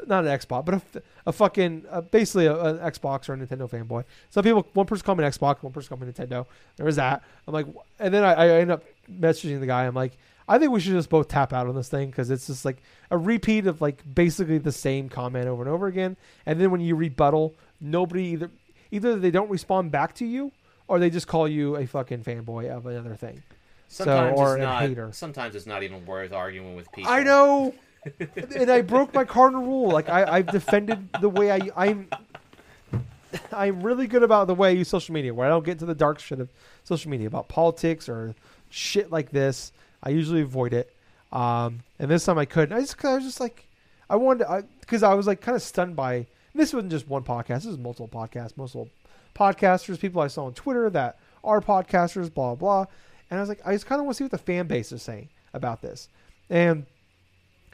not 0.06 0.24
an 0.24 0.38
Xbox, 0.38 0.64
but 0.64 1.02
a 1.26 1.32
fucking 1.32 1.84
uh, 1.90 2.00
basically 2.00 2.46
a, 2.46 2.54
an 2.58 2.78
Xbox 2.78 3.28
or 3.28 3.34
a 3.34 3.36
Nintendo 3.36 3.68
fanboy. 3.68 4.04
Some 4.30 4.44
people, 4.44 4.66
one 4.74 4.86
person 4.86 5.04
called 5.04 5.18
me 5.18 5.24
an 5.24 5.30
Xbox, 5.30 5.62
one 5.62 5.72
person 5.72 5.88
called 5.88 6.00
me 6.00 6.12
Nintendo. 6.12 6.46
There 6.76 6.86
was 6.86 6.96
that. 6.96 7.22
I'm 7.46 7.54
like, 7.54 7.66
and 7.98 8.12
then 8.12 8.24
I, 8.24 8.32
I 8.32 8.48
end 8.60 8.70
up 8.70 8.84
messaging 9.10 9.60
the 9.60 9.66
guy. 9.66 9.86
I'm 9.86 9.94
like, 9.94 10.16
I 10.48 10.58
think 10.58 10.72
we 10.72 10.80
should 10.80 10.92
just 10.92 11.10
both 11.10 11.28
tap 11.28 11.52
out 11.52 11.66
on 11.66 11.74
this 11.74 11.88
thing 11.88 12.08
because 12.10 12.30
it's 12.30 12.46
just 12.46 12.64
like 12.64 12.78
a 13.10 13.18
repeat 13.18 13.66
of 13.66 13.82
like 13.82 14.02
basically 14.14 14.58
the 14.58 14.72
same 14.72 15.08
comment 15.08 15.46
over 15.46 15.62
and 15.62 15.70
over 15.70 15.86
again. 15.86 16.16
And 16.46 16.60
then 16.60 16.70
when 16.70 16.80
you 16.80 16.96
rebuttal, 16.96 17.54
nobody 17.80 18.24
either 18.28 18.50
either 18.90 19.16
they 19.16 19.30
don't 19.30 19.50
respond 19.50 19.90
back 19.90 20.14
to 20.14 20.24
you 20.24 20.52
or 20.88 20.98
they 20.98 21.10
just 21.10 21.28
call 21.28 21.46
you 21.46 21.76
a 21.76 21.86
fucking 21.86 22.24
fanboy 22.24 22.70
of 22.70 22.86
another 22.86 23.14
thing. 23.14 23.42
Sometimes 23.88 24.38
or 24.38 24.56
it's 24.56 24.62
a 24.62 24.64
not. 24.64 24.82
hater. 24.82 25.12
Sometimes 25.12 25.54
it's 25.54 25.66
not 25.66 25.82
even 25.82 26.04
worth 26.04 26.32
arguing 26.32 26.76
with 26.76 26.90
people. 26.92 27.10
I 27.10 27.22
know, 27.22 27.74
and 28.18 28.70
I 28.70 28.82
broke 28.82 29.14
my 29.14 29.24
cardinal 29.24 29.64
rule. 29.64 29.90
Like 29.90 30.08
I, 30.08 30.24
I've 30.24 30.46
defended 30.46 31.08
the 31.20 31.28
way 31.28 31.52
I, 31.52 31.70
I'm. 31.76 32.08
I'm 33.52 33.82
really 33.82 34.06
good 34.06 34.22
about 34.22 34.46
the 34.46 34.54
way 34.54 34.70
I 34.70 34.72
use 34.72 34.88
social 34.88 35.12
media, 35.12 35.34
where 35.34 35.46
I 35.46 35.50
don't 35.50 35.62
get 35.62 35.72
into 35.72 35.84
the 35.84 35.94
dark 35.94 36.18
shit 36.18 36.40
of 36.40 36.48
social 36.84 37.10
media 37.10 37.26
about 37.26 37.48
politics 37.48 38.08
or 38.08 38.34
shit 38.70 39.12
like 39.12 39.30
this. 39.30 39.70
I 40.02 40.10
usually 40.10 40.40
avoid 40.40 40.72
it. 40.72 40.94
Um, 41.30 41.80
and 41.98 42.10
this 42.10 42.24
time 42.24 42.38
I 42.38 42.46
couldn't. 42.46 42.74
I 42.74 42.80
just, 42.80 43.04
I 43.04 43.16
was 43.16 43.24
just 43.24 43.38
like, 43.38 43.66
I 44.08 44.16
wanted, 44.16 44.46
because 44.80 45.02
I, 45.02 45.12
was 45.12 45.26
like 45.26 45.42
kind 45.42 45.54
of 45.54 45.62
stunned 45.62 45.94
by. 45.94 46.26
This 46.54 46.72
wasn't 46.72 46.90
just 46.90 47.06
one 47.06 47.22
podcast. 47.22 47.56
This 47.56 47.66
was 47.66 47.78
multiple 47.78 48.08
podcasts, 48.08 48.56
multiple 48.56 48.88
podcasters, 49.34 50.00
people 50.00 50.22
I 50.22 50.28
saw 50.28 50.46
on 50.46 50.54
Twitter 50.54 50.88
that 50.90 51.18
are 51.44 51.60
podcasters, 51.60 52.32
blah 52.32 52.54
blah. 52.54 52.86
And 53.30 53.38
I 53.38 53.40
was 53.42 53.50
like, 53.50 53.60
I 53.64 53.72
just 53.74 53.84
kind 53.84 54.00
of 54.00 54.06
want 54.06 54.16
to 54.16 54.18
see 54.18 54.24
what 54.24 54.30
the 54.30 54.38
fan 54.38 54.66
base 54.66 54.90
is 54.90 55.02
saying 55.02 55.28
about 55.52 55.82
this. 55.82 56.08
And 56.48 56.86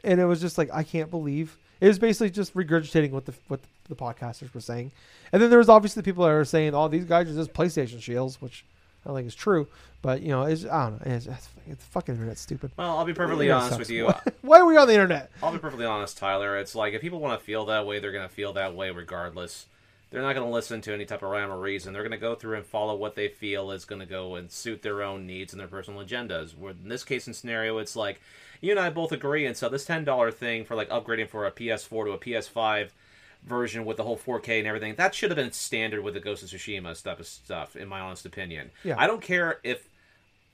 and 0.05 0.19
it 0.19 0.25
was 0.25 0.41
just 0.41 0.57
like 0.57 0.69
I 0.73 0.83
can't 0.83 1.09
believe 1.09 1.57
it 1.81 1.87
was 1.87 1.99
basically 1.99 2.29
just 2.29 2.53
regurgitating 2.53 3.11
what 3.11 3.25
the 3.25 3.33
what 3.47 3.59
the 3.89 3.95
podcasters 3.95 4.53
were 4.53 4.61
saying. 4.61 4.91
And 5.31 5.41
then 5.41 5.49
there 5.49 5.59
was 5.59 5.69
obviously 5.69 6.03
people 6.03 6.23
that 6.23 6.31
were 6.31 6.45
saying, 6.45 6.73
"Oh, 6.73 6.87
these 6.87 7.05
guys 7.05 7.29
are 7.29 7.33
just 7.33 7.53
PlayStation 7.53 8.01
shields," 8.01 8.41
which 8.41 8.65
I 9.05 9.09
don't 9.09 9.17
think 9.17 9.27
is 9.27 9.35
true. 9.35 9.67
But 10.01 10.21
you 10.21 10.29
know, 10.29 10.43
it's 10.43 10.65
I 10.65 10.89
don't 10.89 11.05
know. 11.05 11.13
It's, 11.13 11.25
it's, 11.25 11.49
it's 11.67 11.83
fucking 11.85 12.15
internet 12.15 12.37
stupid. 12.37 12.71
Well, 12.77 12.97
I'll 12.97 13.05
be 13.05 13.13
perfectly 13.13 13.51
honest 13.51 13.69
sucks. 13.71 13.79
with 13.79 13.89
you. 13.89 14.11
Why 14.41 14.59
are 14.59 14.65
we 14.65 14.77
on 14.77 14.87
the 14.87 14.93
internet? 14.93 15.31
I'll 15.43 15.51
be 15.51 15.57
perfectly 15.57 15.85
honest, 15.85 16.17
Tyler. 16.17 16.57
It's 16.57 16.75
like 16.75 16.93
if 16.93 17.01
people 17.01 17.19
want 17.19 17.39
to 17.39 17.45
feel 17.45 17.65
that 17.65 17.85
way, 17.85 17.99
they're 17.99 18.11
going 18.11 18.27
to 18.27 18.33
feel 18.33 18.53
that 18.53 18.75
way 18.75 18.91
regardless. 18.91 19.65
They're 20.11 20.21
not 20.21 20.33
going 20.33 20.47
to 20.47 20.53
listen 20.53 20.79
to 20.81 20.93
any 20.93 21.03
type 21.03 21.23
of 21.23 21.29
rhyme 21.29 21.51
or 21.51 21.59
reason. 21.59 21.91
They're 21.91 22.03
going 22.03 22.11
to 22.11 22.17
go 22.17 22.35
through 22.35 22.55
and 22.55 22.65
follow 22.65 22.95
what 22.95 23.15
they 23.15 23.27
feel 23.27 23.71
is 23.71 23.83
going 23.83 23.99
to 23.99 24.05
go 24.05 24.35
and 24.35 24.49
suit 24.49 24.81
their 24.81 25.03
own 25.03 25.25
needs 25.25 25.51
and 25.51 25.59
their 25.59 25.67
personal 25.67 26.05
agendas. 26.05 26.57
Where 26.57 26.71
in 26.71 26.87
this 26.87 27.03
case 27.03 27.27
and 27.27 27.35
scenario, 27.35 27.79
it's 27.79 27.95
like 27.95 28.21
you 28.65 28.71
and 28.71 28.79
I 28.79 28.89
both 28.89 29.11
agree, 29.11 29.45
and 29.45 29.55
so 29.55 29.69
this 29.69 29.85
ten 29.85 30.03
dollar 30.03 30.31
thing 30.31 30.65
for 30.65 30.75
like 30.75 30.89
upgrading 30.89 31.29
for 31.29 31.45
a 31.45 31.51
PS4 31.51 32.05
to 32.05 32.11
a 32.11 32.17
PS5 32.17 32.89
version 33.43 33.85
with 33.85 33.97
the 33.97 34.03
whole 34.03 34.17
4K 34.17 34.59
and 34.59 34.67
everything, 34.67 34.95
that 34.95 35.13
should 35.13 35.29
have 35.29 35.37
been 35.37 35.51
standard 35.51 36.03
with 36.03 36.15
the 36.15 36.19
Ghost 36.19 36.43
of 36.43 36.49
Tsushima 36.49 36.95
stuff. 36.95 37.23
Stuff, 37.23 37.75
in 37.75 37.87
my 37.87 37.99
honest 37.99 38.25
opinion. 38.25 38.71
Yeah. 38.83 38.95
I 38.97 39.07
don't 39.07 39.21
care 39.21 39.59
if 39.63 39.87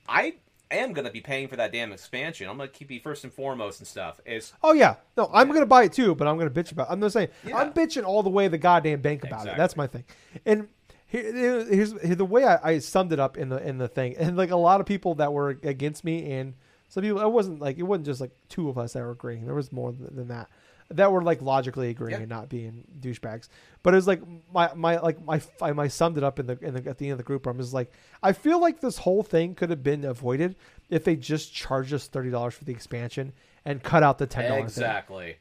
I 0.08 0.36
am 0.70 0.94
going 0.94 1.06
to 1.06 1.12
be 1.12 1.22
paying 1.22 1.48
for 1.48 1.56
that 1.56 1.72
damn 1.72 1.92
expansion. 1.92 2.50
I'm 2.50 2.58
going 2.58 2.70
to 2.70 2.76
keep 2.76 2.92
you 2.92 3.00
first 3.00 3.24
and 3.24 3.32
foremost 3.32 3.80
and 3.80 3.88
stuff. 3.88 4.20
Is 4.26 4.54
Oh 4.62 4.74
yeah, 4.74 4.96
no, 5.18 5.30
I'm 5.34 5.48
gonna 5.52 5.66
buy 5.66 5.84
it 5.84 5.94
too, 5.94 6.16
but 6.16 6.28
I'm 6.28 6.38
gonna 6.38 6.50
bitch 6.50 6.72
about. 6.72 6.90
It. 6.90 6.94
I'm 6.94 7.02
just 7.02 7.14
saying, 7.14 7.30
Yeah. 7.46 7.58
I'm 7.58 7.74
bitching 7.74 8.04
all 8.04 8.24
the 8.24 8.30
way 8.30 8.48
the 8.48 8.58
goddamn 8.58 9.02
bank 9.02 9.24
about 9.24 9.48
it. 9.48 9.56
That's 9.58 9.78
my 9.78 9.88
thing. 9.88 10.04
And 10.46 10.68
here, 11.06 11.34
here's, 11.66 11.92
here's 12.02 12.18
the 12.18 12.26
way 12.26 12.46
I, 12.46 12.72
I 12.72 12.80
summed 12.80 13.12
it 13.12 13.20
up 13.20 13.38
in 13.38 13.50
the 13.50 13.66
in 13.66 13.78
the 13.78 13.88
thing, 13.88 14.16
and 14.18 14.38
like 14.38 14.52
a 14.52 14.56
lot 14.56 14.80
of 14.80 14.86
people 14.86 15.16
that 15.16 15.34
were 15.34 15.50
against 15.64 16.04
me, 16.04 16.32
and 16.32 16.54
some 16.92 17.02
people. 17.02 17.20
It 17.22 17.32
wasn't 17.32 17.60
like 17.60 17.80
it 17.80 17.84
wasn't 17.84 18.06
just 18.06 18.22
like 18.22 18.32
two 18.50 18.70
of 18.70 18.78
us 18.78 18.94
that 18.94 19.02
were 19.02 19.10
agreeing. 19.12 19.46
There 19.46 19.56
was 19.56 19.72
more 19.72 19.92
than, 19.92 20.16
than 20.16 20.28
that. 20.28 20.48
That 20.92 21.12
were 21.14 21.24
like 21.24 21.42
logically 21.42 21.90
agreeing 21.90 22.12
Yeah. 22.12 22.20
and 22.20 22.30
not 22.30 22.50
being 22.50 22.84
douchebags. 23.00 23.48
But 23.82 23.94
it 23.94 23.98
was 23.98 24.08
like 24.08 24.22
my 24.54 24.70
my 24.76 25.00
like 25.00 25.24
my 25.24 25.42
I, 25.62 25.72
my 25.72 25.88
summed 25.88 26.18
it 26.18 26.24
up 26.24 26.38
in 26.38 26.48
the 26.48 26.60
in 26.62 26.74
the 26.74 26.90
at 26.90 26.98
the 26.98 27.06
end 27.06 27.14
of 27.14 27.18
the 27.18 27.24
group. 27.24 27.48
I'm 27.48 27.58
just 27.58 27.74
like 27.74 27.92
I 28.22 28.34
feel 28.34 28.60
like 28.60 28.82
this 28.82 28.98
whole 28.98 29.24
thing 29.24 29.56
could 29.56 29.70
have 29.70 29.82
been 29.84 30.04
avoided 30.04 30.56
if 30.90 31.06
they 31.06 31.16
just 31.16 31.54
charged 31.54 31.94
us 31.94 32.08
thirty 32.08 32.30
dollars 32.30 32.54
for 32.56 32.66
the 32.66 32.74
expansion 32.74 33.32
and 33.64 33.82
cut 33.82 34.04
out 34.04 34.18
the 34.18 34.28
ten 34.28 34.50
dollars. 34.50 34.64
exactly. 34.78 35.38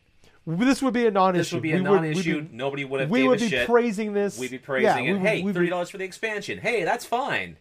This 0.46 0.80
would 0.82 0.94
be 0.94 1.06
a 1.06 1.10
non-issue. 1.10 1.38
This 1.42 1.52
would 1.52 1.62
be 1.62 1.72
a 1.72 1.76
We 1.76 1.80
would- 1.82 1.90
non-issue. 1.96 2.34
We'd 2.36 2.50
be, 2.50 2.56
Nobody 2.56 2.84
would 2.84 3.00
have 3.00 3.10
we 3.10 3.26
would 3.28 3.40
be 3.40 3.48
shit. 3.48 3.66
praising 3.68 4.14
this. 4.14 4.38
We'd 4.38 4.50
be 4.50 4.58
praising 4.58 5.04
yeah, 5.04 5.10
it. 5.10 5.12
would- 5.14 5.22
hey, 5.22 5.42
thirty 5.52 5.68
dollars 5.68 5.90
for 5.90 5.98
the 5.98 6.04
expansion. 6.04 6.58
Hey, 6.58 6.84
that's 6.84 7.04
fine. 7.04 7.56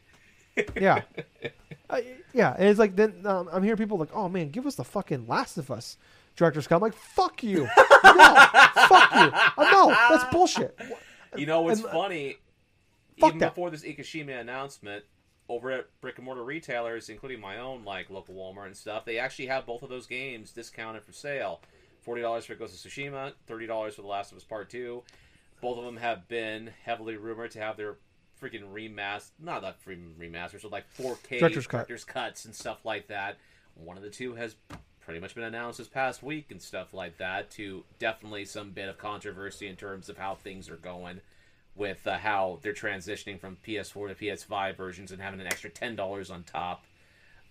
Yeah, 0.79 1.01
Uh, 1.89 2.01
yeah. 2.33 2.53
And 2.57 2.67
it's 2.69 2.79
like 2.79 2.95
then 2.95 3.25
um, 3.25 3.49
I'm 3.51 3.63
hearing 3.63 3.77
people 3.77 3.97
like, 3.97 4.09
"Oh 4.13 4.29
man, 4.29 4.49
give 4.49 4.65
us 4.67 4.75
the 4.75 4.83
fucking 4.83 5.27
Last 5.27 5.57
of 5.57 5.71
Us 5.71 5.97
director's 6.35 6.67
cut." 6.67 6.75
I'm 6.75 6.81
like, 6.81 6.93
"Fuck 6.93 7.43
you, 7.43 7.61
no, 8.03 8.35
fuck 8.87 9.11
you, 9.13 9.31
uh, 9.57 9.69
no, 9.71 9.89
that's 10.09 10.25
bullshit." 10.31 10.77
You 11.35 11.45
know 11.45 11.61
what's 11.61 11.79
And, 11.79 11.89
uh, 11.89 11.91
funny? 11.93 12.37
Even 13.17 13.37
that. 13.39 13.49
before 13.49 13.69
this 13.69 13.83
Ikishima 13.83 14.39
announcement, 14.39 15.03
over 15.49 15.71
at 15.71 15.87
brick 16.01 16.17
and 16.17 16.25
mortar 16.25 16.43
retailers, 16.43 17.09
including 17.09 17.39
my 17.41 17.57
own 17.57 17.83
like 17.83 18.09
local 18.09 18.35
Walmart 18.35 18.67
and 18.67 18.77
stuff, 18.77 19.03
they 19.05 19.17
actually 19.17 19.47
have 19.47 19.65
both 19.65 19.81
of 19.83 19.89
those 19.89 20.07
games 20.07 20.51
discounted 20.51 21.03
for 21.03 21.11
sale. 21.11 21.61
Forty 22.01 22.21
dollars 22.21 22.45
for 22.45 22.55
Ghost 22.55 22.85
of 22.85 22.91
Tsushima, 22.91 23.33
thirty 23.47 23.65
dollars 23.67 23.95
for 23.95 24.01
The 24.03 24.07
Last 24.07 24.31
of 24.31 24.37
Us 24.37 24.43
Part 24.43 24.69
Two. 24.69 25.03
Both 25.61 25.77
of 25.79 25.83
them 25.85 25.97
have 25.97 26.27
been 26.29 26.71
heavily 26.83 27.17
rumored 27.17 27.51
to 27.51 27.59
have 27.59 27.75
their 27.75 27.97
freaking 28.41 28.71
remaster, 28.73 29.31
not 29.39 29.61
that 29.61 29.79
free 29.81 29.97
remasters, 30.19 30.61
but 30.63 30.71
like 30.71 30.85
4K 30.97 31.39
Director's 31.39 31.67
cut. 31.67 31.77
director's 31.87 32.03
cuts 32.05 32.45
and 32.45 32.55
stuff 32.55 32.85
like 32.85 33.07
that. 33.07 33.37
One 33.75 33.97
of 33.97 34.03
the 34.03 34.09
two 34.09 34.33
has 34.35 34.55
pretty 35.01 35.19
much 35.19 35.35
been 35.35 35.43
announced 35.43 35.77
this 35.79 35.87
past 35.87 36.21
week 36.21 36.51
and 36.51 36.61
stuff 36.61 36.93
like 36.93 37.17
that. 37.17 37.49
To 37.51 37.83
definitely 37.97 38.45
some 38.45 38.71
bit 38.71 38.89
of 38.89 38.97
controversy 38.97 39.67
in 39.67 39.75
terms 39.75 40.09
of 40.09 40.17
how 40.17 40.35
things 40.35 40.69
are 40.69 40.75
going 40.77 41.21
with 41.75 42.05
uh, 42.07 42.17
how 42.17 42.59
they're 42.61 42.73
transitioning 42.73 43.39
from 43.39 43.57
PS4 43.65 44.09
to 44.09 44.15
PS5 44.15 44.75
versions 44.75 45.11
and 45.11 45.21
having 45.21 45.39
an 45.39 45.47
extra 45.47 45.69
ten 45.69 45.95
dollars 45.95 46.29
on 46.29 46.43
top, 46.43 46.83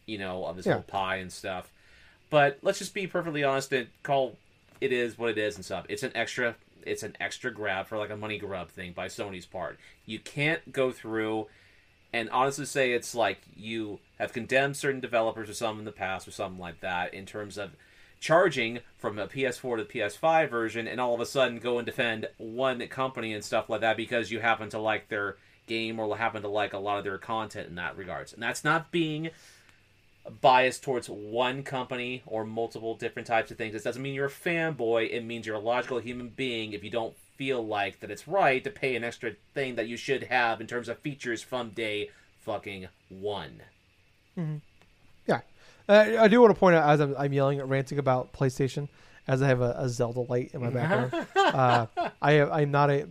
you 0.07 0.19
know, 0.19 0.45
of 0.45 0.57
this 0.57 0.67
Yeah. 0.67 0.75
whole 0.75 0.83
pie 0.83 1.17
and 1.17 1.33
stuff. 1.33 1.71
But 2.31 2.59
let's 2.63 2.79
just 2.79 2.93
be 2.95 3.07
perfectly 3.07 3.43
honest 3.43 3.73
and 3.73 3.89
call 4.03 4.37
it 4.81 4.93
is 4.93 5.19
what 5.19 5.31
it 5.31 5.39
is 5.39 5.57
and 5.57 5.65
stuff. 5.65 5.87
It's 5.89 6.03
an 6.03 6.13
extra 6.15 6.55
it's 6.87 7.03
an 7.03 7.17
extra 7.21 7.53
grab 7.53 7.87
for 7.87 7.99
like 7.99 8.11
a 8.11 8.17
money 8.17 8.39
grub 8.39 8.71
thing 8.71 8.93
by 8.93 9.07
Sony's 9.07 9.47
part. 9.47 9.79
You 10.07 10.19
can't 10.19 10.73
go 10.73 10.91
through 10.91 11.47
and 12.13 12.31
honestly 12.31 12.65
say 12.65 12.93
it's 12.93 13.15
like 13.15 13.41
you 13.57 14.01
have 14.19 14.33
condemned 14.33 14.77
certain 14.77 15.01
developers 15.01 15.51
or 15.51 15.55
some 15.55 15.79
in 15.79 15.85
the 15.85 15.93
past 15.93 16.27
or 16.27 16.31
something 16.31 16.61
like 16.61 16.81
that 16.81 17.13
in 17.13 17.27
terms 17.27 17.59
of 17.59 17.73
charging 18.21 18.81
from 18.97 19.19
a 19.19 19.29
PS4 19.29 19.77
to 19.77 19.85
PS5 19.85 20.51
version 20.51 20.89
and 20.89 21.01
all 21.01 21.15
of 21.15 21.21
a 21.21 21.27
sudden 21.27 21.59
go 21.59 21.79
and 21.79 21.87
defend 21.87 22.29
one 22.39 22.87
company 22.89 23.33
and 23.33 23.45
stuff 23.45 23.69
like 23.69 23.81
that 23.83 23.97
because 23.97 24.31
you 24.31 24.41
happen 24.41 24.69
to 24.71 24.79
like 24.79 25.09
their 25.09 25.37
game 25.67 26.01
or 26.01 26.17
happen 26.17 26.43
to 26.43 26.49
like 26.49 26.73
a 26.73 26.79
lot 26.79 26.99
of 26.99 27.05
their 27.05 27.19
content 27.19 27.69
in 27.69 27.77
that 27.77 27.97
regards. 27.97 28.33
And 28.33 28.43
that's 28.43 28.65
not 28.65 28.91
being 28.91 29.31
biased 30.41 30.83
towards 30.83 31.09
one 31.09 31.63
company 31.63 32.23
or 32.27 32.45
multiple 32.45 32.95
different 32.95 33.27
types 33.27 33.51
of 33.51 33.57
things. 33.57 33.73
This 33.73 33.83
doesn't 33.83 34.03
mean 34.03 34.15
you're 34.15 34.27
a 34.27 34.31
fanboy. 34.31 35.11
It 35.11 35.25
means 35.25 35.47
you're 35.47 35.57
a 35.57 35.61
logical 35.61 35.99
human 35.99 36.29
being 36.29 36.73
if 36.73 36.85
you 36.85 36.91
don't 36.91 37.15
feel 37.37 37.65
like 37.65 38.01
that 38.01 38.11
it's 38.11 38.27
right 38.27 38.63
to 38.65 38.71
pay 38.71 38.97
an 38.97 39.05
extra 39.05 39.33
thing 39.55 39.77
that 39.77 39.87
you 39.87 39.97
should 39.97 40.25
have 40.25 40.61
in 40.61 40.67
terms 40.67 40.89
of 40.89 40.99
features 40.99 41.43
from 41.43 41.71
day 41.71 42.11
fucking 42.41 42.89
one. 43.09 43.63
Yeah, 45.27 45.41
uh, 45.89 46.17
I 46.19 46.29
do 46.29 46.41
want 46.41 46.55
to 46.55 46.59
point 46.59 46.77
out 46.77 46.89
as 46.89 47.01
I'm, 47.01 47.15
I'm 47.17 47.33
yelling 47.33 47.61
ranting 47.63 47.99
about 47.99 48.33
PlayStation, 48.33 48.89
as 49.27 49.43
I 49.43 49.47
have 49.47 49.61
a, 49.61 49.75
a 49.79 49.89
Zelda 49.89 50.21
light 50.21 50.51
in 50.53 50.61
my 50.61 50.71
background. 50.71 51.27
uh, 51.37 51.87
I 52.21 52.33
have, 52.33 52.51
I'm 52.51 52.71
not 52.71 52.91
a. 52.91 53.07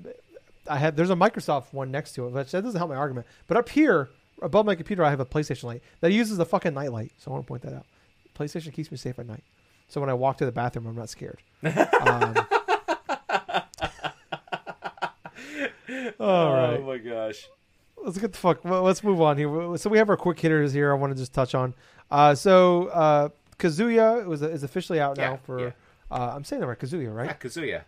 I 0.70 0.78
have 0.78 0.98
there's 0.98 1.10
a 1.10 1.16
Microsoft 1.16 1.72
one 1.72 1.92
next 1.92 2.14
to 2.14 2.28
it, 2.28 2.34
but 2.34 2.50
that 2.50 2.64
doesn't 2.64 2.78
help 2.78 2.90
my 2.90 2.98
argument. 2.98 3.26
But 3.48 3.58
up 3.58 3.70
here 3.70 4.10
above 4.42 4.66
my 4.66 4.76
computer, 4.76 5.04
I 5.04 5.10
have 5.10 5.20
a 5.20 5.26
PlayStation 5.26 5.64
light 5.64 5.82
that 6.02 6.12
uses 6.12 6.38
the 6.38 6.46
fucking 6.46 6.74
night 6.74 6.92
light. 6.92 7.12
So 7.18 7.32
I 7.32 7.34
want 7.34 7.46
to 7.46 7.48
point 7.48 7.62
that 7.64 7.74
out. 7.74 7.86
PlayStation 8.38 8.72
keeps 8.74 8.92
me 8.92 8.98
safe 8.98 9.18
at 9.20 9.26
night. 9.28 9.44
So 9.88 10.02
when 10.02 10.10
I 10.10 10.14
walk 10.14 10.38
to 10.38 10.46
the 10.46 10.52
bathroom, 10.52 10.88
I'm 10.88 10.96
not 10.96 11.10
scared. 11.10 11.40
Um, 11.64 12.36
all 16.20 16.52
right. 16.54 16.78
Oh 16.80 16.84
my 16.86 16.98
gosh. 16.98 17.48
let's 18.04 18.18
get 18.18 18.34
the 18.34 18.38
fuck. 18.38 18.64
well, 18.66 18.82
Let's 18.84 19.04
move 19.04 19.22
on 19.22 19.38
here. 19.38 19.78
So 19.78 19.90
we 19.90 19.98
have 19.98 20.10
our 20.10 20.18
quick 20.18 20.40
hitters 20.40 20.74
here. 20.74 20.92
I 20.92 20.96
want 20.96 21.14
to 21.14 21.18
just 21.18 21.34
touch 21.34 21.56
on. 21.56 21.74
Uh, 22.12 22.36
so 22.36 22.88
uh, 22.88 23.30
Kazuya 23.60 24.26
was 24.26 24.42
is 24.42 24.64
officially 24.64 25.00
out 25.00 25.18
now 25.18 25.32
Yeah, 25.32 25.38
for. 25.38 25.60
yeah. 25.60 25.72
Uh, 26.10 26.32
I'm 26.36 26.44
saying 26.44 26.62
that 26.62 26.68
right, 26.68 26.80
Kazuya, 26.80 27.04
Yeah, 27.04 27.10
right? 27.10 27.40
Kazuya. 27.40 27.82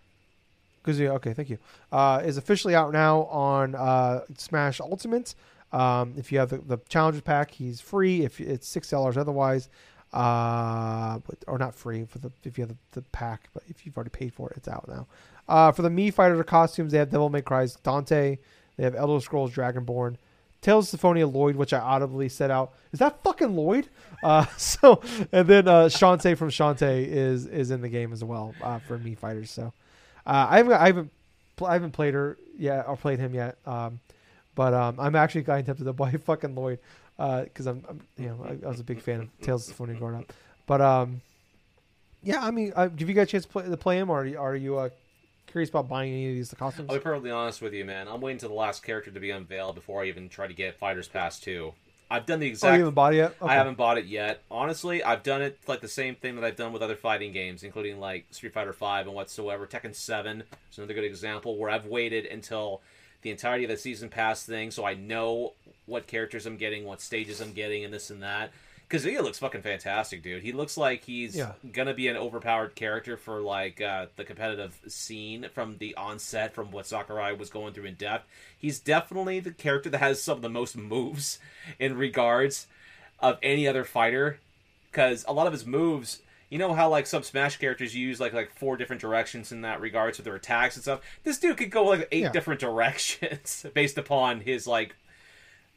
Kazuya. 0.84 1.10
Okay, 1.16 1.34
thank 1.34 1.50
you. 1.50 1.58
Uh, 1.91 2.22
is 2.26 2.38
officially 2.38 2.76
out 2.76 2.91
now 2.91 3.24
on 3.26 3.76
uh, 3.76 4.22
Smash 4.38 4.80
Ultimate. 4.82 5.36
Um, 5.72 6.16
if 6.18 6.32
you 6.32 6.40
have 6.40 6.50
the, 6.50 6.58
the 6.58 7.22
pack, 7.22 7.52
he's 7.52 7.80
free. 7.82 8.24
If 8.24 8.40
it's 8.42 8.68
six 8.68 8.90
dollars 8.90 9.18
otherwise, 9.18 9.70
Uh, 10.12 11.20
but, 11.28 11.38
or 11.48 11.60
not 11.60 11.76
free 11.76 12.04
for 12.06 12.18
the 12.18 12.32
if 12.44 12.58
you 12.58 12.64
have 12.64 12.70
the, 12.70 12.78
the 12.94 13.02
pack, 13.12 13.50
but 13.54 13.62
if 13.68 13.86
you've 13.86 13.96
already 13.96 14.10
paid 14.10 14.34
for 14.34 14.50
it, 14.50 14.58
it's 14.58 14.68
out 14.68 14.88
now. 14.88 15.06
Uh, 15.48 15.72
for 15.72 15.84
the 15.84 15.90
Mii 15.90 16.12
Fighter 16.14 16.44
costumes, 16.44 16.92
they 16.92 16.98
have 16.98 17.12
Devil 17.12 17.30
May 17.30 17.42
Cry's 17.44 17.76
Dante. 17.76 18.38
They 18.78 18.84
have 18.84 18.96
Elder 18.96 19.20
Scrolls 19.22 19.52
Dragonborn. 19.54 20.16
Tales 20.62 20.86
of 20.86 20.90
Symphonia 20.90 21.26
Lloyd, 21.28 21.56
which 21.56 21.72
I 21.74 21.80
audibly 21.80 22.28
said 22.28 22.52
out, 22.52 22.74
is 22.92 23.00
that 23.00 23.24
fucking 23.24 23.56
Lloyd? 23.56 23.88
Uh, 24.22 24.46
so, 24.58 25.02
and 25.32 25.48
then 25.48 25.66
uh, 25.70 25.86
Shantae 25.86 26.38
from 26.38 26.50
Shantae 26.50 27.08
is 27.08 27.46
is 27.46 27.72
in 27.72 27.80
the 27.80 27.88
game 27.88 28.12
as 28.12 28.22
well 28.22 28.54
uh, 28.62 28.78
for 28.80 29.00
Mii 29.00 29.18
Fighters. 29.18 29.50
So, 29.50 29.72
uh, 30.26 30.48
I 30.50 30.58
haven't 30.58 30.74
I 30.74 30.88
haven't 30.88 31.12
I 31.66 31.72
haven't 31.72 31.92
played 31.92 32.14
her 32.16 32.38
yet 32.58 32.86
or 32.86 32.98
played 32.98 33.20
him 33.20 33.34
yet. 33.34 33.58
Um, 33.66 34.02
but 34.60 34.74
um, 34.74 34.99
I'm 34.99 35.16
actually 35.16 35.43
kind 35.43 35.62
of 35.62 35.66
tempted 35.68 35.86
to 35.86 35.93
buy 35.93 36.12
fucking 36.26 36.53
Lloyd 36.53 36.80
because 37.18 37.66
I'm, 37.66 37.82
I'm 37.88 38.01
you 38.18 38.26
know 38.28 38.43
I, 38.43 38.66
I 38.66 38.70
was 38.70 38.82
a 38.82 38.84
big 38.84 38.99
fan 38.99 39.22
of 39.22 39.41
Tales 39.41 39.62
of 39.62 39.68
Symphonia 39.68 39.95
growing 39.95 40.16
up. 40.16 40.34
But 40.68 40.82
um, 40.82 41.22
yeah, 42.22 42.43
I 42.43 42.51
mean, 42.51 42.74
uh, 42.76 42.88
give 42.88 43.07
you 43.07 43.16
guys 43.16 43.30
a 43.30 43.32
chance 43.32 43.45
to 43.45 43.51
play, 43.51 43.64
to 43.64 43.78
play 43.78 43.97
him, 43.97 44.10
or 44.10 44.20
are 44.20 44.26
you, 44.26 44.38
are 44.38 44.55
you 44.57 44.78
uh, 44.78 44.89
curious 45.47 45.70
about 45.70 45.88
buying 45.88 46.12
any 46.12 46.28
of 46.28 46.36
these 46.36 46.49
the 46.49 46.57
costumes? 46.57 46.89
I'll 46.89 46.97
be 46.97 47.01
perfectly 47.01 47.32
honest 47.32 47.62
with 47.62 47.74
you, 47.74 47.86
man. 47.86 48.10
I'm 48.10 48.20
waiting 48.20 48.39
to 48.39 48.49
the 48.49 48.53
last 48.53 48.84
character 48.84 49.12
to 49.12 49.20
be 49.22 49.32
unveiled 49.32 49.76
before 49.76 50.03
I 50.03 50.07
even 50.07 50.28
try 50.28 50.45
to 50.45 50.53
get 50.53 50.78
Fighters 50.78 51.07
Pass 51.07 51.39
2. 51.39 51.72
I've 52.12 52.26
done 52.26 52.39
the 52.39 52.47
Oh, 52.47 52.47
you 52.47 52.51
exact. 52.51 52.78
haven't 52.80 52.95
bought 52.95 53.14
it 53.14 53.18
yet? 53.18 53.36
Okay. 53.41 53.49
I 53.49 53.55
haven't 53.55 53.78
bought 53.78 53.97
it 53.97 54.07
yet. 54.07 54.41
Honestly, 54.51 55.01
I've 55.01 55.24
done 55.24 55.41
it 55.41 55.57
like 55.68 55.80
the 55.80 55.88
same 55.88 56.16
thing 56.16 56.36
that 56.36 56.43
I've 56.43 56.57
done 56.57 56.74
with 56.74 56.82
other 56.82 56.97
fighting 56.97 57.32
games, 57.32 57.64
including 57.64 58.01
like 58.01 58.26
Street 58.32 58.51
Fighter 58.51 58.74
Five 58.74 59.05
and 59.07 59.16
whatsoever. 59.16 59.66
Tekken 59.66 59.95
Seven 59.95 60.43
is 60.70 60.78
another 60.78 60.95
good 60.95 61.05
example 61.05 61.57
where 61.57 61.70
I've 61.70 61.86
waited 61.86 62.26
until 62.26 62.82
the 63.22 63.32
entirety 63.32 63.66
of 63.66 63.70
the 63.70 63.78
season 63.78 64.10
pass 64.10 64.44
thing, 64.46 64.72
so 64.72 64.86
I 64.86 64.94
know 64.94 65.54
what 65.86 66.08
characters 66.08 66.46
I'm 66.46 66.58
getting, 66.58 66.86
what 66.86 67.02
stages 67.02 67.42
I'm 67.42 67.54
getting, 67.54 67.84
and 67.84 67.94
this 67.94 68.10
and 68.10 68.22
that. 68.24 68.52
Kazuya 68.90 69.22
looks 69.22 69.38
fucking 69.38 69.62
fantastic, 69.62 70.24
dude. 70.24 70.42
He 70.42 70.52
looks 70.52 70.76
like 70.76 71.04
he's 71.04 71.36
Yeah. 71.36 71.54
gonna 71.72 71.94
be 71.94 72.08
an 72.08 72.18
overpowered 72.18 72.74
character 72.74 73.18
for 73.18 73.40
like 73.40 73.80
uh, 73.82 74.08
the 74.16 74.24
competitive 74.24 74.80
scene 74.88 75.48
from 75.54 75.78
the 75.78 75.94
onset, 75.96 76.56
from 76.56 76.72
what 76.72 76.88
Sakurai 76.88 77.34
was 77.34 77.52
going 77.52 77.74
through 77.74 77.86
in 77.86 77.96
depth. 77.96 78.28
He's 78.58 78.80
definitely 78.80 79.40
the 79.42 79.52
character 79.52 79.92
that 79.92 80.00
has 80.00 80.22
some 80.24 80.38
of 80.38 80.42
the 80.42 80.50
most 80.50 80.76
moves 80.76 81.38
in 81.78 81.98
regards 81.98 82.66
of 83.20 83.38
any 83.44 83.68
other 83.68 83.84
fighter, 83.86 84.40
because 84.92 85.24
a 85.28 85.34
lot 85.34 85.46
of 85.46 85.54
his 85.54 85.66
moves. 85.68 86.22
You 86.50 86.58
know 86.58 86.74
how 86.74 86.89
like 86.89 87.06
some 87.06 87.22
Smash 87.24 87.58
characters 87.58 87.95
use 87.95 88.20
like 88.20 88.34
like 88.34 88.52
four 88.56 88.76
different 88.78 89.02
directions 89.02 89.52
in 89.52 89.62
that 89.62 89.82
regards 89.82 90.18
with 90.18 90.26
their 90.26 90.36
attacks 90.36 90.76
and 90.76 90.84
stuff. 90.84 91.02
This 91.24 91.38
dude 91.39 91.58
could 91.58 91.70
go 91.72 91.84
like 91.86 92.08
eight 92.12 92.24
Yeah. 92.24 92.32
different 92.32 92.60
directions 92.68 93.66
based 93.74 93.97
upon 93.97 94.41
his 94.41 94.66
like 94.68 94.95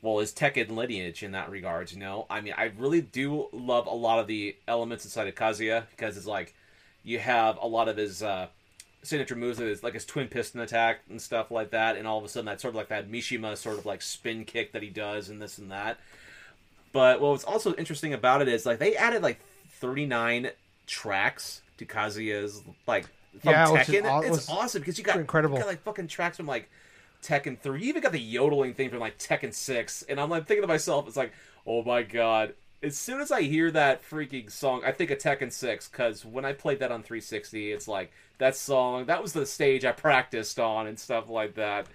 well, 0.00 0.18
his 0.18 0.32
Tekken 0.32 0.70
lineage 0.70 1.22
in 1.22 1.30
that 1.30 1.48
regards, 1.48 1.92
you 1.92 2.00
know? 2.00 2.26
I 2.28 2.40
mean, 2.40 2.54
I 2.58 2.72
really 2.76 3.00
do 3.00 3.46
love 3.52 3.86
a 3.86 3.94
lot 3.94 4.18
of 4.18 4.26
the 4.26 4.56
elements 4.66 5.04
inside 5.04 5.28
of 5.28 5.36
Kazuya 5.36 5.84
because 5.90 6.16
it's 6.16 6.26
like 6.26 6.54
you 7.04 7.20
have 7.20 7.56
a 7.62 7.68
lot 7.68 7.88
of 7.88 7.96
his 7.96 8.20
uh, 8.20 8.48
signature 9.04 9.36
moves, 9.36 9.58
his, 9.58 9.84
like 9.84 9.94
his 9.94 10.04
twin 10.04 10.26
piston 10.26 10.60
attack 10.60 11.02
and 11.08 11.22
stuff 11.22 11.52
like 11.52 11.70
that, 11.70 11.96
and 11.96 12.08
all 12.08 12.18
of 12.18 12.24
a 12.24 12.28
sudden 12.28 12.46
that 12.46 12.60
sort 12.60 12.72
of 12.72 12.76
like 12.76 12.88
that 12.88 13.12
Mishima 13.12 13.56
sort 13.56 13.78
of 13.78 13.86
like 13.86 14.02
spin 14.02 14.44
kick 14.44 14.72
that 14.72 14.82
he 14.82 14.88
does 14.90 15.28
and 15.28 15.40
this 15.40 15.58
and 15.58 15.70
that. 15.70 15.98
But 16.92 17.20
what 17.20 17.30
was 17.30 17.44
also 17.44 17.72
interesting 17.74 18.12
about 18.12 18.42
it 18.42 18.48
is 18.48 18.66
like 18.66 18.80
they 18.80 18.96
added 18.96 19.22
like 19.22 19.38
39 19.74 20.50
tracks 20.92 21.62
to 21.78 21.86
Kazuya's 21.86 22.62
like 22.86 23.04
from 23.40 23.52
Yeah, 23.52 23.66
Tekken. 23.66 24.04
aw- 24.04 24.20
it's 24.20 24.48
awesome 24.48 24.82
because 24.82 24.98
you 24.98 25.04
got 25.04 25.16
incredible. 25.16 25.56
you 25.56 25.62
got 25.62 25.68
like 25.68 25.82
fucking 25.82 26.06
tracks 26.08 26.36
from 26.36 26.46
like 26.46 26.68
Tekken 27.22 27.58
3. 27.58 27.80
You 27.80 27.88
even 27.88 28.02
got 28.02 28.12
the 28.12 28.20
yodeling 28.20 28.74
thing 28.74 28.90
from 28.90 28.98
like 28.98 29.18
Tekken 29.18 29.54
6. 29.54 30.02
And 30.08 30.20
I'm 30.20 30.28
like 30.28 30.46
thinking 30.46 30.62
to 30.62 30.68
myself, 30.68 31.08
it's 31.08 31.16
like, 31.16 31.32
oh 31.66 31.82
my 31.82 32.02
god. 32.02 32.54
As 32.82 32.96
soon 32.96 33.20
as 33.20 33.30
I 33.32 33.42
hear 33.42 33.70
that 33.70 34.02
freaking 34.08 34.50
song, 34.50 34.82
I 34.84 34.92
think 34.92 35.10
of 35.10 35.18
Tekken 35.18 35.50
6 35.52 35.88
because 35.88 36.24
when 36.24 36.44
I 36.44 36.52
played 36.52 36.80
that 36.80 36.92
on 36.92 37.02
360, 37.02 37.72
it's 37.72 37.88
like 37.88 38.12
that 38.38 38.54
song, 38.56 39.06
that 39.06 39.22
was 39.22 39.32
the 39.32 39.46
stage 39.46 39.84
I 39.84 39.92
practiced 39.92 40.58
on 40.60 40.86
and 40.88 40.98
stuff 40.98 41.30
like 41.30 41.54
that. 41.54 41.86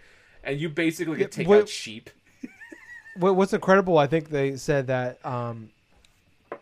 And 0.43 0.60
you 0.60 0.70
basically 0.70 1.18
Yeah, 1.20 1.26
could 1.26 1.32
take 1.34 1.48
what- 1.48 1.62
out 1.62 1.70
sheep. 1.70 2.10
What, 3.18 3.36
what's 3.36 3.52
incredible, 3.54 3.98
I 3.98 4.06
think 4.06 4.30
they 4.30 4.58
said 4.58 4.88
that 4.88 5.24
um, 5.26 5.72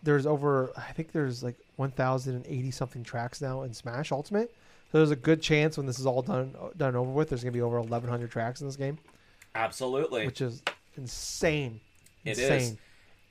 there's 0.06 0.24
over, 0.24 0.72
I 0.76 0.92
think 0.92 1.12
there's 1.12 1.42
like 1.42 1.56
1,080 1.76 2.70
something 2.70 3.02
tracks 3.04 3.42
now 3.42 3.62
in 3.62 3.74
Smash 3.74 4.12
Ultimate. 4.12 4.54
So 4.92 4.98
there's 4.98 5.10
a 5.10 5.16
good 5.16 5.42
chance 5.42 5.76
when 5.76 5.84
this 5.86 5.98
is 5.98 6.06
all 6.06 6.22
done 6.22 6.54
uh, 6.58 6.68
done 6.76 6.94
over 6.96 7.10
with, 7.10 7.28
there's 7.28 7.42
gonna 7.42 7.50
be 7.52 7.60
over 7.60 7.78
1,100 7.80 8.30
tracks 8.30 8.60
in 8.60 8.68
this 8.68 8.76
game, 8.76 8.98
Absolutely. 9.54 10.24
which 10.24 10.40
is 10.40 10.62
insane. 10.96 11.80
It 12.24 12.38
is. 12.38 12.50
Insane. 12.50 12.78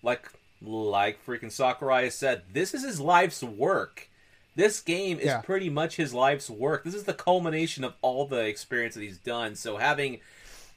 like 0.03 0.29
like 0.61 1.25
freaking 1.25 1.51
Sakurai 1.51 2.09
said, 2.09 2.43
this 2.51 2.73
is 2.73 2.83
his 2.83 2.99
life's 2.99 3.41
work. 3.41 4.09
This 4.55 4.81
game 4.81 5.19
is 5.19 5.25
Yeah. 5.25 5.41
pretty 5.41 5.69
much 5.69 5.95
his 5.95 6.13
life's 6.13 6.49
work. 6.49 6.83
This 6.83 6.93
is 6.95 7.03
the 7.03 7.13
culmination 7.13 7.83
of 7.83 7.93
all 8.01 8.25
the 8.25 8.45
experience 8.45 8.95
that 8.95 9.01
he's 9.01 9.17
done. 9.17 9.55
So 9.55 9.77
having 9.77 10.19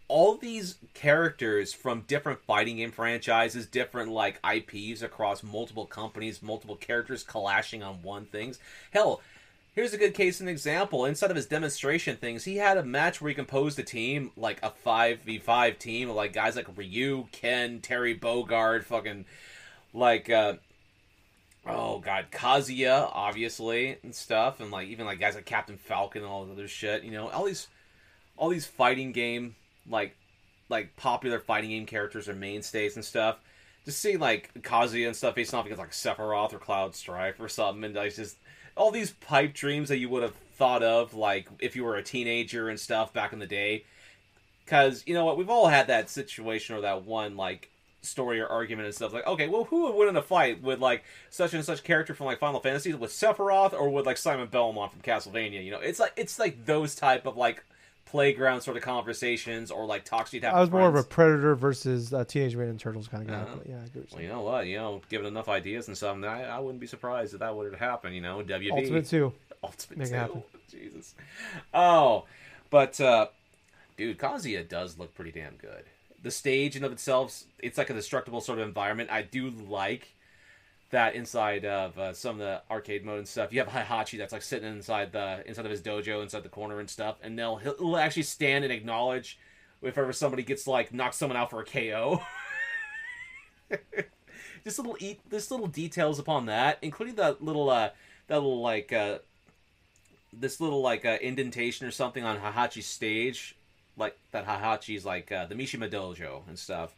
all 0.08 0.36
these 0.36 0.78
characters 0.94 1.74
from 1.74 2.00
different 2.08 2.40
fighting 2.40 2.76
game 2.78 2.90
franchises, 2.90 3.66
different 3.66 4.10
like 4.10 4.40
IPs 4.44 5.02
across 5.02 5.42
multiple 5.42 5.86
companies, 5.86 6.42
multiple 6.42 6.76
characters 6.76 7.22
clashing 7.22 7.82
on 7.82 8.02
one 8.02 8.24
things. 8.24 8.58
Hell, 8.90 9.20
here's 9.74 9.92
a 9.92 9.98
good 9.98 10.14
case 10.14 10.40
and 10.40 10.48
example. 10.48 11.04
Inside 11.04 11.30
of 11.30 11.36
his 11.36 11.46
demonstration 11.46 12.16
things, 12.16 12.44
he 12.44 12.56
had 12.56 12.78
a 12.78 12.82
match 12.82 13.20
where 13.20 13.28
he 13.28 13.34
composed 13.34 13.78
a 13.78 13.82
team 13.82 14.30
like 14.34 14.58
a 14.62 14.70
five 14.70 15.20
v 15.20 15.38
five 15.38 15.78
team, 15.78 16.08
like 16.08 16.32
guys 16.32 16.56
like 16.56 16.76
Ryu, 16.76 17.26
Ken, 17.30 17.80
Terry 17.80 18.18
Bogard, 18.18 18.84
fucking 18.84 19.26
like 19.92 20.30
uh 20.30 20.54
oh 21.66 21.98
god, 21.98 22.26
Kazuya, 22.32 23.10
obviously, 23.12 23.98
and 24.02 24.14
stuff, 24.14 24.60
and 24.60 24.70
like 24.70 24.88
even 24.88 25.04
like 25.04 25.20
guys 25.20 25.34
like 25.34 25.44
Captain 25.44 25.76
Falcon 25.76 26.22
and 26.22 26.30
all 26.30 26.46
this 26.46 26.52
other 26.52 26.68
shit. 26.68 27.04
You 27.04 27.10
know, 27.10 27.28
all 27.28 27.44
these 27.44 27.68
all 28.38 28.48
these 28.48 28.66
fighting 28.66 29.12
game 29.12 29.54
like 29.90 30.16
like 30.68 30.96
popular 30.96 31.40
fighting 31.40 31.70
game 31.70 31.86
characters 31.86 32.28
or 32.28 32.34
mainstays 32.34 32.96
and 32.96 33.04
stuff. 33.04 33.38
Just 33.84 34.00
seeing 34.00 34.18
like 34.18 34.52
Kazuya 34.62 35.06
and 35.06 35.16
stuff 35.16 35.34
facing 35.34 35.58
off 35.58 35.64
against 35.64 35.80
like 35.80 35.90
Sephiroth 35.92 36.52
or 36.52 36.58
Cloud 36.58 36.94
Strife 36.94 37.40
or 37.40 37.48
something, 37.48 37.84
and 37.84 37.94
like 37.94 38.14
just 38.14 38.36
all 38.76 38.90
these 38.90 39.12
pipe 39.12 39.54
dreams 39.54 39.88
that 39.88 39.98
you 39.98 40.08
would 40.08 40.22
have 40.22 40.34
thought 40.56 40.82
of 40.82 41.14
like 41.14 41.48
if 41.58 41.74
you 41.74 41.84
were 41.84 41.96
a 41.96 42.02
teenager 42.02 42.68
and 42.68 42.78
stuff 42.78 43.12
back 43.12 43.32
in 43.32 43.38
the 43.38 43.46
day. 43.46 43.84
Because 44.64 45.02
you 45.06 45.14
know 45.14 45.24
what, 45.24 45.38
we've 45.38 45.48
all 45.48 45.68
had 45.68 45.86
that 45.86 46.10
situation 46.10 46.76
or 46.76 46.82
that 46.82 47.04
one 47.04 47.36
like 47.36 47.70
story 48.02 48.40
or 48.40 48.46
argument 48.46 48.86
and 48.86 48.94
stuff 48.94 49.12
like, 49.12 49.26
okay, 49.26 49.48
well, 49.48 49.64
who 49.64 49.84
would 49.84 49.94
win 49.94 50.08
in 50.08 50.16
a 50.16 50.22
fight 50.22 50.62
with 50.62 50.80
like 50.80 51.04
such 51.30 51.54
and 51.54 51.64
such 51.64 51.82
character 51.84 52.14
from 52.14 52.26
like 52.26 52.38
Final 52.38 52.60
Fantasy 52.60 52.92
with 52.92 53.10
Sephiroth 53.10 53.72
or 53.72 53.88
with 53.88 54.06
like 54.06 54.16
Simon 54.16 54.48
Belmont 54.48 54.92
from 54.92 55.00
Castlevania? 55.00 55.64
You 55.64 55.70
know, 55.70 55.80
it's 55.80 55.98
like 55.98 56.12
it's 56.16 56.38
like 56.38 56.66
those 56.66 56.94
type 56.94 57.26
of 57.26 57.36
like 57.36 57.64
playground 58.08 58.62
sort 58.62 58.76
of 58.76 58.82
conversations 58.82 59.70
or 59.70 59.84
like 59.84 60.04
talks 60.04 60.32
you'd 60.32 60.42
have. 60.44 60.54
I 60.54 60.60
was 60.60 60.70
more 60.70 60.88
of 60.88 60.94
a. 60.94 61.02
Predator 61.02 61.54
versus 61.54 62.12
uh, 62.14 62.24
Teenage 62.24 62.56
Mutant 62.56 62.80
Turtles 62.80 63.06
kind 63.08 63.22
of 63.24 63.28
guy. 63.28 63.42
Uh-huh. 63.42 63.56
yeah, 63.68 64.02
Well, 64.12 64.22
you. 64.22 64.28
know 64.28 64.40
what? 64.42 64.66
You 64.66 64.76
know, 64.78 65.00
given 65.10 65.26
enough 65.26 65.48
ideas 65.48 65.88
and 65.88 65.96
something, 65.96 66.28
I, 66.28 66.44
I 66.44 66.58
wouldn't 66.58 66.80
be 66.80 66.86
surprised 66.86 67.34
if 67.34 67.40
that 67.40 67.54
would 67.54 67.74
happen. 67.74 68.12
You 68.14 68.20
know, 68.22 68.42
WB 68.42 68.70
Ultimate 68.72 69.06
2. 69.06 69.32
Ultimate 69.62 69.98
Make 69.98 70.08
two. 70.08 70.14
happen. 70.14 70.42
Jesus. 70.70 71.14
Oh, 71.74 72.24
but 72.70 73.00
uh, 73.00 73.26
dude, 73.96 74.18
Kazuya 74.18 74.66
does 74.68 74.98
look 74.98 75.14
pretty 75.14 75.32
damn 75.32 75.56
good. 75.56 75.84
The 76.22 76.30
stage 76.30 76.76
in 76.76 76.84
of 76.84 76.92
itself, 76.92 77.42
it's 77.58 77.78
like 77.78 77.90
a 77.90 77.94
destructible 77.94 78.40
sort 78.40 78.58
of 78.58 78.66
environment. 78.66 79.10
I 79.10 79.22
do 79.22 79.50
like 79.50 80.14
that 80.90 81.14
inside 81.14 81.64
of 81.64 81.98
uh, 81.98 82.12
some 82.12 82.36
of 82.36 82.38
the 82.38 82.62
arcade 82.70 83.04
mode 83.04 83.18
and 83.18 83.28
stuff. 83.28 83.52
You 83.52 83.60
have 83.60 83.68
Heihachi 83.68 84.18
that's 84.18 84.32
like 84.32 84.42
sitting 84.42 84.68
inside 84.68 85.12
the 85.12 85.42
inside 85.46 85.64
of 85.64 85.70
his 85.70 85.82
dojo, 85.82 86.22
inside 86.22 86.42
the 86.42 86.48
corner 86.48 86.80
and 86.80 86.88
stuff, 86.88 87.16
and 87.22 87.38
they'll 87.38 87.56
he'll, 87.56 87.96
actually 87.96 88.22
stand 88.22 88.64
and 88.64 88.72
acknowledge 88.72 89.38
if 89.82 89.98
ever 89.98 90.12
somebody 90.12 90.42
gets 90.42 90.66
like 90.66 90.92
knock 90.92 91.12
someone 91.12 91.36
out 91.36 91.50
for 91.50 91.60
a 91.60 91.64
KO. 91.64 92.22
just 94.64 94.78
little 94.78 94.96
eat 95.00 95.20
this 95.28 95.50
little 95.50 95.66
details 95.66 96.18
upon 96.18 96.46
that, 96.46 96.78
including 96.80 97.16
that 97.16 97.42
little 97.42 97.68
uh 97.68 97.90
that 98.28 98.36
little 98.36 98.62
like 98.62 98.92
uh 98.92 99.18
this 100.32 100.60
little 100.60 100.80
like 100.80 101.04
uh, 101.04 101.18
indentation 101.20 101.86
or 101.86 101.90
something 101.90 102.24
on 102.24 102.38
Heihachi's 102.38 102.86
stage, 102.86 103.56
like 103.96 104.16
that 104.30 104.46
Heihachi's 104.46 105.04
like 105.04 105.32
uh, 105.32 105.46
the 105.46 105.54
Mishima 105.54 105.90
Dojo 105.90 106.46
and 106.48 106.58
stuff. 106.58 106.94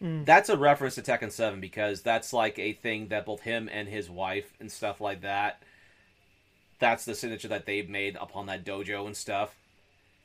That's 0.00 0.48
a 0.48 0.56
reference 0.56 0.96
to 0.96 1.02
Tekken 1.02 1.32
Seven 1.32 1.60
because 1.60 2.02
that's 2.02 2.32
like 2.32 2.58
a 2.58 2.74
thing 2.74 3.08
that 3.08 3.24
both 3.24 3.40
him 3.40 3.68
and 3.72 3.88
his 3.88 4.10
wife 4.10 4.52
and 4.60 4.70
stuff 4.70 5.00
like 5.00 5.22
that. 5.22 5.62
That's 6.78 7.04
the 7.04 7.14
signature 7.14 7.48
that 7.48 7.64
they've 7.64 7.88
made 7.88 8.16
upon 8.16 8.46
that 8.46 8.64
dojo 8.64 9.06
and 9.06 9.16
stuff. 9.16 9.56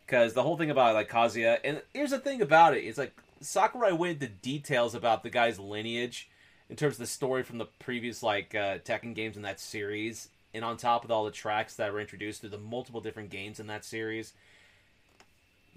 Because 0.06 0.34
the 0.34 0.44
whole 0.44 0.58
thing 0.58 0.70
about 0.70 0.94
like 0.94 1.10
Kazuya, 1.10 1.60
and 1.64 1.82
here's 1.94 2.12
the 2.12 2.20
thing 2.20 2.42
about 2.42 2.76
it: 2.76 2.82
it's 2.82 2.98
like 2.98 3.14
Sakurai 3.40 3.94
went 3.94 4.22
into 4.22 4.28
details 4.28 4.94
about 4.94 5.24
the 5.24 5.30
guy's 5.30 5.58
lineage 5.58 6.30
in 6.70 6.76
terms 6.76 6.96
of 6.96 7.00
the 7.00 7.08
story 7.08 7.44
from 7.44 7.58
the 7.58 7.68
previous 7.80 8.22
like 8.22 8.54
uh, 8.54 8.80
Tekken 8.80 9.16
games 9.16 9.38
in 9.38 9.44
that 9.44 9.62
series, 9.62 10.28
and 10.54 10.66
on 10.66 10.76
top 10.76 11.06
of 11.06 11.12
all 11.12 11.24
the 11.24 11.32
tracks 11.32 11.76
that 11.76 11.94
were 11.94 12.02
introduced 12.02 12.42
through 12.42 12.50
the 12.50 12.58
multiple 12.58 13.00
different 13.00 13.30
games 13.30 13.60
in 13.60 13.68
that 13.68 13.86
series, 13.86 14.34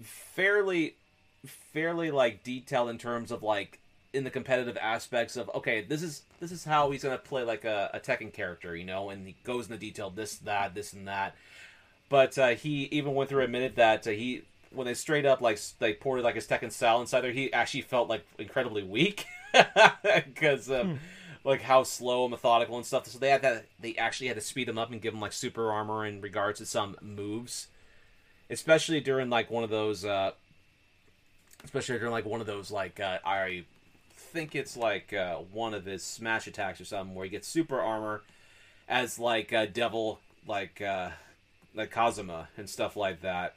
fairly, 0.02 0.96
fairly 1.46 2.10
like 2.10 2.42
detailed 2.42 2.90
in 2.90 2.98
terms 2.98 3.30
of 3.30 3.44
like 3.44 3.78
in 4.14 4.24
the 4.24 4.30
competitive 4.30 4.78
aspects 4.80 5.36
of 5.36 5.50
okay, 5.54 5.82
this 5.82 6.02
is 6.02 6.22
this 6.40 6.52
is 6.52 6.64
how 6.64 6.90
he's 6.90 7.02
gonna 7.02 7.18
play 7.18 7.42
like 7.42 7.64
a, 7.64 7.90
a 7.92 8.00
Tekken 8.00 8.32
character, 8.32 8.74
you 8.76 8.84
know, 8.84 9.10
and 9.10 9.26
he 9.26 9.36
goes 9.44 9.66
into 9.66 9.78
detail 9.78 10.10
this, 10.10 10.36
that, 10.36 10.74
this, 10.74 10.92
and 10.92 11.08
that. 11.08 11.34
But 12.08 12.38
uh, 12.38 12.48
he 12.48 12.84
even 12.92 13.14
went 13.14 13.28
through 13.30 13.44
a 13.44 13.48
minute 13.48 13.76
that 13.76 14.06
uh, 14.06 14.10
he 14.10 14.42
when 14.72 14.86
they 14.86 14.94
straight 14.94 15.26
up 15.26 15.40
like 15.40 15.58
they 15.78 15.92
poured 15.94 16.22
like 16.22 16.34
his 16.34 16.46
Tekken 16.46 16.72
style 16.72 17.00
inside 17.00 17.20
there, 17.22 17.32
he 17.32 17.52
actually 17.52 17.82
felt 17.82 18.08
like 18.08 18.24
incredibly 18.38 18.82
weak 18.82 19.26
because 20.24 20.68
of 20.68 20.86
Hmm. 20.86 20.94
like 21.44 21.62
how 21.62 21.82
slow 21.82 22.24
and 22.24 22.30
methodical 22.30 22.76
and 22.76 22.86
stuff. 22.86 23.06
So 23.06 23.18
they 23.18 23.30
had 23.30 23.42
that 23.42 23.66
they 23.80 23.94
actually 23.96 24.28
had 24.28 24.36
to 24.36 24.42
speed 24.42 24.68
him 24.68 24.78
up 24.78 24.90
and 24.90 25.00
give 25.02 25.14
him 25.14 25.20
like 25.20 25.32
super 25.32 25.70
armor 25.72 26.06
in 26.06 26.20
regards 26.20 26.58
to 26.58 26.66
some 26.66 26.96
moves, 27.00 27.68
especially 28.50 29.00
during 29.00 29.30
like 29.30 29.50
one 29.50 29.64
of 29.64 29.70
those. 29.70 30.04
Uh, 30.04 30.32
especially 31.64 31.98
during 31.98 32.12
like 32.12 32.26
one 32.26 32.40
of 32.42 32.46
those 32.46 32.70
like 32.70 33.00
uh, 33.00 33.18
I 33.24 33.64
think 34.34 34.56
it's 34.56 34.76
like 34.76 35.12
uh, 35.12 35.36
one 35.36 35.74
of 35.74 35.84
his 35.84 36.02
smash 36.02 36.48
attacks 36.48 36.80
or 36.80 36.84
something 36.84 37.14
where 37.14 37.24
he 37.24 37.30
gets 37.30 37.46
super 37.46 37.80
armor 37.80 38.22
as 38.88 39.16
like 39.18 39.52
a 39.52 39.66
devil 39.66 40.18
like 40.46 40.82
uh, 40.82 41.10
like 41.74 41.92
Kazuma 41.92 42.48
and 42.56 42.68
stuff 42.68 42.96
like 42.96 43.22
that. 43.22 43.54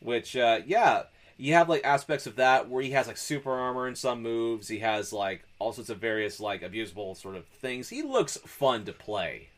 Which 0.00 0.36
uh, 0.36 0.60
yeah, 0.66 1.04
you 1.38 1.54
have 1.54 1.68
like 1.68 1.84
aspects 1.84 2.26
of 2.26 2.36
that 2.36 2.68
where 2.68 2.82
he 2.82 2.90
has 2.90 3.06
like 3.06 3.16
super 3.16 3.52
armor 3.52 3.86
in 3.86 3.94
some 3.94 4.20
moves. 4.20 4.66
He 4.66 4.80
has 4.80 5.12
like 5.12 5.44
all 5.60 5.72
sorts 5.72 5.90
of 5.90 5.98
various 5.98 6.40
like 6.40 6.62
abusable 6.62 7.16
sort 7.16 7.36
of 7.36 7.46
things. 7.46 7.88
He 7.88 8.02
looks 8.02 8.36
fun 8.38 8.84
to 8.86 8.92
play. 8.92 9.48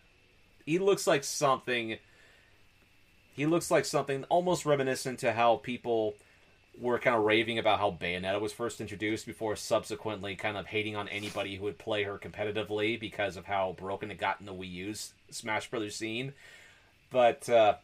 He 0.67 0.79
looks 0.79 1.07
like 1.07 1.25
something. 1.25 1.97
He 3.33 3.47
looks 3.47 3.71
like 3.71 3.87
something 3.87 4.25
almost 4.25 4.67
reminiscent 4.67 5.21
to 5.21 5.33
how 5.33 5.57
people 5.57 6.15
were 6.81 6.99
kind 6.99 7.17
of 7.17 7.25
raving 7.25 7.59
about 7.59 7.79
how 7.79 7.91
Bayonetta 7.91 8.41
was 8.41 8.53
first 8.53 8.81
introduced 8.81 9.27
before 9.27 9.57
subsequently 9.57 10.35
kind 10.35 10.57
of 10.57 10.67
hating 10.67 10.97
on 10.97 11.09
anybody 11.09 11.57
who 11.57 11.65
would 11.65 11.79
play 11.79 12.03
her 12.03 12.19
competitively 12.19 12.99
because 12.99 13.37
of 13.37 13.45
how 13.45 13.75
broken 13.79 14.11
it 14.11 14.19
got 14.19 14.41
in 14.41 14.47
the 14.47 14.53
Wii 14.53 14.71
U's 14.73 15.13
Smash 15.31 15.71
Brothers 15.71 15.97
scene. 15.97 16.33
But 17.11 17.49
uh, 17.49 17.75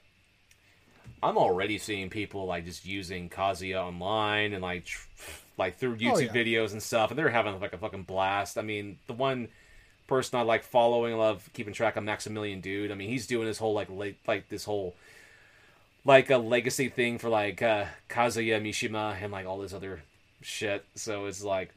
I'm 1.22 1.36
already 1.36 1.78
seeing 1.78 2.10
people 2.10 2.46
like 2.46 2.64
just 2.64 2.84
using 2.84 3.28
Kazuya 3.28 3.76
online 3.76 4.52
and 4.52 4.62
like 4.62 4.86
tr- 4.86 5.06
like 5.56 5.78
through 5.78 5.96
YouTube 5.96 6.34
yeah. 6.34 6.42
videos 6.42 6.72
and 6.72 6.82
stuff, 6.82 7.10
and 7.10 7.18
they're 7.18 7.28
having 7.28 7.60
like 7.60 7.72
a 7.72 7.78
fucking 7.78 8.04
blast. 8.04 8.58
I 8.58 8.62
mean, 8.62 8.98
the 9.06 9.12
one 9.12 9.48
person 10.06 10.38
I 10.38 10.42
like 10.42 10.64
following, 10.64 11.16
love 11.16 11.48
keeping 11.52 11.74
track 11.74 11.96
of 11.96 12.04
Maximilian 12.04 12.60
Dood. 12.60 12.90
I 12.90 12.94
mean, 12.94 13.08
he's 13.08 13.26
doing 13.26 13.46
his 13.46 13.58
whole 13.58 13.74
like 13.74 13.88
late 13.90 14.18
like 14.26 14.48
this 14.48 14.64
whole 14.64 14.94
like 16.04 16.30
a 16.30 16.38
legacy 16.38 16.88
thing 16.88 17.18
for 17.18 17.28
like 17.28 17.62
uh, 17.62 17.84
Kazuya 18.08 18.60
Mishima 18.60 19.22
and 19.22 19.32
like 19.32 19.46
all 19.46 19.58
this 19.58 19.72
other 19.74 20.02
shit. 20.42 20.84
So 20.94 21.26
it's 21.26 21.42
like 21.44 21.70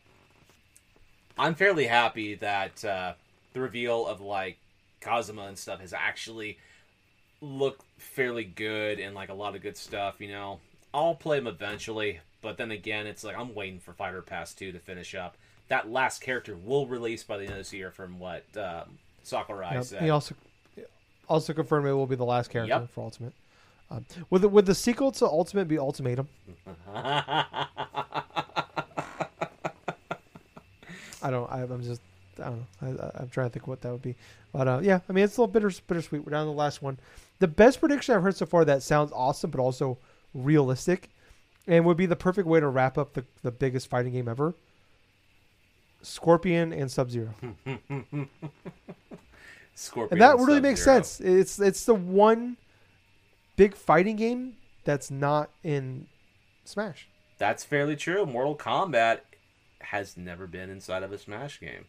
I'm 1.37 1.55
fairly 1.55 1.85
happy 1.85 2.35
that 2.35 2.83
uh, 2.85 3.13
the 3.53 3.59
reveal 3.61 4.07
of 4.07 4.21
like 4.21 4.57
Kazuma 5.01 5.43
and 5.43 5.57
stuff 5.57 5.79
has 5.81 5.93
actually 5.93 6.57
looked 7.41 7.83
fairly 7.97 8.43
good 8.43 8.99
and 8.99 9.13
like 9.15 9.29
a 9.29 9.33
lot 9.33 9.55
of 9.55 9.61
good 9.61 9.75
stuff. 9.77 10.15
You 10.19 10.29
know, 10.29 10.59
I'll 10.93 11.15
play 11.15 11.37
them 11.39 11.47
eventually, 11.47 12.19
but 12.41 12.57
then 12.57 12.71
again, 12.71 13.07
it's 13.07 13.23
like 13.23 13.37
I'm 13.37 13.53
waiting 13.53 13.79
for 13.79 13.93
Fighter 13.93 14.21
Pass 14.21 14.53
2 14.53 14.71
to 14.71 14.79
finish 14.79 15.15
up. 15.15 15.35
That 15.69 15.89
last 15.91 16.21
character 16.21 16.55
will 16.55 16.85
release 16.85 17.23
by 17.23 17.37
the 17.37 17.43
end 17.43 17.53
of 17.53 17.57
this 17.57 17.73
year, 17.73 17.89
from 17.89 18.19
what 18.19 18.43
um, 18.57 18.97
Sakurai 19.23 19.75
Yep. 19.75 19.83
said. 19.85 20.01
He 20.03 20.09
also 20.09 20.35
also 21.29 21.53
confirmed 21.53 21.87
it 21.87 21.93
will 21.93 22.05
be 22.05 22.15
the 22.17 22.25
last 22.25 22.49
character 22.49 22.75
Yep. 22.81 22.91
for 22.91 23.01
Ultimate. 23.01 23.33
Um, 23.91 24.05
would 24.29 24.41
the, 24.41 24.49
would 24.49 24.65
the 24.65 24.75
sequel 24.75 25.11
to 25.13 25.25
Ultimate 25.25 25.67
be 25.67 25.77
Ultimatum? 25.77 26.27
I 31.21 31.29
don't. 31.29 31.49
I, 31.51 31.61
I'm 31.61 31.83
just. 31.83 32.01
I 32.39 32.45
don't 32.45 32.65
know. 32.81 33.09
I, 33.15 33.21
I'm 33.21 33.29
trying 33.29 33.47
to 33.47 33.53
think 33.53 33.67
what 33.67 33.81
that 33.81 33.91
would 33.91 34.01
be. 34.01 34.15
But 34.51 34.67
uh, 34.67 34.79
yeah, 34.83 34.99
I 35.07 35.13
mean, 35.13 35.23
it's 35.23 35.37
a 35.37 35.41
little 35.41 35.51
bitter, 35.53 35.71
bittersweet. 35.87 36.25
We're 36.25 36.31
down 36.31 36.45
to 36.45 36.51
the 36.51 36.57
last 36.57 36.81
one. 36.81 36.97
The 37.39 37.47
best 37.47 37.79
prediction 37.79 38.15
I've 38.15 38.23
heard 38.23 38.35
so 38.35 38.45
far 38.45 38.65
that 38.65 38.83
sounds 38.83 39.11
awesome, 39.13 39.51
but 39.51 39.59
also 39.59 39.97
realistic, 40.33 41.09
and 41.67 41.85
would 41.85 41.97
be 41.97 42.05
the 42.05 42.15
perfect 42.15 42.47
way 42.47 42.59
to 42.59 42.67
wrap 42.67 42.97
up 42.97 43.13
the 43.13 43.23
the 43.43 43.51
biggest 43.51 43.89
fighting 43.89 44.13
game 44.13 44.27
ever. 44.27 44.53
Scorpion 46.01 46.73
and 46.73 46.91
Sub 46.91 47.09
Zero. 47.09 47.33
Scorpion 49.75 50.11
and 50.11 50.21
that 50.21 50.35
really 50.35 50.45
Sub-Zero. 50.45 50.61
makes 50.61 50.83
sense. 50.83 51.19
It's 51.21 51.59
it's 51.59 51.85
the 51.85 51.95
one 51.95 52.57
big 53.55 53.75
fighting 53.75 54.15
game 54.15 54.55
that's 54.83 55.09
not 55.11 55.49
in 55.63 56.07
Smash. 56.65 57.07
That's 57.37 57.63
fairly 57.63 57.95
true. 57.95 58.25
Mortal 58.25 58.55
Kombat 58.55 59.19
has 59.81 60.15
never 60.17 60.47
been 60.47 60.69
inside 60.69 61.03
of 61.03 61.11
a 61.11 61.17
Smash 61.17 61.59
game. 61.59 61.85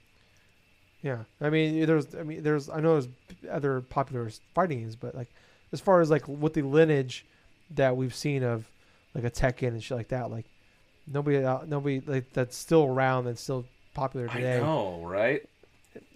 Yeah, 1.02 1.24
I 1.40 1.50
mean, 1.50 1.84
there's, 1.84 2.14
I 2.14 2.22
mean, 2.22 2.42
there's, 2.42 2.70
I 2.70 2.80
know 2.80 2.94
there's 3.00 3.08
other 3.50 3.82
popular 3.82 4.30
fighting 4.54 4.80
games, 4.80 4.96
but 4.96 5.14
like, 5.14 5.28
as 5.72 5.80
far 5.80 6.00
as 6.00 6.10
like 6.10 6.26
with 6.26 6.54
the 6.54 6.62
lineage 6.62 7.26
that 7.74 7.96
we've 7.96 8.14
seen 8.14 8.42
of 8.42 8.64
like 9.14 9.24
a 9.24 9.30
Tekken 9.30 9.68
and 9.68 9.82
shit 9.82 9.96
like 9.96 10.08
that, 10.08 10.30
like 10.30 10.46
nobody, 11.06 11.44
uh, 11.44 11.60
nobody 11.66 12.00
like 12.06 12.32
that's 12.32 12.56
still 12.56 12.84
around 12.84 13.26
and 13.26 13.38
still 13.38 13.66
popular 13.92 14.28
today 14.28 14.56
I 14.56 14.60
know, 14.60 15.02
right? 15.04 15.42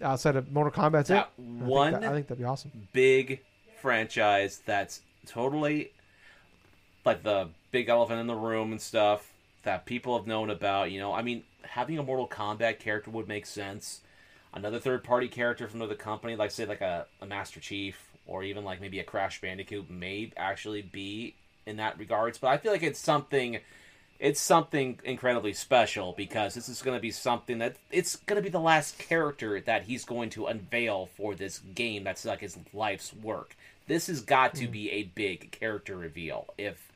outside 0.01 0.35
of 0.35 0.51
Mortal 0.51 0.71
Kombat. 0.73 1.05
That 1.05 1.29
it. 1.37 1.41
I 1.41 1.43
think 1.43 1.61
one 1.63 1.91
that- 1.93 2.03
I 2.03 2.13
think 2.13 2.27
that'd 2.27 2.39
be 2.39 2.45
awesome. 2.45 2.87
big 2.91 3.41
franchise 3.81 4.61
that's 4.65 5.01
totally 5.25 5.91
like 7.05 7.23
the 7.23 7.49
big 7.71 7.89
elephant 7.89 8.19
in 8.19 8.27
the 8.27 8.35
room 8.35 8.71
and 8.71 8.81
stuff 8.81 9.31
that 9.63 9.85
people 9.85 10.17
have 10.17 10.27
known 10.27 10.49
about. 10.49 10.91
You 10.91 10.99
know, 10.99 11.13
I 11.13 11.21
mean, 11.21 11.43
having 11.63 11.97
a 11.97 12.03
Mortal 12.03 12.27
Kombat 12.27 12.79
character 12.79 13.11
would 13.11 13.27
make 13.27 13.45
sense. 13.45 14.01
Another 14.53 14.79
third 14.79 15.03
party 15.03 15.27
character 15.27 15.67
from 15.67 15.81
another 15.81 15.95
company, 15.95 16.35
like 16.35 16.51
say 16.51 16.65
like 16.65 16.81
a, 16.81 17.05
a 17.21 17.25
Master 17.25 17.59
Chief 17.59 18.09
or 18.25 18.43
even 18.43 18.63
like 18.63 18.81
maybe 18.81 18.99
a 18.99 19.03
Crash 19.03 19.41
Bandicoot, 19.41 19.89
may 19.89 20.31
actually 20.37 20.81
be 20.81 21.35
in 21.65 21.77
that 21.77 21.97
regards. 21.99 22.37
But 22.37 22.47
I 22.47 22.57
feel 22.57 22.71
like 22.71 22.83
it's 22.83 22.99
something. 22.99 23.59
It's 24.19 24.41
something 24.41 24.99
incredibly 25.05 25.53
special 25.53 26.11
because 26.11 26.53
this 26.53 26.67
is 26.67 26.81
going 26.81 26.97
to 26.97 27.01
be 27.01 27.11
something 27.11 27.59
that 27.59 27.77
it's 27.89 28.17
going 28.17 28.35
to 28.35 28.43
be 28.43 28.49
the 28.49 28.59
last 28.59 28.99
character 28.99 29.61
that 29.61 29.83
he's 29.83 30.03
going 30.03 30.29
to 30.31 30.47
unveil 30.47 31.05
for 31.15 31.35
this 31.35 31.59
game. 31.59 32.03
That's 32.03 32.25
like 32.25 32.41
his 32.41 32.57
life's 32.73 33.13
work. 33.13 33.55
This 33.89 34.05
has 34.05 34.21
got 34.21 34.53
to 34.55 34.65
hmm. 34.67 34.71
be 34.71 34.91
a 34.91 35.03
big 35.03 35.49
character 35.49 35.97
reveal. 35.97 36.53
If 36.59 36.91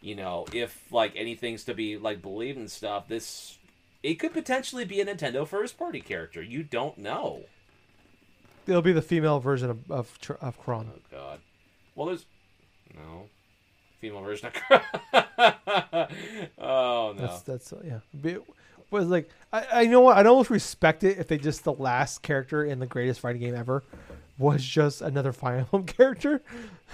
you 0.00 0.16
know, 0.16 0.46
if 0.54 0.90
like 0.90 1.12
anything's 1.14 1.64
to 1.64 1.74
be 1.74 1.98
like 1.98 2.22
believed 2.22 2.56
and 2.56 2.70
stuff, 2.70 3.08
this 3.08 3.58
it 4.02 4.14
could 4.14 4.32
potentially 4.32 4.86
be 4.86 5.02
a 5.02 5.06
Nintendo 5.06 5.46
first 5.46 5.78
party 5.78 6.00
character. 6.00 6.42
You 6.42 6.62
don't 6.62 6.96
know. 6.96 7.42
It'll 8.66 8.80
be 8.80 8.92
the 8.92 9.02
female 9.02 9.38
version 9.38 9.68
of 9.68 9.90
of, 9.90 10.18
of 10.40 10.58
Chrom. 10.64 10.86
Oh 10.88 11.00
God. 11.10 11.40
Well, 11.94 12.06
there's 12.06 12.24
no 12.96 13.28
female 14.00 14.22
version 14.22 14.48
of. 14.48 14.54
Chrono. 14.54 16.08
Oh 16.58 17.14
no. 17.16 17.22
That's 17.26 17.42
that's 17.42 17.74
yeah. 17.84 18.00
Be- 18.18 18.38
Was 18.90 19.06
like 19.08 19.30
I, 19.52 19.66
I 19.72 19.84
know 19.86 20.00
what 20.00 20.16
I'd 20.16 20.26
almost 20.26 20.48
respect 20.50 21.04
it 21.04 21.18
if 21.18 21.28
they 21.28 21.38
just 21.38 21.64
the 21.64 21.72
last 21.72 22.22
character 22.22 22.64
in 22.64 22.78
the 22.78 22.86
greatest 22.86 23.20
fighting 23.20 23.40
game 23.40 23.54
ever 23.54 23.82
was 24.38 24.64
just 24.64 25.02
another 25.02 25.32
Fire 25.32 25.58
Emblem 25.58 25.84
character 25.86 26.42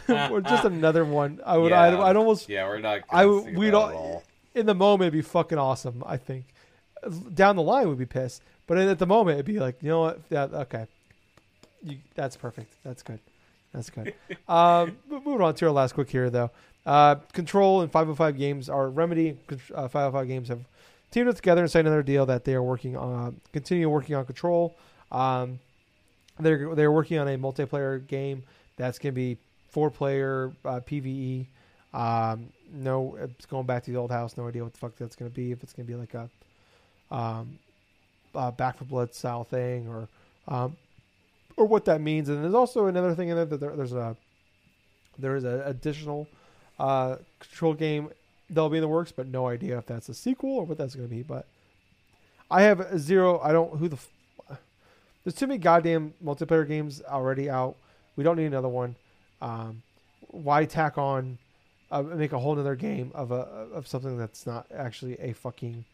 or 0.08 0.40
just 0.40 0.64
another 0.64 1.04
one. 1.04 1.40
I 1.44 1.58
would 1.58 1.72
I'd, 1.72 1.94
I'd 1.94 2.16
almost 2.16 2.48
Yeah, 2.48 2.66
we're 2.66 2.80
not. 2.80 3.02
I 3.10 3.26
would 3.26 3.56
we'd 3.56 3.68
it 3.68 3.74
all 3.74 4.22
in 4.54 4.66
the 4.66 4.74
moment 4.74 5.08
it'd 5.08 5.12
be 5.12 5.22
fucking 5.22 5.58
awesome. 5.58 6.02
I 6.06 6.16
think 6.16 6.46
down 7.34 7.56
the 7.56 7.62
line 7.62 7.88
we'd 7.88 7.98
be 7.98 8.06
pissed, 8.06 8.42
but 8.66 8.78
at 8.78 8.98
the 8.98 9.06
moment 9.06 9.36
it'd 9.36 9.46
be 9.46 9.58
like 9.58 9.82
you 9.82 9.90
know 9.90 10.00
what? 10.00 10.20
Yeah, 10.30 10.44
okay, 10.44 10.86
you, 11.82 11.98
that's 12.14 12.36
perfect. 12.36 12.72
That's 12.84 13.02
good. 13.02 13.20
That's 13.72 13.90
good. 13.90 14.14
um, 14.48 14.96
moving 15.08 15.40
on 15.40 15.54
to 15.56 15.66
our 15.66 15.72
last 15.72 15.94
quick 15.94 16.08
here 16.08 16.30
though. 16.30 16.50
Uh, 16.86 17.16
Control 17.32 17.80
and 17.80 17.90
505 17.90 18.36
Games 18.36 18.68
are 18.68 18.88
Remedy. 18.88 19.38
Uh, 19.74 19.88
505 19.88 20.28
Games 20.28 20.48
have 20.48 20.60
teamed 21.10 21.28
up 21.28 21.36
together 21.36 21.62
and 21.62 21.70
signed 21.70 21.86
another 21.86 22.02
deal 22.02 22.26
that 22.26 22.44
they 22.44 22.54
are 22.54 22.62
working 22.62 22.96
on, 22.96 23.40
continue 23.52 23.88
working 23.88 24.14
on 24.14 24.26
Control. 24.26 24.76
Um, 25.10 25.60
they're 26.40 26.74
they're 26.74 26.92
working 26.92 27.18
on 27.18 27.28
a 27.28 27.38
multiplayer 27.38 28.04
game 28.06 28.42
that's 28.76 28.98
going 28.98 29.12
to 29.12 29.16
be 29.16 29.38
four 29.70 29.90
player 29.90 30.52
uh, 30.64 30.80
PVE. 30.80 31.46
Um, 31.92 32.48
no, 32.72 33.16
it's 33.20 33.46
going 33.46 33.66
back 33.66 33.84
to 33.84 33.92
the 33.92 33.96
old 33.96 34.10
house. 34.10 34.36
No 34.36 34.48
idea 34.48 34.64
what 34.64 34.72
the 34.72 34.78
fuck 34.78 34.96
that's 34.96 35.14
going 35.14 35.30
to 35.30 35.34
be. 35.34 35.52
If 35.52 35.62
it's 35.62 35.72
going 35.72 35.86
to 35.86 35.92
be 35.92 35.98
like 35.98 36.14
a 36.14 36.28
um, 37.14 37.58
Back 38.32 38.78
4 38.78 38.86
Blood 38.88 39.14
style 39.14 39.44
thing 39.44 39.88
or 39.88 40.08
um, 40.48 40.76
or 41.56 41.66
what 41.66 41.84
that 41.84 42.00
means. 42.00 42.28
And 42.28 42.42
there's 42.42 42.54
also 42.54 42.86
another 42.86 43.14
thing 43.14 43.28
in 43.28 43.36
there 43.36 43.44
that 43.44 43.60
there, 43.60 43.76
there's 43.76 43.92
a 43.92 44.16
there 45.18 45.36
is 45.36 45.44
an 45.44 45.60
additional 45.60 46.26
uh, 46.78 47.16
control 47.38 47.74
game 47.74 48.10
that'll 48.50 48.68
be 48.68 48.78
in 48.78 48.82
the 48.82 48.88
works, 48.88 49.12
but 49.12 49.28
no 49.28 49.46
idea 49.46 49.78
if 49.78 49.86
that's 49.86 50.08
a 50.08 50.14
sequel 50.14 50.50
or 50.50 50.64
what 50.64 50.78
that's 50.78 50.94
going 50.96 51.08
to 51.08 51.14
be. 51.14 51.22
But 51.22 51.46
I 52.50 52.62
have 52.62 52.98
zero. 52.98 53.40
I 53.40 53.52
don't 53.52 53.78
who 53.78 53.88
the. 53.88 53.96
F- 53.96 54.10
there's 55.24 55.34
too 55.34 55.46
many 55.46 55.58
goddamn 55.58 56.14
multiplayer 56.22 56.66
games 56.68 57.02
already 57.08 57.50
out. 57.50 57.76
We 58.16 58.24
don't 58.24 58.36
need 58.36 58.46
another 58.46 58.68
one. 58.68 58.94
Um, 59.40 59.82
why 60.28 60.64
tack 60.66 60.98
on, 60.98 61.38
uh, 61.90 62.02
make 62.02 62.32
a 62.32 62.38
whole 62.38 62.58
other 62.58 62.76
game 62.76 63.10
of 63.14 63.30
a 63.30 63.68
of 63.74 63.86
something 63.88 64.18
that's 64.18 64.46
not 64.46 64.66
actually 64.74 65.18
a 65.20 65.32
fucking 65.32 65.84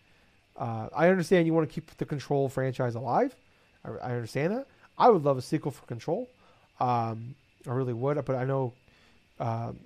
Uh, 0.56 0.88
I 0.94 1.08
understand 1.08 1.46
you 1.46 1.54
want 1.54 1.68
to 1.68 1.74
keep 1.74 1.96
the 1.96 2.04
Control 2.04 2.48
franchise 2.48 2.94
alive. 2.94 3.34
I, 3.84 3.90
I 4.08 4.12
understand 4.12 4.52
that. 4.52 4.66
I 4.98 5.08
would 5.08 5.24
love 5.24 5.38
a 5.38 5.42
sequel 5.42 5.70
for 5.70 5.86
Control. 5.86 6.28
Um, 6.80 7.34
I 7.66 7.72
really 7.72 7.94
would, 7.94 8.22
but 8.24 8.36
I 8.36 8.44
know 8.44 8.72
um 9.38 9.78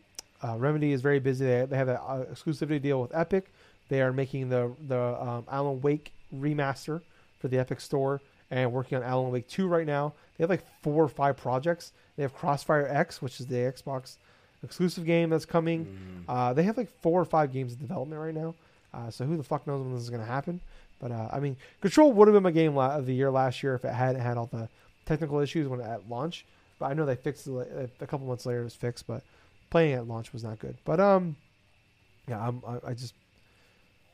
uh, 0.43 0.57
Remedy 0.59 0.93
is 0.93 1.01
very 1.01 1.21
busy. 1.21 1.47
They, 1.47 1.65
they 1.67 1.77
have 1.77 1.89
an 1.89 1.97
uh, 1.97 2.25
exclusivity 2.31 2.81
deal 2.83 3.01
with 3.01 3.15
Epic. 3.15 3.47
They 3.89 4.03
are 4.03 4.13
making 4.13 4.49
the 4.51 4.73
the 4.89 5.01
um, 5.23 5.45
Alan 5.51 5.81
Wake 5.81 6.13
remaster 6.35 7.01
for 7.41 7.49
the 7.49 7.59
Epic 7.59 7.81
Store 7.81 8.21
and 8.51 8.73
working 8.73 8.99
on 8.99 9.05
Alan 9.05 9.31
Wake 9.31 9.49
2 9.49 9.67
right 9.67 9.87
now. 9.87 10.13
They 10.37 10.43
have 10.43 10.51
like 10.51 10.65
four 10.83 11.03
or 11.03 11.09
five 11.09 11.37
projects. 11.37 11.93
They 12.17 12.23
have 12.23 12.35
Crossfire 12.35 12.87
X, 12.89 13.23
which 13.23 13.41
is 13.41 13.47
the 13.47 13.57
Xbox 13.57 14.17
exclusive 14.63 15.05
game 15.05 15.31
that's 15.31 15.45
coming. 15.45 15.87
Mm. 15.87 16.25
Uh, 16.29 16.53
they 16.53 16.63
have 16.63 16.77
like 16.77 16.91
four 17.01 17.21
or 17.21 17.25
five 17.25 17.53
games 17.53 17.73
in 17.73 17.79
development 17.79 18.21
right 18.21 18.35
now. 18.35 18.55
Uh, 18.93 19.11
so 19.11 19.25
who 19.25 19.37
the 19.37 19.43
fuck 19.43 19.67
knows 19.67 19.83
when 19.83 19.93
this 19.93 20.03
is 20.03 20.11
going 20.11 20.23
to 20.23 20.27
happen? 20.27 20.61
But 21.01 21.13
uh, 21.13 21.29
I 21.33 21.41
mean, 21.41 21.57
Control 21.81 22.13
would 22.13 22.29
have 22.29 22.35
been 22.35 22.43
my 22.43 22.51
game 22.51 22.75
la- 22.75 22.97
of 22.97 23.07
the 23.07 23.15
year 23.15 23.31
last 23.31 23.63
year 23.63 23.75
if 23.75 23.85
it 23.85 23.93
hadn't 23.93 24.23
had 24.23 24.37
all 24.37 24.47
the 24.47 24.69
technical 25.05 25.41
issues 25.41 25.69
when 25.69 25.81
at 25.81 26.09
launch. 26.09 26.47
But 26.79 26.87
I 26.87 26.95
know 26.95 27.05
they 27.05 27.17
fixed 27.17 27.47
it 27.47 27.91
a 28.01 28.07
couple 28.07 28.27
months 28.27 28.47
later. 28.47 28.61
It 28.61 28.65
was 28.65 28.75
fixed, 28.75 29.07
but 29.07 29.23
playing 29.71 29.95
at 29.95 30.09
launch 30.09 30.33
was 30.33 30.43
not 30.45 30.59
good. 30.59 30.77
But 30.85 31.01
um, 31.01 31.37
yeah, 32.29 32.47
I'm, 32.47 32.63
I, 32.67 32.91
I 32.91 32.95
just 32.95 33.15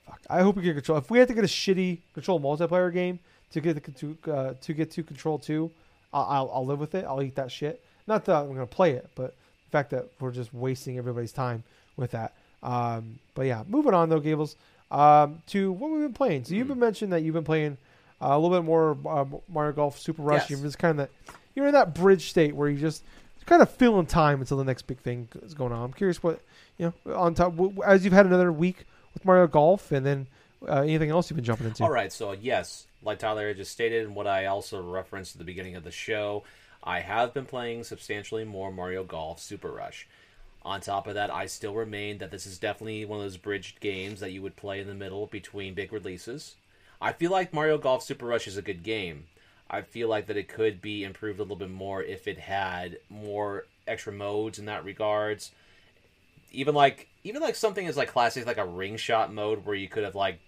fuck. 0.07 0.21
I 0.29 0.43
hope 0.43 0.57
we 0.57 0.63
get 0.63 0.75
Control. 0.75 0.99
If 0.99 1.11
we 1.11 1.19
had 1.19 1.29
to 1.29 1.35
get 1.35 1.45
a 1.45 1.49
shitty 1.49 1.99
Control 2.15 2.41
multiplayer 2.41 2.93
game 2.93 3.19
to 3.53 3.61
get 3.61 3.83
the, 3.83 3.91
to 3.93 4.17
uh, 4.33 4.55
to 4.61 4.73
get 4.75 4.91
to 4.93 5.03
Control 5.03 5.39
Two, 5.39 5.71
I'll, 6.13 6.25
I'll 6.29 6.51
I'll 6.55 6.67
live 6.67 6.79
with 6.81 6.95
it. 6.95 7.05
I'll 7.05 7.23
eat 7.23 7.35
that 7.37 7.51
shit. 7.51 7.83
Not 8.07 8.25
that 8.27 8.37
I'm 8.37 8.49
gonna 8.53 8.67
play 8.67 8.93
it, 8.93 9.09
but 9.15 9.35
the 9.67 9.71
fact 9.71 9.91
that 9.91 10.07
we're 10.21 10.31
just 10.33 10.53
wasting 10.55 10.99
everybody's 10.99 11.33
time 11.33 11.63
with 11.97 12.11
that. 12.13 12.33
Um, 12.63 13.19
but 13.35 13.43
yeah, 13.47 13.63
moving 13.69 13.95
on 13.95 14.09
though, 14.09 14.21
Gables, 14.21 14.57
um, 14.91 15.43
to 15.49 15.73
what 15.73 15.91
we've 15.91 16.01
been 16.03 16.13
playing. 16.13 16.45
So 16.45 16.55
you've 16.55 16.67
Hmm. 16.67 16.75
been 16.75 16.81
mentioned 16.81 17.13
that 17.13 17.23
you've 17.23 17.35
been 17.35 17.45
playing 17.45 17.77
uh, 18.23 18.29
a 18.31 18.39
little 18.39 18.57
bit 18.57 18.65
more 18.65 18.97
uh, 19.07 19.25
Mario 19.49 19.73
Golf 19.73 19.99
Super 19.99 20.23
Rush. 20.23 20.43
Yes. 20.43 20.51
You're 20.51 20.61
just 20.61 20.79
kind 20.79 21.01
of 21.01 21.09
that, 21.09 21.35
you're 21.55 21.67
in 21.67 21.73
that 21.73 21.95
bridge 21.95 22.29
state 22.31 22.55
where 22.55 22.69
you 22.69 22.79
just 22.79 23.03
kind 23.47 23.63
of 23.63 23.71
filling 23.71 24.07
time 24.07 24.41
until 24.41 24.57
the 24.59 24.65
next 24.65 24.83
big 24.83 24.99
thing 24.99 25.27
is 25.43 25.55
going 25.55 25.73
on. 25.73 25.83
I'm 25.85 25.93
curious 25.93 26.23
what 26.23 26.41
you 26.79 26.93
know 27.07 27.15
on 27.17 27.35
top 27.35 27.55
as 27.87 28.05
you've 28.05 28.13
had 28.13 28.27
another 28.27 28.53
week 28.53 28.85
with 29.15 29.25
Mario 29.25 29.47
Golf, 29.47 29.91
and 29.91 30.05
then 30.05 30.27
uh, 30.69 30.83
anything 30.83 31.11
else 31.11 31.31
you've 31.31 31.37
been 31.37 31.45
jumping 31.45 31.67
into. 31.67 31.83
All 31.83 31.91
right, 31.91 32.13
so 32.13 32.33
yes, 32.33 32.87
like 33.03 33.19
Tyler 33.19 33.53
just 33.55 33.73
stated, 33.73 34.05
and 34.05 34.15
what 34.15 34.27
I 34.27 34.47
also 34.47 34.83
referenced 34.83 35.35
at 35.35 35.39
the 35.39 35.45
beginning 35.45 35.77
of 35.77 35.85
the 35.85 35.91
show, 35.91 36.45
I 36.83 37.01
have 37.01 37.35
been 37.35 37.47
playing 37.47 37.85
substantially 37.85 38.45
more 38.45 38.73
Mario 38.73 39.05
Golf 39.05 39.41
Super 39.41 39.71
Rush. 39.71 40.07
On 40.63 40.81
top 40.81 41.07
of 41.07 41.15
that, 41.15 41.33
I 41.33 41.47
still 41.47 41.75
remain 41.75 42.19
that 42.19 42.31
this 42.31 42.47
is 42.47 42.59
definitely 42.59 43.05
one 43.07 43.19
of 43.19 43.25
those 43.25 43.39
bridged 43.39 43.81
games 43.81 44.21
that 44.21 44.33
you 44.33 44.43
would 44.43 44.57
play 44.57 44.81
in 44.81 44.87
the 44.87 44.95
middle 44.95 45.27
between 45.27 45.73
big 45.75 45.93
releases. 45.93 46.57
I 47.01 47.13
feel 47.13 47.31
like 47.31 47.55
Mario 47.55 47.79
Golf 47.79 48.03
Super 48.03 48.27
Rush 48.27 48.47
is 48.47 48.59
a 48.59 48.63
good 48.63 48.83
game. 48.83 49.25
I 49.71 49.83
feel 49.83 50.09
like 50.09 50.27
that 50.27 50.37
it 50.37 50.49
could 50.49 50.83
be 50.83 51.05
improved 51.05 51.39
a 51.39 51.43
little 51.43 51.57
bit 51.57 51.71
more 51.71 52.03
if 52.03 52.29
it 52.29 52.39
had 52.39 52.99
more 53.09 53.67
extra 53.87 54.13
modes 54.13 54.59
in 54.59 54.67
that 54.67 54.85
regards. 54.85 55.53
Even 56.53 56.75
like 56.75 57.09
even 57.23 57.41
like 57.41 57.55
something 57.55 57.87
as 57.87 57.97
like 57.97 58.09
classic 58.09 58.47
like 58.47 58.59
a 58.59 58.67
ring 58.67 58.97
shot 58.97 59.33
mode 59.33 59.65
where 59.65 59.77
you 59.77 59.89
could 59.89 60.05
have 60.05 60.17
like 60.17 60.41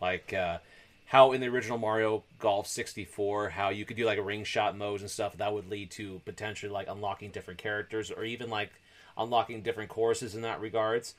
like 0.00 0.32
uh 0.32 0.58
how 1.06 1.32
in 1.32 1.40
the 1.40 1.48
original 1.48 1.76
Mario 1.76 2.22
Golf 2.38 2.66
64 2.68 3.50
how 3.50 3.70
you 3.70 3.84
could 3.84 3.96
do 3.96 4.06
like 4.06 4.18
a 4.18 4.22
ring 4.22 4.44
shot 4.44 4.76
modes 4.76 5.02
and 5.02 5.10
stuff 5.10 5.36
that 5.38 5.52
would 5.52 5.68
lead 5.68 5.90
to 5.92 6.20
potentially 6.24 6.70
like 6.70 6.88
unlocking 6.88 7.30
different 7.30 7.58
characters 7.58 8.10
or 8.10 8.24
even 8.24 8.48
like 8.48 8.70
unlocking 9.18 9.62
different 9.62 9.90
courses 9.90 10.34
in 10.34 10.42
that 10.42 10.60
regards. 10.60 11.14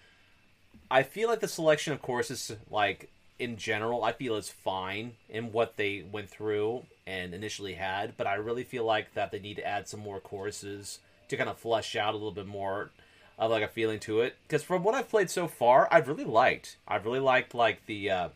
I 0.89 1.03
feel 1.03 1.27
like 1.29 1.41
the 1.41 1.47
selection 1.47 1.93
of 1.93 2.01
courses 2.01 2.53
like 2.69 3.09
in 3.37 3.57
general 3.57 4.03
I 4.03 4.13
feel 4.13 4.35
is 4.35 4.49
fine 4.49 5.13
in 5.29 5.51
what 5.51 5.75
they 5.75 6.05
went 6.09 6.29
through 6.29 6.83
and 7.05 7.33
initially 7.33 7.73
had, 7.73 8.15
but 8.15 8.27
I 8.27 8.35
really 8.35 8.63
feel 8.63 8.85
like 8.85 9.13
that 9.15 9.31
they 9.31 9.39
need 9.39 9.55
to 9.55 9.67
add 9.67 9.87
some 9.87 9.99
more 9.99 10.19
courses 10.19 10.99
to 11.27 11.37
kind 11.37 11.49
of 11.49 11.57
flesh 11.57 11.95
out 11.95 12.13
a 12.13 12.17
little 12.17 12.31
bit 12.31 12.47
more 12.47 12.91
of 13.37 13.51
like 13.51 13.63
a 13.63 13.67
feeling 13.67 13.99
to 13.99 14.21
it 14.21 14.35
because 14.43 14.63
from 14.63 14.83
what 14.83 14.93
I've 14.93 15.09
played 15.09 15.29
so 15.29 15.47
far, 15.47 15.87
I've 15.91 16.07
really 16.07 16.23
liked. 16.23 16.77
I've 16.87 17.05
really 17.05 17.19
liked 17.19 17.55
like 17.55 17.85
the 17.87 18.09
uh, 18.09 18.29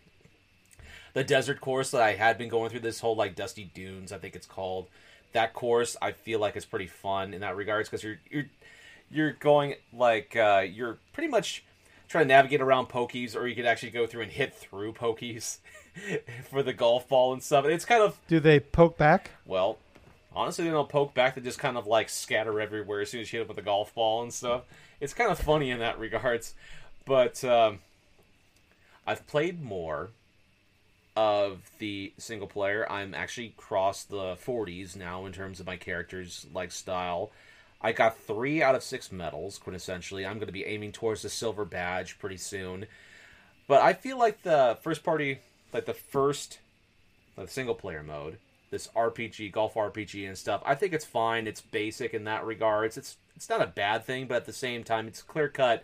the 1.15 1.23
desert 1.23 1.61
course 1.61 1.91
that 1.91 2.01
I 2.01 2.13
had 2.13 2.37
been 2.37 2.49
going 2.49 2.69
through 2.69 2.81
this 2.81 2.99
whole 2.99 3.15
like 3.15 3.35
Dusty 3.35 3.71
Dunes, 3.73 4.11
I 4.11 4.17
think 4.17 4.35
it's 4.35 4.45
called. 4.45 4.87
That 5.31 5.53
course 5.53 5.95
I 6.01 6.11
feel 6.11 6.39
like 6.39 6.55
is 6.57 6.65
pretty 6.65 6.87
fun 6.87 7.33
in 7.33 7.41
that 7.41 7.55
regards 7.55 7.89
because 7.89 8.03
you're 8.03 8.19
you're 8.29 8.45
you're 9.09 9.31
going 9.31 9.75
like 9.93 10.35
uh, 10.35 10.65
you're 10.69 10.97
pretty 11.13 11.29
much 11.29 11.63
trying 12.09 12.25
to 12.25 12.27
navigate 12.27 12.61
around 12.61 12.87
Pokeys, 12.87 13.33
or 13.35 13.47
you 13.47 13.55
could 13.55 13.65
actually 13.65 13.91
go 13.91 14.05
through 14.05 14.23
and 14.23 14.31
hit 14.31 14.53
through 14.53 14.91
Pokeys 14.91 15.59
for 16.49 16.61
the 16.61 16.73
golf 16.73 17.07
ball 17.07 17.31
and 17.31 17.41
stuff. 17.41 17.65
It's 17.65 17.85
kind 17.85 18.03
of 18.03 18.17
Do 18.27 18.41
they 18.41 18.59
poke 18.59 18.97
back? 18.97 19.31
well, 19.45 19.77
honestly, 20.35 20.65
they 20.65 20.71
don't 20.71 20.89
poke 20.89 21.13
back. 21.13 21.35
They 21.35 21.41
just 21.41 21.59
kind 21.59 21.77
of 21.77 21.87
like 21.87 22.09
scatter 22.09 22.59
everywhere 22.59 22.99
as 22.99 23.09
soon 23.09 23.21
as 23.21 23.31
you 23.31 23.39
hit 23.39 23.47
them 23.47 23.55
with 23.55 23.63
a 23.63 23.65
golf 23.65 23.95
ball 23.95 24.21
and 24.21 24.33
stuff. 24.33 24.63
It's 24.99 25.13
kind 25.13 25.31
of 25.31 25.39
funny 25.39 25.71
in 25.71 25.79
that 25.79 25.97
regards. 25.97 26.55
But 27.05 27.41
um, 27.45 27.79
I've 29.07 29.25
played 29.27 29.63
more 29.63 30.09
of 31.15 31.69
the 31.79 32.13
single 32.17 32.47
player. 32.47 32.89
I'm 32.91 33.13
actually 33.13 33.53
crossed 33.57 34.09
the 34.09 34.35
40s 34.35 34.95
now 34.95 35.25
in 35.25 35.31
terms 35.31 35.59
of 35.59 35.65
my 35.65 35.77
character's 35.77 36.45
like 36.53 36.71
style. 36.71 37.31
I 37.81 37.91
got 37.91 38.17
three 38.17 38.63
out 38.63 38.75
of 38.75 38.83
six 38.83 39.11
medals, 39.11 39.59
quintessentially. 39.63 40.27
I'm 40.27 40.35
going 40.35 40.47
to 40.47 40.53
be 40.53 40.65
aiming 40.65 40.91
towards 40.91 41.21
the 41.21 41.29
silver 41.29 41.65
badge 41.65 42.19
pretty 42.19 42.37
soon. 42.37 42.87
But 43.67 43.81
I 43.81 43.93
feel 43.93 44.17
like 44.17 44.43
the 44.43 44.77
first 44.81 45.03
party, 45.03 45.39
like 45.73 45.85
the 45.85 45.93
first, 45.93 46.59
the 47.35 47.47
single 47.47 47.75
player 47.75 48.03
mode, 48.03 48.37
this 48.71 48.87
RPG, 48.95 49.51
golf 49.51 49.75
RPG 49.75 50.27
and 50.27 50.37
stuff. 50.37 50.61
I 50.65 50.75
think 50.75 50.93
it's 50.93 51.05
fine. 51.05 51.47
It's 51.47 51.61
basic 51.61 52.13
in 52.13 52.23
that 52.25 52.45
regards. 52.45 52.97
It's 52.97 53.17
it's 53.35 53.49
not 53.49 53.61
a 53.61 53.67
bad 53.67 54.05
thing, 54.05 54.27
but 54.27 54.37
at 54.37 54.45
the 54.45 54.53
same 54.53 54.83
time, 54.83 55.07
it's 55.07 55.21
clear 55.21 55.49
cut 55.49 55.83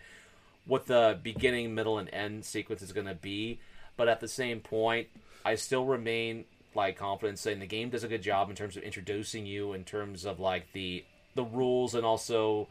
what 0.66 0.86
the 0.86 1.20
beginning, 1.22 1.76
middle, 1.76 1.98
and 1.98 2.10
end 2.14 2.46
sequence 2.46 2.82
is 2.82 2.94
going 2.94 3.08
to 3.08 3.16
be. 3.16 3.60
But 3.98 4.10
at 4.10 4.20
the 4.20 4.28
same 4.28 4.60
point, 4.62 5.08
I 5.46 5.56
still 5.56 5.86
remain 5.86 6.46
like 6.76 6.98
confident 6.98 7.38
saying 7.38 7.60
the 7.60 7.66
game 7.66 7.90
does 7.90 8.04
a 8.04 8.08
good 8.08 8.22
job 8.22 8.50
in 8.50 8.56
terms 8.56 8.78
of 8.78 8.84
introducing 8.84 9.46
you 9.46 9.74
in 9.74 9.84
terms 9.84 10.26
of 10.26 10.40
like 10.40 10.72
the 10.74 11.04
the 11.36 11.44
rules 11.44 11.96
and 11.96 12.06
also 12.06 12.68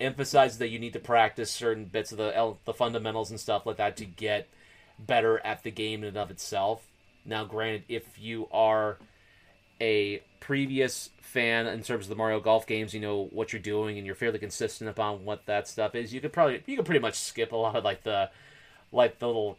emphasizes 0.00 0.58
that 0.58 0.68
you 0.68 0.78
need 0.78 0.92
to 0.92 1.00
practice 1.00 1.50
certain 1.50 1.84
bits 1.84 2.12
of 2.12 2.18
the 2.18 2.54
the 2.64 2.72
fundamentals 2.72 3.30
and 3.30 3.40
stuff 3.40 3.66
like 3.66 3.76
that 3.76 3.96
to 3.96 4.04
get 4.04 4.48
better 4.98 5.44
at 5.44 5.62
the 5.62 5.70
game 5.70 6.02
in 6.02 6.08
and 6.08 6.16
of 6.16 6.30
itself. 6.30 6.86
Now, 7.24 7.44
granted, 7.44 7.84
if 7.88 8.18
you 8.18 8.48
are 8.52 8.98
a 9.80 10.22
previous 10.40 11.10
fan 11.20 11.66
in 11.66 11.82
terms 11.82 12.04
of 12.04 12.10
the 12.10 12.16
Mario 12.16 12.38
Golf 12.40 12.66
games, 12.66 12.94
you 12.94 13.00
know 13.00 13.28
what 13.32 13.52
you're 13.52 13.62
doing 13.62 13.96
and 13.96 14.06
you're 14.06 14.14
fairly 14.14 14.38
consistent 14.38 14.90
upon 14.90 15.24
what 15.24 15.46
that 15.46 15.66
stuff 15.66 15.94
is. 15.94 16.12
You 16.12 16.20
could 16.20 16.32
probably 16.32 16.62
you 16.66 16.76
could 16.76 16.86
pretty 16.86 17.00
much 17.00 17.14
skip 17.14 17.52
a 17.52 17.56
lot 17.56 17.76
of 17.76 17.84
like 17.84 18.02
the 18.04 18.30
like 18.92 19.18
the 19.18 19.26
little 19.26 19.58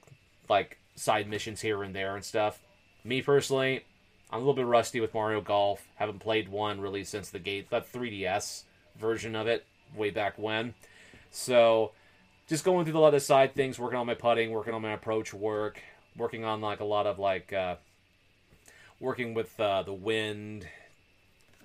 like 0.49 0.77
side 0.95 1.29
missions 1.29 1.61
here 1.61 1.83
and 1.83 1.95
there 1.95 2.15
and 2.15 2.23
stuff. 2.23 2.59
Me 3.03 3.21
personally, 3.21 3.85
I'm 4.31 4.37
a 4.37 4.39
little 4.39 4.53
bit 4.53 4.65
rusty 4.65 4.99
with 4.99 5.13
Mario 5.13 5.41
Golf. 5.41 5.87
Haven't 5.95 6.19
played 6.19 6.49
one 6.49 6.81
really 6.81 7.03
since 7.03 7.29
the 7.29 7.39
gate 7.39 7.69
that 7.69 7.91
3DS 7.91 8.63
version 8.99 9.35
of 9.35 9.47
it 9.47 9.65
way 9.95 10.09
back 10.09 10.37
when. 10.37 10.73
So 11.31 11.91
just 12.47 12.63
going 12.63 12.85
through 12.85 12.97
a 12.97 12.99
lot 12.99 13.13
of 13.13 13.21
side 13.21 13.53
things, 13.55 13.79
working 13.79 13.99
on 13.99 14.07
my 14.07 14.13
putting, 14.13 14.51
working 14.51 14.73
on 14.73 14.81
my 14.81 14.93
approach 14.93 15.33
work, 15.33 15.81
working 16.15 16.45
on 16.45 16.61
like 16.61 16.79
a 16.79 16.85
lot 16.85 17.07
of 17.07 17.19
like 17.19 17.53
uh, 17.53 17.75
working 18.99 19.33
with 19.33 19.59
uh, 19.59 19.83
the 19.83 19.93
wind 19.93 20.67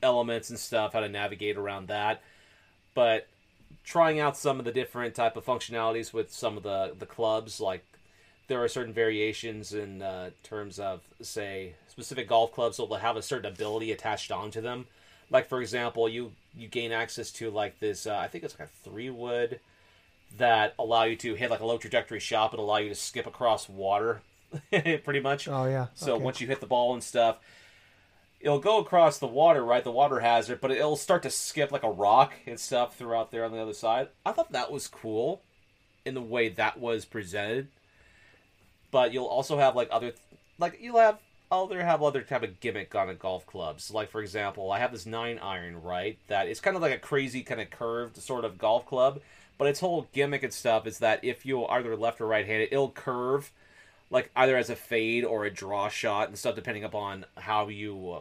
elements 0.02 0.50
and 0.50 0.58
stuff, 0.58 0.92
how 0.92 1.00
to 1.00 1.08
navigate 1.08 1.56
around 1.56 1.88
that. 1.88 2.22
But 2.94 3.28
trying 3.84 4.20
out 4.20 4.36
some 4.36 4.58
of 4.58 4.64
the 4.64 4.72
different 4.72 5.14
type 5.14 5.36
of 5.36 5.44
functionalities 5.44 6.12
with 6.12 6.32
some 6.32 6.56
of 6.56 6.62
the 6.62 6.94
the 6.98 7.06
clubs, 7.06 7.60
like 7.60 7.84
there 8.50 8.62
are 8.64 8.68
certain 8.68 8.92
variations 8.92 9.72
in 9.72 10.02
uh, 10.02 10.30
terms 10.42 10.80
of 10.80 11.02
say 11.22 11.74
specific 11.86 12.26
golf 12.26 12.52
clubs 12.52 12.78
that 12.78 12.86
will 12.86 12.96
have 12.96 13.16
a 13.16 13.22
certain 13.22 13.50
ability 13.50 13.92
attached 13.92 14.32
onto 14.32 14.60
them. 14.60 14.88
Like 15.30 15.48
for 15.48 15.60
example, 15.62 16.08
you 16.08 16.32
you 16.56 16.66
gain 16.66 16.90
access 16.90 17.30
to 17.34 17.48
like 17.48 17.78
this. 17.78 18.08
Uh, 18.08 18.16
I 18.16 18.26
think 18.26 18.42
it's 18.42 18.58
like 18.58 18.68
a 18.68 18.88
three 18.90 19.08
wood 19.08 19.60
that 20.36 20.74
allow 20.80 21.04
you 21.04 21.14
to 21.16 21.34
hit 21.34 21.48
like 21.48 21.60
a 21.60 21.64
low 21.64 21.78
trajectory 21.78 22.18
shot, 22.18 22.50
but 22.50 22.58
allow 22.58 22.78
you 22.78 22.88
to 22.88 22.94
skip 22.96 23.24
across 23.24 23.68
water, 23.68 24.20
pretty 24.70 25.20
much. 25.20 25.46
Oh 25.46 25.66
yeah. 25.66 25.86
So 25.94 26.16
okay. 26.16 26.24
once 26.24 26.40
you 26.40 26.48
hit 26.48 26.60
the 26.60 26.66
ball 26.66 26.92
and 26.92 27.04
stuff, 27.04 27.38
it'll 28.40 28.58
go 28.58 28.80
across 28.80 29.18
the 29.18 29.28
water, 29.28 29.64
right? 29.64 29.84
The 29.84 29.92
water 29.92 30.18
hazard, 30.18 30.60
but 30.60 30.72
it'll 30.72 30.96
start 30.96 31.22
to 31.22 31.30
skip 31.30 31.70
like 31.70 31.84
a 31.84 31.90
rock 31.90 32.32
and 32.48 32.58
stuff 32.58 32.96
throughout 32.96 33.30
there 33.30 33.44
on 33.44 33.52
the 33.52 33.62
other 33.62 33.74
side. 33.74 34.08
I 34.26 34.32
thought 34.32 34.50
that 34.50 34.72
was 34.72 34.88
cool 34.88 35.40
in 36.04 36.14
the 36.14 36.20
way 36.20 36.48
that 36.48 36.80
was 36.80 37.04
presented. 37.04 37.68
But 38.90 39.12
you'll 39.12 39.26
also 39.26 39.58
have 39.58 39.76
like 39.76 39.88
other, 39.90 40.12
like 40.58 40.78
you'll 40.80 40.98
have 40.98 41.18
other 41.50 41.82
have 41.82 42.02
other 42.02 42.22
type 42.22 42.42
of 42.42 42.60
gimmick 42.60 42.94
on 42.94 43.08
a 43.08 43.14
golf 43.14 43.46
clubs. 43.46 43.90
Like 43.90 44.10
for 44.10 44.20
example, 44.20 44.70
I 44.70 44.78
have 44.78 44.92
this 44.92 45.06
nine 45.06 45.38
iron, 45.38 45.82
right? 45.82 46.18
That 46.28 46.48
is 46.48 46.60
kind 46.60 46.76
of 46.76 46.82
like 46.82 46.94
a 46.94 46.98
crazy 46.98 47.42
kind 47.42 47.60
of 47.60 47.70
curved 47.70 48.16
sort 48.16 48.44
of 48.44 48.58
golf 48.58 48.86
club. 48.86 49.20
But 49.58 49.68
its 49.68 49.80
whole 49.80 50.08
gimmick 50.12 50.42
and 50.42 50.52
stuff 50.52 50.86
is 50.86 51.00
that 51.00 51.22
if 51.22 51.44
you 51.44 51.64
are 51.64 51.80
either 51.80 51.96
left 51.96 52.20
or 52.20 52.26
right 52.26 52.46
handed, 52.46 52.68
it'll 52.72 52.90
curve 52.90 53.50
like 54.10 54.30
either 54.34 54.56
as 54.56 54.70
a 54.70 54.76
fade 54.76 55.24
or 55.24 55.44
a 55.44 55.50
draw 55.50 55.88
shot 55.88 56.28
and 56.28 56.38
stuff, 56.38 56.54
depending 56.54 56.84
upon 56.84 57.26
how 57.36 57.68
you, 57.68 58.12
uh, 58.12 58.20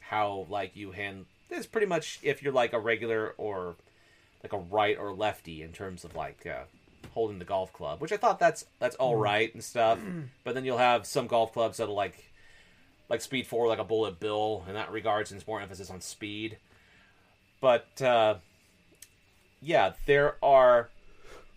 how 0.00 0.46
like 0.50 0.74
you 0.76 0.90
hand. 0.90 1.26
It's 1.50 1.66
pretty 1.66 1.86
much 1.86 2.18
if 2.22 2.42
you're 2.42 2.52
like 2.52 2.72
a 2.72 2.80
regular 2.80 3.34
or 3.38 3.76
like 4.42 4.52
a 4.52 4.58
right 4.58 4.98
or 4.98 5.12
lefty 5.12 5.62
in 5.62 5.72
terms 5.72 6.04
of 6.04 6.16
like 6.16 6.46
uh, 6.46 6.64
holding 7.12 7.38
the 7.38 7.44
golf 7.44 7.72
club, 7.72 8.00
which 8.00 8.12
I 8.12 8.16
thought 8.16 8.38
that's 8.38 8.64
that's 8.78 8.96
all 8.96 9.16
right 9.16 9.52
and 9.54 9.62
stuff. 9.62 9.98
But 10.44 10.54
then 10.54 10.64
you'll 10.64 10.78
have 10.78 11.06
some 11.06 11.26
golf 11.26 11.52
clubs 11.52 11.78
that'll 11.78 11.94
like 11.94 12.30
like 13.08 13.20
speed 13.20 13.46
four, 13.46 13.68
like 13.68 13.78
a 13.78 13.84
bullet 13.84 14.18
bill 14.18 14.64
in 14.66 14.74
that 14.74 14.90
regards, 14.90 15.30
and 15.30 15.38
it's 15.38 15.46
more 15.46 15.60
emphasis 15.60 15.90
on 15.90 16.00
speed. 16.00 16.58
But 17.60 18.00
uh, 18.02 18.36
yeah, 19.60 19.92
there 20.06 20.36
are 20.42 20.90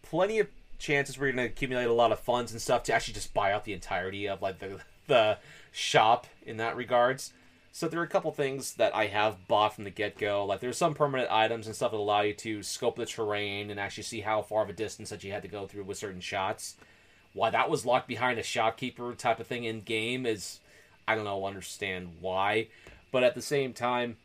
plenty 0.04 0.40
of 0.40 0.48
chances 0.78 1.18
where 1.18 1.28
you're 1.28 1.36
going 1.36 1.48
to 1.48 1.52
accumulate 1.52 1.86
a 1.86 1.94
lot 1.94 2.12
of 2.12 2.20
funds 2.20 2.52
and 2.52 2.62
stuff 2.62 2.84
to 2.84 2.94
actually 2.94 3.14
just 3.16 3.34
buy 3.34 3.52
out 3.52 3.64
the 3.64 3.74
entirety 3.74 4.28
of 4.28 4.42
like 4.42 4.60
the 4.60 4.80
the 5.08 5.38
shop 5.72 6.28
in 6.46 6.58
that 6.58 6.76
regards. 6.76 7.34
So 7.76 7.90
there 7.90 8.00
are 8.00 8.04
a 8.04 8.08
couple 8.08 8.32
things 8.32 8.76
that 8.76 8.96
I 8.96 9.08
have 9.08 9.50
bought 9.50 9.76
from 9.76 9.84
the 9.84 9.90
get 9.90 10.18
go. 10.18 10.46
Like 10.46 10.62
there's 10.62 10.78
some 10.78 10.94
permanent 10.94 11.30
items 11.30 11.68
and 11.68 11.76
stuff 11.76 11.92
that 11.92 11.98
allow 11.98 12.22
you 12.22 12.34
to 12.36 12.64
scope 12.64 12.96
the 12.96 13.06
terrain 13.06 13.70
and 13.70 13.78
actually 13.82 14.04
see 14.04 14.22
how 14.22 14.44
far 14.44 14.64
of 14.64 14.70
a 14.70 14.74
distance 14.74 15.10
that 15.10 15.26
you 15.26 15.34
had 15.34 15.42
to 15.42 15.50
go 15.50 15.68
through 15.68 15.84
with 15.84 15.98
certain 15.98 16.22
shots. 16.22 16.78
Why 17.34 17.50
that 17.50 17.70
was 17.70 17.86
locked 17.86 18.08
behind 18.08 18.40
a 18.40 18.44
shopkeeper 18.44 19.14
type 19.14 19.42
of 19.42 19.48
thing 19.48 19.66
in 19.66 19.82
game 19.82 20.26
is 20.26 20.62
I 21.06 21.16
don't 21.16 21.26
know 21.26 21.46
understand 21.46 22.14
why. 22.22 22.70
But 23.12 23.26
at 23.26 23.36
the 23.36 23.42
same 23.42 23.74
time 23.74 24.16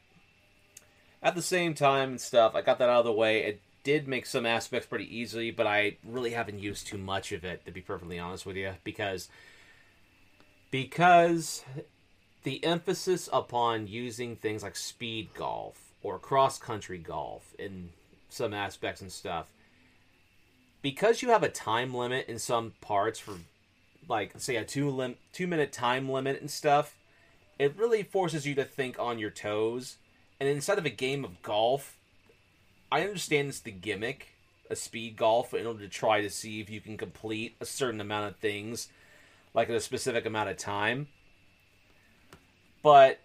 at 1.21 1.35
the 1.35 1.43
same 1.43 1.75
time 1.75 2.11
and 2.11 2.21
stuff, 2.21 2.55
I 2.55 2.63
got 2.63 2.79
that 2.79 2.89
out 2.89 3.01
of 3.01 3.05
the 3.05 3.13
way. 3.13 3.43
It 3.43 3.61
did 3.83 4.07
make 4.07 4.27
some 4.27 4.47
aspects 4.47 4.87
pretty 4.87 5.19
easily, 5.19 5.51
but 5.51 5.67
I 5.67 5.97
really 6.05 6.31
haven't 6.31 6.61
used 6.61 6.87
too 6.87 6.99
much 6.99 7.33
of 7.33 7.43
it 7.43 7.67
to 7.67 7.73
be 7.73 7.81
perfectly 7.81 8.21
honest 8.21 8.47
with 8.47 8.55
you 8.55 8.75
because 8.85 9.29
because 10.71 11.65
the 12.43 12.65
emphasis 12.65 13.29
upon 13.33 13.87
using 13.87 14.37
things 14.37 14.63
like 14.63 14.77
speed 14.77 15.29
golf 15.35 15.93
or 16.03 16.19
cross 16.19 16.59
country 16.59 16.99
golf 16.99 17.55
in 17.59 17.91
some 18.29 18.55
aspects 18.55 19.01
and 19.01 19.13
stuff 19.13 19.47
because 20.83 21.21
you 21.21 21.29
have 21.29 21.43
a 21.43 21.49
time 21.49 21.95
limit 21.95 22.27
in 22.29 22.39
some 22.39 22.73
parts 22.81 23.19
for 23.19 23.35
like 24.09 24.33
say 24.39 24.57
a 24.57 24.65
two 24.65 24.89
lim- 24.89 25.17
2 25.33 25.47
minute 25.47 25.73
time 25.73 26.09
limit 26.09 26.41
and 26.41 26.51
stuff 26.51 26.97
it 27.59 27.77
really 27.77 28.03
forces 28.03 28.47
you 28.47 28.55
to 28.55 28.65
think 28.65 28.99
on 28.99 29.19
your 29.19 29.29
toes. 29.29 29.99
And 30.39 30.49
instead 30.49 30.79
of 30.79 30.87
a 30.87 30.91
game 30.91 31.25
of 31.25 31.43
golf 31.43 31.97
i 32.91 33.03
understand 33.03 33.49
it's 33.49 33.61
the 33.61 33.71
gimmick 33.71 34.29
a 34.71 34.77
speed 34.77 35.17
golf 35.17 35.53
in 35.53 35.67
order 35.67 35.81
to 35.81 35.89
try 35.89 36.23
to 36.23 36.31
see 36.31 36.61
if 36.61 36.71
you 36.71 36.81
can 36.81 36.97
complete 36.97 37.57
a 37.61 37.67
certain 37.67 38.01
amount 38.01 38.31
of 38.31 38.37
things 38.37 38.89
like 39.53 39.69
in 39.69 39.75
a 39.75 39.81
specific 39.81 40.25
amount 40.25 40.49
of 40.49 40.57
time 40.57 41.09
but 42.83 43.21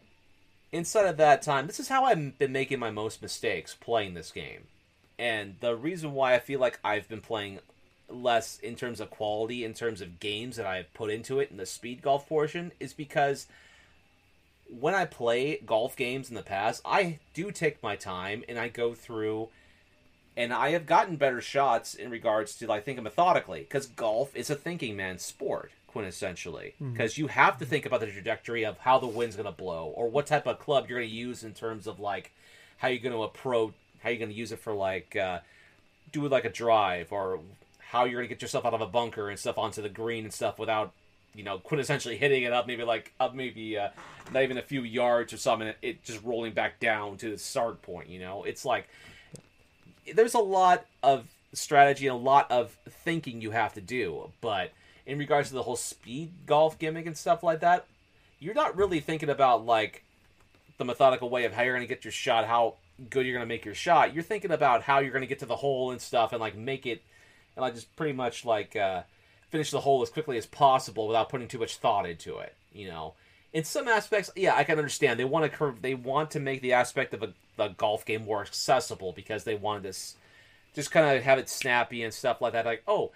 inside 0.72 1.06
of 1.06 1.18
that 1.18 1.42
time, 1.42 1.68
this 1.68 1.80
is 1.80 1.88
how 1.88 2.06
I've 2.06 2.38
been 2.38 2.52
making 2.52 2.80
my 2.80 2.92
most 2.92 3.22
mistakes 3.22 3.76
playing 3.76 4.14
this 4.14 4.32
game. 4.32 4.68
And 5.18 5.56
the 5.62 5.76
reason 5.76 6.14
why 6.14 6.36
I 6.36 6.40
feel 6.40 6.60
like 6.60 6.80
I've 6.84 7.08
been 7.08 7.22
playing 7.22 7.60
less 8.10 8.60
in 8.60 8.76
terms 8.76 9.00
of 9.00 9.10
quality, 9.10 9.64
in 9.64 9.74
terms 9.74 10.02
of 10.02 10.20
games 10.20 10.58
that 10.58 10.66
I've 10.66 10.94
put 10.94 11.10
into 11.10 11.40
it 11.40 11.50
in 11.50 11.58
the 11.58 11.66
speed 11.66 12.02
golf 12.02 12.28
portion, 12.28 12.72
is 12.80 12.94
because 12.94 13.48
when 14.68 14.94
I 14.94 15.06
play 15.06 15.58
golf 15.66 15.96
games 15.96 16.30
in 16.30 16.36
the 16.36 16.42
past, 16.42 16.82
I 16.84 17.20
do 17.34 17.52
take 17.52 17.82
my 17.82 17.96
time 17.96 18.44
and 18.50 18.60
I 18.60 18.68
go 18.68 18.94
through 18.94 19.50
and 20.38 20.54
I 20.54 20.72
have 20.72 20.86
gotten 20.86 21.16
better 21.16 21.40
shots 21.40 21.94
in 21.96 22.10
regards 22.10 22.58
to 22.58 22.68
like 22.68 22.84
thinking 22.84 23.04
methodically 23.04 23.62
because 23.62 23.88
golf 23.88 24.36
is 24.36 24.50
a 24.50 24.56
thinking 24.56 24.96
man's 24.96 25.24
sport 25.24 25.72
quintessentially 25.96 26.74
because 26.92 27.18
you 27.18 27.28
have 27.28 27.58
to 27.58 27.66
think 27.66 27.86
about 27.86 28.02
the 28.02 28.08
trajectory 28.08 28.66
of 28.66 28.78
how 28.80 29.00
the 29.00 29.08
wind's 29.08 29.36
going 29.36 29.46
to 29.46 29.52
blow 29.52 29.94
or 29.96 30.10
what 30.10 30.28
type 30.28 30.46
of 30.46 30.60
club 30.60 30.88
you're 30.90 31.00
going 31.00 31.10
to 31.10 31.16
use 31.16 31.44
in 31.44 31.54
terms 31.54 31.88
of 31.88 32.00
like 32.00 32.34
how 32.78 32.90
you're 32.90 33.00
going 33.00 33.16
to 33.16 33.24
approach 33.24 33.74
how 34.04 34.10
you're 34.10 34.20
going 34.20 34.30
to 34.30 34.36
use 34.36 34.52
it 34.52 34.60
for 34.60 34.74
like 34.74 35.16
uh, 35.16 35.40
do 36.12 36.28
like 36.28 36.46
a 36.46 36.50
drive 36.50 37.12
or 37.12 37.40
how 37.80 38.04
you're 38.04 38.20
going 38.20 38.28
to 38.28 38.34
get 38.34 38.42
yourself 38.42 38.66
out 38.66 38.74
of 38.74 38.82
a 38.82 38.88
bunker 38.88 39.30
and 39.30 39.40
stuff 39.40 39.58
onto 39.58 39.82
the 39.82 39.90
green 39.90 40.26
and 40.26 40.34
stuff 40.34 40.60
without 40.60 40.92
you 41.34 41.44
know 41.44 41.60
quintessentially 41.60 42.18
hitting 42.18 42.44
it 42.44 42.52
up 42.52 42.68
maybe 42.68 42.84
like 42.84 43.14
up 43.20 43.34
maybe 43.34 43.78
uh, 43.78 43.90
not 44.34 44.44
even 44.44 44.58
a 44.58 44.62
few 44.62 44.84
yards 44.84 45.32
or 45.32 45.38
something 45.38 45.74
it 45.82 46.04
just 46.04 46.22
rolling 46.24 46.54
back 46.54 46.80
down 46.80 47.18
to 47.18 47.32
the 47.32 47.38
start 47.38 47.82
point 47.82 48.10
you 48.10 48.20
know? 48.20 48.44
It's 48.44 48.66
like 48.66 48.88
there's 50.14 50.34
a 50.34 50.40
lot 50.40 50.86
of 51.02 51.26
strategy 51.54 52.08
and 52.08 52.16
a 52.16 52.20
lot 52.20 52.52
of 52.52 52.78
thinking 52.90 53.42
you 53.42 53.52
have 53.52 53.74
to 53.74 53.82
do 53.82 54.30
but 54.42 54.72
in 55.06 55.18
regards 55.18 55.50
to 55.50 55.56
the 55.56 55.64
whole 55.64 55.76
speed 55.76 56.32
golf 56.46 56.78
gimmick 56.80 57.06
and 57.06 57.18
stuff 57.18 57.44
like 57.44 57.60
that 57.60 57.86
you're 58.40 58.54
not 58.54 58.76
really 58.76 59.00
thinking 59.00 59.30
about 59.30 59.66
like 59.66 60.04
the 60.78 60.86
methodical 60.86 61.30
way 61.30 61.46
of 61.46 61.54
how 61.54 61.64
you're 61.64 61.76
going 61.76 61.88
to 61.88 61.94
get 61.94 62.04
your 62.04 62.12
shot 62.12 62.46
how 62.46 62.76
good 63.10 63.26
you're 63.26 63.36
going 63.36 63.48
to 63.48 63.54
make 63.54 63.66
your 63.66 63.76
shot. 63.76 64.14
You're 64.14 64.24
thinking 64.24 64.52
about 64.52 64.84
how 64.84 65.00
you're 65.00 65.12
going 65.12 65.22
to 65.22 65.28
get 65.28 65.40
to 65.40 65.46
the 65.46 65.56
hole 65.56 65.92
and 65.92 66.02
stuff 66.02 66.32
and 66.32 66.40
like 66.40 66.56
make 66.56 66.86
it 66.86 67.04
and 67.56 67.62
like 67.62 67.76
just 67.76 67.94
pretty 67.96 68.14
much 68.14 68.46
like 68.46 68.76
uh, 68.76 69.04
finish 69.50 69.72
the 69.72 69.82
hole 69.82 70.02
as 70.02 70.10
quickly 70.10 70.38
as 70.38 70.46
possible 70.46 71.08
without 71.08 71.30
putting 71.30 71.48
too 71.48 71.60
much 71.60 71.78
thought 71.78 72.08
into 72.08 72.38
it 72.38 72.56
you 72.74 72.88
know? 72.88 73.14
In 73.54 73.64
some 73.64 73.88
aspects 73.88 74.30
yeah 74.36 74.56
i 74.56 74.64
can 74.64 74.78
understand. 74.78 75.20
They 75.20 75.26
want 75.26 75.50
to 75.50 75.58
curve 75.58 75.82
they 75.82 75.96
want 75.96 76.32
to 76.32 76.40
make 76.40 76.62
the 76.62 76.74
aspect 76.74 77.14
of 77.14 77.24
a, 77.24 77.34
a 77.58 77.70
golf 77.70 78.06
game 78.06 78.26
more 78.26 78.42
accessible 78.42 79.14
because 79.14 79.44
they 79.44 79.56
wanted 79.56 79.84
this 79.84 80.16
just 80.74 80.92
kind 80.92 81.16
of 81.18 81.24
have 81.24 81.40
it 81.40 81.48
snappy 81.48 82.04
and 82.04 82.14
stuff 82.14 82.42
like 82.42 82.54
that. 82.54 82.66
Like 82.66 82.84
oh 82.88 83.12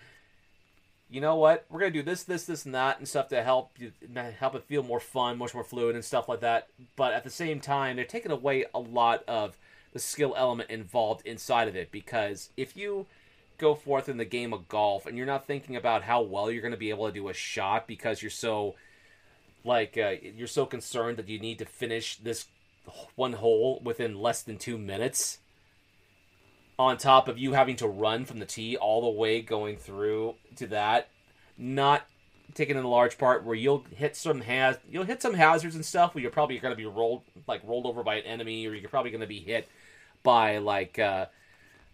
you 1.10 1.22
know 1.22 1.36
what? 1.36 1.65
We're 1.69 1.80
gonna 1.80 1.91
do 1.91 2.03
this 2.03 2.23
this 2.23 2.45
this 2.45 2.65
and 2.65 2.76
that 2.76 2.99
and 2.99 3.07
stuff 3.07 3.30
to 3.30 3.44
help 3.44 3.72
you 3.77 3.91
help 4.40 4.56
it 4.56 4.64
feel 4.64 4.84
more 4.84 4.99
fun 4.99 5.38
much 5.38 5.53
more 5.53 5.64
fluid 5.64 5.95
and 5.95 6.06
stuff 6.06 6.30
like 6.30 6.41
that. 6.41 6.68
But 6.95 7.14
at 7.14 7.23
the 7.23 7.30
same 7.30 7.60
time 7.60 7.95
they're 7.95 8.06
taking 8.06 8.31
away 8.31 8.65
a 8.73 8.80
lot 8.80 9.23
of 9.27 9.57
the 9.94 9.99
skill 9.99 10.36
element 10.38 10.69
involved 10.69 11.26
inside 11.26 11.68
of 11.68 11.76
it 11.76 11.91
because 11.91 12.49
if 12.56 12.77
you 12.77 13.07
go 13.57 13.76
forth 13.76 14.07
in 14.07 14.18
the 14.18 14.26
game 14.26 14.53
of 14.53 14.68
golf 14.68 15.06
and 15.06 15.18
you're 15.18 15.26
not 15.26 15.45
thinking 15.45 15.76
about 15.76 16.03
how 16.03 16.22
well 16.22 16.49
you're 16.49 16.61
going 16.61 16.72
to 16.72 16.77
be 16.77 16.91
able 16.91 17.07
to 17.07 17.14
do 17.14 17.27
a 17.27 17.34
shot 17.34 17.88
because 17.88 18.22
you're 18.22 18.30
so 18.30 18.76
like 19.65 19.98
uh, 19.98 20.15
you're 20.22 20.48
so 20.48 20.65
concerned 20.65 21.18
that 21.18 21.27
you 21.27 21.40
need 21.40 21.60
to 21.60 21.65
finish 21.65 22.15
this 22.18 22.45
one 23.15 23.34
hole 23.34 23.81
within 23.84 24.19
less 24.19 24.41
than 24.41 24.57
two 24.57 24.77
minutes 24.77 25.40
on 26.80 26.97
top 26.97 27.27
of 27.27 27.38
you 27.38 27.51
having 27.51 27.76
to 27.76 27.88
run 27.88 28.23
from 28.23 28.39
the 28.39 28.45
tee 28.45 28.77
all 28.77 29.01
the 29.01 29.19
way 29.19 29.41
going 29.41 29.76
through 29.76 30.34
to 30.56 30.65
that 30.65 31.10
not 31.57 32.06
taking 32.56 32.77
in 32.77 32.84
a 32.84 32.89
large 32.89 33.18
part 33.18 33.43
where 33.43 33.53
you'll 33.53 33.84
hit 33.95 34.15
some 34.15 34.39
haz- 34.41 34.80
you'll 34.89 35.03
hit 35.03 35.22
some 35.22 35.34
hazards 35.34 35.76
and 35.76 35.85
stuff 35.85 36.15
where 36.15 36.22
you're 36.22 36.31
probably 36.31 36.57
going 36.57 36.72
to 36.72 36.77
be 36.77 36.85
rolled 36.85 37.22
like 37.47 37.61
rolled 37.65 37.85
over 37.85 38.01
by 38.01 38.15
an 38.15 38.23
enemy 38.23 38.65
or 38.65 38.73
you're 38.73 38.89
probably 38.89 39.11
going 39.11 39.22
to 39.22 39.27
be 39.27 39.41
hit 39.41 39.68
by 40.23 40.57
like 40.57 40.97
uh, 40.97 41.26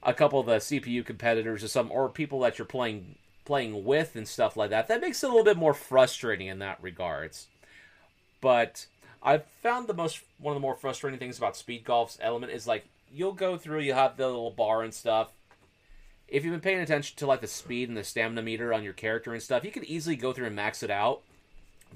a 0.03 0.13
couple 0.13 0.39
of 0.39 0.45
the 0.45 0.57
CPU 0.57 1.03
competitors 1.03 1.63
or 1.63 1.67
some 1.67 1.91
or 1.91 2.07
people 2.07 2.39
that 2.41 2.59
you're 2.59 2.65
playing 2.65 3.15
playing 3.43 3.83
with 3.83 4.15
and 4.15 4.27
stuff 4.27 4.55
like 4.55 4.69
that. 4.69 4.87
That 4.87 5.01
makes 5.01 5.23
it 5.23 5.27
a 5.27 5.29
little 5.29 5.43
bit 5.43 5.57
more 5.57 5.73
frustrating 5.73 6.47
in 6.47 6.59
that 6.59 6.77
regards. 6.81 7.47
But 8.39 8.85
I've 9.21 9.45
found 9.63 9.87
the 9.87 9.93
most 9.93 10.21
one 10.39 10.55
of 10.55 10.55
the 10.55 10.65
more 10.65 10.75
frustrating 10.75 11.19
things 11.19 11.39
about 11.39 11.57
speed 11.57 11.83
golf's 11.83 12.19
element 12.21 12.51
is 12.51 12.67
like 12.67 12.85
you'll 13.15 13.33
go 13.33 13.57
through, 13.57 13.79
you 13.79 13.93
have 13.93 14.17
the 14.17 14.27
little 14.27 14.51
bar 14.51 14.83
and 14.83 14.93
stuff. 14.93 15.29
If 16.27 16.43
you've 16.43 16.51
been 16.53 16.61
paying 16.61 16.79
attention 16.79 17.15
to 17.17 17.27
like 17.27 17.41
the 17.41 17.47
speed 17.47 17.87
and 17.87 17.97
the 17.97 18.03
stamina 18.03 18.41
meter 18.41 18.73
on 18.73 18.83
your 18.83 18.93
character 18.93 19.33
and 19.33 19.41
stuff, 19.41 19.63
you 19.63 19.71
could 19.71 19.85
easily 19.85 20.15
go 20.15 20.33
through 20.33 20.47
and 20.47 20.55
max 20.55 20.83
it 20.83 20.89
out. 20.89 21.21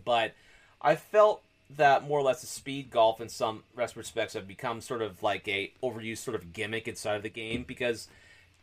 But 0.05 0.33
I 0.81 0.95
felt 0.95 1.41
that 1.75 2.07
more 2.07 2.19
or 2.19 2.23
less 2.23 2.41
the 2.41 2.47
speed 2.47 2.89
golf 2.89 3.19
in 3.19 3.29
some 3.29 3.63
respects 3.75 4.33
have 4.33 4.47
become 4.47 4.81
sort 4.81 5.01
of 5.01 5.21
like 5.21 5.47
a 5.47 5.71
overused 5.83 6.19
sort 6.19 6.35
of 6.35 6.53
gimmick 6.53 6.87
inside 6.87 7.15
of 7.15 7.23
the 7.23 7.29
game 7.29 7.63
because 7.67 8.07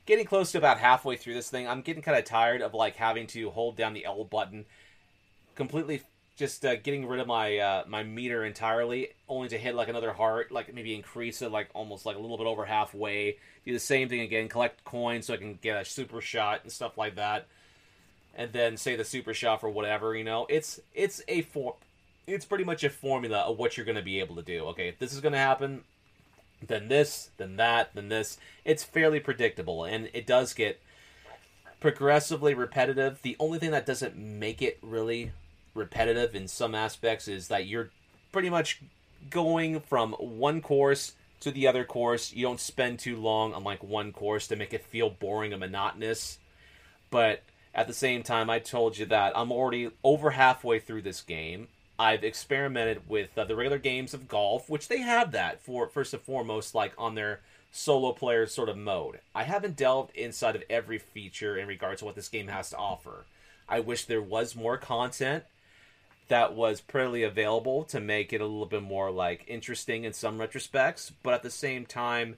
getting 0.06 0.24
close 0.24 0.52
to 0.52 0.58
about 0.58 0.78
halfway 0.78 1.16
through 1.16 1.34
this 1.34 1.50
thing, 1.50 1.68
I'm 1.68 1.82
getting 1.82 2.02
kind 2.02 2.18
of 2.18 2.24
tired 2.24 2.62
of 2.62 2.74
like 2.74 2.96
having 2.96 3.26
to 3.28 3.50
hold 3.50 3.76
down 3.76 3.92
the 3.92 4.06
L 4.06 4.24
button 4.24 4.64
completely 5.54 6.02
just 6.36 6.64
uh, 6.66 6.76
getting 6.76 7.06
rid 7.06 7.18
of 7.18 7.26
my 7.26 7.58
uh, 7.58 7.84
my 7.88 8.02
meter 8.02 8.44
entirely, 8.44 9.08
only 9.28 9.48
to 9.48 9.58
hit 9.58 9.74
like 9.74 9.88
another 9.88 10.12
heart, 10.12 10.52
like 10.52 10.72
maybe 10.72 10.94
increase 10.94 11.40
it 11.42 11.50
like 11.50 11.68
almost 11.74 12.04
like 12.04 12.16
a 12.16 12.18
little 12.18 12.36
bit 12.36 12.46
over 12.46 12.64
halfway. 12.64 13.38
Do 13.64 13.72
the 13.72 13.80
same 13.80 14.08
thing 14.08 14.20
again, 14.20 14.48
collect 14.48 14.84
coins 14.84 15.26
so 15.26 15.34
I 15.34 15.38
can 15.38 15.58
get 15.60 15.80
a 15.80 15.84
super 15.84 16.20
shot 16.20 16.60
and 16.62 16.70
stuff 16.70 16.98
like 16.98 17.16
that, 17.16 17.46
and 18.34 18.52
then 18.52 18.76
say 18.76 18.96
the 18.96 19.04
super 19.04 19.32
shot 19.32 19.60
for 19.60 19.70
whatever 19.70 20.14
you 20.14 20.24
know. 20.24 20.46
It's 20.50 20.78
it's 20.94 21.22
a 21.26 21.40
for 21.42 21.76
it's 22.26 22.44
pretty 22.44 22.64
much 22.64 22.84
a 22.84 22.90
formula 22.90 23.38
of 23.40 23.58
what 23.58 23.76
you're 23.76 23.86
going 23.86 23.96
to 23.96 24.02
be 24.02 24.20
able 24.20 24.36
to 24.36 24.42
do. 24.42 24.66
Okay, 24.66 24.88
if 24.88 24.98
this 24.98 25.14
is 25.14 25.20
going 25.20 25.32
to 25.32 25.38
happen, 25.38 25.84
then 26.66 26.88
this, 26.88 27.30
then 27.38 27.56
that, 27.56 27.94
then 27.94 28.08
this. 28.08 28.38
It's 28.64 28.84
fairly 28.84 29.20
predictable, 29.20 29.84
and 29.84 30.10
it 30.12 30.26
does 30.26 30.52
get 30.52 30.82
progressively 31.80 32.52
repetitive. 32.52 33.22
The 33.22 33.36
only 33.38 33.58
thing 33.58 33.70
that 33.70 33.86
doesn't 33.86 34.16
make 34.16 34.60
it 34.60 34.78
really 34.82 35.32
repetitive 35.76 36.34
in 36.34 36.48
some 36.48 36.74
aspects 36.74 37.28
is 37.28 37.48
that 37.48 37.66
you're 37.66 37.90
pretty 38.32 38.50
much 38.50 38.80
going 39.30 39.80
from 39.80 40.12
one 40.14 40.60
course 40.60 41.12
to 41.40 41.50
the 41.50 41.66
other 41.68 41.84
course. 41.84 42.32
You 42.32 42.42
don't 42.42 42.60
spend 42.60 42.98
too 42.98 43.16
long 43.16 43.54
on 43.54 43.62
like 43.62 43.82
one 43.82 44.12
course 44.12 44.48
to 44.48 44.56
make 44.56 44.72
it 44.72 44.84
feel 44.84 45.10
boring 45.10 45.52
and 45.52 45.60
monotonous. 45.60 46.38
But 47.10 47.42
At 47.76 47.86
the 47.86 47.92
same 47.92 48.22
time, 48.22 48.48
I 48.48 48.58
told 48.58 48.96
you 48.96 49.04
that 49.06 49.36
I'm 49.36 49.52
already 49.52 49.90
over 50.02 50.30
halfway 50.30 50.78
through 50.78 51.02
this 51.02 51.20
game. 51.20 51.68
I've 51.98 52.24
experimented 52.24 53.06
with 53.06 53.36
uh, 53.36 53.44
the 53.44 53.54
regular 53.54 53.78
games 53.78 54.14
of 54.14 54.28
golf, 54.28 54.70
which 54.70 54.88
they 54.88 55.00
have 55.02 55.32
that 55.32 55.62
for 55.62 55.86
first 55.86 56.14
and 56.14 56.22
foremost, 56.22 56.74
like 56.74 56.94
on 56.96 57.14
their 57.14 57.40
solo 57.70 58.12
player 58.12 58.46
sort 58.46 58.70
of 58.70 58.78
mode. 58.78 59.20
I 59.34 59.42
haven't 59.42 59.76
delved 59.76 60.16
inside 60.16 60.56
of 60.56 60.64
every 60.70 60.98
feature 60.98 61.58
in 61.58 61.68
regards 61.68 62.00
to 62.00 62.06
what 62.06 62.14
this 62.14 62.30
game 62.30 62.48
has 62.48 62.70
to 62.70 62.78
offer. 62.78 63.26
I 63.68 63.80
wish 63.80 64.06
there 64.06 64.22
was 64.22 64.56
more 64.56 64.78
content 64.78 65.44
that 66.28 66.54
was 66.54 66.82
readily 66.92 67.22
available 67.22 67.84
to 67.84 68.00
make 68.00 68.32
it 68.32 68.40
a 68.40 68.46
little 68.46 68.66
bit 68.66 68.82
more 68.82 69.10
like 69.10 69.44
interesting 69.46 70.04
in 70.04 70.12
some 70.12 70.38
retrospects, 70.38 71.12
but 71.22 71.34
at 71.34 71.42
the 71.42 71.50
same 71.50 71.86
time, 71.86 72.36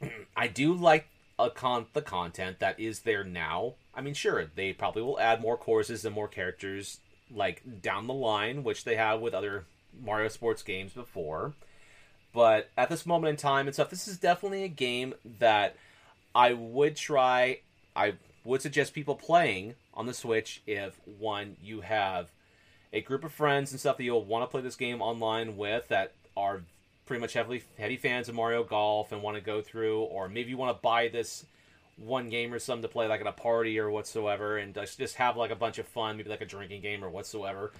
I 0.36 0.46
do 0.48 0.72
like 0.72 1.08
con 1.54 1.86
the 1.92 2.02
content 2.02 2.58
that 2.58 2.80
is 2.80 3.00
there 3.00 3.24
now. 3.24 3.74
I 3.94 4.00
mean, 4.00 4.14
sure, 4.14 4.46
they 4.54 4.72
probably 4.72 5.02
will 5.02 5.20
add 5.20 5.40
more 5.40 5.56
courses 5.56 6.04
and 6.04 6.14
more 6.14 6.28
characters 6.28 7.00
like 7.30 7.62
down 7.82 8.06
the 8.06 8.14
line, 8.14 8.64
which 8.64 8.84
they 8.84 8.96
have 8.96 9.20
with 9.20 9.34
other 9.34 9.66
Mario 10.02 10.28
sports 10.28 10.62
games 10.62 10.92
before. 10.92 11.54
But 12.32 12.70
at 12.76 12.88
this 12.88 13.06
moment 13.06 13.30
in 13.30 13.36
time 13.36 13.66
and 13.66 13.74
stuff, 13.74 13.90
this 13.90 14.08
is 14.08 14.18
definitely 14.18 14.64
a 14.64 14.68
game 14.68 15.14
that 15.38 15.76
I 16.34 16.52
would 16.52 16.96
try. 16.96 17.60
I 17.94 18.14
would 18.44 18.62
suggest 18.62 18.94
people 18.94 19.14
playing 19.14 19.74
on 19.94 20.06
the 20.06 20.14
Switch 20.14 20.62
if 20.66 20.98
one 21.18 21.56
you 21.62 21.80
have 21.80 22.30
a 22.92 23.00
group 23.00 23.24
of 23.24 23.32
friends 23.32 23.70
and 23.70 23.80
stuff 23.80 23.96
that 23.96 24.04
you'll 24.04 24.24
want 24.24 24.42
to 24.42 24.50
play 24.50 24.60
this 24.60 24.76
game 24.76 25.02
online 25.02 25.56
with 25.56 25.88
that 25.88 26.12
are 26.36 26.62
pretty 27.06 27.20
much 27.20 27.32
heavily 27.32 27.62
heavy 27.78 27.96
fans 27.96 28.28
of 28.28 28.34
Mario 28.34 28.64
Golf 28.64 29.12
and 29.12 29.22
want 29.22 29.36
to 29.36 29.42
go 29.42 29.60
through, 29.60 30.00
or 30.02 30.28
maybe 30.28 30.50
you 30.50 30.56
want 30.56 30.76
to 30.76 30.82
buy 30.82 31.08
this 31.08 31.44
one 31.96 32.28
game 32.28 32.52
or 32.52 32.58
something 32.58 32.82
to 32.82 32.88
play 32.88 33.08
like 33.08 33.20
at 33.20 33.26
a 33.26 33.32
party 33.32 33.78
or 33.78 33.90
whatsoever, 33.90 34.58
and 34.58 34.74
just 34.74 35.14
have 35.16 35.36
like 35.36 35.50
a 35.50 35.56
bunch 35.56 35.78
of 35.78 35.86
fun, 35.86 36.16
maybe 36.16 36.30
like 36.30 36.40
a 36.40 36.46
drinking 36.46 36.82
game 36.82 37.04
or 37.04 37.10
whatsoever. 37.10 37.72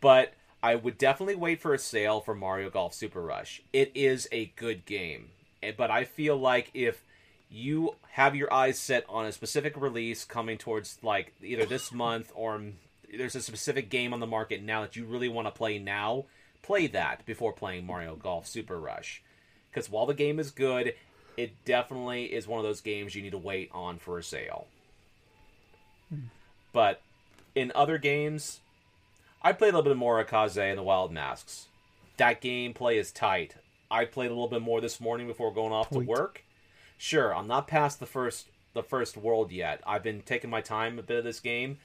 But 0.00 0.34
I 0.62 0.74
would 0.74 0.98
definitely 0.98 1.36
wait 1.36 1.60
for 1.60 1.74
a 1.74 1.78
sale 1.78 2.20
for 2.20 2.34
Mario 2.34 2.70
Golf 2.70 2.94
Super 2.94 3.22
Rush. 3.22 3.62
It 3.72 3.92
is 3.94 4.28
a 4.30 4.52
good 4.56 4.84
game, 4.84 5.30
Eh, 5.62 5.72
but 5.76 5.90
I 5.90 6.04
feel 6.04 6.36
like 6.36 6.70
if 6.74 7.02
you 7.50 7.94
have 8.12 8.34
your 8.34 8.52
eyes 8.52 8.78
set 8.78 9.04
on 9.08 9.26
a 9.26 9.32
specific 9.32 9.76
release 9.76 10.24
coming 10.24 10.58
towards 10.58 10.98
like 11.02 11.32
either 11.42 11.64
this 11.64 11.92
month 11.92 12.32
or 12.34 12.60
there's 13.14 13.36
a 13.36 13.42
specific 13.42 13.90
game 13.90 14.12
on 14.12 14.20
the 14.20 14.26
market 14.26 14.62
now 14.62 14.82
that 14.82 14.96
you 14.96 15.04
really 15.04 15.28
want 15.28 15.46
to 15.46 15.52
play 15.52 15.78
now, 15.78 16.24
play 16.62 16.86
that 16.88 17.24
before 17.26 17.52
playing 17.52 17.86
Mario 17.86 18.16
Golf 18.16 18.46
Super 18.46 18.78
Rush. 18.78 19.22
Because 19.70 19.90
while 19.90 20.06
the 20.06 20.14
game 20.14 20.38
is 20.38 20.50
good, 20.50 20.94
it 21.36 21.52
definitely 21.64 22.24
is 22.24 22.48
one 22.48 22.58
of 22.58 22.64
those 22.64 22.80
games 22.80 23.14
you 23.14 23.22
need 23.22 23.30
to 23.30 23.38
wait 23.38 23.70
on 23.72 23.98
for 23.98 24.18
a 24.18 24.22
sale. 24.22 24.66
Hmm. 26.08 26.26
But 26.72 27.00
in 27.54 27.72
other 27.74 27.98
games, 27.98 28.60
I 29.42 29.52
played 29.52 29.74
a 29.74 29.76
little 29.76 29.90
bit 29.90 29.96
more 29.96 30.18
a 30.18 30.24
Kaze 30.24 30.58
and 30.58 30.78
the 30.78 30.82
Wild 30.82 31.12
Masks. 31.12 31.66
That 32.16 32.40
gameplay 32.40 32.96
is 32.98 33.12
tight. 33.12 33.54
I 33.90 34.04
played 34.04 34.30
a 34.30 34.34
little 34.34 34.48
bit 34.48 34.62
more 34.62 34.80
this 34.80 35.00
morning 35.00 35.26
before 35.26 35.52
going 35.52 35.72
off 35.72 35.90
Point. 35.90 36.06
to 36.06 36.10
work. 36.10 36.44
Sure, 36.98 37.34
I'm 37.34 37.46
not 37.46 37.68
past 37.68 38.00
the 38.00 38.06
first 38.06 38.46
the 38.72 38.82
first 38.82 39.16
world 39.16 39.52
yet. 39.52 39.80
I've 39.86 40.02
been 40.02 40.20
taking 40.20 40.50
my 40.50 40.60
time 40.60 40.98
a 40.98 41.02
bit 41.02 41.18
of 41.18 41.24
this 41.24 41.40
game, 41.40 41.78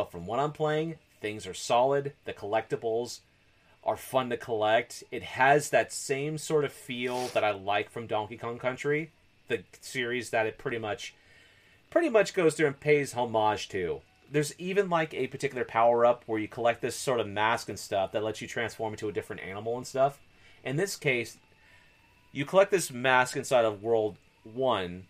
but 0.00 0.10
from 0.10 0.24
what 0.24 0.38
I'm 0.38 0.52
playing, 0.52 0.94
things 1.20 1.46
are 1.46 1.52
solid. 1.52 2.14
The 2.24 2.32
collectibles 2.32 3.20
are 3.84 3.98
fun 3.98 4.30
to 4.30 4.38
collect. 4.38 5.04
It 5.10 5.22
has 5.22 5.68
that 5.68 5.92
same 5.92 6.38
sort 6.38 6.64
of 6.64 6.72
feel 6.72 7.26
that 7.34 7.44
I 7.44 7.50
like 7.50 7.90
from 7.90 8.06
Donkey 8.06 8.38
Kong 8.38 8.58
Country, 8.58 9.10
the 9.48 9.62
series 9.82 10.30
that 10.30 10.46
it 10.46 10.56
pretty 10.56 10.78
much 10.78 11.14
pretty 11.90 12.08
much 12.08 12.32
goes 12.32 12.54
through 12.54 12.68
and 12.68 12.80
pays 12.80 13.12
homage 13.12 13.68
to. 13.68 14.00
There's 14.32 14.58
even 14.58 14.88
like 14.88 15.12
a 15.12 15.26
particular 15.26 15.66
power 15.66 16.06
up 16.06 16.22
where 16.24 16.38
you 16.38 16.48
collect 16.48 16.80
this 16.80 16.96
sort 16.96 17.20
of 17.20 17.28
mask 17.28 17.68
and 17.68 17.78
stuff 17.78 18.12
that 18.12 18.24
lets 18.24 18.40
you 18.40 18.48
transform 18.48 18.94
into 18.94 19.10
a 19.10 19.12
different 19.12 19.42
animal 19.42 19.76
and 19.76 19.86
stuff. 19.86 20.18
In 20.64 20.76
this 20.76 20.96
case, 20.96 21.36
you 22.32 22.46
collect 22.46 22.70
this 22.70 22.90
mask 22.90 23.36
inside 23.36 23.66
of 23.66 23.82
World 23.82 24.16
1 24.44 25.04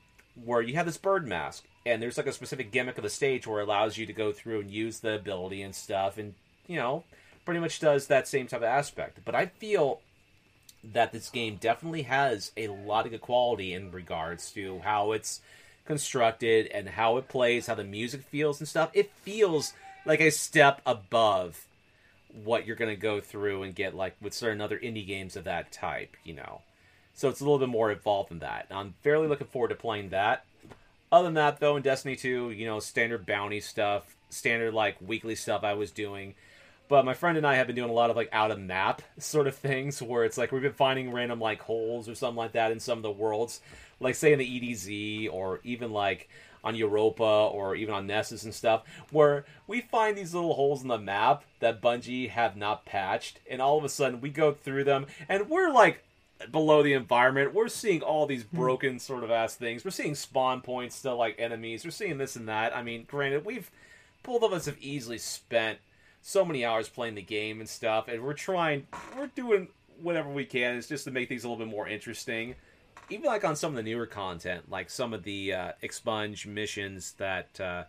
where 0.44 0.62
you 0.62 0.74
have 0.74 0.86
this 0.86 0.98
bird 0.98 1.28
mask 1.28 1.64
and 1.86 2.02
there's 2.02 2.16
like 2.16 2.26
a 2.26 2.32
specific 2.32 2.70
gimmick 2.70 2.98
of 2.98 3.04
the 3.04 3.10
stage 3.10 3.46
where 3.46 3.60
it 3.60 3.64
allows 3.64 3.96
you 3.96 4.06
to 4.06 4.12
go 4.12 4.32
through 4.32 4.60
and 4.60 4.70
use 4.70 5.00
the 5.00 5.14
ability 5.14 5.62
and 5.62 5.74
stuff 5.74 6.18
and 6.18 6.34
you 6.66 6.76
know 6.76 7.04
pretty 7.44 7.60
much 7.60 7.80
does 7.80 8.06
that 8.06 8.28
same 8.28 8.46
type 8.46 8.60
of 8.60 8.64
aspect 8.64 9.18
but 9.24 9.34
i 9.34 9.46
feel 9.46 10.00
that 10.82 11.12
this 11.12 11.28
game 11.28 11.56
definitely 11.60 12.02
has 12.02 12.52
a 12.56 12.68
lot 12.68 13.04
of 13.04 13.12
good 13.12 13.20
quality 13.20 13.72
in 13.72 13.90
regards 13.90 14.50
to 14.50 14.78
how 14.80 15.12
it's 15.12 15.40
constructed 15.84 16.66
and 16.68 16.88
how 16.90 17.16
it 17.16 17.28
plays 17.28 17.66
how 17.66 17.74
the 17.74 17.84
music 17.84 18.22
feels 18.22 18.60
and 18.60 18.68
stuff 18.68 18.90
it 18.92 19.10
feels 19.22 19.72
like 20.06 20.20
a 20.20 20.30
step 20.30 20.80
above 20.86 21.66
what 22.44 22.64
you're 22.64 22.76
going 22.76 22.94
to 22.94 23.00
go 23.00 23.20
through 23.20 23.62
and 23.62 23.74
get 23.74 23.94
like 23.94 24.14
with 24.20 24.32
certain 24.32 24.60
other 24.60 24.78
indie 24.78 25.06
games 25.06 25.34
of 25.34 25.44
that 25.44 25.72
type 25.72 26.16
you 26.22 26.32
know 26.32 26.60
so 27.20 27.28
it's 27.28 27.40
a 27.40 27.44
little 27.44 27.58
bit 27.58 27.68
more 27.68 27.92
involved 27.92 28.30
than 28.30 28.38
that. 28.38 28.66
I'm 28.70 28.94
fairly 29.02 29.28
looking 29.28 29.46
forward 29.46 29.68
to 29.68 29.74
playing 29.74 30.08
that. 30.08 30.46
Other 31.12 31.24
than 31.24 31.34
that, 31.34 31.58
though, 31.58 31.76
in 31.76 31.82
Destiny 31.82 32.14
2, 32.14 32.50
you 32.50 32.66
know, 32.66 32.78
standard 32.78 33.26
bounty 33.26 33.60
stuff, 33.60 34.16
standard 34.28 34.72
like 34.72 34.96
weekly 35.00 35.34
stuff 35.34 35.64
I 35.64 35.74
was 35.74 35.90
doing. 35.90 36.34
But 36.88 37.04
my 37.04 37.14
friend 37.14 37.36
and 37.36 37.46
I 37.46 37.54
have 37.54 37.66
been 37.66 37.76
doing 37.76 37.90
a 37.90 37.94
lot 37.94 38.10
of 38.10 38.16
like 38.16 38.28
out 38.32 38.50
of 38.50 38.58
map 38.58 39.02
sort 39.18 39.46
of 39.46 39.54
things 39.54 40.02
where 40.02 40.24
it's 40.24 40.36
like 40.36 40.50
we've 40.50 40.62
been 40.62 40.72
finding 40.72 41.12
random 41.12 41.40
like 41.40 41.62
holes 41.62 42.08
or 42.08 42.16
something 42.16 42.36
like 42.36 42.52
that 42.52 42.72
in 42.72 42.80
some 42.80 42.98
of 42.98 43.02
the 43.02 43.10
worlds, 43.10 43.60
like 44.00 44.16
say 44.16 44.32
in 44.32 44.40
the 44.40 44.44
EDZ 44.60 45.32
or 45.32 45.60
even 45.62 45.92
like 45.92 46.28
on 46.62 46.74
Europa 46.74 47.22
or 47.22 47.74
even 47.74 47.94
on 47.94 48.06
Nessus 48.06 48.44
and 48.44 48.54
stuff, 48.54 48.82
where 49.12 49.44
we 49.66 49.80
find 49.80 50.16
these 50.16 50.34
little 50.34 50.54
holes 50.54 50.82
in 50.82 50.88
the 50.88 50.98
map 50.98 51.44
that 51.60 51.80
Bungie 51.80 52.28
have 52.28 52.56
not 52.56 52.84
patched, 52.84 53.38
and 53.48 53.62
all 53.62 53.78
of 53.78 53.84
a 53.84 53.88
sudden 53.88 54.20
we 54.20 54.30
go 54.30 54.52
through 54.52 54.84
them 54.84 55.06
and 55.28 55.48
we're 55.48 55.70
like 55.70 56.04
below 56.50 56.82
the 56.82 56.92
environment. 56.92 57.54
We're 57.54 57.68
seeing 57.68 58.02
all 58.02 58.26
these 58.26 58.44
broken 58.44 58.98
sort 58.98 59.24
of 59.24 59.30
ass 59.30 59.56
things. 59.56 59.84
We're 59.84 59.90
seeing 59.90 60.14
spawn 60.14 60.60
points 60.60 60.96
still 60.96 61.16
like 61.16 61.36
enemies. 61.38 61.84
We're 61.84 61.90
seeing 61.90 62.18
this 62.18 62.36
and 62.36 62.48
that. 62.48 62.74
I 62.76 62.82
mean, 62.82 63.04
granted, 63.08 63.44
we've 63.44 63.70
both 64.22 64.42
of 64.42 64.52
us 64.52 64.66
have 64.66 64.76
easily 64.80 65.18
spent 65.18 65.78
so 66.22 66.44
many 66.44 66.64
hours 66.64 66.88
playing 66.88 67.14
the 67.14 67.22
game 67.22 67.60
and 67.60 67.68
stuff, 67.68 68.08
and 68.08 68.22
we're 68.22 68.34
trying, 68.34 68.86
we're 69.16 69.28
doing 69.28 69.68
whatever 70.02 70.28
we 70.28 70.44
can. 70.44 70.76
It's 70.76 70.88
just 70.88 71.04
to 71.04 71.10
make 71.10 71.28
things 71.28 71.44
a 71.44 71.48
little 71.48 71.64
bit 71.64 71.70
more 71.70 71.88
interesting. 71.88 72.54
Even 73.08 73.26
like 73.26 73.44
on 73.44 73.56
some 73.56 73.72
of 73.72 73.76
the 73.76 73.82
newer 73.82 74.06
content, 74.06 74.70
like 74.70 74.90
some 74.90 75.12
of 75.12 75.24
the 75.24 75.52
uh, 75.52 75.72
expunge 75.82 76.46
missions 76.46 77.12
that 77.12 77.58
uh, 77.60 77.84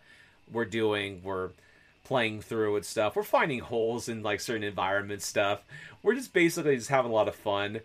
we're 0.50 0.64
doing, 0.64 1.20
we're 1.22 1.50
playing 2.04 2.40
through 2.40 2.76
and 2.76 2.84
stuff. 2.84 3.14
We're 3.14 3.22
finding 3.22 3.60
holes 3.60 4.08
in 4.08 4.22
like 4.22 4.40
certain 4.40 4.64
environment 4.64 5.22
stuff. 5.22 5.62
We're 6.02 6.14
just 6.14 6.32
basically 6.32 6.76
just 6.76 6.88
having 6.88 7.10
a 7.10 7.14
lot 7.14 7.28
of 7.28 7.34
fun. 7.34 7.80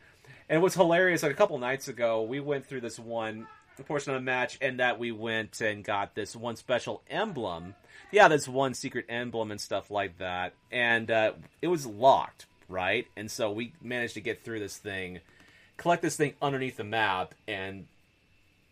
And 0.50 0.62
what's 0.62 0.76
hilarious, 0.76 1.24
like 1.24 1.32
a 1.32 1.36
couple 1.36 1.58
nights 1.58 1.88
ago, 1.88 2.22
we 2.22 2.40
went 2.40 2.66
through 2.66 2.82
this 2.82 2.98
one 2.98 3.48
portion 3.84 4.14
of 4.14 4.20
the 4.20 4.26
match, 4.26 4.58
and 4.62 4.80
that 4.80 4.98
we 4.98 5.12
went 5.12 5.62
and 5.62 5.84
got 5.84 6.16
this 6.16 6.36
one 6.36 6.56
special 6.56 7.02
emblem. 7.10 7.76
Yeah, 8.12 8.28
this 8.28 8.48
one 8.48 8.74
secret 8.74 9.06
emblem 9.10 9.52
and 9.52 9.60
stuff 9.60 9.92
like 9.92 10.18
that, 10.20 10.54
and 10.72 11.12
uh, 11.12 11.34
it 11.62 11.68
was 11.68 11.86
locked, 11.86 12.46
right? 12.70 13.06
And 13.16 13.30
so 13.30 13.52
we 13.52 13.74
managed 13.82 14.16
to 14.16 14.22
get 14.22 14.44
through 14.44 14.60
this 14.60 14.78
thing, 14.78 15.20
collect 15.76 16.02
this 16.02 16.16
thing 16.16 16.34
underneath 16.42 16.78
the 16.78 16.84
map, 16.84 17.36
and 17.48 17.86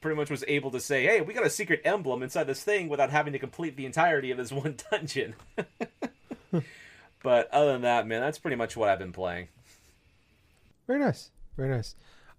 pretty 0.02 0.16
much 0.16 0.30
was 0.30 0.44
able 0.48 0.72
to 0.72 0.80
say, 0.80 1.04
"Hey, 1.04 1.22
we 1.22 1.34
got 1.34 1.46
a 1.46 1.50
secret 1.50 1.82
emblem 1.84 2.24
inside 2.24 2.46
this 2.46 2.64
thing," 2.64 2.88
without 2.88 3.10
having 3.10 3.34
to 3.34 3.40
complete 3.40 3.76
the 3.76 3.86
entirety 3.86 4.32
of 4.32 4.38
this 4.38 4.52
one 4.54 4.78
dungeon. 4.90 5.36
but 7.22 7.52
other 7.52 7.74
than 7.74 7.82
that, 7.82 8.08
man, 8.08 8.22
that's 8.22 8.40
pretty 8.40 8.56
much 8.56 8.78
what 8.78 8.90
I've 8.90 9.00
been 9.00 9.14
playing. 9.14 9.50
Very 10.88 11.00
nice. 11.00 11.30
Very 11.58 11.70
nice. 11.70 11.96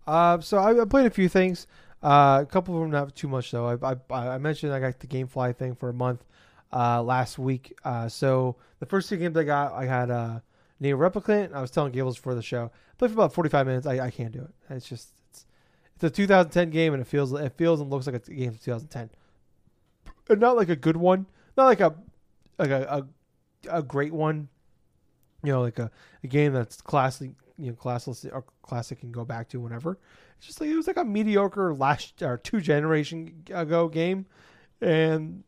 Uh, 0.07 0.41
so 0.41 0.59
I, 0.59 0.81
I 0.81 0.85
played 0.85 1.07
a 1.07 1.11
few 1.11 1.29
things. 1.29 1.67
Uh, 2.03 2.41
a 2.43 2.47
couple 2.47 2.75
of 2.75 2.83
them 2.83 2.91
not 2.91 3.15
too 3.15 3.29
much 3.29 3.51
though. 3.51 3.79
I, 3.83 3.95
I, 4.15 4.29
I 4.29 4.39
mentioned 4.39 4.73
I 4.73 4.81
got 4.81 5.01
the 5.01 5.07
GameFly 5.07 5.57
thing 5.57 5.75
for 5.75 5.89
a 5.89 5.95
month 5.95 6.25
uh, 6.73 7.03
last 7.03 7.39
week. 7.39 7.77
Uh, 7.85 8.09
so 8.09 8.57
the 8.79 8.87
first 8.87 9.09
two 9.09 9.17
games 9.17 9.37
I 9.37 9.45
got, 9.45 9.73
I 9.73 9.87
had 9.87 10.11
uh, 10.11 10.41
NieR 10.81 10.97
Replicant. 10.97 11.53
I 11.55 11.61
was 11.61 11.71
telling 11.71 11.93
Gables 11.93 12.17
for 12.17 12.35
the 12.35 12.43
show. 12.43 12.65
I 12.67 12.95
played 12.99 13.11
for 13.11 13.15
about 13.15 13.33
forty 13.33 13.49
five 13.49 13.67
minutes. 13.67 13.87
I, 13.87 13.99
I 14.01 14.11
can't 14.11 14.33
do 14.33 14.43
it. 14.43 14.55
It's 14.71 14.89
just 14.89 15.09
it's 15.31 15.47
it's 15.97 16.05
a 16.05 16.11
2010 16.11 16.71
game 16.71 16.93
and 16.93 17.01
it 17.01 17.07
feels 17.07 17.33
it 17.33 17.53
feels 17.57 17.81
and 17.81 17.91
looks 17.91 18.07
like 18.07 18.15
a 18.15 18.31
game 18.31 18.51
from 18.51 18.59
2010. 18.59 19.11
And 20.29 20.41
not 20.41 20.57
like 20.57 20.69
a 20.69 20.77
good 20.77 20.97
one. 20.97 21.27
Not 21.57 21.65
like 21.65 21.81
a 21.81 21.95
like 22.59 22.71
a 22.71 23.07
a, 23.69 23.79
a 23.79 23.83
great 23.83 24.13
one. 24.13 24.49
You 25.43 25.53
know, 25.53 25.63
like 25.63 25.79
a, 25.79 25.91
a 26.23 26.27
game 26.27 26.53
that's 26.53 26.81
classic 26.81 27.31
you 27.59 27.71
know 27.71 27.77
classless 27.77 28.31
or 28.33 28.45
classic 28.63 29.01
can 29.01 29.13
go 29.13 29.25
back 29.25 29.49
to 29.51 29.61
whenever. 29.61 29.99
It's 30.39 30.47
just 30.47 30.61
like 30.61 30.71
it 30.71 30.77
was 30.77 30.87
like 30.87 30.97
a 30.97 31.05
mediocre 31.05 31.75
last 31.75 32.23
or 32.23 32.37
two 32.37 32.61
generation 32.61 33.45
ago 33.51 33.89
game, 33.89 34.27
and 34.81 35.45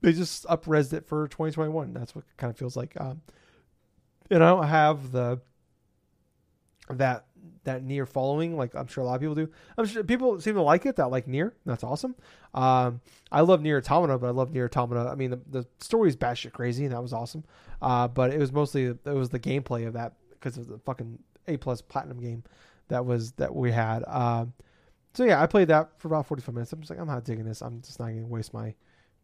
they 0.00 0.12
just 0.12 0.44
upresed 0.46 0.92
it 0.92 1.06
for 1.06 1.28
2021. 1.28 1.92
That's 1.92 2.14
what 2.14 2.24
kind 2.36 2.50
of 2.50 2.56
feels 2.56 2.76
like. 2.76 2.98
Um, 3.00 3.22
and 4.30 4.42
I 4.42 4.48
don't 4.48 4.66
have 4.66 5.12
the 5.12 5.40
that 6.88 7.26
that 7.64 7.84
NieR 7.84 8.08
following. 8.08 8.56
Like 8.56 8.74
I'm 8.74 8.86
sure 8.86 9.02
a 9.02 9.06
lot 9.06 9.14
of 9.14 9.20
people 9.20 9.34
do. 9.34 9.48
I'm 9.76 9.86
sure 9.86 10.02
people 10.02 10.40
seem 10.40 10.54
to 10.54 10.62
like 10.62 10.86
it 10.86 10.96
that 10.96 11.08
like 11.10 11.26
NieR. 11.26 11.52
That's 11.64 11.84
awesome. 11.84 12.14
Um, 12.54 13.00
I 13.30 13.42
love 13.42 13.60
NieR 13.60 13.78
Automata, 13.78 14.18
but 14.18 14.26
I 14.26 14.30
love 14.30 14.50
NieR 14.50 14.66
Automata. 14.66 15.10
I 15.10 15.14
mean, 15.14 15.30
the, 15.30 15.40
the 15.48 15.66
story 15.80 16.08
is 16.08 16.16
batshit 16.16 16.52
crazy, 16.52 16.84
and 16.84 16.92
that 16.92 17.02
was 17.02 17.12
awesome. 17.12 17.44
Uh, 17.80 18.08
but 18.08 18.32
it 18.32 18.38
was 18.38 18.52
mostly 18.52 18.86
it 18.86 19.04
was 19.04 19.30
the 19.30 19.40
gameplay 19.40 19.86
of 19.86 19.94
that 19.94 20.14
because 20.42 20.58
of 20.58 20.68
the 20.68 20.78
fucking 20.78 21.18
A 21.48 21.56
plus 21.56 21.80
platinum 21.80 22.20
game 22.20 22.44
that 22.88 23.06
was 23.06 23.32
that 23.32 23.54
we 23.54 23.72
had. 23.72 24.04
Um, 24.06 24.52
so 25.14 25.24
yeah, 25.24 25.42
I 25.42 25.46
played 25.46 25.68
that 25.68 25.90
for 25.98 26.08
about 26.08 26.26
45 26.26 26.54
minutes. 26.54 26.72
I'm 26.72 26.80
just 26.80 26.90
like, 26.90 26.98
I'm 26.98 27.06
not 27.06 27.24
digging 27.24 27.44
this. 27.44 27.60
I'm 27.60 27.80
just 27.82 28.00
not 28.00 28.06
going 28.06 28.22
to 28.22 28.26
waste 28.26 28.54
my 28.54 28.74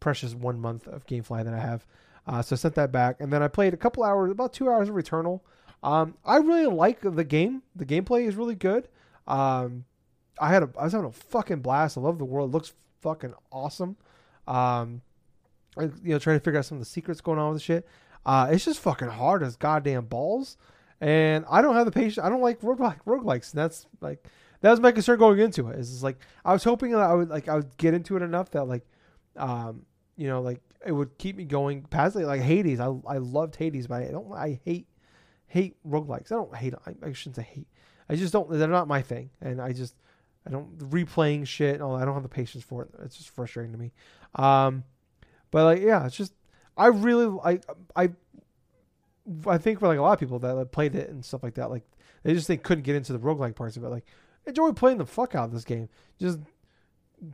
precious 0.01 0.35
one 0.35 0.61
month 0.61 0.87
of 0.87 1.07
GameFly 1.07 1.45
that 1.45 1.55
I 1.55 1.59
have. 1.59 1.87
Uh, 2.27 2.43
so 2.43 2.55
I 2.55 2.59
sent 2.59 2.75
that 2.75 2.93
back, 2.93 3.17
and 3.21 3.33
then 3.33 3.43
I 3.43 3.49
played 3.49 3.73
a 3.73 3.79
couple 3.79 4.05
hours, 4.05 4.31
about 4.31 4.53
two 4.53 4.69
hours 4.69 4.91
of 4.91 4.95
Returnal. 4.95 5.41
Um, 5.83 6.17
I 6.25 6.37
really 6.37 6.67
like 6.67 7.01
the 7.01 7.25
game. 7.25 7.63
The 7.75 7.87
gameplay 7.87 8.27
is 8.27 8.37
really 8.37 8.55
good. 8.55 8.89
Um, 9.27 9.85
I 10.39 10.49
had 10.49 10.63
a, 10.63 10.71
I 10.79 10.85
was 10.85 10.93
having 10.93 11.09
a 11.09 11.13
fucking 11.13 11.61
blast. 11.61 11.97
I 11.97 12.03
love 12.03 12.19
the 12.19 12.25
world. 12.25 12.51
It 12.51 12.53
looks 12.53 12.75
fucking 13.01 13.35
awesome. 13.51 13.97
Um, 14.47 15.01
I, 15.79 15.85
you 15.85 16.13
know, 16.13 16.19
trying 16.19 16.39
to 16.39 16.45
figure 16.45 16.59
out 16.59 16.67
some 16.67 16.77
of 16.77 16.81
the 16.81 16.91
secrets 16.91 17.21
going 17.21 17.39
on 17.39 17.53
with 17.53 17.63
the 17.63 17.65
shit. 17.65 17.87
Uh, 18.27 18.49
it's 18.51 18.65
just 18.65 18.81
fucking 18.81 19.09
hard 19.09 19.43
as 19.43 19.57
goddamn 19.57 20.05
balls. 20.07 20.59
And 21.01 21.45
I 21.49 21.63
don't 21.63 21.75
have 21.75 21.87
the 21.87 21.93
patience. 21.93 22.19
I 22.19 22.29
don't 22.29 22.41
like 22.41 22.61
roguelike, 22.61 22.99
roguelikes. 23.07 23.53
And 23.53 23.61
that's 23.61 23.87
like, 24.01 24.27
that 24.61 24.71
was 24.71 24.81
my 24.81 24.91
concern 24.91 25.19
going 25.19 25.39
into 25.39 25.69
it. 25.69 25.79
Is 25.79 26.03
like, 26.03 26.19
I 26.45 26.53
was 26.53 26.65
hoping 26.65 26.91
that 26.91 27.01
I 27.01 27.15
would 27.15 27.29
like, 27.29 27.49
I 27.49 27.55
would 27.55 27.77
get 27.77 27.95
into 27.95 28.17
it 28.17 28.23
enough 28.23 28.51
that 28.51 28.65
like, 28.65 28.85
um, 29.37 29.87
you 30.17 30.27
know, 30.27 30.43
like 30.43 30.61
it 30.85 30.91
would 30.93 31.17
keep 31.19 31.37
me 31.37 31.45
going 31.45 31.83
past 31.83 32.17
like, 32.17 32.27
like 32.27 32.41
Hades. 32.41 32.81
I, 32.81 32.87
I 33.07 33.19
loved 33.19 33.55
Hades, 33.55 33.87
but 33.87 34.03
I 34.03 34.11
don't, 34.11 34.33
I 34.33 34.61
hate, 34.65 34.89
hate 35.47 35.77
roguelikes. 35.89 36.33
I 36.33 36.35
don't 36.35 36.57
hate, 36.57 36.75
I, 36.85 36.95
I 37.07 37.13
shouldn't 37.13 37.37
say 37.37 37.43
hate. 37.43 37.69
I 38.09 38.17
just 38.17 38.33
don't, 38.33 38.51
they're 38.51 38.67
not 38.67 38.89
my 38.89 39.03
thing. 39.03 39.31
And 39.41 39.61
I 39.61 39.73
just, 39.73 39.95
I 40.45 40.51
don't 40.51 40.77
replaying 40.79 41.47
shit. 41.47 41.75
And 41.75 41.83
all, 41.83 41.95
I 41.95 42.05
don't 42.05 42.15
have 42.15 42.23
the 42.25 42.29
patience 42.29 42.65
for 42.65 42.83
it. 42.83 42.91
It's 43.05 43.17
just 43.17 43.31
frustrating 43.31 43.71
to 43.73 43.79
me. 43.79 43.93
Um, 44.35 44.83
but 45.53 45.65
like, 45.65 45.83
yeah, 45.83 46.05
it's 46.07 46.17
just, 46.17 46.33
I 46.77 46.89
really, 46.89 47.39
I, 47.45 47.61
I, 47.95 48.11
I 49.47 49.59
think 49.59 49.81
for 49.81 49.89
like 49.89 49.99
a 49.99 50.03
lot 50.03 50.13
of 50.13 50.21
people 50.21 50.39
that 50.39 50.73
played 50.73 50.95
it 50.95 51.11
and 51.11 51.25
stuff 51.25 51.43
like 51.43 51.55
that, 51.55 51.71
like 51.71 51.85
they 52.23 52.35
just 52.35 52.49
they 52.49 52.57
couldn't 52.57 52.85
get 52.85 52.97
into 52.97 53.13
the 53.13 53.19
roguelike 53.19 53.57
parts 53.57 53.77
of 53.77 53.85
it. 53.85 53.89
Like 53.89 54.07
enjoy 54.47 54.73
playing 54.73 54.99
the 54.99 55.07
fuck 55.07 55.35
out 55.35 55.47
of 55.47 55.53
this 55.53 55.65
game. 55.65 55.89
Just 56.19 56.39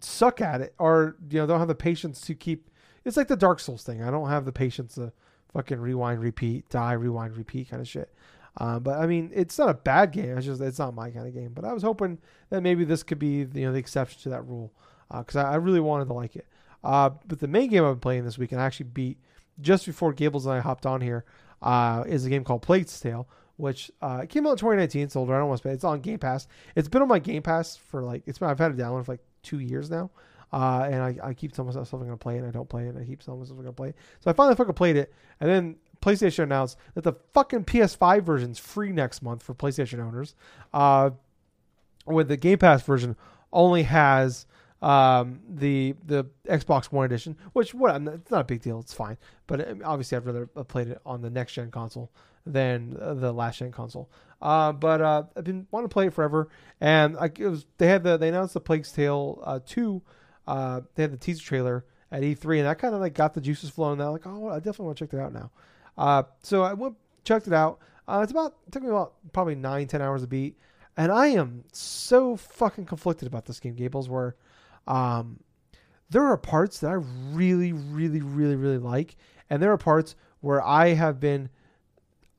suck 0.00 0.40
at 0.40 0.60
it 0.60 0.74
or 0.78 1.16
you 1.30 1.38
know 1.38 1.46
don't 1.46 1.58
have 1.58 1.68
the 1.68 1.74
patience 1.74 2.20
to 2.22 2.34
keep 2.34 2.70
it's 3.04 3.16
like 3.16 3.28
the 3.28 3.36
Dark 3.36 3.60
Souls 3.60 3.82
thing. 3.82 4.02
I 4.02 4.10
don't 4.10 4.30
have 4.30 4.46
the 4.46 4.52
patience 4.52 4.94
to 4.94 5.12
fucking 5.52 5.78
rewind, 5.78 6.20
repeat, 6.20 6.68
die, 6.70 6.92
rewind, 6.92 7.36
repeat 7.36 7.70
kind 7.70 7.82
of 7.82 7.88
shit. 7.88 8.12
Um, 8.56 8.82
but 8.82 8.98
I 8.98 9.06
mean, 9.06 9.30
it's 9.34 9.58
not 9.58 9.68
a 9.68 9.74
bad 9.74 10.12
game. 10.12 10.36
It's 10.36 10.46
just 10.46 10.60
it's 10.60 10.78
not 10.78 10.94
my 10.94 11.10
kind 11.10 11.26
of 11.26 11.34
game. 11.34 11.52
But 11.52 11.64
I 11.64 11.72
was 11.72 11.82
hoping 11.82 12.18
that 12.50 12.62
maybe 12.62 12.84
this 12.84 13.02
could 13.02 13.18
be 13.18 13.38
you 13.38 13.66
know 13.66 13.72
the 13.72 13.78
exception 13.78 14.22
to 14.22 14.28
that 14.30 14.46
rule 14.46 14.72
because 15.10 15.36
uh, 15.36 15.42
I, 15.42 15.52
I, 15.52 15.56
really 15.56 15.80
wanted 15.80 16.06
to 16.06 16.14
like 16.14 16.36
it. 16.36 16.46
Uh, 16.82 17.10
but 17.26 17.40
the 17.40 17.48
main 17.48 17.68
game 17.68 17.84
I've 17.84 17.94
been 17.94 18.00
playing 18.00 18.24
this 18.24 18.38
week 18.38 18.52
and 18.52 18.60
I 18.60 18.64
actually 18.64 18.86
beat 18.86 19.18
just 19.60 19.86
before 19.86 20.12
Gables 20.12 20.46
and 20.46 20.54
I 20.54 20.60
hopped 20.60 20.86
on 20.86 21.00
here 21.00 21.24
uh, 21.64 22.04
is 22.06 22.24
a 22.24 22.30
game 22.30 22.44
called 22.44 22.62
Plague's 22.62 23.00
Tale, 23.00 23.26
which 23.56 23.90
uh, 24.02 24.26
came 24.28 24.46
out 24.46 24.52
in 24.52 24.58
2019. 24.58 25.02
It's 25.02 25.16
older. 25.16 25.34
I 25.34 25.38
don't 25.38 25.48
want 25.48 25.62
to 25.62 25.68
say 25.68 25.72
it's 25.72 25.82
on 25.82 26.00
Game 26.00 26.18
Pass. 26.18 26.46
It's 26.76 26.88
been 26.88 27.02
on 27.02 27.08
my 27.08 27.18
Game 27.18 27.42
Pass 27.42 27.76
for 27.76 28.02
like 28.02 28.22
it's 28.26 28.38
been 28.38 28.48
I've 28.48 28.58
had 28.58 28.70
it 28.70 28.76
downloaded 28.76 29.06
for 29.06 29.12
like 29.14 29.24
two 29.42 29.58
years 29.58 29.90
now. 29.90 30.10
Uh, 30.52 30.86
and 30.88 31.02
I, 31.02 31.16
I 31.30 31.34
keep 31.34 31.52
telling 31.52 31.66
myself 31.66 31.92
I'm 31.92 32.00
gonna 32.00 32.16
play 32.16 32.36
it, 32.36 32.38
and 32.38 32.46
I 32.46 32.50
don't 32.50 32.68
play 32.68 32.84
it. 32.84 32.90
And 32.90 32.98
I 32.98 33.04
keep 33.04 33.24
telling 33.24 33.40
myself 33.40 33.58
I'm 33.58 33.64
gonna 33.64 33.72
play 33.72 33.88
it. 33.88 33.96
So 34.20 34.30
I 34.30 34.34
finally 34.34 34.54
fucking 34.54 34.74
played 34.74 34.96
it, 34.96 35.12
and 35.40 35.50
then 35.50 35.76
PlayStation 36.02 36.44
announced 36.44 36.76
that 36.94 37.02
the 37.02 37.14
fucking 37.32 37.64
PS5 37.64 38.22
version 38.22 38.50
is 38.50 38.58
free 38.58 38.92
next 38.92 39.22
month 39.22 39.42
for 39.42 39.54
PlayStation 39.54 40.00
owners. 40.00 40.34
Uh, 40.72 41.10
with 42.06 42.28
the 42.28 42.36
Game 42.36 42.58
Pass 42.58 42.82
version 42.82 43.16
only 43.52 43.84
has 43.84 44.46
um, 44.84 45.40
the 45.48 45.94
the 46.06 46.26
Xbox 46.46 46.86
One 46.86 47.06
edition, 47.06 47.36
which 47.52 47.72
what 47.72 47.96
it's 47.96 48.30
not 48.30 48.42
a 48.42 48.44
big 48.44 48.60
deal, 48.60 48.80
it's 48.80 48.92
fine. 48.92 49.16
But 49.46 49.68
um, 49.68 49.82
obviously, 49.84 50.16
I'd 50.16 50.26
rather 50.26 50.48
have 50.56 50.68
played 50.68 50.88
it 50.88 51.00
on 51.06 51.22
the 51.22 51.30
next 51.30 51.54
gen 51.54 51.70
console 51.70 52.12
than 52.44 52.96
the 52.98 53.32
last 53.32 53.60
gen 53.60 53.72
console. 53.72 54.10
Uh, 54.42 54.72
but 54.72 55.00
uh, 55.00 55.22
I've 55.36 55.44
been 55.44 55.66
wanting 55.70 55.88
to 55.88 55.92
play 55.92 56.08
it 56.08 56.12
forever, 56.12 56.48
and 56.80 57.16
I, 57.16 57.26
it 57.26 57.48
was 57.48 57.64
they 57.78 57.86
had 57.86 58.02
the 58.02 58.18
they 58.18 58.28
announced 58.28 58.52
the 58.52 58.60
Plague's 58.60 58.92
Tale 58.92 59.40
uh, 59.42 59.60
two 59.64 60.02
uh, 60.46 60.82
they 60.94 61.04
had 61.04 61.12
the 61.12 61.16
teaser 61.16 61.42
trailer 61.42 61.84
at 62.12 62.22
E3, 62.22 62.58
and 62.58 62.66
that 62.66 62.78
kind 62.78 62.94
of 62.94 63.00
like 63.00 63.14
got 63.14 63.32
the 63.32 63.40
juices 63.40 63.70
flowing. 63.70 63.98
Now, 63.98 64.12
like, 64.12 64.26
oh, 64.26 64.48
I 64.48 64.56
definitely 64.56 64.86
want 64.86 64.98
to 64.98 65.04
check 65.04 65.10
that 65.12 65.20
out 65.20 65.32
now. 65.32 65.50
Uh, 65.96 66.22
so 66.42 66.62
I 66.62 66.74
went 66.74 66.96
checked 67.24 67.46
it 67.46 67.54
out. 67.54 67.78
Uh, 68.06 68.20
it's 68.22 68.32
about 68.32 68.56
it 68.66 68.72
took 68.72 68.82
me 68.82 68.90
about 68.90 69.14
probably 69.32 69.54
nine 69.54 69.86
ten 69.86 70.02
hours 70.02 70.20
to 70.20 70.26
beat, 70.26 70.58
and 70.94 71.10
I 71.10 71.28
am 71.28 71.64
so 71.72 72.36
fucking 72.36 72.84
conflicted 72.84 73.26
about 73.26 73.46
this 73.46 73.60
game, 73.60 73.74
Gables. 73.74 74.10
Where 74.10 74.36
um, 74.86 75.40
there 76.10 76.24
are 76.24 76.36
parts 76.36 76.80
that 76.80 76.90
I 76.90 76.94
really, 77.32 77.72
really, 77.72 78.20
really, 78.20 78.56
really 78.56 78.78
like, 78.78 79.16
and 79.50 79.62
there 79.62 79.72
are 79.72 79.78
parts 79.78 80.16
where 80.40 80.62
I 80.62 80.88
have 80.88 81.20
been. 81.20 81.48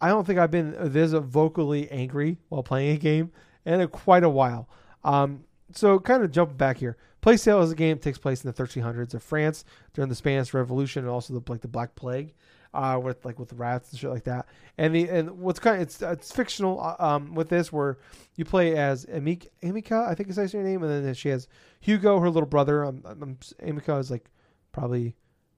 I 0.02 0.10
don't 0.10 0.28
think 0.28 0.40
I've 0.40 0.52
been 0.52 0.76
this 0.92 1.14
vocally 1.14 1.90
angry 1.90 2.38
while 2.50 2.64
playing 2.64 2.96
a 2.96 3.00
game 3.00 3.32
in 3.66 3.88
quite 3.88 4.24
a 4.24 4.30
while. 4.30 4.70
Um, 5.04 5.46
so 5.72 6.00
kind 6.00 6.24
of 6.24 6.32
jumping 6.32 6.58
back 6.58 6.78
here. 6.78 6.98
Plague's 7.22 7.44
Tale 7.44 7.62
is 7.62 7.72
a 7.72 7.76
game 7.76 7.98
that 7.98 8.04
takes 8.04 8.20
place 8.20 8.44
in 8.44 8.52
the 8.52 8.64
1300s 8.64 9.14
of 9.16 9.24
France 9.24 9.66
during 9.94 10.10
the 10.10 10.16
Spanish 10.16 10.54
Revolution 10.54 11.04
and 11.04 11.10
also 11.10 11.34
the 11.34 11.52
like 11.52 11.62
the 11.62 11.68
Black 11.68 11.96
Plague, 11.96 12.34
uh, 12.76 13.00
with 13.00 13.24
like 13.26 13.40
with 13.40 13.54
rats 13.54 13.92
and 13.92 14.00
shit 14.00 14.10
like 14.10 14.26
that. 14.26 14.48
And 14.78 14.94
the 14.94 15.10
and 15.10 15.40
what's 15.40 15.60
kind 15.60 15.78
of 15.78 15.82
it's 15.82 16.02
it's 16.02 16.32
fictional 16.32 16.80
uh, 16.80 16.96
um 17.00 17.34
with 17.34 17.50
this 17.50 17.72
where 17.72 17.98
you 18.36 18.46
play 18.46 18.76
as 18.76 19.06
Amika, 19.06 19.48
Amika 19.64 20.08
I 20.08 20.14
think 20.14 20.30
is 20.30 20.36
her 20.38 20.64
name, 20.64 20.84
and 20.84 21.06
then 21.06 21.14
she 21.14 21.30
has 21.30 21.48
Hugo, 21.80 22.20
her 22.20 22.30
little 22.30 22.48
brother. 22.50 22.86
Um, 22.86 23.02
um 23.06 23.38
Amika 23.64 24.00
is 24.00 24.12
like 24.12 24.30
probably 24.72 25.16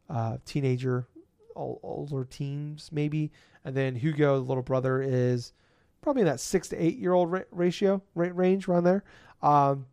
uh 0.09 0.37
teenager, 0.45 1.07
older 1.55 2.23
teens 2.25 2.89
maybe, 2.91 3.31
and 3.65 3.75
then 3.75 3.95
Hugo, 3.95 4.35
the 4.35 4.45
little 4.45 4.63
brother, 4.63 5.01
is 5.01 5.53
probably 6.01 6.21
in 6.21 6.27
that 6.27 6.39
six 6.39 6.67
to 6.69 6.81
eight 6.81 6.97
year 6.97 7.13
old 7.13 7.31
ra- 7.31 7.41
ratio 7.51 8.01
range 8.13 8.67
around 8.67 8.83
there. 8.83 9.03
Um, 9.41 9.87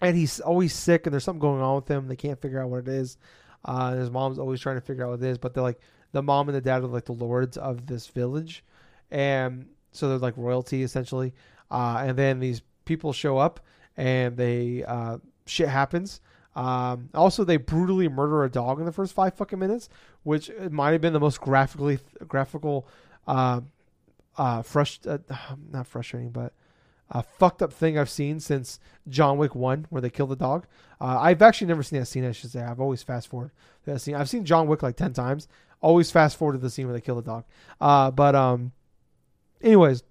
and 0.00 0.16
he's 0.16 0.40
always 0.40 0.74
sick, 0.74 1.06
and 1.06 1.12
there's 1.12 1.24
something 1.24 1.40
going 1.40 1.62
on 1.62 1.76
with 1.76 1.88
him. 1.88 2.08
They 2.08 2.16
can't 2.16 2.40
figure 2.40 2.60
out 2.60 2.68
what 2.68 2.80
it 2.80 2.88
is. 2.88 3.16
Uh, 3.64 3.94
his 3.94 4.10
mom's 4.10 4.38
always 4.38 4.60
trying 4.60 4.76
to 4.76 4.80
figure 4.80 5.04
out 5.04 5.10
what 5.10 5.22
it 5.22 5.26
is, 5.26 5.38
but 5.38 5.54
they're 5.54 5.62
like 5.62 5.80
the 6.14 6.22
mom 6.22 6.48
and 6.48 6.56
the 6.56 6.60
dad 6.60 6.82
are 6.82 6.86
like 6.86 7.04
the 7.04 7.12
lords 7.12 7.58
of 7.58 7.86
this 7.86 8.06
village, 8.06 8.64
and 9.10 9.66
so 9.90 10.08
they're 10.08 10.18
like 10.18 10.34
royalty 10.36 10.84
essentially. 10.84 11.34
Uh, 11.70 12.04
and 12.06 12.16
then 12.16 12.38
these 12.38 12.62
people 12.84 13.12
show 13.12 13.36
up, 13.36 13.58
and 13.96 14.36
they 14.36 14.84
uh, 14.84 15.18
shit 15.44 15.68
happens. 15.68 16.20
Um, 16.54 17.08
also, 17.14 17.42
they 17.42 17.56
brutally 17.56 18.08
murder 18.08 18.44
a 18.44 18.48
dog 18.48 18.78
in 18.78 18.86
the 18.86 18.92
first 18.92 19.12
five 19.12 19.34
fucking 19.34 19.58
minutes, 19.58 19.88
which 20.22 20.52
might 20.70 20.92
have 20.92 21.00
been 21.00 21.12
the 21.12 21.20
most 21.20 21.40
graphically 21.40 21.98
graphical, 22.28 22.86
uh, 23.26 23.60
uh, 24.38 24.62
frust- 24.62 25.08
uh, 25.08 25.18
not 25.72 25.88
frustrating, 25.88 26.30
but 26.30 26.52
uh, 27.10 27.22
fucked 27.22 27.60
up 27.60 27.72
thing 27.72 27.98
I've 27.98 28.08
seen 28.08 28.38
since 28.38 28.78
John 29.08 29.36
Wick 29.36 29.56
One, 29.56 29.86
where 29.90 30.00
they 30.00 30.10
kill 30.10 30.28
the 30.28 30.36
dog. 30.36 30.66
Uh, 31.00 31.18
I've 31.20 31.42
actually 31.42 31.66
never 31.66 31.82
seen 31.82 31.98
that 31.98 32.06
scene. 32.06 32.24
I 32.24 32.30
should 32.30 32.52
say 32.52 32.62
I've 32.62 32.80
always 32.80 33.02
fast 33.02 33.26
forward 33.26 33.50
that 33.84 34.00
scene. 34.00 34.14
I've 34.14 34.30
seen 34.30 34.44
John 34.44 34.68
Wick 34.68 34.82
like 34.82 34.96
ten 34.96 35.12
times. 35.12 35.48
Always 35.84 36.10
fast 36.10 36.38
forward 36.38 36.54
to 36.54 36.58
the 36.58 36.70
scene 36.70 36.86
where 36.86 36.94
they 36.94 37.00
kill 37.02 37.16
the 37.16 37.22
dog. 37.22 37.44
Uh, 37.78 38.10
but 38.10 38.34
um, 38.34 38.72
anyways, 39.60 40.02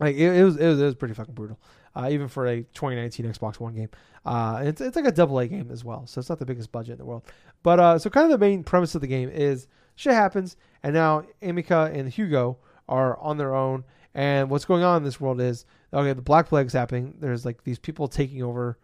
like 0.00 0.16
it, 0.16 0.34
it, 0.34 0.44
was, 0.44 0.56
it 0.56 0.66
was 0.66 0.80
it 0.80 0.84
was 0.84 0.94
pretty 0.94 1.12
fucking 1.12 1.34
brutal. 1.34 1.60
Uh, 1.94 2.08
even 2.10 2.26
for 2.26 2.46
a 2.46 2.62
2019 2.62 3.26
Xbox 3.26 3.60
One 3.60 3.74
game, 3.74 3.90
uh, 4.24 4.62
it's 4.64 4.80
it's 4.80 4.96
like 4.96 5.04
a 5.04 5.12
double 5.12 5.38
A 5.40 5.46
game 5.46 5.70
as 5.70 5.84
well, 5.84 6.06
so 6.06 6.18
it's 6.18 6.30
not 6.30 6.38
the 6.38 6.46
biggest 6.46 6.72
budget 6.72 6.92
in 6.92 6.98
the 6.98 7.04
world. 7.04 7.22
But 7.62 7.80
uh, 7.80 7.98
so 7.98 8.08
kind 8.08 8.24
of 8.24 8.30
the 8.30 8.44
main 8.44 8.64
premise 8.64 8.94
of 8.94 9.02
the 9.02 9.06
game 9.06 9.28
is 9.28 9.68
shit 9.94 10.14
happens, 10.14 10.56
and 10.82 10.94
now 10.94 11.24
Amika 11.42 11.94
and 11.94 12.08
Hugo 12.08 12.56
are 12.88 13.18
on 13.18 13.36
their 13.36 13.54
own, 13.54 13.84
and 14.14 14.48
what's 14.48 14.64
going 14.64 14.82
on 14.82 14.96
in 14.96 15.02
this 15.04 15.20
world 15.20 15.38
is 15.38 15.66
okay, 15.92 16.14
the 16.14 16.22
Black 16.22 16.48
Plague's 16.48 16.72
happening. 16.72 17.14
There's 17.20 17.44
like 17.44 17.62
these 17.64 17.78
people 17.78 18.08
taking 18.08 18.42
over 18.42 18.78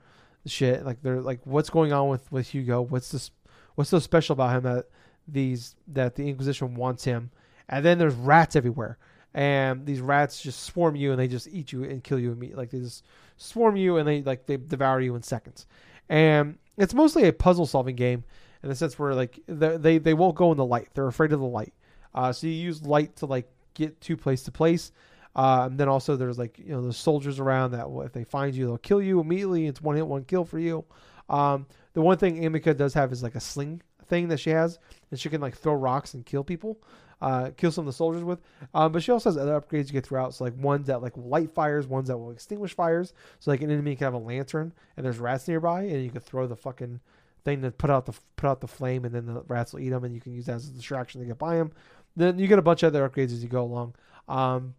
shit. 0.47 0.84
Like 0.84 1.02
they're 1.02 1.20
like, 1.20 1.40
what's 1.44 1.70
going 1.70 1.92
on 1.92 2.09
with 2.09 2.30
with 2.30 2.48
Hugo? 2.48 2.82
What's 2.82 3.10
this? 3.10 3.30
What's 3.74 3.90
so 3.90 3.98
special 3.98 4.34
about 4.34 4.56
him 4.56 4.62
that 4.64 4.86
these 5.32 5.74
that 5.89 6.15
the 6.15 6.28
Inquisition 6.28 6.74
wants 6.74 7.05
him? 7.05 7.31
And 7.69 7.85
then 7.85 7.98
there's 7.98 8.15
rats 8.15 8.57
everywhere, 8.57 8.98
and 9.32 9.86
these 9.86 10.01
rats 10.01 10.43
just 10.43 10.65
swarm 10.65 10.97
you 10.97 11.12
and 11.12 11.20
they 11.20 11.28
just 11.28 11.48
eat 11.48 11.73
you 11.73 11.85
and 11.85 12.02
kill 12.02 12.19
you 12.19 12.32
immediately. 12.32 12.62
Like 12.62 12.70
they 12.70 12.81
just 12.81 13.05
swarm 13.36 13.77
you 13.77 13.97
and 13.97 14.07
they 14.07 14.23
like 14.23 14.47
they 14.47 14.57
devour 14.57 15.01
you 15.01 15.15
in 15.15 15.23
seconds. 15.23 15.66
And 16.09 16.59
it's 16.77 16.94
mostly 16.94 17.28
a 17.28 17.32
puzzle 17.32 17.66
solving 17.66 17.97
game 17.97 18.24
in 18.62 18.69
the 18.69 18.74
sense 18.74 18.98
where 18.98 19.15
like 19.15 19.39
they 19.47 19.98
they 19.98 20.15
won't 20.15 20.35
go 20.35 20.51
in 20.51 20.57
the 20.57 20.65
light. 20.65 20.89
They're 20.94 21.07
afraid 21.07 21.32
of 21.32 21.40
the 21.40 21.47
light. 21.47 21.73
Uh, 22.15 22.32
so 22.32 22.47
you 22.47 22.52
use 22.52 22.82
light 22.82 23.16
to 23.16 23.27
like 23.27 23.48
get 23.74 24.01
to 24.02 24.16
place 24.16 24.43
to 24.44 24.51
place. 24.51 24.93
Uh, 25.36 25.69
and 25.70 25.78
then 25.78 25.89
also 25.89 26.16
there's 26.16 26.39
like 26.39 26.59
you 26.59 26.73
know 26.73 26.85
the 26.85 26.93
soldiers 26.93 27.39
around 27.39 27.70
that 27.70 27.86
if 28.05 28.12
they 28.12 28.24
find 28.24 28.52
you 28.55 28.66
they'll 28.66 28.78
kill 28.78 29.01
you 29.01 29.20
immediately. 29.20 29.66
It's 29.66 29.81
one 29.81 29.94
hit 29.94 30.07
one 30.07 30.24
kill 30.24 30.44
for 30.44 30.59
you. 30.59 30.85
Um, 31.28 31.66
the 31.93 32.01
one 32.01 32.19
thing 32.19 32.43
Amika 32.43 32.77
does 32.77 32.94
have 32.94 33.12
is 33.12 33.23
like 33.23 33.36
a 33.36 33.40
sling 33.40 33.82
thing 34.10 34.28
that 34.28 34.40
she 34.40 34.50
has, 34.50 34.78
and 35.10 35.18
she 35.18 35.30
can 35.30 35.40
like 35.40 35.56
throw 35.56 35.74
rocks 35.74 36.12
and 36.14 36.26
kill 36.26 36.44
people. 36.44 36.78
uh, 37.20 37.50
kill 37.56 37.70
some 37.70 37.82
of 37.82 37.86
the 37.86 37.92
soldiers 37.92 38.24
with. 38.24 38.40
Um, 38.74 38.92
but 38.92 39.02
she 39.02 39.12
also 39.12 39.30
has 39.30 39.36
other 39.36 39.60
upgrades 39.60 39.86
you 39.86 39.92
get 39.92 40.06
throughout. 40.06 40.34
So 40.34 40.44
like 40.44 40.56
ones 40.56 40.86
that 40.86 41.02
like 41.02 41.12
light 41.16 41.50
fires, 41.52 41.86
ones 41.86 42.08
that 42.08 42.18
will 42.18 42.30
extinguish 42.30 42.74
fires. 42.74 43.12
So 43.38 43.50
like 43.50 43.62
an 43.62 43.70
enemy 43.70 43.96
can 43.96 44.06
have 44.06 44.14
a 44.14 44.18
lantern 44.18 44.72
and 44.96 45.04
there's 45.04 45.18
rats 45.18 45.46
nearby, 45.48 45.82
and 45.82 46.02
you 46.02 46.10
can 46.10 46.20
throw 46.20 46.46
the 46.46 46.56
fucking 46.56 47.00
thing 47.44 47.62
to 47.62 47.70
put 47.70 47.90
out 47.90 48.06
the 48.06 48.14
put 48.36 48.48
out 48.48 48.60
the 48.60 48.68
flame, 48.68 49.04
and 49.04 49.14
then 49.14 49.26
the 49.26 49.42
rats 49.48 49.72
will 49.72 49.80
eat 49.80 49.90
them, 49.90 50.04
and 50.04 50.14
you 50.14 50.20
can 50.20 50.32
use 50.32 50.46
that 50.46 50.56
as 50.56 50.68
a 50.68 50.72
distraction 50.72 51.20
to 51.20 51.26
get 51.26 51.38
by 51.38 51.56
them. 51.56 51.72
Then 52.16 52.38
you 52.38 52.46
get 52.46 52.58
a 52.58 52.62
bunch 52.62 52.82
of 52.82 52.88
other 52.88 53.08
upgrades 53.08 53.32
as 53.32 53.42
you 53.42 53.48
go 53.48 53.62
along. 53.62 53.94
Um, 54.28 54.74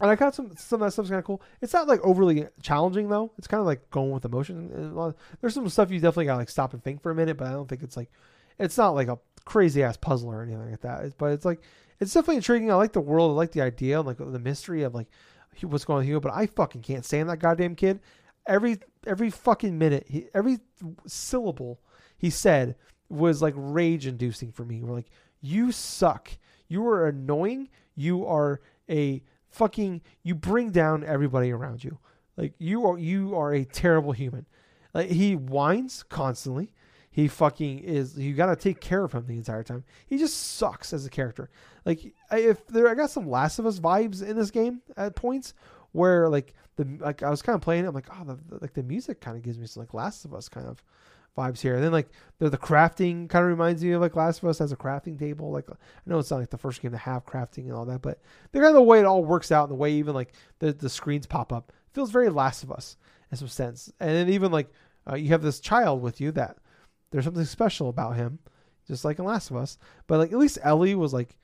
and 0.00 0.10
I 0.10 0.14
got 0.14 0.34
some 0.34 0.52
some 0.56 0.80
of 0.80 0.86
that 0.86 0.92
stuff's 0.92 1.08
kind 1.08 1.18
of 1.18 1.24
cool. 1.24 1.42
It's 1.60 1.72
not 1.72 1.88
like 1.88 2.00
overly 2.02 2.46
challenging 2.62 3.08
though. 3.08 3.32
It's 3.36 3.48
kind 3.48 3.60
of 3.60 3.66
like 3.66 3.90
going 3.90 4.12
with 4.12 4.24
emotion. 4.24 5.14
There's 5.40 5.54
some 5.54 5.68
stuff 5.68 5.90
you 5.90 5.98
definitely 5.98 6.26
got 6.26 6.34
to 6.34 6.38
like 6.38 6.50
stop 6.50 6.72
and 6.72 6.82
think 6.82 7.02
for 7.02 7.10
a 7.10 7.16
minute, 7.16 7.36
but 7.36 7.48
I 7.48 7.52
don't 7.52 7.68
think 7.68 7.82
it's 7.82 7.96
like 7.96 8.10
it's 8.58 8.78
not 8.78 8.90
like 8.90 9.08
a 9.08 9.18
crazy 9.44 9.82
ass 9.82 9.96
puzzle 9.96 10.30
or 10.30 10.42
anything 10.42 10.70
like 10.70 10.80
that. 10.80 11.16
But 11.18 11.32
it's 11.32 11.44
like 11.44 11.62
it's 12.00 12.12
definitely 12.12 12.36
intriguing. 12.36 12.70
I 12.70 12.74
like 12.74 12.92
the 12.92 13.00
world. 13.00 13.32
I 13.32 13.34
like 13.34 13.52
the 13.52 13.62
idea, 13.62 14.00
like 14.00 14.18
the 14.18 14.38
mystery 14.38 14.82
of 14.82 14.94
like 14.94 15.08
what's 15.62 15.84
going 15.84 15.98
on 15.98 16.04
here. 16.04 16.20
But 16.20 16.34
I 16.34 16.46
fucking 16.46 16.82
can't 16.82 17.04
stand 17.04 17.28
that 17.28 17.38
goddamn 17.38 17.74
kid. 17.74 18.00
Every 18.46 18.78
every 19.06 19.30
fucking 19.30 19.76
minute, 19.76 20.06
he, 20.08 20.26
every 20.34 20.58
syllable 21.06 21.80
he 22.18 22.30
said 22.30 22.76
was 23.08 23.42
like 23.42 23.54
rage 23.56 24.06
inducing 24.06 24.52
for 24.52 24.64
me. 24.64 24.82
We're 24.82 24.94
like, 24.94 25.10
you 25.40 25.72
suck. 25.72 26.30
You 26.68 26.86
are 26.86 27.08
annoying. 27.08 27.70
You 27.94 28.26
are 28.26 28.60
a 28.90 29.22
fucking. 29.48 30.02
You 30.22 30.34
bring 30.34 30.70
down 30.70 31.04
everybody 31.04 31.50
around 31.50 31.82
you. 31.82 31.98
Like 32.36 32.54
you 32.58 32.86
are 32.86 32.98
you 32.98 33.36
are 33.36 33.52
a 33.52 33.64
terrible 33.64 34.12
human. 34.12 34.46
Like 34.94 35.10
he 35.10 35.34
whines 35.34 36.04
constantly. 36.04 36.72
He 37.18 37.26
fucking 37.26 37.80
is. 37.80 38.16
You 38.16 38.32
got 38.32 38.46
to 38.46 38.54
take 38.54 38.80
care 38.80 39.02
of 39.02 39.12
him 39.12 39.26
the 39.26 39.34
entire 39.34 39.64
time. 39.64 39.82
He 40.06 40.18
just 40.18 40.36
sucks 40.54 40.92
as 40.92 41.04
a 41.04 41.10
character. 41.10 41.50
Like 41.84 42.14
if 42.30 42.64
there, 42.68 42.86
I 42.86 42.94
got 42.94 43.10
some 43.10 43.28
Last 43.28 43.58
of 43.58 43.66
Us 43.66 43.80
vibes 43.80 44.22
in 44.22 44.36
this 44.36 44.52
game 44.52 44.82
at 44.96 45.16
points 45.16 45.52
where 45.90 46.28
like 46.28 46.54
the 46.76 46.86
like 47.00 47.24
I 47.24 47.30
was 47.30 47.42
kind 47.42 47.56
of 47.56 47.60
playing. 47.60 47.86
it, 47.86 47.88
I'm 47.88 47.94
like, 47.96 48.06
oh, 48.08 48.22
the, 48.22 48.38
the- 48.48 48.58
like 48.60 48.72
the 48.72 48.84
music 48.84 49.20
kind 49.20 49.36
of 49.36 49.42
gives 49.42 49.58
me 49.58 49.66
some 49.66 49.80
like 49.80 49.94
Last 49.94 50.26
of 50.26 50.32
Us 50.32 50.48
kind 50.48 50.68
of 50.68 50.80
vibes 51.36 51.60
here. 51.60 51.74
And 51.74 51.82
then 51.82 51.90
like 51.90 52.08
the 52.38 52.50
the 52.50 52.56
crafting 52.56 53.28
kind 53.28 53.42
of 53.44 53.50
reminds 53.50 53.82
me 53.82 53.90
of 53.90 54.00
like 54.00 54.14
Last 54.14 54.40
of 54.40 54.48
Us 54.48 54.60
has 54.60 54.70
a 54.70 54.76
crafting 54.76 55.18
table. 55.18 55.50
Like 55.50 55.68
I 55.68 55.74
know 56.06 56.20
it's 56.20 56.30
not 56.30 56.38
like 56.38 56.50
the 56.50 56.56
first 56.56 56.80
game 56.80 56.92
to 56.92 56.98
have 56.98 57.26
crafting 57.26 57.64
and 57.64 57.72
all 57.72 57.86
that, 57.86 58.00
but 58.00 58.20
the 58.52 58.60
kind 58.60 58.68
of 58.68 58.74
the 58.74 58.82
way 58.82 59.00
it 59.00 59.06
all 59.06 59.24
works 59.24 59.50
out 59.50 59.64
and 59.64 59.72
the 59.72 59.82
way 59.82 59.90
even 59.94 60.14
like 60.14 60.34
the 60.60 60.72
the 60.72 60.88
screens 60.88 61.26
pop 61.26 61.52
up 61.52 61.72
feels 61.94 62.12
very 62.12 62.28
Last 62.28 62.62
of 62.62 62.70
Us 62.70 62.96
in 63.32 63.38
some 63.38 63.48
sense. 63.48 63.92
And 63.98 64.10
then 64.10 64.28
even 64.28 64.52
like 64.52 64.70
uh, 65.10 65.16
you 65.16 65.30
have 65.30 65.42
this 65.42 65.58
child 65.58 66.00
with 66.00 66.20
you 66.20 66.30
that 66.30 66.58
there's 67.10 67.24
something 67.24 67.44
special 67.44 67.88
about 67.88 68.16
him, 68.16 68.38
just 68.86 69.04
like 69.04 69.18
in 69.18 69.24
Last 69.24 69.50
of 69.50 69.56
Us. 69.56 69.78
But 70.06 70.18
like 70.18 70.32
at 70.32 70.38
least 70.38 70.58
Ellie 70.62 70.94
was 70.94 71.12
like 71.12 71.36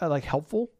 uh, 0.00 0.08
like 0.08 0.24
helpful 0.24 0.70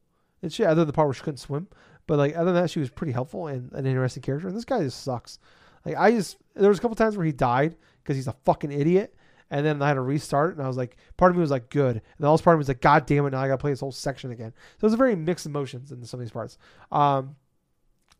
and 0.43 0.53
she 0.53 0.65
other 0.65 0.83
than 0.83 0.87
the 0.87 0.93
part 0.93 1.09
where 1.09 1.15
she 1.15 1.23
couldn't 1.23 1.39
swim. 1.39 1.69
But 2.07 2.19
like 2.19 2.37
other 2.37 2.53
than 2.53 2.63
that, 2.63 2.71
she 2.71 2.81
was 2.81 2.91
pretty 2.91 3.13
helpful 3.13 3.49
and 3.49 3.73
an 3.73 3.87
interesting 3.87 4.23
character. 4.23 4.49
And 4.49 4.57
this 4.57 4.65
guy 4.65 4.83
just 4.83 5.03
sucks. 5.03 5.39
Like 5.85 5.97
I 5.97 6.11
just 6.11 6.37
there 6.55 6.69
was 6.69 6.79
a 6.79 6.83
couple 6.83 6.97
times 6.97 7.17
where 7.17 7.27
he 7.27 7.33
died 7.33 7.77
because 8.03 8.17
he's 8.17 8.29
a 8.29 8.37
fucking 8.45 8.73
idiot. 8.73 9.15
And 9.51 9.65
then 9.65 9.81
I 9.81 9.89
had 9.89 9.95
to 9.95 10.03
restart, 10.03 10.57
and 10.57 10.63
I 10.63 10.69
was 10.69 10.77
like, 10.77 10.99
part 11.17 11.31
of 11.31 11.37
me 11.37 11.41
was 11.41 11.51
like, 11.51 11.71
good, 11.71 11.97
and 11.97 12.03
the 12.19 12.31
other 12.31 12.43
part 12.43 12.53
of 12.53 12.59
me 12.59 12.61
was 12.61 12.69
like, 12.69 12.83
god 12.83 13.07
damn 13.07 13.25
it, 13.25 13.31
now 13.31 13.41
I 13.41 13.49
gotta 13.49 13.57
play 13.57 13.71
this 13.71 13.81
whole 13.81 13.93
section 13.93 14.31
again. 14.31 14.53
So 14.77 14.85
it 14.85 14.89
was 14.89 14.93
a 14.93 14.99
very 14.99 15.17
mixed 15.17 15.47
emotions 15.47 15.91
in 15.91 16.05
some 16.05 16.21
of 16.21 16.27
these 16.27 16.31
parts. 16.31 16.59
Um, 16.93 17.35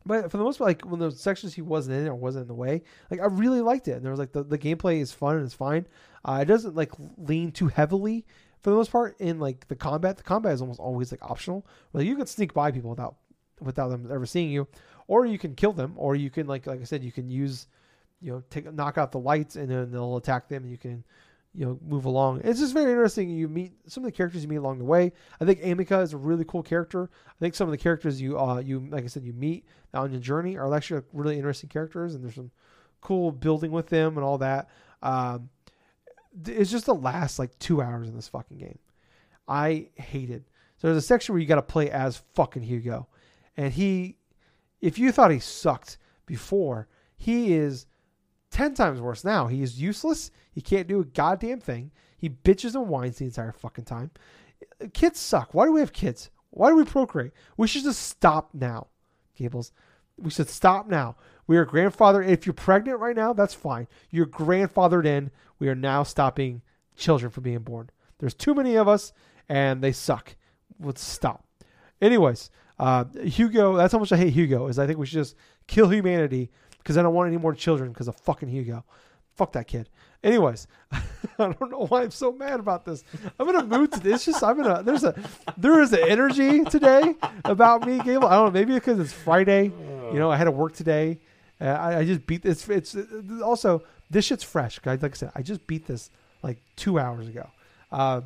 but 0.09 0.31
for 0.31 0.37
the 0.37 0.43
most 0.43 0.57
part, 0.57 0.69
like 0.69 0.81
when 0.89 0.99
those 0.99 1.21
sections 1.21 1.53
he 1.53 1.61
wasn't 1.61 1.95
in 1.95 2.07
or 2.07 2.15
wasn't 2.15 2.41
in 2.41 2.47
the 2.47 2.55
way, 2.55 2.81
like 3.11 3.19
I 3.19 3.25
really 3.25 3.61
liked 3.61 3.87
it. 3.87 3.91
And 3.91 4.03
there 4.03 4.11
was 4.11 4.19
like 4.19 4.31
the, 4.31 4.43
the 4.43 4.57
gameplay 4.57 5.01
is 5.01 5.11
fun 5.11 5.35
and 5.35 5.45
it's 5.45 5.53
fine. 5.53 5.85
Uh, 6.25 6.39
it 6.41 6.45
doesn't 6.45 6.75
like 6.75 6.91
lean 7.19 7.51
too 7.51 7.67
heavily 7.67 8.25
for 8.59 8.71
the 8.71 8.75
most 8.75 8.91
part 8.91 9.15
in 9.19 9.39
like 9.39 9.67
the 9.67 9.75
combat. 9.75 10.17
The 10.17 10.23
combat 10.23 10.53
is 10.53 10.61
almost 10.61 10.79
always 10.79 11.11
like 11.11 11.21
optional. 11.21 11.67
Like 11.93 12.07
you 12.07 12.15
can 12.15 12.25
sneak 12.25 12.55
by 12.55 12.71
people 12.71 12.89
without 12.89 13.17
without 13.61 13.89
them 13.89 14.09
ever 14.11 14.25
seeing 14.25 14.49
you, 14.49 14.67
or 15.05 15.27
you 15.27 15.37
can 15.37 15.53
kill 15.53 15.73
them, 15.73 15.93
or 15.95 16.15
you 16.15 16.31
can 16.31 16.47
like 16.47 16.65
like 16.65 16.81
I 16.81 16.85
said, 16.85 17.03
you 17.03 17.11
can 17.11 17.29
use 17.29 17.67
you 18.19 18.31
know 18.31 18.43
take 18.49 18.73
knock 18.73 18.97
out 18.97 19.11
the 19.11 19.19
lights 19.19 19.57
and 19.57 19.69
then 19.69 19.91
they'll 19.91 20.17
attack 20.17 20.49
them. 20.49 20.63
And 20.63 20.71
you 20.71 20.79
can 20.79 21.03
you 21.53 21.65
know 21.65 21.79
move 21.85 22.05
along. 22.05 22.41
It's 22.43 22.59
just 22.59 22.73
very 22.73 22.91
interesting. 22.91 23.29
You 23.29 23.47
meet 23.47 23.73
some 23.87 24.03
of 24.03 24.05
the 24.05 24.15
characters 24.15 24.43
you 24.43 24.47
meet 24.47 24.57
along 24.57 24.79
the 24.79 24.85
way. 24.85 25.11
I 25.41 25.45
think 25.45 25.61
Amicia 25.63 25.99
is 25.99 26.13
a 26.13 26.17
really 26.17 26.45
cool 26.45 26.63
character. 26.63 27.09
I 27.27 27.39
think 27.39 27.55
some 27.55 27.67
of 27.67 27.71
the 27.71 27.77
characters 27.77 28.21
you 28.21 28.39
uh 28.39 28.59
you 28.59 28.87
like 28.89 29.03
I 29.03 29.07
said 29.07 29.23
you 29.23 29.33
meet 29.33 29.65
on 29.93 30.11
your 30.11 30.21
journey 30.21 30.57
are 30.57 30.73
actually 30.73 31.01
really 31.13 31.37
interesting 31.37 31.69
characters, 31.69 32.15
and 32.15 32.23
there's 32.23 32.35
some 32.35 32.51
cool 33.01 33.31
building 33.31 33.71
with 33.71 33.87
them 33.87 34.17
and 34.17 34.23
all 34.23 34.37
that. 34.39 34.69
Um, 35.01 35.49
it's 36.45 36.71
just 36.71 36.85
the 36.85 36.95
last 36.95 37.39
like 37.39 37.57
two 37.59 37.81
hours 37.81 38.07
in 38.07 38.15
this 38.15 38.27
fucking 38.27 38.57
game. 38.57 38.79
I 39.47 39.89
hated. 39.95 40.45
So 40.77 40.87
there's 40.87 41.03
a 41.03 41.05
section 41.05 41.33
where 41.33 41.41
you 41.41 41.47
got 41.47 41.55
to 41.55 41.61
play 41.61 41.89
as 41.89 42.21
fucking 42.35 42.63
Hugo, 42.63 43.07
and 43.57 43.73
he, 43.73 44.17
if 44.81 44.97
you 44.99 45.11
thought 45.11 45.31
he 45.31 45.39
sucked 45.39 45.97
before, 46.25 46.87
he 47.17 47.53
is 47.53 47.87
ten 48.51 48.73
times 48.73 49.01
worse 49.01 49.25
now. 49.25 49.47
He 49.47 49.61
is 49.61 49.81
useless. 49.81 50.31
He 50.59 50.61
can't 50.61 50.89
do 50.89 50.99
a 50.99 51.05
goddamn 51.05 51.61
thing. 51.61 51.89
He 52.17 52.27
bitches 52.27 52.75
and 52.75 52.89
whines 52.89 53.17
the 53.17 53.23
entire 53.23 53.53
fucking 53.53 53.85
time. 53.85 54.11
Kids 54.91 55.17
suck. 55.17 55.53
Why 55.53 55.63
do 55.63 55.71
we 55.71 55.79
have 55.79 55.93
kids? 55.93 56.31
Why 56.49 56.67
do 56.67 56.75
we 56.75 56.83
procreate? 56.83 57.31
We 57.55 57.65
should 57.65 57.85
just 57.85 58.01
stop 58.01 58.49
now, 58.53 58.87
Gables. 59.37 59.71
We 60.17 60.31
should 60.31 60.49
stop 60.49 60.89
now. 60.89 61.15
We 61.47 61.55
are 61.55 61.63
grandfather. 61.63 62.21
If 62.21 62.45
you're 62.45 62.51
pregnant 62.51 62.99
right 62.99 63.15
now, 63.15 63.31
that's 63.31 63.53
fine. 63.53 63.87
You're 64.09 64.25
grandfathered 64.25 65.05
in. 65.05 65.31
We 65.59 65.69
are 65.69 65.75
now 65.75 66.03
stopping 66.03 66.61
children 66.97 67.31
from 67.31 67.43
being 67.43 67.59
born. 67.59 67.89
There's 68.17 68.33
too 68.33 68.53
many 68.53 68.75
of 68.75 68.89
us, 68.89 69.13
and 69.47 69.81
they 69.81 69.93
suck. 69.93 70.35
Let's 70.77 71.01
stop. 71.01 71.45
Anyways, 72.01 72.49
uh, 72.79 73.05
Hugo. 73.23 73.77
That's 73.77 73.93
how 73.93 73.99
much 73.99 74.11
I 74.11 74.17
hate 74.17 74.33
Hugo. 74.33 74.67
Is 74.67 74.77
I 74.77 74.87
think 74.87 74.99
we 74.99 75.05
should 75.05 75.19
just 75.19 75.37
kill 75.67 75.87
humanity 75.87 76.51
because 76.79 76.97
I 76.97 77.01
don't 77.01 77.13
want 77.13 77.29
any 77.29 77.37
more 77.37 77.53
children 77.53 77.93
because 77.93 78.09
of 78.09 78.17
fucking 78.17 78.49
Hugo. 78.49 78.83
Fuck 79.37 79.53
that 79.53 79.67
kid. 79.67 79.87
Anyways, 80.23 80.67
I 80.91 80.99
don't 81.37 81.71
know 81.71 81.85
why 81.87 82.03
I'm 82.03 82.11
so 82.11 82.31
mad 82.31 82.59
about 82.59 82.85
this. 82.85 83.03
I'm 83.39 83.47
in 83.49 83.55
a 83.55 83.63
mood 83.63 83.91
today. 83.91 84.11
It's 84.11 84.25
just 84.25 84.43
I'm 84.43 84.59
in 84.59 84.65
a 84.65 84.83
there's 84.83 85.03
a 85.03 85.15
there 85.57 85.81
is 85.81 85.93
an 85.93 86.01
energy 86.07 86.63
today 86.65 87.15
about 87.45 87.85
me, 87.87 87.99
Gable. 87.99 88.27
I 88.27 88.35
don't 88.35 88.45
know. 88.45 88.51
Maybe 88.51 88.73
because 88.73 88.99
it's 88.99 89.13
Friday. 89.13 89.71
You 90.11 90.19
know, 90.19 90.31
I 90.31 90.37
had 90.37 90.45
to 90.45 90.51
work 90.51 90.73
today. 90.73 91.19
Uh, 91.61 91.65
I, 91.65 91.99
I 91.99 92.05
just 92.05 92.25
beat 92.25 92.41
this. 92.41 92.67
It's 92.67 92.95
also 93.43 93.83
this 94.09 94.25
shit's 94.25 94.43
fresh, 94.43 94.79
guys. 94.79 95.01
Like 95.01 95.13
I 95.13 95.15
said, 95.15 95.31
I 95.35 95.41
just 95.41 95.65
beat 95.67 95.85
this 95.87 96.09
like 96.41 96.57
two 96.75 96.99
hours 96.99 97.27
ago. 97.27 97.47
Uh, 97.91 98.21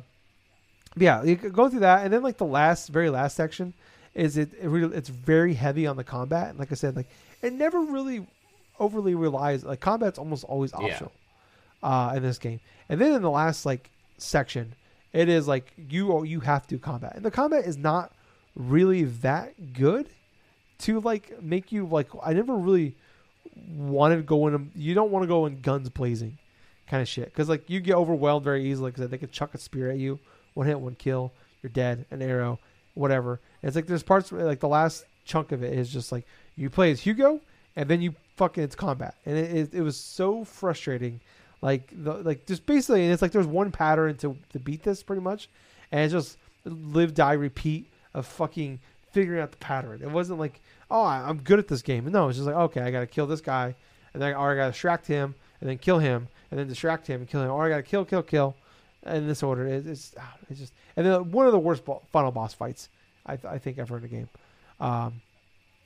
yeah, 0.96 1.22
you 1.22 1.36
could 1.36 1.52
go 1.52 1.68
through 1.68 1.80
that, 1.80 2.04
and 2.04 2.12
then 2.12 2.22
like 2.22 2.38
the 2.38 2.46
last, 2.46 2.88
very 2.88 3.10
last 3.10 3.36
section 3.36 3.74
is 4.14 4.36
it, 4.36 4.50
it 4.60 4.68
really, 4.68 4.96
it's 4.96 5.08
very 5.08 5.54
heavy 5.54 5.86
on 5.86 5.96
the 5.96 6.04
combat. 6.04 6.50
And 6.50 6.58
like 6.58 6.70
I 6.70 6.76
said, 6.76 6.96
like 6.96 7.08
it 7.42 7.52
never 7.52 7.80
really 7.80 8.26
overly 8.78 9.14
relies 9.14 9.64
like 9.64 9.80
combat's 9.80 10.18
almost 10.18 10.44
always 10.44 10.72
Yeah. 10.80 11.08
Uh, 11.84 12.14
in 12.16 12.22
this 12.22 12.38
game. 12.38 12.58
And 12.88 13.00
then 13.00 13.12
in 13.12 13.22
the 13.22 13.30
last 13.30 13.64
like 13.64 13.90
section, 14.18 14.74
it 15.12 15.28
is 15.28 15.46
like 15.46 15.72
you 15.76 16.24
you 16.24 16.40
have 16.40 16.66
to 16.68 16.78
combat, 16.78 17.14
and 17.14 17.24
the 17.24 17.30
combat 17.30 17.64
is 17.64 17.76
not 17.76 18.12
really 18.56 19.04
that 19.04 19.72
good 19.72 20.08
to 20.78 21.00
like 21.00 21.40
make 21.40 21.70
you 21.70 21.86
like. 21.86 22.08
I 22.24 22.32
never 22.32 22.56
really 22.56 22.96
wanted 23.76 24.16
to 24.16 24.22
go 24.22 24.48
in. 24.48 24.72
You 24.74 24.94
don't 24.94 25.12
want 25.12 25.22
to 25.22 25.28
go 25.28 25.46
in 25.46 25.60
guns 25.60 25.88
blazing, 25.88 26.38
kind 26.88 27.00
of 27.00 27.08
shit, 27.08 27.26
because 27.26 27.48
like 27.48 27.70
you 27.70 27.80
get 27.80 27.94
overwhelmed 27.94 28.44
very 28.44 28.68
easily. 28.68 28.90
Because 28.90 29.08
they 29.08 29.18
could 29.18 29.30
chuck 29.30 29.54
a 29.54 29.58
spear 29.58 29.90
at 29.90 29.98
you, 29.98 30.18
one 30.54 30.66
hit, 30.66 30.80
one 30.80 30.96
kill, 30.96 31.32
you're 31.62 31.70
dead, 31.70 32.06
an 32.10 32.20
arrow, 32.22 32.58
whatever. 32.94 33.40
And 33.62 33.68
it's 33.68 33.76
like 33.76 33.86
there's 33.86 34.02
parts 34.02 34.32
where, 34.32 34.44
like 34.44 34.60
the 34.60 34.68
last 34.68 35.04
chunk 35.24 35.52
of 35.52 35.62
it 35.62 35.72
is 35.78 35.92
just 35.92 36.10
like 36.10 36.26
you 36.56 36.70
play 36.70 36.90
as 36.90 37.00
Hugo, 37.00 37.40
and 37.76 37.88
then 37.88 38.02
you 38.02 38.14
fucking 38.36 38.64
it's 38.64 38.74
combat, 38.74 39.14
and 39.26 39.38
it 39.38 39.56
it, 39.56 39.74
it 39.74 39.82
was 39.82 39.96
so 39.96 40.44
frustrating. 40.44 41.20
Like 41.64 41.90
the 41.96 42.12
like 42.14 42.44
just 42.44 42.66
basically, 42.66 43.04
and 43.04 43.12
it's 43.12 43.22
like 43.22 43.32
there's 43.32 43.46
one 43.46 43.72
pattern 43.72 44.16
to 44.18 44.36
to 44.52 44.58
beat 44.58 44.82
this 44.82 45.02
pretty 45.02 45.22
much, 45.22 45.48
and 45.90 46.02
it's 46.02 46.12
just 46.12 46.36
live 46.66 47.14
die 47.14 47.32
repeat 47.32 47.90
of 48.12 48.26
fucking 48.26 48.80
figuring 49.12 49.40
out 49.40 49.50
the 49.50 49.56
pattern. 49.56 50.00
It 50.02 50.10
wasn't 50.10 50.38
like 50.40 50.60
oh 50.90 51.00
I- 51.02 51.26
I'm 51.26 51.38
good 51.38 51.58
at 51.58 51.68
this 51.68 51.80
game. 51.80 52.04
No, 52.12 52.28
it's 52.28 52.36
just 52.36 52.46
like 52.46 52.54
okay 52.56 52.82
I 52.82 52.90
gotta 52.90 53.06
kill 53.06 53.26
this 53.26 53.40
guy, 53.40 53.74
and 54.12 54.22
then 54.22 54.34
or 54.34 54.52
I 54.52 54.56
gotta 54.56 54.72
distract 54.72 55.06
him, 55.06 55.34
and 55.62 55.70
then 55.70 55.78
kill 55.78 55.98
him, 56.00 56.28
and 56.50 56.60
then 56.60 56.68
distract 56.68 57.06
him 57.06 57.22
and 57.22 57.28
kill 57.30 57.40
him, 57.42 57.50
or 57.50 57.64
I 57.64 57.70
gotta 57.70 57.82
kill 57.82 58.04
kill 58.04 58.22
kill, 58.22 58.54
in 59.06 59.26
this 59.26 59.42
order. 59.42 59.66
It, 59.66 59.86
it's 59.86 60.14
ah, 60.20 60.34
it's 60.50 60.60
just 60.60 60.74
and 60.98 61.06
then 61.06 61.30
one 61.30 61.46
of 61.46 61.52
the 61.52 61.58
worst 61.58 61.86
bo- 61.86 62.02
final 62.12 62.30
boss 62.30 62.52
fights 62.52 62.90
I, 63.24 63.36
th- 63.36 63.50
I 63.50 63.56
think 63.56 63.78
ever 63.78 63.96
in 63.96 64.04
a 64.04 64.08
game, 64.08 64.28
um, 64.80 65.22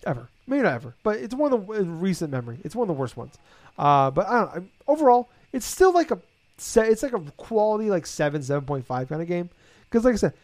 ever 0.04 0.28
maybe 0.48 0.64
not 0.64 0.72
ever, 0.72 0.94
but 1.04 1.18
it's 1.18 1.36
one 1.36 1.52
of 1.52 1.68
the 1.68 1.84
recent 1.84 2.32
memory. 2.32 2.58
It's 2.64 2.74
one 2.74 2.90
of 2.90 2.96
the 2.96 3.00
worst 3.00 3.16
ones. 3.16 3.38
Uh, 3.78 4.10
but 4.10 4.26
I 4.26 4.40
don't 4.40 4.56
know. 4.56 4.64
Overall, 4.88 5.28
it's 5.52 5.66
still 5.66 5.92
like 5.92 6.10
a 6.10 6.18
it's 6.58 7.02
like 7.02 7.12
a 7.12 7.20
quality 7.36 7.88
like 7.90 8.06
seven 8.06 8.42
seven 8.42 8.64
point 8.64 8.84
five 8.84 9.08
kind 9.08 9.22
of 9.22 9.28
game 9.28 9.48
because 9.84 10.04
like 10.04 10.14
I 10.14 10.16
said, 10.16 10.34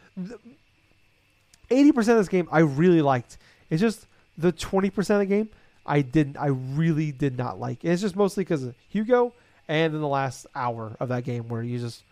eighty 1.70 1.92
percent 1.92 2.18
of 2.18 2.24
this 2.24 2.28
game 2.28 2.48
I 2.50 2.60
really 2.60 3.02
liked. 3.02 3.38
It's 3.70 3.80
just 3.80 4.06
the 4.38 4.52
twenty 4.52 4.90
percent 4.90 5.22
of 5.22 5.28
the 5.28 5.34
game 5.34 5.48
I 5.86 6.02
didn't. 6.02 6.36
I 6.36 6.46
really 6.46 7.12
did 7.12 7.36
not 7.36 7.58
like. 7.58 7.84
And 7.84 7.92
it's 7.92 8.02
just 8.02 8.16
mostly 8.16 8.44
because 8.44 8.62
of 8.62 8.74
Hugo 8.88 9.32
and 9.68 9.94
in 9.94 10.00
the 10.00 10.08
last 10.08 10.46
hour 10.54 10.96
of 11.00 11.08
that 11.08 11.24
game 11.24 11.48
where 11.48 11.62
you 11.62 11.78
just 11.78 12.02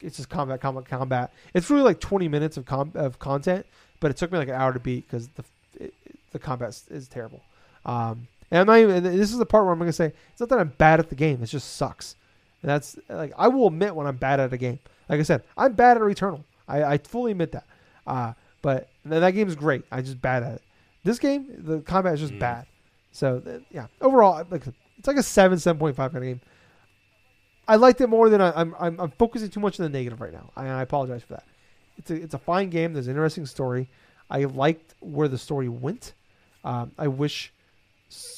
it's 0.00 0.16
just 0.16 0.28
combat, 0.28 0.60
combat, 0.60 0.86
combat. 0.86 1.32
It's 1.54 1.68
really 1.70 1.82
like 1.82 2.00
20 2.00 2.28
minutes 2.28 2.56
of 2.56 2.64
com- 2.64 2.92
of 2.94 3.18
content, 3.18 3.66
but 4.00 4.10
it 4.10 4.16
took 4.16 4.32
me 4.32 4.38
like 4.38 4.48
an 4.48 4.54
hour 4.54 4.72
to 4.72 4.80
beat 4.80 5.06
because 5.06 5.28
the 5.28 5.44
it, 5.78 5.94
the 6.32 6.38
combat 6.38 6.70
is, 6.70 6.84
is 6.90 7.08
terrible. 7.08 7.42
Um, 7.84 8.28
and 8.50 8.60
I'm 8.60 8.66
not 8.66 8.78
even. 8.78 9.02
This 9.04 9.32
is 9.32 9.38
the 9.38 9.46
part 9.46 9.64
where 9.64 9.72
I'm 9.72 9.78
gonna 9.78 9.92
say 9.92 10.12
it's 10.32 10.40
not 10.40 10.48
that 10.50 10.58
I'm 10.58 10.72
bad 10.78 11.00
at 11.00 11.08
the 11.08 11.14
game. 11.14 11.42
It 11.42 11.46
just 11.46 11.74
sucks. 11.74 12.16
And 12.62 12.68
that's 12.70 12.98
like 13.08 13.32
I 13.38 13.48
will 13.48 13.68
admit 13.68 13.94
when 13.94 14.06
I'm 14.06 14.16
bad 14.16 14.40
at 14.40 14.52
a 14.52 14.56
game. 14.58 14.78
Like 15.08 15.20
I 15.20 15.22
said, 15.22 15.42
I'm 15.56 15.72
bad 15.72 15.96
at 15.96 16.02
Returnal. 16.02 16.44
I, 16.68 16.82
I 16.84 16.98
fully 16.98 17.32
admit 17.32 17.52
that. 17.52 17.66
Uh, 18.06 18.32
but 18.62 18.88
th- 19.08 19.20
that 19.20 19.30
game 19.32 19.48
is 19.48 19.56
great. 19.56 19.84
I'm 19.90 20.04
just 20.04 20.20
bad 20.20 20.42
at 20.42 20.54
it. 20.56 20.62
This 21.02 21.18
game, 21.18 21.46
the 21.58 21.80
combat 21.80 22.14
is 22.14 22.20
just 22.20 22.34
Mm. 22.34 22.40
bad. 22.40 22.66
So 23.12 23.40
th- 23.40 23.62
yeah, 23.70 23.86
overall, 24.00 24.44
like 24.50 24.66
it's 24.98 25.08
like 25.08 25.16
a 25.16 25.22
seven, 25.22 25.58
seven 25.58 25.78
point 25.80 25.96
five 25.96 26.12
kind 26.12 26.22
of 26.24 26.28
game. 26.28 26.40
I 27.66 27.76
liked 27.76 28.00
it 28.00 28.08
more 28.08 28.28
than 28.28 28.40
I, 28.40 28.52
I'm, 28.54 28.74
I'm. 28.80 29.00
I'm 29.00 29.10
focusing 29.12 29.48
too 29.48 29.60
much 29.60 29.78
on 29.78 29.84
the 29.84 29.90
negative 29.96 30.20
right 30.20 30.32
now. 30.32 30.50
I, 30.56 30.66
I 30.66 30.82
apologize 30.82 31.22
for 31.22 31.34
that. 31.34 31.44
It's 31.98 32.10
a 32.10 32.14
it's 32.14 32.34
a 32.34 32.38
fine 32.38 32.68
game. 32.70 32.92
There's 32.92 33.06
an 33.06 33.12
interesting 33.12 33.46
story. 33.46 33.88
I 34.28 34.44
liked 34.44 34.94
where 35.00 35.28
the 35.28 35.38
story 35.38 35.68
went. 35.68 36.14
Um, 36.64 36.92
I 36.98 37.08
wish 37.08 37.52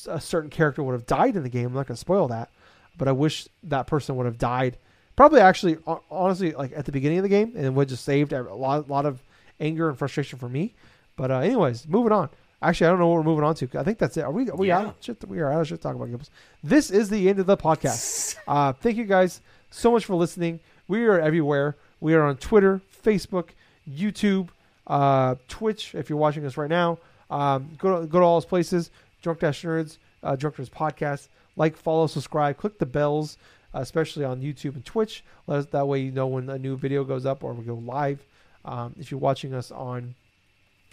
a 0.06 0.20
certain 0.20 0.50
character 0.50 0.82
would 0.82 0.92
have 0.92 1.06
died 1.06 1.34
in 1.36 1.42
the 1.42 1.48
game. 1.48 1.66
I'm 1.66 1.72
not 1.74 1.86
going 1.86 1.96
to 1.96 2.00
spoil 2.00 2.28
that, 2.28 2.50
but 2.98 3.08
I 3.08 3.12
wish 3.12 3.48
that 3.64 3.86
person 3.86 4.16
would 4.16 4.26
have 4.26 4.38
died. 4.38 4.76
Probably 5.16 5.40
actually, 5.40 5.76
honestly, 6.10 6.52
like 6.52 6.72
at 6.74 6.84
the 6.86 6.92
beginning 6.92 7.18
of 7.18 7.22
the 7.22 7.28
game, 7.28 7.52
and 7.56 7.74
would 7.76 7.88
just 7.88 8.04
saved 8.04 8.32
a 8.32 8.42
lot, 8.54 8.88
lot 8.88 9.04
of 9.06 9.22
anger 9.60 9.88
and 9.88 9.98
frustration 9.98 10.38
for 10.38 10.48
me. 10.48 10.74
But 11.16 11.30
uh, 11.30 11.38
anyways, 11.40 11.86
moving 11.88 12.12
on. 12.12 12.30
Actually, 12.62 12.86
I 12.86 12.90
don't 12.90 13.00
know 13.00 13.08
what 13.08 13.16
we're 13.16 13.22
moving 13.24 13.44
on 13.44 13.54
to. 13.56 13.68
I 13.78 13.82
think 13.82 13.98
that's 13.98 14.16
it. 14.16 14.22
Are 14.22 14.30
we? 14.30 14.48
Are 14.48 14.56
we 14.56 14.68
Yeah. 14.68 14.78
out? 14.80 14.96
Shit, 15.00 15.22
we 15.28 15.40
are 15.40 15.52
out 15.52 15.60
of 15.62 15.68
shit 15.68 15.82
talking 15.82 15.96
about 16.00 16.10
games. 16.10 16.30
This 16.62 16.90
is 16.90 17.10
the 17.10 17.28
end 17.28 17.38
of 17.40 17.46
the 17.46 17.56
podcast. 17.56 18.36
Uh, 18.48 18.72
thank 18.72 18.96
you 18.96 19.04
guys 19.04 19.40
so 19.70 19.90
much 19.92 20.04
for 20.04 20.14
listening. 20.14 20.60
We 20.88 21.04
are 21.06 21.18
everywhere. 21.20 21.76
We 22.00 22.14
are 22.14 22.22
on 22.22 22.36
Twitter, 22.36 22.80
Facebook, 23.04 23.50
YouTube, 23.88 24.48
uh, 24.86 25.34
Twitch. 25.48 25.94
If 25.94 26.08
you're 26.08 26.18
watching 26.18 26.44
us 26.46 26.56
right 26.56 26.70
now, 26.70 26.98
um, 27.30 27.70
go 27.78 28.00
to, 28.00 28.06
go 28.06 28.18
to 28.20 28.24
all 28.24 28.36
those 28.36 28.46
places. 28.46 28.90
Drunk 29.22 29.40
Dash 29.40 29.62
Nerds, 29.62 29.98
uh, 30.22 30.36
Drunk 30.36 30.56
Nerds 30.56 30.70
Podcast. 30.70 31.28
Like, 31.56 31.76
follow, 31.76 32.06
subscribe, 32.06 32.56
click 32.56 32.78
the 32.78 32.86
bells, 32.86 33.38
especially 33.74 34.24
on 34.24 34.40
YouTube 34.40 34.74
and 34.74 34.84
Twitch. 34.84 35.24
Us, 35.48 35.66
that 35.66 35.86
way 35.86 36.00
you 36.00 36.12
know 36.12 36.26
when 36.26 36.48
a 36.48 36.58
new 36.58 36.76
video 36.76 37.04
goes 37.04 37.26
up 37.26 37.44
or 37.44 37.52
we 37.52 37.64
go 37.64 37.74
live. 37.74 38.24
Um, 38.64 38.94
if 38.98 39.10
you're 39.10 39.20
watching 39.20 39.54
us 39.54 39.70
on 39.70 40.14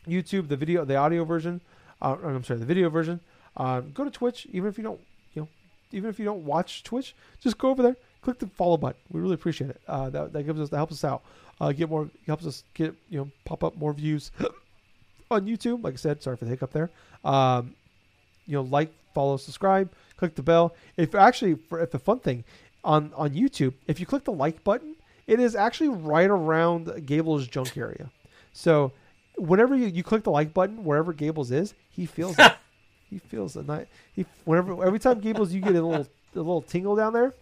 YouTube, 0.07 0.47
the 0.47 0.57
video, 0.57 0.85
the 0.85 0.95
audio 0.95 1.23
version, 1.23 1.61
uh, 2.01 2.15
I'm 2.23 2.43
sorry, 2.43 2.59
the 2.59 2.65
video 2.65 2.89
version, 2.89 3.19
um, 3.57 3.91
go 3.93 4.03
to 4.03 4.09
Twitch. 4.09 4.47
Even 4.51 4.69
if 4.69 4.77
you 4.77 4.83
don't, 4.83 4.99
you 5.33 5.43
know, 5.43 5.47
even 5.91 6.09
if 6.09 6.19
you 6.19 6.25
don't 6.25 6.45
watch 6.45 6.83
Twitch, 6.83 7.15
just 7.41 7.57
go 7.57 7.69
over 7.69 7.83
there, 7.83 7.95
click 8.21 8.39
the 8.39 8.47
follow 8.47 8.77
button. 8.77 8.99
We 9.11 9.21
really 9.21 9.35
appreciate 9.35 9.69
it. 9.69 9.81
Uh, 9.87 10.09
that, 10.09 10.33
that 10.33 10.43
gives 10.43 10.59
us 10.59 10.69
that 10.69 10.77
helps 10.77 10.93
us 10.93 11.03
out. 11.03 11.23
Uh, 11.61 11.71
get 11.71 11.89
more 11.89 12.09
helps 12.25 12.45
us 12.45 12.63
get 12.73 12.95
you 13.09 13.19
know 13.19 13.29
pop 13.45 13.63
up 13.63 13.77
more 13.77 13.93
views 13.93 14.31
on 15.31 15.45
YouTube. 15.45 15.83
Like 15.83 15.93
I 15.93 15.97
said, 15.97 16.23
sorry 16.23 16.37
for 16.37 16.45
the 16.45 16.51
hiccup 16.51 16.71
there. 16.71 16.89
Um, 17.23 17.75
you 18.49 18.55
know, 18.55 18.63
like, 18.63 18.91
follow, 19.13 19.37
subscribe, 19.37 19.91
click 20.19 20.35
the 20.35 20.43
bell. 20.43 20.75
If 20.97 21.15
actually, 21.15 21.55
for 21.55 21.79
if 21.79 21.91
the 21.91 21.99
fun 21.99 22.19
thing 22.19 22.43
on 22.83 23.11
on 23.15 23.31
YouTube, 23.31 23.73
if 23.87 23.99
you 23.99 24.05
click 24.05 24.25
the 24.25 24.33
like 24.33 24.63
button, 24.63 24.95
it 25.25 25.39
is 25.39 25.55
actually 25.55 25.89
right 25.89 26.29
around 26.29 27.05
Gable's 27.05 27.47
junk 27.47 27.77
area. 27.77 28.11
So 28.51 28.91
whenever 29.37 29.75
you, 29.75 29.87
you 29.87 30.03
click 30.03 30.23
the 30.23 30.31
like 30.31 30.53
button, 30.53 30.83
wherever 30.83 31.13
Gables 31.13 31.51
is, 31.51 31.73
he 31.89 32.05
feels 32.05 32.37
it. 32.37 32.53
he 33.09 33.19
feels 33.19 33.55
a 33.55 33.63
night. 33.63 33.87
He 34.13 34.25
whenever 34.43 34.85
every 34.85 34.99
time 34.99 35.19
Gables 35.21 35.53
you 35.53 35.61
get 35.61 35.75
a 35.75 35.81
little 35.81 36.07
a 36.35 36.37
little 36.37 36.61
tingle 36.61 36.95
down 36.95 37.13
there, 37.13 37.33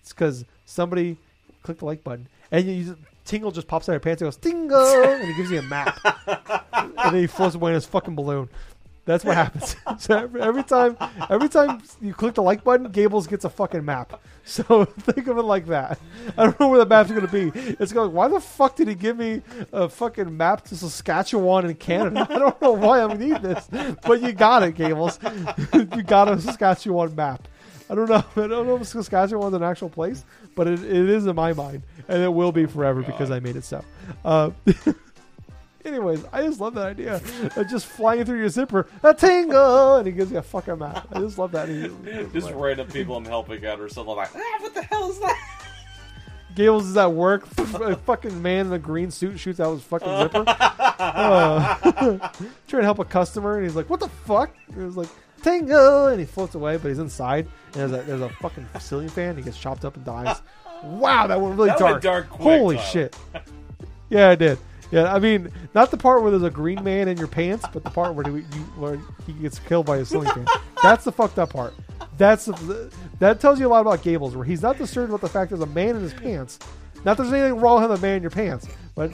it's 0.00 0.12
because 0.12 0.44
somebody 0.64 1.18
clicked 1.62 1.80
the 1.80 1.86
like 1.86 2.02
button 2.02 2.26
and 2.50 2.66
you, 2.66 2.72
you 2.72 2.96
tingle 3.24 3.52
just 3.52 3.68
pops 3.68 3.88
out 3.88 3.92
of 3.92 3.94
your 3.94 4.00
pants 4.00 4.20
and 4.20 4.26
goes 4.26 4.36
tingle 4.36 5.04
and 5.04 5.28
he 5.28 5.36
gives 5.36 5.48
you 5.48 5.60
a 5.60 5.62
map 5.62 5.96
and 6.72 7.14
then 7.14 7.14
he 7.14 7.26
floats 7.28 7.54
away 7.54 7.70
in 7.70 7.74
his 7.74 7.86
fucking 7.86 8.16
balloon. 8.16 8.48
That's 9.04 9.24
what 9.24 9.34
happens. 9.34 9.74
so 9.98 10.30
every, 10.38 10.62
time, 10.62 10.96
every 11.28 11.48
time 11.48 11.82
you 12.00 12.14
click 12.14 12.34
the 12.34 12.42
like 12.42 12.62
button, 12.62 12.90
Gables 12.90 13.26
gets 13.26 13.44
a 13.44 13.50
fucking 13.50 13.84
map. 13.84 14.20
So 14.44 14.86
think 14.86 15.28
of 15.28 15.38
it 15.38 15.42
like 15.42 15.66
that. 15.66 16.00
I 16.36 16.42
don't 16.42 16.58
know 16.58 16.66
where 16.66 16.80
the 16.80 16.86
map's 16.86 17.12
going 17.12 17.24
to 17.24 17.28
be. 17.28 17.52
It's 17.78 17.92
going. 17.92 18.12
Why 18.12 18.26
the 18.26 18.40
fuck 18.40 18.74
did 18.74 18.88
he 18.88 18.96
give 18.96 19.16
me 19.16 19.40
a 19.72 19.88
fucking 19.88 20.36
map 20.36 20.64
to 20.64 20.76
Saskatchewan 20.76 21.64
in 21.66 21.76
Canada? 21.76 22.26
I 22.28 22.38
don't 22.40 22.60
know 22.60 22.72
why 22.72 23.02
I 23.02 23.14
need 23.14 23.40
this, 23.40 23.68
but 24.04 24.20
you 24.20 24.32
got 24.32 24.64
it, 24.64 24.74
Gables. 24.74 25.20
you 25.72 26.02
got 26.02 26.28
a 26.28 26.40
Saskatchewan 26.40 27.14
map. 27.14 27.46
I 27.88 27.94
don't 27.94 28.08
know. 28.08 28.24
I 28.34 28.48
don't 28.48 28.66
know 28.66 28.76
if 28.78 28.86
Saskatchewan's 28.88 29.54
an 29.54 29.62
actual 29.62 29.88
place, 29.88 30.24
but 30.56 30.66
it, 30.66 30.82
it 30.82 31.08
is 31.08 31.26
in 31.26 31.36
my 31.36 31.52
mind, 31.52 31.84
and 32.08 32.20
it 32.20 32.34
will 32.34 32.50
be 32.50 32.66
forever 32.66 33.02
because 33.02 33.30
I 33.30 33.38
made 33.38 33.54
it 33.54 33.64
so. 33.64 33.84
Uh, 34.24 34.50
anyways, 35.84 36.24
I 36.32 36.42
just 36.42 36.60
love 36.60 36.74
that 36.74 36.86
idea 36.86 37.20
of 37.56 37.68
just 37.68 37.86
flying 37.86 38.24
through 38.24 38.38
your 38.38 38.48
zipper, 38.48 38.86
a 39.02 39.12
tingle, 39.14 39.96
and 39.96 40.06
he 40.06 40.12
gives 40.12 40.30
you 40.32 40.38
a 40.38 40.42
fucking 40.42 40.78
map. 40.78 41.06
I 41.12 41.20
just 41.20 41.38
love 41.38 41.52
that. 41.52 41.68
He- 41.68 41.90
Just 42.32 42.50
random 42.52 42.88
people 42.88 43.16
I'm 43.16 43.24
helping 43.24 43.64
out 43.66 43.80
or 43.80 43.88
something 43.88 44.14
like, 44.16 44.30
ah, 44.34 44.56
what 44.60 44.74
the 44.74 44.82
hell 44.82 45.10
is 45.10 45.18
that? 45.20 45.58
Gables 46.54 46.86
is 46.86 46.96
at 46.98 47.10
work. 47.12 47.46
A 47.58 47.96
fucking 47.96 48.42
man 48.42 48.66
in 48.66 48.72
a 48.74 48.78
green 48.78 49.10
suit 49.10 49.38
shoots 49.40 49.58
out 49.58 49.72
his 49.72 49.82
fucking 49.84 50.18
zipper. 50.18 50.44
Uh, 50.46 52.28
trying 52.68 52.82
to 52.82 52.84
help 52.84 52.98
a 52.98 53.04
customer, 53.06 53.56
and 53.56 53.64
he's 53.66 53.74
like, 53.74 53.88
"What 53.88 54.00
the 54.00 54.08
fuck?" 54.08 54.50
And 54.74 54.84
he's 54.84 54.96
like, 54.96 55.08
"Tango!" 55.42 56.08
And 56.08 56.20
he 56.20 56.26
floats 56.26 56.54
away, 56.54 56.76
but 56.76 56.88
he's 56.88 56.98
inside. 56.98 57.46
And 57.74 57.74
there's 57.74 57.92
a 57.92 58.06
there's 58.06 58.20
a 58.20 58.28
fucking 58.40 58.66
ceiling 58.78 59.08
fan. 59.08 59.34
He 59.36 59.42
gets 59.42 59.58
chopped 59.58 59.86
up 59.86 59.96
and 59.96 60.04
dies. 60.04 60.42
Wow, 60.84 61.26
that 61.26 61.40
went 61.40 61.56
really 61.56 61.70
That 61.70 61.78
dark. 61.78 61.92
went 61.92 62.02
dark 62.02 62.28
quick, 62.28 62.58
Holy 62.60 62.76
Tyler. 62.76 62.86
shit! 62.88 63.16
Yeah, 64.10 64.28
I 64.28 64.34
did. 64.34 64.58
Yeah, 64.92 65.12
I 65.12 65.18
mean, 65.18 65.50
not 65.74 65.90
the 65.90 65.96
part 65.96 66.20
where 66.20 66.30
there's 66.30 66.42
a 66.42 66.50
green 66.50 66.84
man 66.84 67.08
in 67.08 67.16
your 67.16 67.26
pants, 67.26 67.64
but 67.72 67.82
the 67.82 67.88
part 67.88 68.14
where, 68.14 68.26
he, 68.26 68.32
you, 68.32 68.62
where 68.76 69.00
he 69.26 69.32
gets 69.32 69.58
killed 69.58 69.86
by 69.86 69.96
a 69.96 70.04
ceiling 70.04 70.28
fan. 70.28 70.46
That's 70.82 71.04
the 71.04 71.12
fucked 71.12 71.38
up 71.38 71.54
part. 71.54 71.72
That's 72.18 72.44
the, 72.44 72.92
that 73.18 73.40
tells 73.40 73.58
you 73.58 73.66
a 73.66 73.70
lot 73.70 73.80
about 73.80 74.02
Gables, 74.02 74.36
where 74.36 74.44
he's 74.44 74.60
not 74.60 74.76
disturbed 74.76 75.08
about 75.08 75.22
the 75.22 75.30
fact 75.30 75.50
there's 75.50 75.62
a 75.62 75.66
man 75.66 75.96
in 75.96 76.02
his 76.02 76.12
pants. 76.12 76.58
Not 77.06 77.16
there's 77.16 77.32
anything 77.32 77.58
wrong 77.58 77.80
with 77.82 77.98
a 77.98 78.02
man 78.02 78.16
in 78.16 78.22
your 78.22 78.30
pants, 78.30 78.68
but 78.94 79.10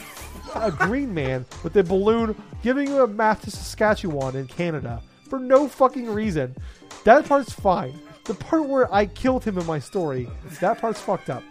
a 0.57 0.73
green 0.73 1.15
man 1.15 1.47
with 1.63 1.77
a 1.77 1.85
balloon 1.85 2.35
giving 2.63 2.89
you 2.89 3.05
a 3.05 3.07
map 3.07 3.41
to 3.43 3.51
Saskatchewan 3.53 4.35
in 4.35 4.49
Canada 4.49 5.01
for 5.31 5.39
no 5.39 5.69
fucking 5.69 6.11
reason. 6.11 6.57
That 7.05 7.25
part's 7.27 7.53
fine. 7.53 7.99
The 8.25 8.35
part 8.35 8.67
where 8.67 8.93
I 8.93 9.07
killed 9.07 9.45
him 9.45 9.57
in 9.57 9.65
my 9.65 9.79
story, 9.79 10.29
that 10.61 10.81
part's 10.81 11.01
fucked 11.01 11.31
up. 11.31 11.45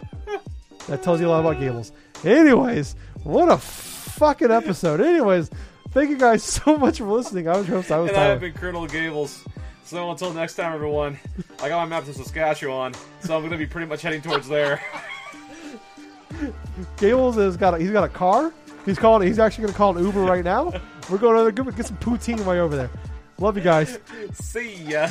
That 0.86 1.02
tells 1.02 1.18
you 1.20 1.28
a 1.28 1.30
lot 1.30 1.40
about 1.40 1.60
Gables. 1.60 1.92
Anyways, 2.24 2.94
what 3.24 3.48
a 3.48 3.58
fucking 4.18 4.50
episode. 4.50 5.00
Anyways, 5.00 5.50
thank 5.90 6.10
you 6.10 6.18
guys 6.18 6.42
so 6.42 6.76
much 6.76 6.98
for 6.98 7.04
listening. 7.04 7.48
I 7.48 7.56
was 7.56 7.68
your 7.68 7.76
host. 7.76 7.90
I 7.90 7.98
was 7.98 8.10
And 8.10 8.18
I 8.18 8.24
have 8.24 8.40
been 8.40 8.52
Colonel 8.52 8.86
Gables. 8.86 9.44
So 9.84 10.10
until 10.10 10.34
next 10.34 10.56
time, 10.56 10.74
everyone, 10.74 11.18
I 11.62 11.68
got 11.70 11.88
my 11.88 11.96
map 11.96 12.04
to 12.04 12.12
Saskatchewan, 12.12 12.92
so 13.20 13.34
I'm 13.34 13.40
going 13.40 13.52
to 13.52 13.56
be 13.56 13.64
pretty 13.64 13.86
much 13.86 14.02
heading 14.02 14.20
towards 14.20 14.46
there. 14.46 14.82
Gables 16.98 17.36
has 17.36 17.56
got 17.56 17.74
a, 17.74 17.78
he's 17.78 17.90
got 17.90 18.04
a 18.04 18.08
car. 18.08 18.52
He's 18.84 18.98
calling. 18.98 19.26
He's 19.26 19.38
actually 19.38 19.62
going 19.62 19.72
to 19.72 19.78
call 19.78 19.96
an 19.96 20.04
Uber 20.04 20.22
right 20.22 20.44
now. 20.44 20.72
We're 21.10 21.18
going 21.18 21.54
to 21.54 21.72
get 21.72 21.86
some 21.86 21.96
poutine 21.98 22.44
way 22.44 22.60
over 22.60 22.76
there. 22.76 22.90
Love 23.38 23.56
you 23.56 23.62
guys. 23.62 23.98
See 24.32 24.74
ya. 24.82 25.08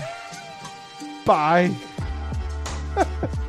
Bye. 1.26 1.74